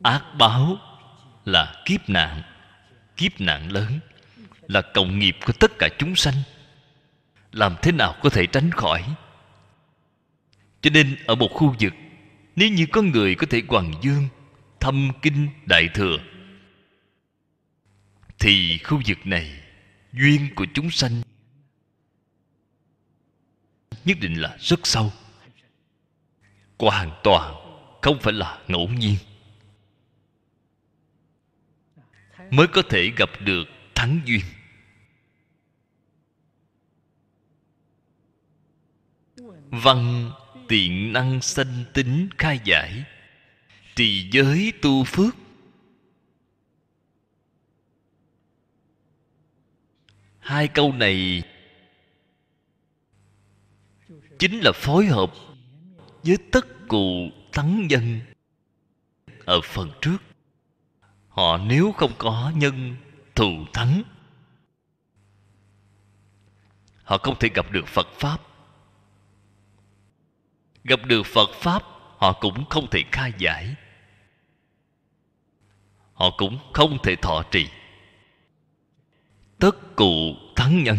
Ác 0.03 0.23
báo 0.37 0.77
là 1.45 1.81
kiếp 1.85 2.09
nạn. 2.09 2.41
Kiếp 3.17 3.41
nạn 3.41 3.71
lớn 3.71 3.99
là 4.67 4.81
cộng 4.81 5.19
nghiệp 5.19 5.37
của 5.45 5.53
tất 5.53 5.71
cả 5.79 5.89
chúng 5.97 6.15
sanh. 6.15 6.35
Làm 7.51 7.75
thế 7.81 7.91
nào 7.91 8.15
có 8.21 8.29
thể 8.29 8.45
tránh 8.45 8.71
khỏi? 8.71 9.03
Cho 10.81 10.89
nên 10.89 11.15
ở 11.25 11.35
một 11.35 11.47
khu 11.51 11.75
vực, 11.79 11.93
nếu 12.55 12.69
như 12.69 12.85
có 12.91 13.01
người 13.01 13.35
có 13.35 13.47
thể 13.49 13.61
hoàng 13.67 13.93
dương, 14.01 14.27
thâm 14.79 15.11
kinh 15.21 15.49
đại 15.65 15.89
thừa, 15.93 16.17
thì 18.39 18.77
khu 18.77 19.01
vực 19.07 19.17
này 19.23 19.51
duyên 20.13 20.55
của 20.55 20.65
chúng 20.73 20.91
sanh 20.91 21.21
nhất 24.05 24.17
định 24.21 24.41
là 24.41 24.57
rất 24.59 24.79
sâu. 24.87 25.11
Hoàn 26.79 27.11
toàn 27.23 27.55
không 28.01 28.19
phải 28.19 28.33
là 28.33 28.59
ngẫu 28.67 28.87
nhiên. 28.87 29.15
Mới 32.53 32.67
có 32.67 32.81
thể 32.89 33.11
gặp 33.17 33.29
được 33.39 33.63
thắng 33.95 34.19
duyên. 34.25 34.41
Văn 39.69 40.31
tiện 40.67 41.13
năng 41.13 41.41
sanh 41.41 41.85
tính 41.93 42.29
khai 42.37 42.59
giải, 42.63 43.03
trì 43.95 44.29
giới 44.31 44.73
tu 44.81 45.03
phước. 45.03 45.35
Hai 50.39 50.67
câu 50.67 50.93
này 50.93 51.43
chính 54.39 54.59
là 54.59 54.71
phối 54.75 55.05
hợp 55.05 55.33
với 56.23 56.37
tất 56.51 56.65
cụ 56.87 57.29
thắng 57.51 57.87
nhân 57.87 58.19
ở 59.45 59.61
phần 59.61 59.91
trước 60.01 60.17
họ 61.33 61.57
nếu 61.57 61.91
không 61.91 62.11
có 62.17 62.51
nhân 62.55 62.95
thù 63.35 63.65
thắng, 63.73 64.03
họ 67.03 67.17
không 67.17 67.39
thể 67.39 67.49
gặp 67.53 67.71
được 67.71 67.87
phật 67.87 68.07
pháp. 68.19 68.41
Gặp 70.83 70.99
được 71.05 71.25
phật 71.25 71.49
pháp, 71.53 71.83
họ 72.17 72.33
cũng 72.33 72.65
không 72.69 72.87
thể 72.91 73.03
khai 73.11 73.33
giải. 73.37 73.75
Họ 76.13 76.31
cũng 76.37 76.59
không 76.73 76.97
thể 77.03 77.15
thọ 77.15 77.43
trì. 77.51 77.67
Tất 79.59 79.95
cụ 79.95 80.35
thắng 80.55 80.83
nhân 80.83 80.97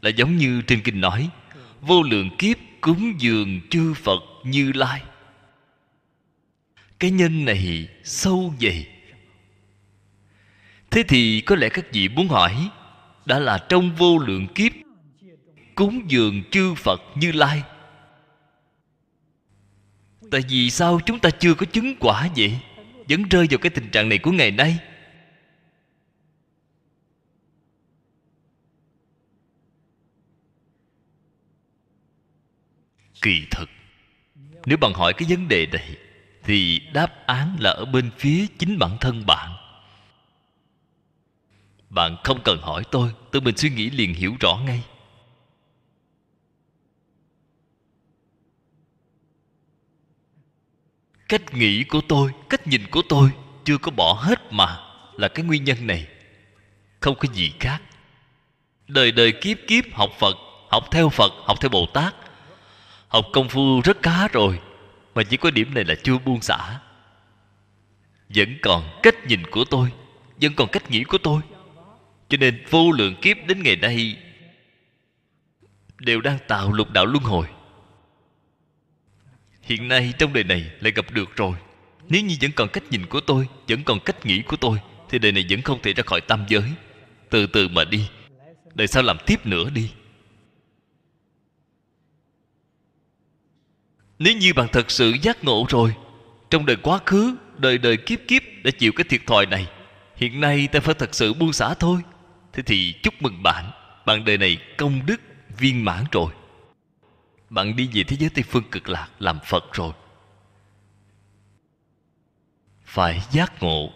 là 0.00 0.10
giống 0.10 0.36
như 0.36 0.62
trên 0.62 0.82
kinh 0.84 1.00
nói, 1.00 1.30
vô 1.80 2.02
lượng 2.02 2.30
kiếp 2.38 2.56
cúng 2.80 3.14
dường 3.18 3.60
chư 3.70 3.94
phật 3.94 4.22
như 4.44 4.72
lai. 4.72 5.02
Cái 6.98 7.10
nhân 7.10 7.44
này 7.44 7.88
sâu 8.04 8.54
dày 8.60 8.91
thế 10.92 11.02
thì 11.08 11.40
có 11.40 11.56
lẽ 11.56 11.68
các 11.68 11.92
vị 11.92 12.08
muốn 12.08 12.28
hỏi, 12.28 12.70
đã 13.24 13.38
là 13.38 13.66
trong 13.68 13.94
vô 13.94 14.18
lượng 14.18 14.46
kiếp, 14.54 14.72
cúng 15.74 16.10
dường 16.10 16.42
chư 16.50 16.74
phật 16.74 17.00
như 17.14 17.32
lai. 17.32 17.62
Tại 20.30 20.40
vì 20.48 20.70
sao 20.70 21.00
chúng 21.06 21.18
ta 21.18 21.30
chưa 21.30 21.54
có 21.54 21.66
chứng 21.66 21.94
quả 22.00 22.28
vậy? 22.36 22.58
Vẫn 23.08 23.22
rơi 23.28 23.46
vào 23.50 23.58
cái 23.58 23.70
tình 23.70 23.90
trạng 23.90 24.08
này 24.08 24.18
của 24.18 24.32
ngày 24.32 24.50
nay. 24.50 24.78
Kỳ 33.22 33.46
thực, 33.50 33.70
nếu 34.66 34.78
bạn 34.78 34.92
hỏi 34.92 35.12
cái 35.12 35.28
vấn 35.28 35.48
đề 35.48 35.66
này, 35.66 35.96
thì 36.44 36.80
đáp 36.94 37.26
án 37.26 37.56
là 37.60 37.70
ở 37.70 37.84
bên 37.84 38.10
phía 38.18 38.46
chính 38.58 38.78
bản 38.78 38.96
thân 39.00 39.26
bạn 39.26 39.61
bạn 41.92 42.16
không 42.24 42.40
cần 42.44 42.58
hỏi 42.62 42.82
tôi 42.90 43.14
tự 43.30 43.40
mình 43.40 43.56
suy 43.56 43.70
nghĩ 43.70 43.90
liền 43.90 44.14
hiểu 44.14 44.34
rõ 44.40 44.56
ngay. 44.66 44.84
Cách 51.28 51.54
nghĩ 51.54 51.84
của 51.84 52.00
tôi, 52.08 52.32
cách 52.48 52.66
nhìn 52.66 52.86
của 52.90 53.02
tôi 53.08 53.30
chưa 53.64 53.78
có 53.78 53.90
bỏ 53.90 54.12
hết 54.12 54.52
mà 54.52 54.80
là 55.16 55.28
cái 55.28 55.44
nguyên 55.44 55.64
nhân 55.64 55.86
này. 55.86 56.06
Không 57.00 57.14
có 57.14 57.28
gì 57.32 57.52
khác. 57.60 57.82
Đời 58.88 59.12
đời 59.12 59.32
kiếp 59.32 59.58
kiếp 59.68 59.84
học 59.92 60.10
phật, 60.18 60.36
học 60.70 60.84
theo 60.90 61.08
phật, 61.08 61.32
học 61.46 61.58
theo 61.60 61.68
bồ 61.68 61.86
tát. 61.86 62.14
Học 63.08 63.26
công 63.32 63.48
phu 63.48 63.80
rất 63.84 64.02
cá 64.02 64.28
rồi, 64.28 64.60
mà 65.14 65.22
chỉ 65.22 65.36
có 65.36 65.50
điểm 65.50 65.74
này 65.74 65.84
là 65.84 65.94
chưa 66.02 66.18
buông 66.18 66.42
xả. 66.42 66.80
Vẫn 68.28 68.58
còn 68.62 69.00
cách 69.02 69.26
nhìn 69.26 69.42
của 69.50 69.64
tôi, 69.64 69.92
vẫn 70.40 70.54
còn 70.54 70.68
cách 70.72 70.90
nghĩ 70.90 71.04
của 71.04 71.18
tôi 71.18 71.40
cho 72.32 72.38
nên 72.38 72.64
vô 72.70 72.92
lượng 72.92 73.14
kiếp 73.22 73.36
đến 73.46 73.62
ngày 73.62 73.76
nay 73.76 74.16
đều 75.98 76.20
đang 76.20 76.38
tạo 76.48 76.72
lục 76.72 76.90
đạo 76.90 77.06
luân 77.06 77.24
hồi. 77.24 77.46
Hiện 79.62 79.88
nay 79.88 80.12
trong 80.18 80.32
đời 80.32 80.44
này 80.44 80.70
lại 80.80 80.92
gặp 80.92 81.10
được 81.10 81.36
rồi. 81.36 81.56
Nếu 82.08 82.22
như 82.22 82.36
vẫn 82.40 82.50
còn 82.52 82.68
cách 82.68 82.82
nhìn 82.90 83.06
của 83.06 83.20
tôi, 83.20 83.48
vẫn 83.68 83.84
còn 83.84 84.00
cách 84.00 84.26
nghĩ 84.26 84.42
của 84.42 84.56
tôi, 84.56 84.78
thì 85.08 85.18
đời 85.18 85.32
này 85.32 85.46
vẫn 85.50 85.62
không 85.62 85.82
thể 85.82 85.92
ra 85.92 86.02
khỏi 86.06 86.20
tam 86.20 86.44
giới. 86.48 86.62
Từ 87.30 87.46
từ 87.46 87.68
mà 87.68 87.84
đi. 87.84 88.08
Đời 88.74 88.86
sau 88.86 89.02
làm 89.02 89.16
tiếp 89.26 89.46
nữa 89.46 89.70
đi. 89.70 89.90
Nếu 94.18 94.36
như 94.36 94.54
bạn 94.54 94.68
thật 94.72 94.90
sự 94.90 95.14
giác 95.22 95.44
ngộ 95.44 95.66
rồi, 95.68 95.94
trong 96.50 96.66
đời 96.66 96.76
quá 96.76 96.98
khứ, 97.06 97.36
đời 97.58 97.78
đời 97.78 97.96
kiếp 97.96 98.18
kiếp 98.28 98.42
đã 98.64 98.70
chịu 98.70 98.92
cái 98.92 99.04
thiệt 99.08 99.20
thòi 99.26 99.46
này, 99.46 99.66
hiện 100.16 100.40
nay 100.40 100.68
ta 100.72 100.80
phải 100.80 100.94
thật 100.94 101.14
sự 101.14 101.34
buông 101.34 101.52
xả 101.52 101.74
thôi 101.74 102.00
thế 102.52 102.62
thì 102.62 102.94
chúc 103.02 103.14
mừng 103.20 103.42
bạn. 103.42 103.70
Bạn 104.06 104.24
đời 104.24 104.38
này 104.38 104.58
công 104.78 105.06
đức, 105.06 105.20
viên 105.58 105.84
mãn 105.84 106.04
rồi. 106.12 106.32
Bạn 107.50 107.76
đi 107.76 107.90
về 107.92 108.04
thế 108.04 108.16
giới 108.16 108.30
tây 108.30 108.44
phương 108.48 108.70
cực 108.70 108.88
lạc 108.88 109.08
làm 109.18 109.38
phật 109.44 109.72
rồi. 109.72 109.92
Phải 112.84 113.22
giác 113.30 113.62
ngộ. 113.62 113.92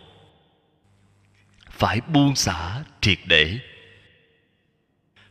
Phải 1.71 2.01
buông 2.01 2.37
xả 2.37 2.85
triệt 3.01 3.19
để. 3.27 3.59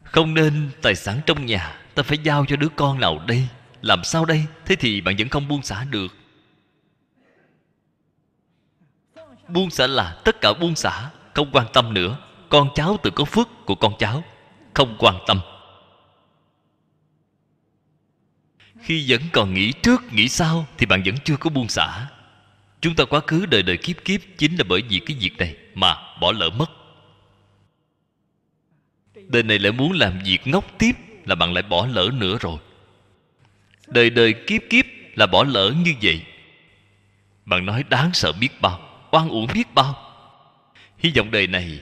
Không 0.03 0.33
nên 0.33 0.71
tài 0.81 0.95
sản 0.95 1.21
trong 1.25 1.45
nhà, 1.45 1.81
ta 1.95 2.03
phải 2.03 2.17
giao 2.17 2.45
cho 2.45 2.55
đứa 2.55 2.69
con 2.75 2.99
nào 2.99 3.19
đây? 3.27 3.47
Làm 3.81 4.03
sao 4.03 4.25
đây? 4.25 4.45
Thế 4.65 4.75
thì 4.75 5.01
bạn 5.01 5.15
vẫn 5.17 5.29
không 5.29 5.47
buông 5.47 5.61
xả 5.61 5.83
được. 5.83 6.15
Buông 9.47 9.69
xả 9.69 9.87
là 9.87 10.21
tất 10.25 10.41
cả 10.41 10.53
buông 10.53 10.75
xả, 10.75 11.09
không 11.33 11.51
quan 11.51 11.67
tâm 11.73 11.93
nữa 11.93 12.17
con 12.49 12.69
cháu 12.75 12.97
tự 13.03 13.11
có 13.11 13.25
phước 13.25 13.47
của 13.65 13.75
con 13.75 13.93
cháu, 13.99 14.23
không 14.73 14.95
quan 14.99 15.15
tâm. 15.27 15.39
Khi 18.81 19.05
vẫn 19.07 19.21
còn 19.33 19.53
nghĩ 19.53 19.71
trước, 19.71 20.13
nghĩ 20.13 20.27
sau 20.27 20.67
thì 20.77 20.85
bạn 20.85 21.03
vẫn 21.05 21.15
chưa 21.23 21.37
có 21.37 21.49
buông 21.49 21.67
xả. 21.67 22.07
Chúng 22.81 22.95
ta 22.95 23.05
quá 23.05 23.19
khứ 23.27 23.45
đời 23.45 23.63
đời 23.63 23.77
kiếp 23.77 24.05
kiếp 24.05 24.21
chính 24.37 24.55
là 24.55 24.63
bởi 24.69 24.81
vì 24.89 24.99
cái 24.99 25.17
việc 25.19 25.37
này 25.37 25.55
mà 25.73 25.97
bỏ 26.21 26.31
lỡ 26.31 26.49
mất. 26.49 26.71
Đời 29.27 29.43
này 29.43 29.59
lại 29.59 29.71
muốn 29.71 29.91
làm 29.91 30.19
việc 30.25 30.47
ngốc 30.47 30.65
tiếp 30.77 30.91
là 31.25 31.35
bạn 31.35 31.53
lại 31.53 31.63
bỏ 31.63 31.85
lỡ 31.85 32.09
nữa 32.13 32.37
rồi. 32.41 32.57
Đời 33.87 34.09
đời 34.09 34.33
kiếp 34.47 34.61
kiếp 34.69 34.85
là 35.15 35.27
bỏ 35.27 35.43
lỡ 35.43 35.73
như 35.85 35.93
vậy. 36.01 36.25
Bạn 37.45 37.65
nói 37.65 37.83
đáng 37.89 38.13
sợ 38.13 38.31
biết 38.31 38.61
bao, 38.61 38.79
oan 39.11 39.29
uổng 39.29 39.47
biết 39.53 39.73
bao. 39.75 39.95
Hy 40.97 41.11
vọng 41.15 41.31
đời 41.31 41.47
này 41.47 41.79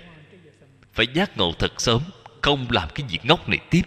phải 0.93 1.07
giác 1.13 1.37
ngộ 1.37 1.51
thật 1.59 1.81
sớm, 1.81 2.01
không 2.41 2.67
làm 2.69 2.89
cái 2.95 3.07
việc 3.09 3.19
ngốc 3.25 3.49
này 3.49 3.59
tiếp. 3.69 3.81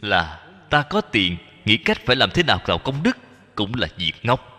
Là 0.00 0.48
ta 0.70 0.82
có 0.82 1.00
tiền, 1.00 1.36
nghĩ 1.64 1.76
cách 1.76 1.98
phải 2.06 2.16
làm 2.16 2.30
thế 2.34 2.42
nào 2.42 2.60
tạo 2.66 2.78
công 2.78 3.02
đức 3.02 3.16
cũng 3.54 3.74
là 3.74 3.88
việc 3.96 4.12
ngốc. 4.22 4.54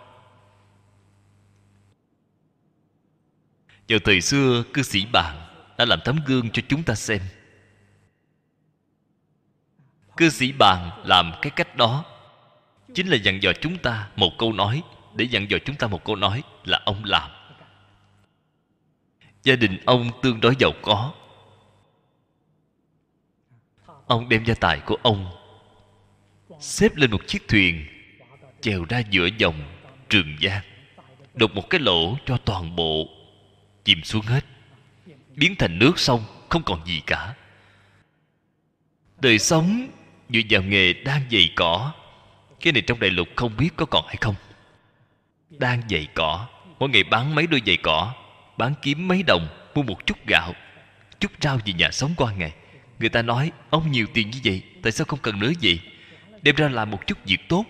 Vào 3.90 4.00
thời 4.00 4.22
xưa, 4.22 4.64
cư 4.74 4.82
sĩ 4.82 5.06
bạn 5.06 5.36
đã 5.78 5.86
làm 5.86 6.00
tấm 6.06 6.20
gương 6.26 6.50
cho 6.50 6.62
chúng 6.70 6.84
ta 6.84 6.96
xem. 6.96 7.22
Cư 10.18 10.30
sĩ 10.30 10.52
bàn 10.52 11.02
làm 11.06 11.32
cái 11.42 11.52
cách 11.56 11.76
đó 11.76 12.06
chính 12.94 13.08
là 13.08 13.16
dặn 13.16 13.44
dò 13.44 13.52
chúng 13.62 13.78
ta 13.78 14.10
một 14.16 14.32
câu 14.38 14.54
nói, 14.54 14.84
để 15.16 15.26
dặn 15.26 15.50
dò 15.50 15.58
chúng 15.66 15.76
ta 15.76 15.88
một 15.88 16.04
câu 16.06 16.16
nói 16.16 16.44
là 16.64 16.82
ông 16.86 17.04
làm 17.04 17.32
gia 19.44 19.56
đình 19.56 19.78
ông 19.86 20.10
tương 20.22 20.42
đối 20.42 20.56
giàu 20.60 20.72
có. 20.82 21.14
Ông 24.08 24.30
đem 24.30 24.46
gia 24.46 24.54
tài 24.54 24.80
của 24.80 24.98
ông 25.04 25.32
xếp 26.60 26.96
lên 26.96 27.12
một 27.12 27.28
chiếc 27.28 27.48
thuyền, 27.48 27.86
chèo 28.62 28.86
ra 28.90 29.00
giữa 29.00 29.30
dòng 29.38 29.62
trường 30.10 30.36
giang 30.42 30.62
đục 31.40 31.56
một 31.56 31.70
cái 31.70 31.82
lỗ 31.82 32.18
cho 32.26 32.38
toàn 32.38 32.76
bộ 32.76 33.08
chìm 33.84 34.04
xuống 34.04 34.26
hết. 34.26 34.46
Biến 35.36 35.56
thành 35.56 35.80
nước 35.80 36.00
sông, 36.00 36.24
không 36.50 36.64
còn 36.64 36.86
gì 36.86 37.02
cả. 37.08 37.34
Đời 39.22 39.40
sống 39.40 39.88
dựa 40.30 40.40
vào 40.50 40.62
nghề 40.62 40.94
đang 40.94 41.22
dày 41.32 41.54
cỏ. 41.56 41.94
Cái 42.60 42.74
này 42.74 42.82
trong 42.82 43.00
đại 43.00 43.10
lục 43.10 43.28
không 43.36 43.58
biết 43.58 43.70
có 43.76 43.86
còn 43.86 44.06
hay 44.08 44.16
không. 44.22 44.36
Đang 45.50 45.82
dày 45.90 46.08
cỏ, 46.14 46.48
mỗi 46.80 46.90
ngày 46.90 47.04
bán 47.04 47.36
mấy 47.36 47.48
đôi 47.48 47.62
giày 47.66 47.78
cỏ 47.78 48.14
bán 48.60 48.74
kiếm 48.82 49.08
mấy 49.08 49.24
đồng, 49.24 49.48
mua 49.76 49.84
một 49.84 50.06
chút 50.06 50.18
gạo. 50.28 50.54
Chút 51.20 51.32
rau 51.42 51.60
về 51.66 51.74
nhà 51.74 51.92
sống 51.92 52.14
qua 52.18 52.34
ngày. 52.34 52.54
Người 53.00 53.10
ta 53.10 53.22
nói, 53.22 53.52
ông 53.70 53.92
nhiều 53.92 54.08
tiền 54.14 54.30
như 54.30 54.40
vậy, 54.44 54.64
tại 54.84 54.92
sao 54.92 55.06
không 55.06 55.20
cần 55.22 55.40
nữa 55.40 55.52
vậy 55.62 55.80
đem 56.42 56.56
ra 56.56 56.70
làm 56.70 56.92
một 56.92 57.08
chút 57.08 57.18
việc 57.26 57.40
tốt. 57.50 57.66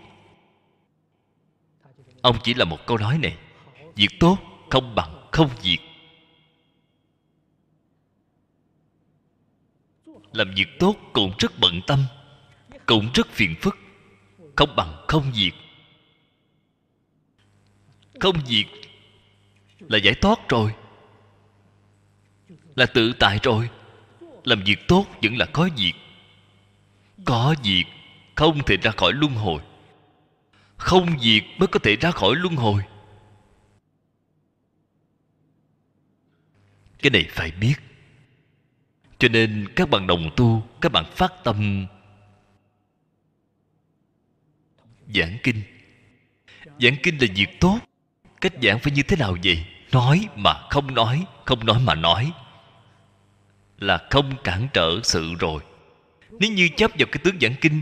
Ông 2.21 2.37
chỉ 2.43 2.53
là 2.53 2.65
một 2.65 2.79
câu 2.87 2.97
nói 2.97 3.17
này, 3.17 3.37
việc 3.95 4.09
tốt 4.19 4.37
không 4.69 4.95
bằng 4.95 5.27
không 5.31 5.49
việc. 5.63 5.77
Làm 10.31 10.53
việc 10.55 10.67
tốt 10.79 10.95
cũng 11.13 11.33
rất 11.39 11.59
bận 11.59 11.81
tâm, 11.87 12.03
cũng 12.85 13.09
rất 13.13 13.27
phiền 13.27 13.55
phức, 13.61 13.77
không 14.55 14.75
bằng 14.75 15.05
không 15.07 15.31
việc. 15.35 15.51
Không 18.19 18.35
việc 18.47 18.65
là 19.79 19.97
giải 19.97 20.13
thoát 20.13 20.49
rồi 20.49 20.73
là 22.79 22.85
tự 22.85 23.13
tại 23.13 23.39
rồi. 23.43 23.69
Làm 24.43 24.63
việc 24.63 24.87
tốt 24.87 25.05
vẫn 25.21 25.37
là 25.37 25.45
có 25.45 25.69
việc. 25.77 25.93
Có 27.25 27.55
việc 27.63 27.85
không 28.35 28.63
thể 28.65 28.77
ra 28.77 28.91
khỏi 28.91 29.13
luân 29.13 29.33
hồi. 29.33 29.61
Không 30.77 31.17
việc 31.21 31.43
mới 31.57 31.67
có 31.67 31.79
thể 31.79 31.95
ra 31.95 32.11
khỏi 32.11 32.35
luân 32.35 32.55
hồi. 32.55 32.83
Cái 36.99 37.09
này 37.09 37.25
phải 37.29 37.51
biết. 37.51 37.75
Cho 39.17 39.27
nên 39.27 39.67
các 39.75 39.89
bạn 39.89 40.07
đồng 40.07 40.29
tu, 40.35 40.67
các 40.81 40.91
bạn 40.91 41.05
phát 41.15 41.33
tâm. 41.43 41.85
Giảng 45.15 45.37
kinh. 45.43 45.61
Giảng 46.79 46.95
kinh 47.03 47.17
là 47.17 47.27
việc 47.35 47.59
tốt. 47.59 47.79
Cách 48.41 48.53
giảng 48.63 48.79
phải 48.79 48.93
như 48.93 49.03
thế 49.03 49.17
nào 49.17 49.37
vậy? 49.43 49.65
Nói 49.91 50.27
mà 50.35 50.53
không 50.69 50.93
nói 50.93 51.25
không 51.45 51.65
nói 51.65 51.79
mà 51.79 51.95
nói 51.95 52.31
là 53.79 54.07
không 54.09 54.33
cản 54.43 54.67
trở 54.73 54.99
sự 55.03 55.33
rồi. 55.39 55.61
Nếu 56.39 56.51
như 56.51 56.69
chấp 56.77 56.91
vào 56.99 57.07
cái 57.11 57.21
tướng 57.23 57.39
giảng 57.41 57.55
kinh 57.61 57.81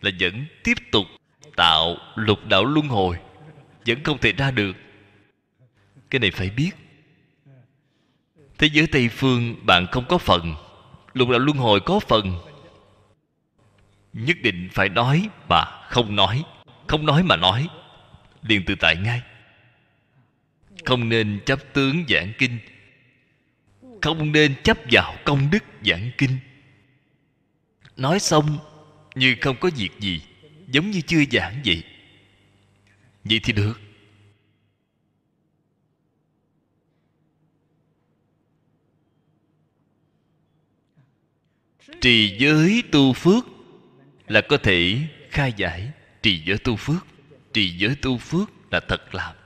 là 0.00 0.10
vẫn 0.20 0.44
tiếp 0.64 0.74
tục 0.92 1.06
tạo 1.56 1.96
lục 2.14 2.38
đạo 2.48 2.64
luân 2.64 2.88
hồi, 2.88 3.16
vẫn 3.86 4.04
không 4.04 4.18
thể 4.18 4.32
ra 4.32 4.50
được. 4.50 4.76
Cái 6.10 6.20
này 6.20 6.30
phải 6.30 6.50
biết. 6.50 6.70
Thế 8.58 8.68
giới 8.72 8.86
tây 8.86 9.08
phương, 9.08 9.56
bạn 9.66 9.86
không 9.92 10.04
có 10.08 10.18
phần, 10.18 10.54
lục 11.14 11.28
đạo 11.28 11.38
luân 11.38 11.56
hồi 11.56 11.80
có 11.80 12.00
phần. 12.00 12.38
Nhất 14.12 14.36
định 14.42 14.68
phải 14.72 14.88
nói 14.88 15.28
mà 15.48 15.64
không 15.88 16.16
nói 16.16 16.44
không 16.86 17.06
nói 17.06 17.22
mà 17.22 17.36
nói. 17.36 17.68
Liền 18.42 18.64
tự 18.64 18.74
tại 18.74 18.96
ngay. 18.96 19.22
Không 20.84 21.08
nên 21.08 21.40
chấp 21.46 21.58
tướng 21.72 22.04
giảng 22.08 22.32
kinh 22.38 22.58
không 24.04 24.32
nên 24.32 24.54
chấp 24.62 24.78
vào 24.90 25.16
công 25.24 25.50
đức 25.50 25.64
giảng 25.86 26.10
kinh. 26.18 26.38
Nói 27.96 28.18
xong, 28.18 28.58
như 29.14 29.36
không 29.40 29.56
có 29.60 29.70
việc 29.76 29.90
gì, 30.00 30.22
giống 30.68 30.90
như 30.90 31.00
chưa 31.00 31.22
giảng 31.32 31.62
vậy. 31.64 31.82
Vậy 33.24 33.40
thì 33.42 33.52
được. 33.52 33.80
Trì 42.00 42.36
giới 42.38 42.82
tu 42.92 43.12
phước 43.12 43.44
là 44.28 44.40
có 44.48 44.56
thể 44.56 44.98
khai 45.30 45.52
giải 45.56 45.90
trì 46.22 46.42
giới 46.46 46.58
tu 46.58 46.76
phước. 46.76 47.06
Trì 47.52 47.76
giới 47.78 47.94
tu 48.02 48.18
phước 48.18 48.50
là 48.70 48.80
thật 48.88 49.14
làm. 49.14 49.36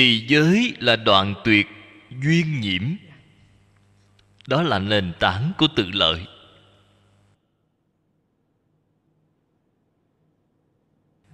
Trì 0.00 0.26
giới 0.28 0.74
là 0.78 0.96
đoạn 0.96 1.34
tuyệt 1.44 1.66
duyên 2.22 2.60
nhiễm. 2.60 2.82
Đó 4.46 4.62
là 4.62 4.78
nền 4.78 5.12
tảng 5.20 5.52
của 5.58 5.68
tự 5.76 5.90
lợi. 5.90 6.26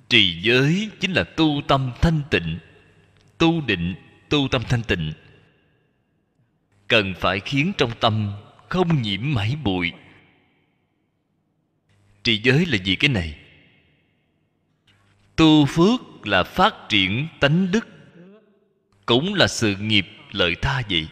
Trì 0.08 0.40
giới 0.42 0.90
chính 1.00 1.12
là 1.12 1.24
tu 1.24 1.62
tâm 1.68 1.92
thanh 2.00 2.22
tịnh, 2.30 2.58
tu 3.38 3.60
định, 3.60 3.94
tu 4.28 4.48
tâm 4.50 4.62
thanh 4.68 4.82
tịnh. 4.82 5.12
Cần 6.88 7.14
phải 7.20 7.40
khiến 7.40 7.72
trong 7.78 7.90
tâm 8.00 8.32
không 8.68 9.02
nhiễm 9.02 9.20
mảy 9.34 9.56
bụi. 9.64 9.92
Trì 12.22 12.40
giới 12.44 12.66
là 12.66 12.78
gì 12.84 12.96
cái 12.96 13.08
này? 13.08 13.38
Tu 15.36 15.66
phước 15.66 16.26
là 16.26 16.42
phát 16.42 16.74
triển 16.88 17.28
tánh 17.40 17.70
đức 17.70 17.95
cũng 19.06 19.34
là 19.34 19.48
sự 19.48 19.76
nghiệp 19.76 20.06
lợi 20.30 20.54
tha 20.62 20.82
vậy. 20.90 21.08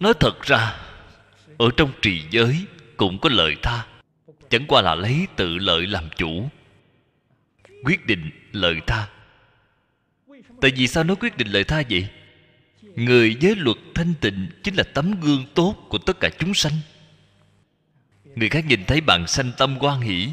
Nói 0.00 0.12
thật 0.20 0.42
ra, 0.42 0.80
ở 1.58 1.70
trong 1.76 1.92
trì 2.02 2.22
giới 2.30 2.64
cũng 2.96 3.18
có 3.18 3.28
lợi 3.32 3.56
tha. 3.62 3.86
Chẳng 4.50 4.64
qua 4.68 4.82
là 4.82 4.94
lấy 4.94 5.26
tự 5.36 5.58
lợi 5.58 5.86
làm 5.86 6.04
chủ, 6.16 6.48
quyết 7.84 8.06
định 8.06 8.30
lợi 8.52 8.80
tha. 8.86 9.08
Tại 10.60 10.70
vì 10.76 10.86
sao 10.86 11.04
nói 11.04 11.16
quyết 11.20 11.36
định 11.36 11.48
lợi 11.48 11.64
tha 11.64 11.82
vậy? 11.90 12.08
Người 12.82 13.36
giới 13.40 13.56
luật 13.56 13.76
thanh 13.94 14.14
tịnh 14.20 14.48
chính 14.62 14.74
là 14.74 14.84
tấm 14.94 15.20
gương 15.20 15.44
tốt 15.54 15.74
của 15.88 15.98
tất 15.98 16.20
cả 16.20 16.30
chúng 16.38 16.54
sanh. 16.54 16.72
Người 18.24 18.48
khác 18.48 18.64
nhìn 18.68 18.84
thấy 18.84 19.00
bạn 19.00 19.26
sanh 19.26 19.52
tâm 19.58 19.76
quan 19.80 20.00
hỷ 20.00 20.28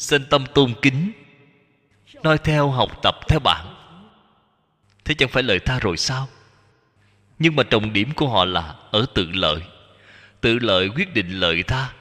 sinh 0.00 0.24
tâm 0.30 0.44
tôn 0.54 0.74
kính 0.82 1.12
nói 2.22 2.38
theo 2.38 2.70
học 2.70 3.02
tập 3.02 3.14
theo 3.28 3.38
bạn. 3.40 3.66
Thế 5.04 5.14
chẳng 5.14 5.28
phải 5.28 5.42
lợi 5.42 5.58
tha 5.58 5.78
rồi 5.78 5.96
sao? 5.96 6.28
Nhưng 7.38 7.56
mà 7.56 7.62
trọng 7.62 7.92
điểm 7.92 8.12
của 8.16 8.28
họ 8.28 8.44
là 8.44 8.74
ở 8.90 9.06
tự 9.14 9.30
lợi. 9.32 9.62
Tự 10.40 10.58
lợi 10.58 10.88
quyết 10.88 11.14
định 11.14 11.30
lợi 11.30 11.62
tha. 11.62 11.92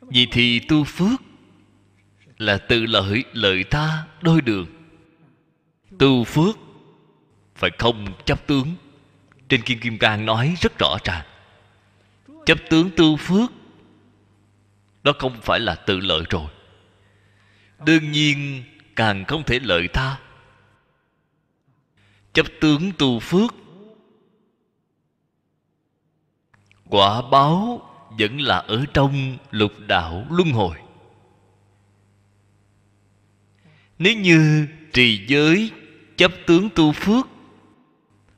Vì 0.00 0.26
thì 0.32 0.60
tu 0.60 0.84
phước 0.84 1.20
là 2.38 2.58
tự 2.58 2.86
lợi 2.86 3.24
lợi 3.32 3.64
tha 3.64 4.06
đôi 4.20 4.40
đường. 4.40 4.66
Tu 5.98 6.24
phước 6.24 6.58
phải 7.54 7.70
không 7.78 8.12
chấp 8.24 8.46
tướng. 8.46 8.74
Trên 9.48 9.62
kim 9.62 9.78
kim 9.78 9.98
cang 9.98 10.26
nói 10.26 10.54
rất 10.60 10.78
rõ 10.78 10.96
ràng 11.04 11.29
chấp 12.46 12.58
tướng 12.70 12.90
tu 12.96 13.16
phước, 13.16 13.52
đó 15.02 15.12
không 15.18 15.40
phải 15.42 15.60
là 15.60 15.74
tự 15.74 16.00
lợi 16.00 16.24
rồi. 16.30 16.46
Đương 17.86 18.10
nhiên, 18.12 18.62
càng 18.96 19.24
không 19.24 19.42
thể 19.42 19.58
lợi 19.62 19.88
tha. 19.92 20.20
Chấp 22.32 22.46
tướng 22.60 22.92
tu 22.98 23.20
phước, 23.20 23.54
quả 26.84 27.22
báo 27.22 27.86
vẫn 28.18 28.40
là 28.40 28.58
ở 28.58 28.84
trong 28.94 29.36
lục 29.50 29.72
đạo 29.86 30.26
luân 30.30 30.50
hồi. 30.50 30.76
Nếu 33.98 34.16
như 34.16 34.66
trì 34.92 35.26
giới 35.26 35.70
chấp 36.16 36.32
tướng 36.46 36.68
tu 36.74 36.92
phước 36.92 37.26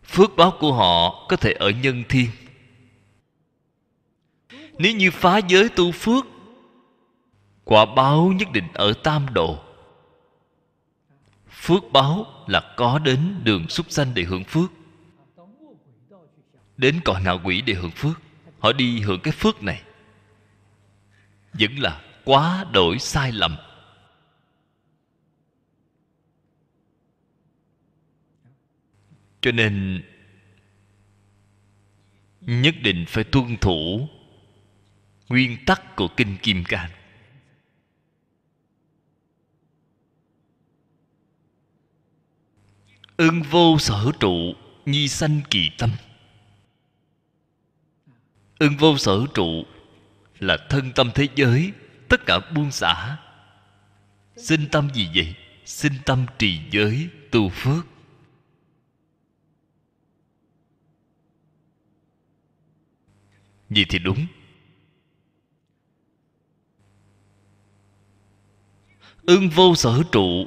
phước 0.04 0.36
báo 0.36 0.52
của 0.60 0.72
họ 0.72 1.26
có 1.28 1.36
thể 1.36 1.52
ở 1.52 1.70
nhân 1.70 2.02
thiên 2.08 2.26
nếu 4.82 4.96
như 4.96 5.10
phá 5.10 5.38
giới 5.38 5.68
tu 5.68 5.92
phước, 5.92 6.24
quả 7.64 7.84
báo 7.96 8.32
nhất 8.36 8.48
định 8.52 8.68
ở 8.74 8.92
tam 8.92 9.26
độ. 9.34 9.62
Phước 11.50 11.82
báo 11.92 12.26
là 12.46 12.74
có 12.76 12.98
đến 12.98 13.40
đường 13.44 13.68
súc 13.68 13.90
sanh 13.90 14.14
để 14.14 14.22
hưởng 14.22 14.44
phước. 14.44 14.70
Đến 16.76 17.00
cõi 17.04 17.22
ngạo 17.22 17.40
quỷ 17.44 17.60
để 17.60 17.74
hưởng 17.74 17.90
phước. 17.90 18.20
Họ 18.58 18.72
đi 18.72 19.00
hưởng 19.00 19.20
cái 19.20 19.32
phước 19.32 19.62
này. 19.62 19.82
Vẫn 21.52 21.78
là 21.78 22.02
quá 22.24 22.64
đổi 22.72 22.98
sai 22.98 23.32
lầm. 23.32 23.56
Cho 29.40 29.52
nên, 29.52 30.02
nhất 32.40 32.74
định 32.82 33.04
phải 33.08 33.24
tuân 33.24 33.56
thủ 33.56 34.08
nguyên 35.32 35.64
tắc 35.66 35.96
của 35.96 36.08
kinh 36.16 36.36
kim 36.42 36.64
cang. 36.64 36.90
Ưng 43.16 43.42
vô 43.42 43.78
sở 43.78 44.10
trụ 44.20 44.54
nhi 44.86 45.08
sanh 45.08 45.40
kỳ 45.50 45.70
tâm. 45.78 45.90
Ưng 48.58 48.76
vô 48.76 48.98
sở 48.98 49.26
trụ 49.34 49.64
là 50.38 50.56
thân 50.70 50.92
tâm 50.94 51.10
thế 51.14 51.28
giới, 51.34 51.72
tất 52.08 52.20
cả 52.26 52.38
buông 52.54 52.70
xả. 52.70 53.18
Sinh 54.36 54.68
tâm 54.72 54.88
gì 54.94 55.08
vậy? 55.14 55.34
Sinh 55.64 55.92
tâm 56.04 56.26
trì 56.38 56.60
giới, 56.70 57.08
tu 57.30 57.48
phước. 57.48 57.86
Vậy 63.68 63.86
thì 63.88 63.98
đúng. 63.98 64.26
Ưng 69.26 69.48
vô 69.48 69.74
sở 69.74 70.02
trụ. 70.12 70.46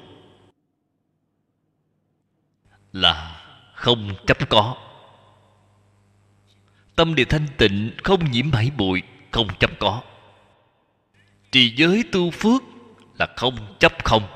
Là 2.92 3.42
không 3.76 4.16
chấp 4.28 4.50
có. 4.50 4.78
Tâm 6.96 7.16
địa 7.16 7.26
thanh 7.26 7.48
tịnh, 7.58 7.92
không 8.04 8.32
nhiễm 8.32 8.52
bảy 8.52 8.72
bụi, 8.78 9.04
không 9.32 9.48
chấp 9.60 9.72
có. 9.80 10.02
Trì 11.52 11.76
giới 11.76 12.04
tu 12.12 12.32
phước 12.32 12.62
là 13.20 13.28
không 13.36 13.76
chấp 13.80 14.06
không. 14.06 14.28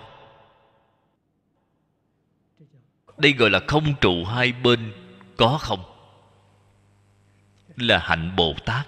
Đây 3.17 3.33
gọi 3.33 3.49
là 3.49 3.59
không 3.67 3.93
trụ 4.01 4.25
hai 4.25 4.51
bên 4.51 4.93
có 5.37 5.57
không. 5.61 5.83
Là 7.75 7.99
hạnh 7.99 8.35
bồ 8.35 8.53
tát. 8.65 8.87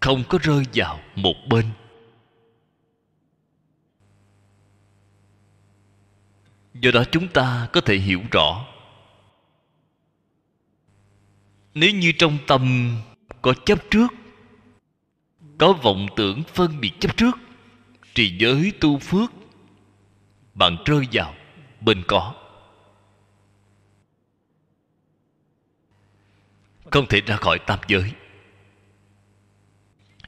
Không 0.00 0.24
có 0.28 0.38
rơi 0.42 0.64
vào 0.74 1.00
một 1.16 1.34
bên. 1.48 1.70
Do 6.74 6.90
đó 6.90 7.04
chúng 7.12 7.28
ta 7.28 7.68
có 7.72 7.80
thể 7.80 7.96
hiểu 7.96 8.20
rõ. 8.30 8.66
Nếu 11.74 11.90
như 11.90 12.12
trong 12.18 12.38
tâm 12.46 12.94
có 13.42 13.54
chấp 13.66 13.78
trước, 13.90 14.06
có 15.58 15.72
vọng 15.72 16.06
tưởng 16.16 16.42
phân 16.42 16.80
biệt 16.80 16.92
chấp 17.00 17.16
trước, 17.16 17.38
trì 18.14 18.38
giới 18.38 18.72
tu 18.80 18.98
phước, 18.98 19.32
bạn 20.54 20.76
rơi 20.84 21.06
vào 21.12 21.34
bên 21.80 22.02
có. 22.06 22.34
Không 26.90 27.06
thể 27.06 27.20
ra 27.20 27.36
khỏi 27.36 27.58
tam 27.66 27.78
giới. 27.88 28.12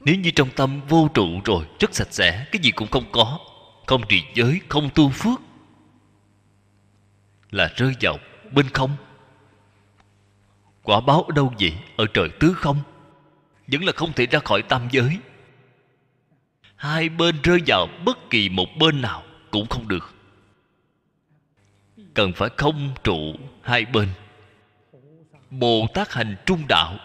Nếu 0.01 0.15
như 0.15 0.31
trong 0.31 0.49
tâm 0.55 0.81
vô 0.89 1.09
trụ 1.13 1.41
rồi, 1.45 1.65
rất 1.79 1.95
sạch 1.95 2.13
sẽ, 2.13 2.45
cái 2.51 2.61
gì 2.61 2.71
cũng 2.71 2.87
không 2.87 3.11
có, 3.11 3.39
không 3.87 4.01
trì 4.09 4.23
giới, 4.35 4.61
không 4.69 4.89
tu 4.95 5.09
phước 5.09 5.39
là 7.51 7.73
rơi 7.75 7.93
vào 8.01 8.17
bên 8.51 8.69
không? 8.69 8.97
Quả 10.83 11.01
báo 11.01 11.23
ở 11.23 11.31
đâu 11.35 11.53
vậy? 11.59 11.73
Ở 11.97 12.05
trời 12.13 12.29
tứ 12.39 12.53
không? 12.53 12.79
Vẫn 13.67 13.83
là 13.83 13.91
không 13.95 14.13
thể 14.13 14.25
ra 14.25 14.39
khỏi 14.39 14.61
tam 14.61 14.87
giới. 14.91 15.17
Hai 16.75 17.09
bên 17.09 17.41
rơi 17.43 17.59
vào 17.67 17.87
bất 18.05 18.17
kỳ 18.29 18.49
một 18.49 18.67
bên 18.79 19.01
nào 19.01 19.23
cũng 19.51 19.67
không 19.69 19.87
được. 19.87 20.13
Cần 22.13 22.33
phải 22.33 22.49
không 22.57 22.93
trụ 23.03 23.35
hai 23.61 23.85
bên. 23.85 24.09
Bồ 25.49 25.87
tát 25.93 26.13
hành 26.13 26.35
trung 26.45 26.63
đạo. 26.69 26.97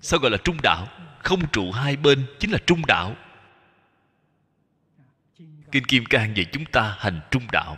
Sao 0.00 0.20
gọi 0.20 0.30
là 0.30 0.38
trung 0.44 0.56
đạo? 0.62 0.88
Không 1.22 1.48
trụ 1.52 1.72
hai 1.72 1.96
bên 1.96 2.26
chính 2.38 2.50
là 2.50 2.58
trung 2.66 2.86
đạo. 2.86 3.14
Kinh 5.72 5.84
kim 5.84 6.04
cang 6.04 6.36
dạy 6.36 6.46
chúng 6.52 6.64
ta 6.64 6.96
hành 6.98 7.20
trung 7.30 7.42
đạo. 7.52 7.76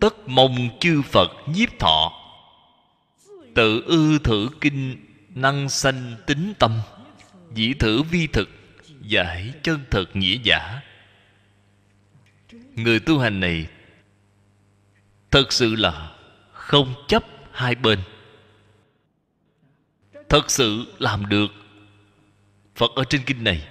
Tất 0.00 0.28
mong 0.28 0.68
chư 0.80 1.02
phật 1.02 1.30
nhiếp 1.46 1.78
thọ. 1.78 2.12
Tự 3.54 3.82
ư 3.86 4.18
thử 4.18 4.48
kinh, 4.60 5.06
năng 5.34 5.68
sanh 5.68 6.16
tính 6.26 6.52
tâm. 6.58 6.80
Dĩ 7.54 7.74
thử 7.74 8.02
vi 8.02 8.26
thực, 8.26 8.48
giải 9.00 9.52
chân 9.62 9.80
thật 9.90 10.16
nghĩa 10.16 10.38
giả. 10.42 10.80
Người 12.74 13.00
tu 13.00 13.18
hành 13.18 13.40
này, 13.40 13.66
thật 15.30 15.52
sự 15.52 15.74
là 15.74 16.12
không 16.52 16.94
chấp 17.08 17.24
hai 17.52 17.74
bên. 17.74 17.98
Thật 20.28 20.50
sự 20.50 20.94
làm 20.98 21.26
được. 21.26 21.48
Phật 22.74 22.90
ở 22.96 23.04
trên 23.04 23.22
kinh 23.26 23.44
này, 23.44 23.68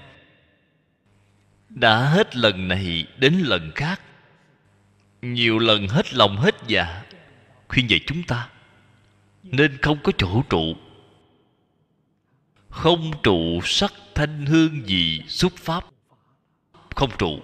đã 1.69 1.97
hết 1.97 2.35
lần 2.35 2.67
này 2.67 3.07
đến 3.17 3.33
lần 3.33 3.71
khác 3.75 4.01
nhiều 5.33 5.59
lần 5.59 5.87
hết 5.87 6.13
lòng 6.13 6.37
hết 6.37 6.55
dạ 6.67 7.03
khuyên 7.67 7.89
dạy 7.89 7.99
chúng 8.07 8.23
ta, 8.23 8.49
nên 9.43 9.77
không 9.81 9.97
có 10.03 10.11
chỗ 10.17 10.41
trụ. 10.49 10.75
Không 12.69 13.11
trụ 13.23 13.61
sắc 13.63 13.93
thanh 14.15 14.45
hương 14.45 14.87
gì 14.87 15.21
xuất 15.27 15.57
pháp, 15.57 15.85
không 16.95 17.09
trụ. 17.17 17.39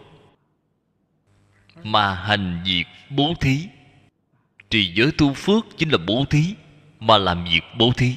Mà 1.83 2.15
hành 2.15 2.61
việc 2.65 2.85
bố 3.09 3.33
thí, 3.41 3.67
trì 4.69 4.93
giới 4.93 5.11
tu 5.11 5.33
phước 5.33 5.65
chính 5.77 5.89
là 5.89 5.97
bố 5.97 6.25
thí, 6.29 6.55
mà 6.99 7.17
làm 7.17 7.43
việc 7.43 7.63
bố 7.77 7.91
thí. 7.97 8.15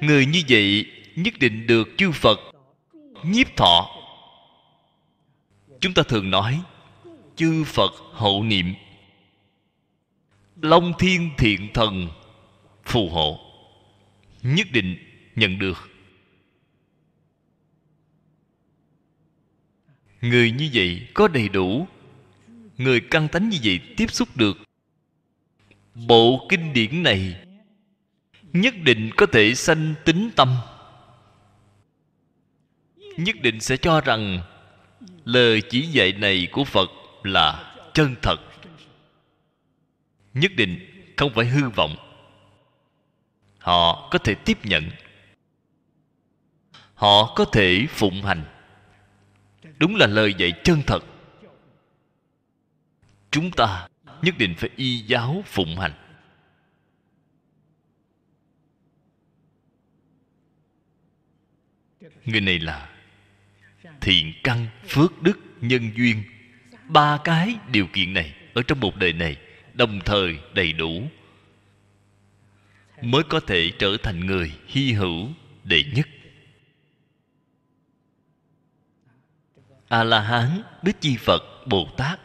Người 0.00 0.26
như 0.26 0.42
vậy 0.48 0.86
nhất 1.16 1.34
định 1.40 1.66
được 1.66 1.88
chư 1.96 2.12
phật 2.12 2.40
nhiếp 3.24 3.56
thọ. 3.56 3.90
Chúng 5.80 5.94
ta 5.94 6.02
thường 6.02 6.30
nói 6.30 6.60
chư 7.40 7.64
phật 7.64 7.92
hộ 8.12 8.42
niệm. 8.42 8.74
Long 10.62 10.92
thiên 10.98 11.30
thiện 11.38 11.68
thần 11.74 12.08
phù 12.84 13.08
hộ. 13.08 13.40
Nhất 14.42 14.66
định 14.72 14.96
nhận 15.36 15.58
được. 15.58 15.90
Người 20.20 20.50
như 20.50 20.70
vậy 20.72 21.06
có 21.14 21.28
đầy 21.28 21.48
đủ. 21.48 21.86
Người 22.78 23.00
căn 23.00 23.28
tánh 23.28 23.48
như 23.48 23.58
vậy 23.64 23.80
tiếp 23.96 24.10
xúc 24.10 24.28
được. 24.34 24.58
Bộ 25.94 26.46
kinh 26.48 26.72
điển 26.72 27.02
này 27.02 27.34
nhất 28.52 28.74
định 28.84 29.10
có 29.16 29.26
thể 29.26 29.54
sanh 29.54 29.94
tính 30.04 30.30
tâm. 30.36 30.56
Nhất 33.16 33.36
định 33.42 33.60
sẽ 33.60 33.76
cho 33.76 34.00
rằng 34.00 34.40
lời 35.24 35.62
chỉ 35.70 35.82
dạy 35.82 36.12
này 36.12 36.48
của 36.52 36.64
phật 36.64 36.90
là 37.22 37.76
chân 37.94 38.14
thật. 38.22 38.36
Nhất 40.34 40.52
định 40.56 40.86
không 41.16 41.32
phải 41.34 41.46
hư 41.46 41.68
vọng. 41.68 41.96
Họ 43.58 44.08
có 44.10 44.18
thể 44.18 44.34
tiếp 44.34 44.58
nhận. 44.64 44.90
Họ 46.94 47.34
có 47.36 47.44
thể 47.44 47.86
phụng 47.90 48.22
hành. 48.22 48.44
Đúng 49.78 49.96
là 49.96 50.06
lời 50.06 50.34
dạy 50.38 50.52
chân 50.64 50.82
thật. 50.86 51.00
Chúng 53.30 53.50
ta 53.50 53.88
nhất 54.22 54.34
định 54.38 54.54
phải 54.58 54.70
y 54.76 54.98
giáo 54.98 55.42
phụng 55.46 55.76
hành. 55.78 55.92
Người 62.24 62.40
này 62.40 62.58
là 62.58 62.88
thiện 64.00 64.32
căn 64.42 64.66
phước 64.88 65.22
đức 65.22 65.38
nhân 65.60 65.90
duyên 65.96 66.22
ba 66.92 67.18
cái 67.24 67.56
điều 67.72 67.86
kiện 67.86 68.14
này 68.14 68.34
ở 68.54 68.62
trong 68.62 68.80
một 68.80 68.96
đời 68.96 69.12
này, 69.12 69.36
đồng 69.74 70.00
thời 70.04 70.38
đầy 70.54 70.72
đủ, 70.72 71.02
mới 73.02 73.22
có 73.22 73.40
thể 73.40 73.72
trở 73.78 73.96
thành 74.02 74.26
người 74.26 74.52
hy 74.66 74.92
hữu 74.92 75.28
đệ 75.64 75.84
nhất. 75.94 76.08
A 79.88 80.04
la 80.04 80.20
hán 80.20 80.62
bích 80.82 81.00
chi 81.00 81.16
phật 81.16 81.42
bồ 81.66 81.88
tát, 81.96 82.20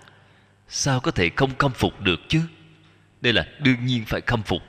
sao 0.68 1.00
có 1.00 1.12
thể 1.12 1.30
không 1.36 1.58
khâm 1.58 1.72
phục 1.72 2.02
được 2.02 2.20
chứ? 2.28 2.42
Đây 3.22 3.34
là 3.34 3.48
đương 3.60 3.86
nhiên 3.86 4.06
phải 4.06 4.22
khâm 4.22 4.44
phục. 4.44 4.62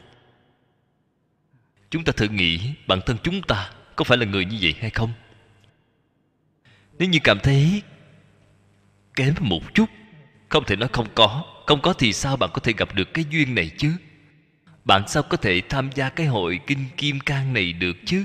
Chúng 1.91 2.05
ta 2.05 2.13
thử 2.13 2.29
nghĩ 2.29 2.61
bản 2.87 3.01
thân 3.07 3.17
chúng 3.23 3.43
ta 3.43 3.71
có 3.97 4.05
phải 4.05 4.19
là 4.19 4.27
người 4.27 4.45
như 4.45 4.59
vậy 4.61 4.75
hay 4.81 4.91
không? 4.91 5.13
Nếu 6.99 7.09
như 7.09 7.19
cảm 7.25 7.39
thấy 7.43 7.83
kém 9.17 9.35
một 9.41 9.75
chút. 9.75 9.91
Không 10.49 10.65
thể 10.65 10.77
nói 10.77 10.89
không 10.93 11.07
có. 11.15 11.45
Không 11.67 11.83
có 11.83 11.93
thì 11.93 12.13
sao 12.13 12.37
bạn 12.37 12.51
có 12.53 12.61
thể 12.61 12.73
gặp 12.77 12.95
được 12.95 13.15
cái 13.15 13.25
duyên 13.31 13.55
này 13.55 13.71
chứ? 13.79 13.93
Bạn 14.85 15.09
sao 15.09 15.23
có 15.23 15.37
thể 15.37 15.63
tham 15.69 15.91
gia 15.95 16.09
cái 16.09 16.27
hội 16.27 16.61
kinh 16.67 16.85
kim 16.97 17.21
cang 17.21 17.53
này 17.53 17.73
được 17.73 17.97
chứ? 18.07 18.25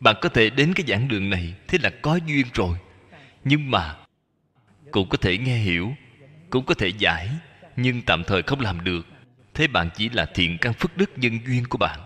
Bạn 0.00 0.16
có 0.20 0.28
thể 0.28 0.50
đến 0.50 0.74
cái 0.74 0.86
giảng 0.88 1.08
đường 1.08 1.30
này, 1.30 1.54
thế 1.68 1.78
là 1.82 1.90
có 2.02 2.18
duyên 2.26 2.46
rồi. 2.54 2.78
Nhưng 3.44 3.70
mà, 3.70 3.96
cũng 4.90 5.08
có 5.08 5.18
thể 5.18 5.38
nghe 5.38 5.56
hiểu, 5.56 5.94
cũng 6.50 6.66
có 6.66 6.74
thể 6.74 6.88
giải, 6.98 7.30
nhưng 7.76 8.02
tạm 8.02 8.24
thời 8.24 8.42
không 8.42 8.60
làm 8.60 8.84
được. 8.84 9.06
Thế 9.54 9.66
bạn 9.66 9.90
chỉ 9.96 10.08
là 10.08 10.26
thiện 10.34 10.58
căn 10.58 10.72
phước 10.72 10.96
đức 10.96 11.10
nhân 11.16 11.38
duyên 11.46 11.64
của 11.68 11.78
bạn. 11.78 12.00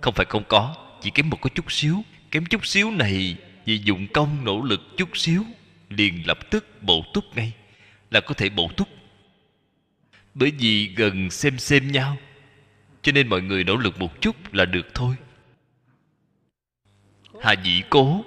Không 0.00 0.14
phải 0.14 0.26
không 0.28 0.44
có, 0.48 0.74
chỉ 1.02 1.10
kém 1.10 1.30
một 1.30 1.40
có 1.40 1.50
chút 1.54 1.72
xíu. 1.72 2.02
Kém 2.30 2.46
chút 2.46 2.66
xíu 2.66 2.90
này, 2.90 3.36
vì 3.64 3.78
dụng 3.78 4.06
công, 4.14 4.44
nỗ 4.44 4.62
lực 4.62 4.80
chút 4.96 5.16
xíu, 5.16 5.44
liền 5.88 6.26
lập 6.26 6.38
tức 6.50 6.82
bổ 6.82 7.04
túc 7.14 7.24
ngay 7.36 7.52
là 8.10 8.20
có 8.20 8.34
thể 8.34 8.48
bổ 8.48 8.70
túc. 8.76 8.88
Bởi 10.34 10.50
vì 10.50 10.94
gần 10.96 11.30
xem 11.30 11.58
xem 11.58 11.92
nhau, 11.92 12.16
cho 13.02 13.12
nên 13.12 13.28
mọi 13.28 13.42
người 13.42 13.64
nỗ 13.64 13.76
lực 13.76 13.98
một 13.98 14.20
chút 14.20 14.54
là 14.54 14.64
được 14.64 14.86
thôi. 14.94 15.16
Hà 17.42 17.52
dĩ 17.52 17.82
cố, 17.90 18.24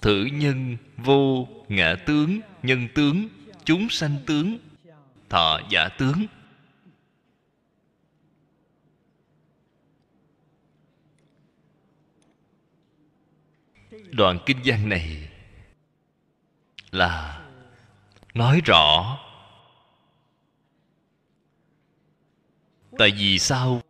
thử 0.00 0.24
nhân 0.24 0.76
vô 0.96 1.48
ngã 1.68 1.94
tướng, 2.06 2.40
nhân 2.62 2.88
tướng, 2.94 3.28
chúng 3.64 3.88
sanh 3.88 4.16
tướng, 4.26 4.58
thọ 5.28 5.60
giả 5.70 5.88
tướng. 5.88 6.26
Đoạn 14.10 14.38
kinh 14.46 14.58
văn 14.64 14.88
này 14.88 15.28
là 16.90 17.41
nói 18.34 18.60
rõ. 18.64 19.18
Tại 22.98 23.10
vì 23.10 23.38
sao? 23.38 23.82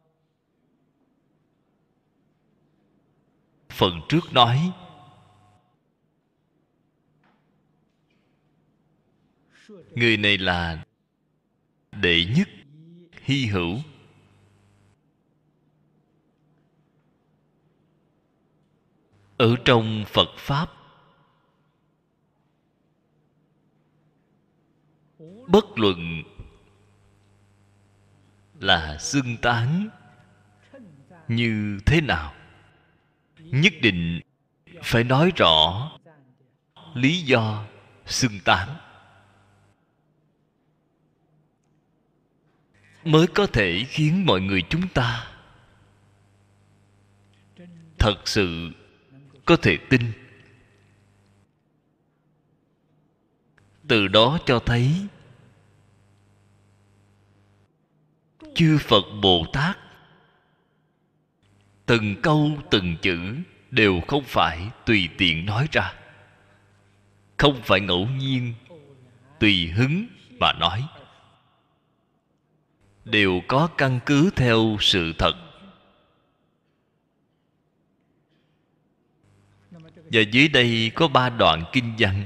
Phần 3.69 4.01
trước 4.09 4.33
nói. 4.33 4.73
Người 9.95 10.17
này 10.17 10.39
là 10.39 10.85
đệ 11.93 12.25
nhất, 12.37 12.49
hy 13.23 13.47
hữu. 13.47 13.79
Ở 19.37 19.57
trong 19.65 20.05
phật 20.09 20.29
pháp 20.37 20.82
bất 25.53 25.79
luận 25.79 26.23
là 28.61 28.99
xưng 28.99 29.37
tán 29.43 29.89
như 31.29 31.79
thế 31.87 32.01
nào, 32.01 32.35
nhất 33.39 33.73
định 33.83 34.21
phải 34.83 35.05
nói 35.05 35.33
rõ 35.37 35.91
lý 36.95 37.23
do 37.23 37.65
xưng 38.07 38.41
tán. 38.45 38.77
Mới 43.05 43.27
có 43.27 43.47
thể 43.47 43.85
khiến 43.89 44.27
mọi 44.27 44.41
người 44.41 44.63
chúng 44.69 44.89
ta 44.89 45.33
thật 47.99 48.17
sự 48.25 48.71
có 49.45 49.57
thể 49.57 49.79
tin. 49.91 50.13
Từ 53.89 54.09
đó 54.09 54.39
cho 54.47 54.59
thấy 54.59 55.09
chư 58.55 58.79
phật 58.79 59.05
bồ 59.23 59.47
tát. 59.53 59.79
Từng 61.87 62.17
câu, 62.23 62.51
từng 62.71 62.97
chữ 63.03 63.35
đều 63.71 64.01
không 64.09 64.25
phải 64.25 64.69
tùy 64.87 65.09
tiện 65.19 65.47
nói 65.47 65.69
ra. 65.73 65.95
Không 67.37 67.63
phải 67.63 67.81
ngẫu 67.81 68.07
nhiên, 68.07 68.55
tùy 69.41 69.67
hứng 69.67 70.07
mà 70.39 70.53
nói. 70.53 70.85
Đều 73.05 73.41
có 73.49 73.69
căn 73.79 74.01
cứ 74.07 74.31
theo 74.37 74.77
sự 74.81 75.13
thật. 75.19 75.35
Và 80.13 80.21
dưới 80.21 80.49
đây 80.49 80.91
có 80.95 81.09
ba 81.09 81.31
đoạn 81.31 81.65
kinh 81.73 81.95
văn. 81.99 82.25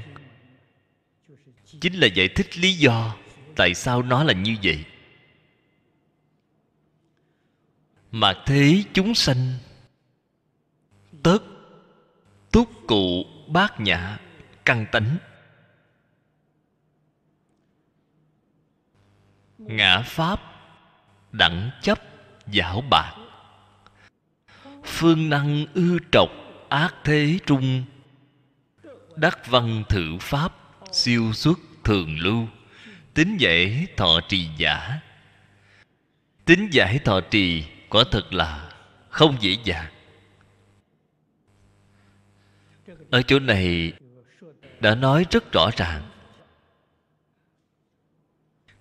Chính 1.81 1.93
là 1.93 2.07
giải 2.07 2.27
thích 2.27 2.57
lý 2.57 2.73
do 2.73 3.15
tại 3.55 3.73
sao 3.73 4.01
nó 4.01 4.23
là 4.23 4.33
như 4.33 4.55
vậy. 4.63 4.85
Mà 8.19 8.33
thế 8.45 8.83
chúng 8.93 9.15
sanh. 9.15 9.53
Tất 11.23 11.39
túc 12.51 12.69
cụ 12.87 13.25
bát 13.47 13.79
nhã, 13.79 14.17
căn 14.65 14.85
tánh. 14.91 15.17
Ngã 19.57 20.01
pháp, 20.05 20.41
đẳng 21.31 21.71
chấp 21.81 21.99
giảo 22.53 22.81
bạc. 22.89 23.15
Phương 24.83 25.29
năng 25.29 25.65
ư 25.73 25.99
trọc 26.11 26.29
ác 26.69 26.95
thế 27.03 27.39
trung. 27.45 27.83
Đắc 29.15 29.47
văn 29.47 29.83
thử 29.89 30.17
pháp, 30.21 30.53
siêu 30.91 31.33
xuất 31.33 31.59
thường 31.83 32.19
lưu. 32.19 32.47
Tính 33.13 33.37
dễ 33.39 33.85
thọ 33.97 34.19
trì 34.27 34.47
giả. 34.57 34.99
Tính 36.45 36.69
giải 36.71 36.99
thọ 36.99 37.21
trì 37.21 37.76
quả 37.89 38.03
thật 38.11 38.33
là 38.33 38.71
không 39.09 39.37
dễ 39.41 39.57
dàng. 39.63 39.91
Ở 43.09 43.21
chỗ 43.21 43.39
này 43.39 43.93
đã 44.79 44.95
nói 44.95 45.25
rất 45.31 45.51
rõ 45.51 45.69
ràng. 45.77 46.09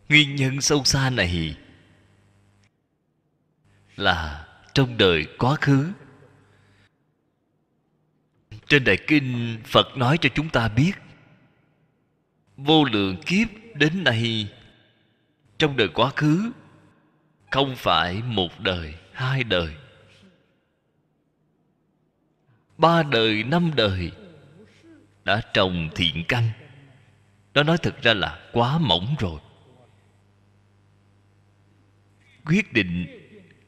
Nguyên 0.08 0.36
nhân 0.36 0.60
sâu 0.60 0.84
xa 0.84 1.10
này 1.10 1.56
là 3.96 4.46
trong 4.74 4.96
đời 4.96 5.26
quá 5.38 5.56
khứ. 5.60 5.92
Trên 8.66 8.84
đại 8.84 8.98
kinh 9.06 9.58
phật 9.64 9.96
nói 9.96 10.18
cho 10.20 10.28
chúng 10.34 10.48
ta 10.48 10.68
biết, 10.68 10.92
vô 12.56 12.84
lượng 12.84 13.16
kiếp 13.26 13.48
đến 13.74 14.04
nay, 14.04 14.48
trong 15.58 15.76
đời 15.76 15.88
quá 15.88 16.10
khứ 16.16 16.50
không 17.56 17.76
phải 17.76 18.22
một 18.22 18.60
đời, 18.60 18.94
hai 19.12 19.44
đời. 19.44 19.74
Ba 22.78 23.02
đời, 23.02 23.44
năm 23.44 23.70
đời 23.76 24.12
đã 25.24 25.42
trồng 25.54 25.88
thiện 25.94 26.24
căn. 26.28 26.50
Đó 27.54 27.62
nói 27.62 27.78
thật 27.78 28.02
ra 28.02 28.14
là 28.14 28.48
quá 28.52 28.78
mỏng 28.78 29.14
rồi. 29.18 29.40
Quyết 32.44 32.72
định 32.72 33.06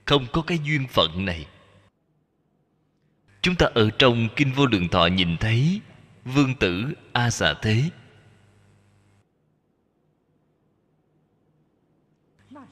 không 0.05 0.27
có 0.33 0.43
cái 0.43 0.59
duyên 0.65 0.87
phận 0.89 1.25
này. 1.25 1.47
Chúng 3.43 3.55
ta 3.55 3.67
ở 3.75 3.91
trong 3.99 4.29
kinh 4.37 4.53
vô 4.53 4.67
lượng 4.67 4.89
thọ 4.89 5.07
nhìn 5.07 5.37
thấy 5.37 5.81
vương 6.25 6.55
tử 6.55 6.95
a 7.13 7.31
xà 7.31 7.55
thế. 7.63 7.91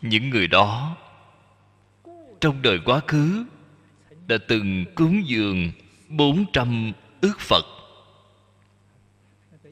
Những 0.03 0.31
người 0.31 0.47
đó 0.47 0.97
trong 2.47 2.63
đời 2.63 2.79
quá 2.85 3.01
khứ, 3.07 3.45
đã 4.27 4.37
từng 4.49 4.85
cúng 4.95 5.29
dường 5.29 5.73
bốn 6.09 6.45
trăm 6.53 6.93
ước 7.21 7.41
Phật. 7.41 7.65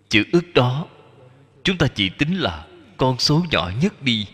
Chữ 0.09 0.25
ước 0.33 0.55
đó, 0.55 0.87
chúng 1.65 1.79
ta 1.79 1.87
chỉ 1.95 2.09
tính 2.09 2.35
là 2.35 2.67
con 2.97 3.19
số 3.19 3.45
nhỏ 3.51 3.71
nhất 3.83 4.03
đi. 4.03 4.27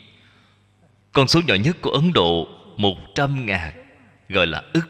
Con 1.12 1.28
số 1.28 1.40
nhỏ 1.46 1.54
nhất 1.54 1.76
của 1.80 1.90
Ấn 1.90 2.12
Độ, 2.12 2.48
một 2.76 2.96
trăm 3.14 3.46
ngàn, 3.46 3.72
gọi 4.28 4.46
là 4.46 4.62
ức. 4.72 4.88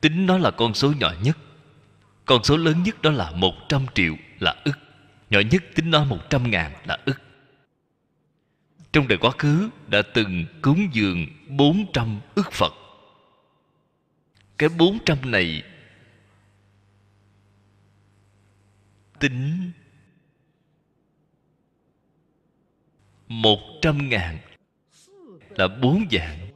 Tính 0.00 0.26
nó 0.26 0.38
là 0.38 0.50
con 0.50 0.74
số 0.74 0.92
nhỏ 1.00 1.12
nhất. 1.22 1.38
con 2.24 2.44
số 2.44 2.56
lớn 2.56 2.82
nhất 2.82 3.02
đó 3.02 3.10
là 3.10 3.30
một 3.30 3.54
trăm 3.68 3.86
triệu 3.94 4.14
là 4.38 4.56
ức 4.64 4.78
nhỏ 5.30 5.40
nhất 5.50 5.64
tính 5.74 5.90
nó 5.90 6.04
một 6.04 6.30
trăm 6.30 6.50
ngàn 6.50 6.72
là 6.86 6.98
ức 7.04 7.20
trong 8.92 9.08
đời 9.08 9.18
quá 9.18 9.30
khứ 9.38 9.70
đã 9.86 10.02
từng 10.14 10.44
cúng 10.62 10.88
dường 10.92 11.26
bốn 11.48 11.86
trăm 11.92 12.20
ức 12.34 12.52
Phật. 12.52 12.72
Cái 14.58 14.68
bốn 14.68 14.98
trăm 15.06 15.30
này 15.30 15.62
Tính 19.18 19.72
một 23.28 23.58
trăm 23.82 24.08
ngàn 24.08 24.38
Là 25.50 25.68
bốn 25.68 26.04
dạng 26.10 26.50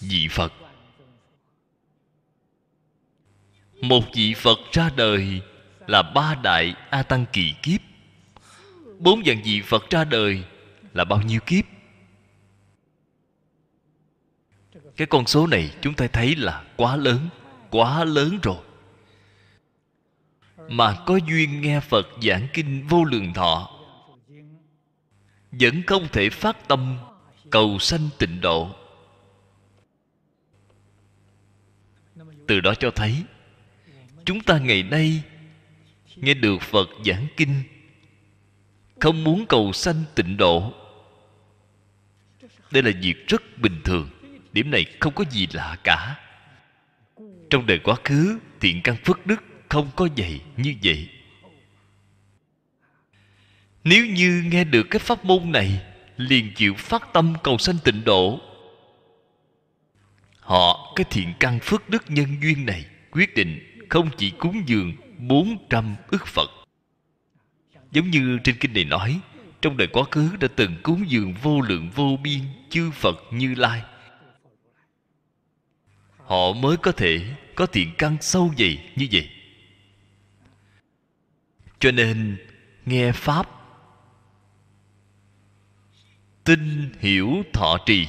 Vị 0.00 0.28
Phật. 0.30 0.52
Một 3.80 4.04
vị 4.14 4.34
Phật 4.36 4.58
ra 4.72 4.90
đời 4.96 5.40
Là 5.86 6.02
ba 6.14 6.34
đại 6.42 6.74
A 6.90 7.02
Tăng 7.02 7.24
kỳ 7.32 7.54
kiếp 7.62 7.91
bốn 9.02 9.24
dạng 9.24 9.42
vị 9.44 9.62
phật 9.62 9.90
ra 9.90 10.04
đời 10.04 10.44
là 10.92 11.04
bao 11.04 11.22
nhiêu 11.22 11.40
kiếp? 11.46 11.64
Cái 14.96 15.06
con 15.06 15.26
số 15.26 15.46
này 15.46 15.74
chúng 15.80 15.94
ta 15.94 16.06
thấy 16.06 16.36
là 16.36 16.64
quá 16.76 16.96
lớn 16.96 17.28
quá 17.70 18.04
lớn 18.04 18.38
rồi. 18.42 18.56
Mà 20.68 20.96
có 21.06 21.16
duyên 21.16 21.60
nghe 21.60 21.80
phật 21.80 22.08
giảng 22.22 22.46
kinh 22.52 22.86
vô 22.86 23.04
lượng 23.04 23.34
thọ, 23.34 23.70
vẫn 25.50 25.82
không 25.86 26.08
thể 26.12 26.30
phát 26.30 26.68
tâm 26.68 26.98
cầu 27.50 27.78
sanh 27.78 28.08
tịnh 28.18 28.40
độ. 28.40 28.70
Từ 32.48 32.60
đó 32.60 32.74
cho 32.74 32.90
thấy, 32.90 33.22
chúng 34.24 34.40
ta 34.40 34.58
ngày 34.58 34.82
nay 34.82 35.22
nghe 36.16 36.34
được 36.34 36.58
phật 36.60 36.88
giảng 37.04 37.26
kinh 37.36 37.62
không 39.02 39.24
muốn 39.24 39.46
cầu 39.46 39.72
sanh 39.72 40.04
tịnh 40.14 40.36
độ. 40.36 40.72
Đây 42.70 42.82
là 42.82 42.90
việc 43.02 43.28
rất 43.28 43.42
bình 43.58 43.80
thường, 43.84 44.10
điểm 44.52 44.70
này 44.70 44.86
không 45.00 45.14
có 45.14 45.24
gì 45.30 45.48
lạ 45.52 45.76
cả. 45.84 46.16
Trong 47.50 47.66
đời 47.66 47.78
quá 47.78 47.96
khứ, 48.04 48.38
thiện 48.60 48.80
căn 48.84 48.96
phước 49.04 49.26
đức 49.26 49.44
không 49.68 49.90
có 49.96 50.08
dạy 50.16 50.40
như 50.56 50.74
vậy. 50.84 51.08
Nếu 53.84 54.06
như 54.06 54.44
nghe 54.50 54.64
được 54.64 54.86
cái 54.90 54.98
pháp 54.98 55.24
môn 55.24 55.52
này, 55.52 55.82
liền 56.16 56.54
chịu 56.54 56.74
phát 56.74 57.12
tâm 57.12 57.34
cầu 57.42 57.58
sanh 57.58 57.76
tịnh 57.84 58.04
độ. 58.04 58.40
Họ, 60.40 60.92
cái 60.96 61.04
thiện 61.10 61.32
căn 61.40 61.58
phước 61.62 61.88
đức 61.88 62.04
nhân 62.08 62.26
duyên 62.42 62.66
này 62.66 62.84
quyết 63.10 63.34
định 63.34 63.84
không 63.88 64.10
chỉ 64.16 64.30
cúng 64.30 64.62
dường 64.66 64.92
bốn 65.18 65.66
trăm 65.70 65.96
ức 66.08 66.26
Phật. 66.26 66.61
Giống 67.92 68.10
như 68.10 68.38
trên 68.44 68.56
kinh 68.60 68.72
này 68.72 68.84
nói, 68.84 69.20
Trong 69.62 69.76
đời 69.76 69.88
quá 69.92 70.04
khứ 70.10 70.36
đã 70.40 70.48
từng 70.56 70.76
cúng 70.82 71.04
dường 71.08 71.34
vô 71.34 71.60
lượng 71.60 71.90
vô 71.94 72.16
biên 72.22 72.40
Chư 72.70 72.90
Phật 72.90 73.16
Như 73.30 73.54
Lai. 73.54 73.82
Họ 76.16 76.52
mới 76.52 76.76
có 76.76 76.92
thể 76.92 77.34
có 77.54 77.66
thiện 77.66 77.94
căn 77.98 78.16
sâu 78.20 78.54
dày 78.58 78.90
như 78.96 79.06
vậy. 79.12 79.30
Cho 81.78 81.90
nên, 81.90 82.36
nghe 82.86 83.12
Pháp, 83.12 83.48
Tin 86.44 86.92
hiểu 87.00 87.42
thọ 87.52 87.78
trì, 87.86 88.06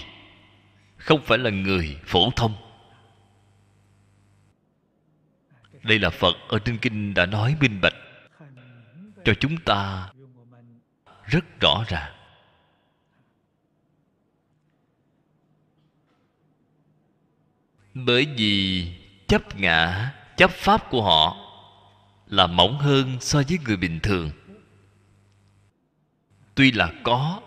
Không 0.98 1.22
phải 1.26 1.38
là 1.38 1.50
người 1.50 1.98
phổ 2.06 2.32
thông. 2.36 2.56
Đây 5.84 6.00
là 6.00 6.10
Phật 6.10 6.36
ở 6.48 6.60
trên 6.60 6.78
kinh 6.78 7.14
đã 7.14 7.26
nói 7.26 7.56
minh 7.60 7.82
bạch 7.82 7.94
cho 9.26 9.34
chúng 9.40 9.58
ta 9.66 10.10
rất 11.26 11.46
rõ 11.62 11.84
ràng. 11.88 12.14
Bởi 17.94 18.26
vì 18.38 18.88
chấp 19.28 19.56
ngã, 19.56 20.14
chấp 20.38 20.52
pháp 20.52 20.90
của 20.90 21.04
họ 21.04 21.38
là 22.28 22.48
mỏng 22.48 22.80
hơn 22.80 23.18
so 23.22 23.42
với 23.50 23.60
người 23.66 23.78
bình 23.78 24.00
thường. 24.04 24.32
Tuy 26.56 26.72
là 26.72 26.94
có, 27.04 27.42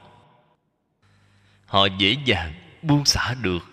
họ 1.67 1.87
dễ 1.99 2.17
dàng 2.25 2.55
buông 2.83 3.05
xả 3.05 3.35
được. 3.43 3.65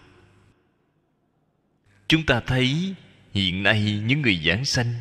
Chúng 2.08 2.26
ta 2.26 2.40
thấy 2.40 2.96
hiện 3.34 3.64
nay 3.64 4.02
những 4.06 4.22
người 4.22 4.42
giảng 4.46 4.66
sanh 4.66 4.94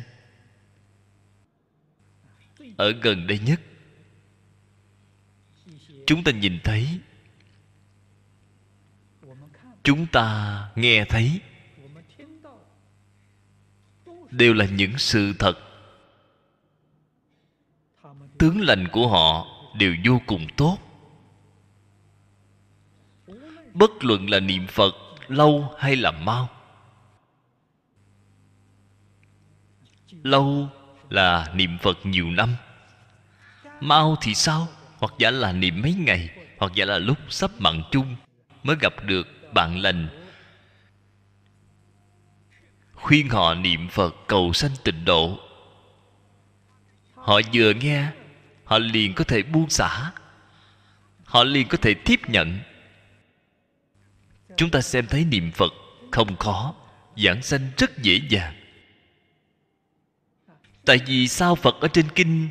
ở 2.83 2.91
gần 3.01 3.27
đây 3.27 3.39
nhất. 3.39 3.61
Chúng 6.07 6.23
ta 6.23 6.31
nhìn 6.31 6.59
thấy. 6.63 6.99
Chúng 9.83 10.07
ta 10.07 10.69
nghe 10.75 11.05
thấy. 11.05 11.39
Đều 14.31 14.53
là 14.53 14.65
những 14.65 14.97
sự 14.97 15.33
thật. 15.39 15.53
Tướng 18.37 18.61
lành 18.61 18.87
của 18.91 19.07
họ 19.07 19.47
đều 19.77 19.95
vô 20.05 20.21
cùng 20.27 20.47
tốt. 20.57 20.77
Bất 23.73 23.91
luận 24.01 24.29
là 24.29 24.39
niệm 24.39 24.67
phật, 24.67 24.95
lâu 25.27 25.73
hay 25.77 25.95
là 25.95 26.11
mau. 26.11 26.49
Lâu 30.23 30.69
là 31.09 31.53
niệm 31.55 31.77
phật 31.81 31.97
nhiều 32.05 32.31
năm 32.31 32.55
mau 33.87 34.15
thì 34.21 34.33
sao? 34.33 34.67
Hoặc 34.97 35.13
giả 35.17 35.31
là 35.31 35.51
niệm 35.51 35.81
mấy 35.81 35.93
ngày, 35.93 36.29
hoặc 36.57 36.71
giả 36.75 36.85
là 36.85 36.97
lúc 36.97 37.17
sắp 37.29 37.51
mặn 37.59 37.83
chung 37.91 38.15
mới 38.63 38.75
gặp 38.79 38.93
được 39.03 39.53
bạn 39.53 39.79
lành. 39.79 40.07
Khuyên 42.93 43.29
họ 43.29 43.53
niệm 43.53 43.87
phật 43.89 44.15
cầu 44.27 44.53
sanh 44.53 44.71
tịnh 44.83 45.05
độ. 45.05 45.39
Họ 47.15 47.41
vừa 47.53 47.73
nghe, 47.73 48.07
họ 48.63 48.77
liền 48.77 49.13
có 49.13 49.23
thể 49.23 49.43
buông 49.43 49.69
xả. 49.69 50.11
Họ 51.25 51.43
liền 51.43 51.67
có 51.67 51.77
thể 51.77 51.93
tiếp 51.93 52.19
nhận. 52.27 52.59
Chúng 54.57 54.69
ta 54.69 54.81
xem 54.81 55.07
thấy 55.07 55.25
niệm 55.25 55.51
phật 55.51 55.73
không 56.11 56.35
khó, 56.35 56.75
giảng 57.17 57.41
sanh 57.41 57.71
rất 57.77 57.97
dễ 57.97 58.21
dàng. 58.29 58.53
Tại 60.85 60.99
vì 61.05 61.27
sao 61.27 61.55
phật 61.55 61.75
ở 61.81 61.87
trên 61.87 62.05
kinh 62.15 62.49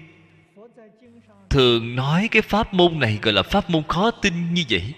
thường 1.53 1.97
nói 1.97 2.29
cái 2.31 2.43
pháp 2.43 2.75
môn 2.75 2.99
này 3.01 3.19
gọi 3.23 3.33
là 3.33 3.43
pháp 3.43 3.71
môn 3.71 3.83
khó 3.89 4.11
tin 4.11 4.55
như 4.55 4.65
vậy? 4.71 4.95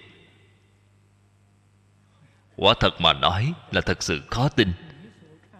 Quả 2.55 2.73
thật 2.79 3.01
mà 3.01 3.13
nói 3.13 3.53
là 3.71 3.81
thật 3.81 4.03
sự 4.03 4.21
khó 4.29 4.49
tin. 4.49 4.73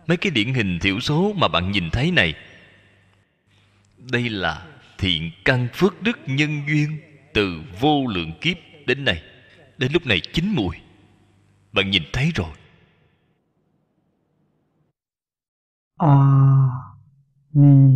Mấy 0.08 0.18
cái 0.18 0.32
điển 0.32 0.54
hình 0.54 0.80
thiểu 0.80 1.00
số 1.00 1.34
mà 1.34 1.48
bạn 1.48 1.72
nhìn 1.72 1.90
thấy 1.90 2.12
này. 2.12 2.34
Đây 3.98 4.30
là 4.30 4.68
thiện 4.98 5.32
căn 5.46 5.68
phước 5.74 6.02
đức 6.02 6.20
nhân 6.26 6.62
duyên 6.68 7.00
từ 7.34 7.62
vô 7.80 8.08
lượng 8.08 8.32
kiếp 8.42 8.58
đến 8.86 9.06
nay. 9.06 9.24
Đến 9.78 9.92
lúc 9.92 10.06
này 10.06 10.22
chín 10.34 10.54
mùi. 10.56 10.76
Bạn 11.72 11.90
nhìn 11.90 12.04
thấy 12.14 12.32
rồi. 12.36 12.52
A 15.98 16.16
ni 17.54 17.96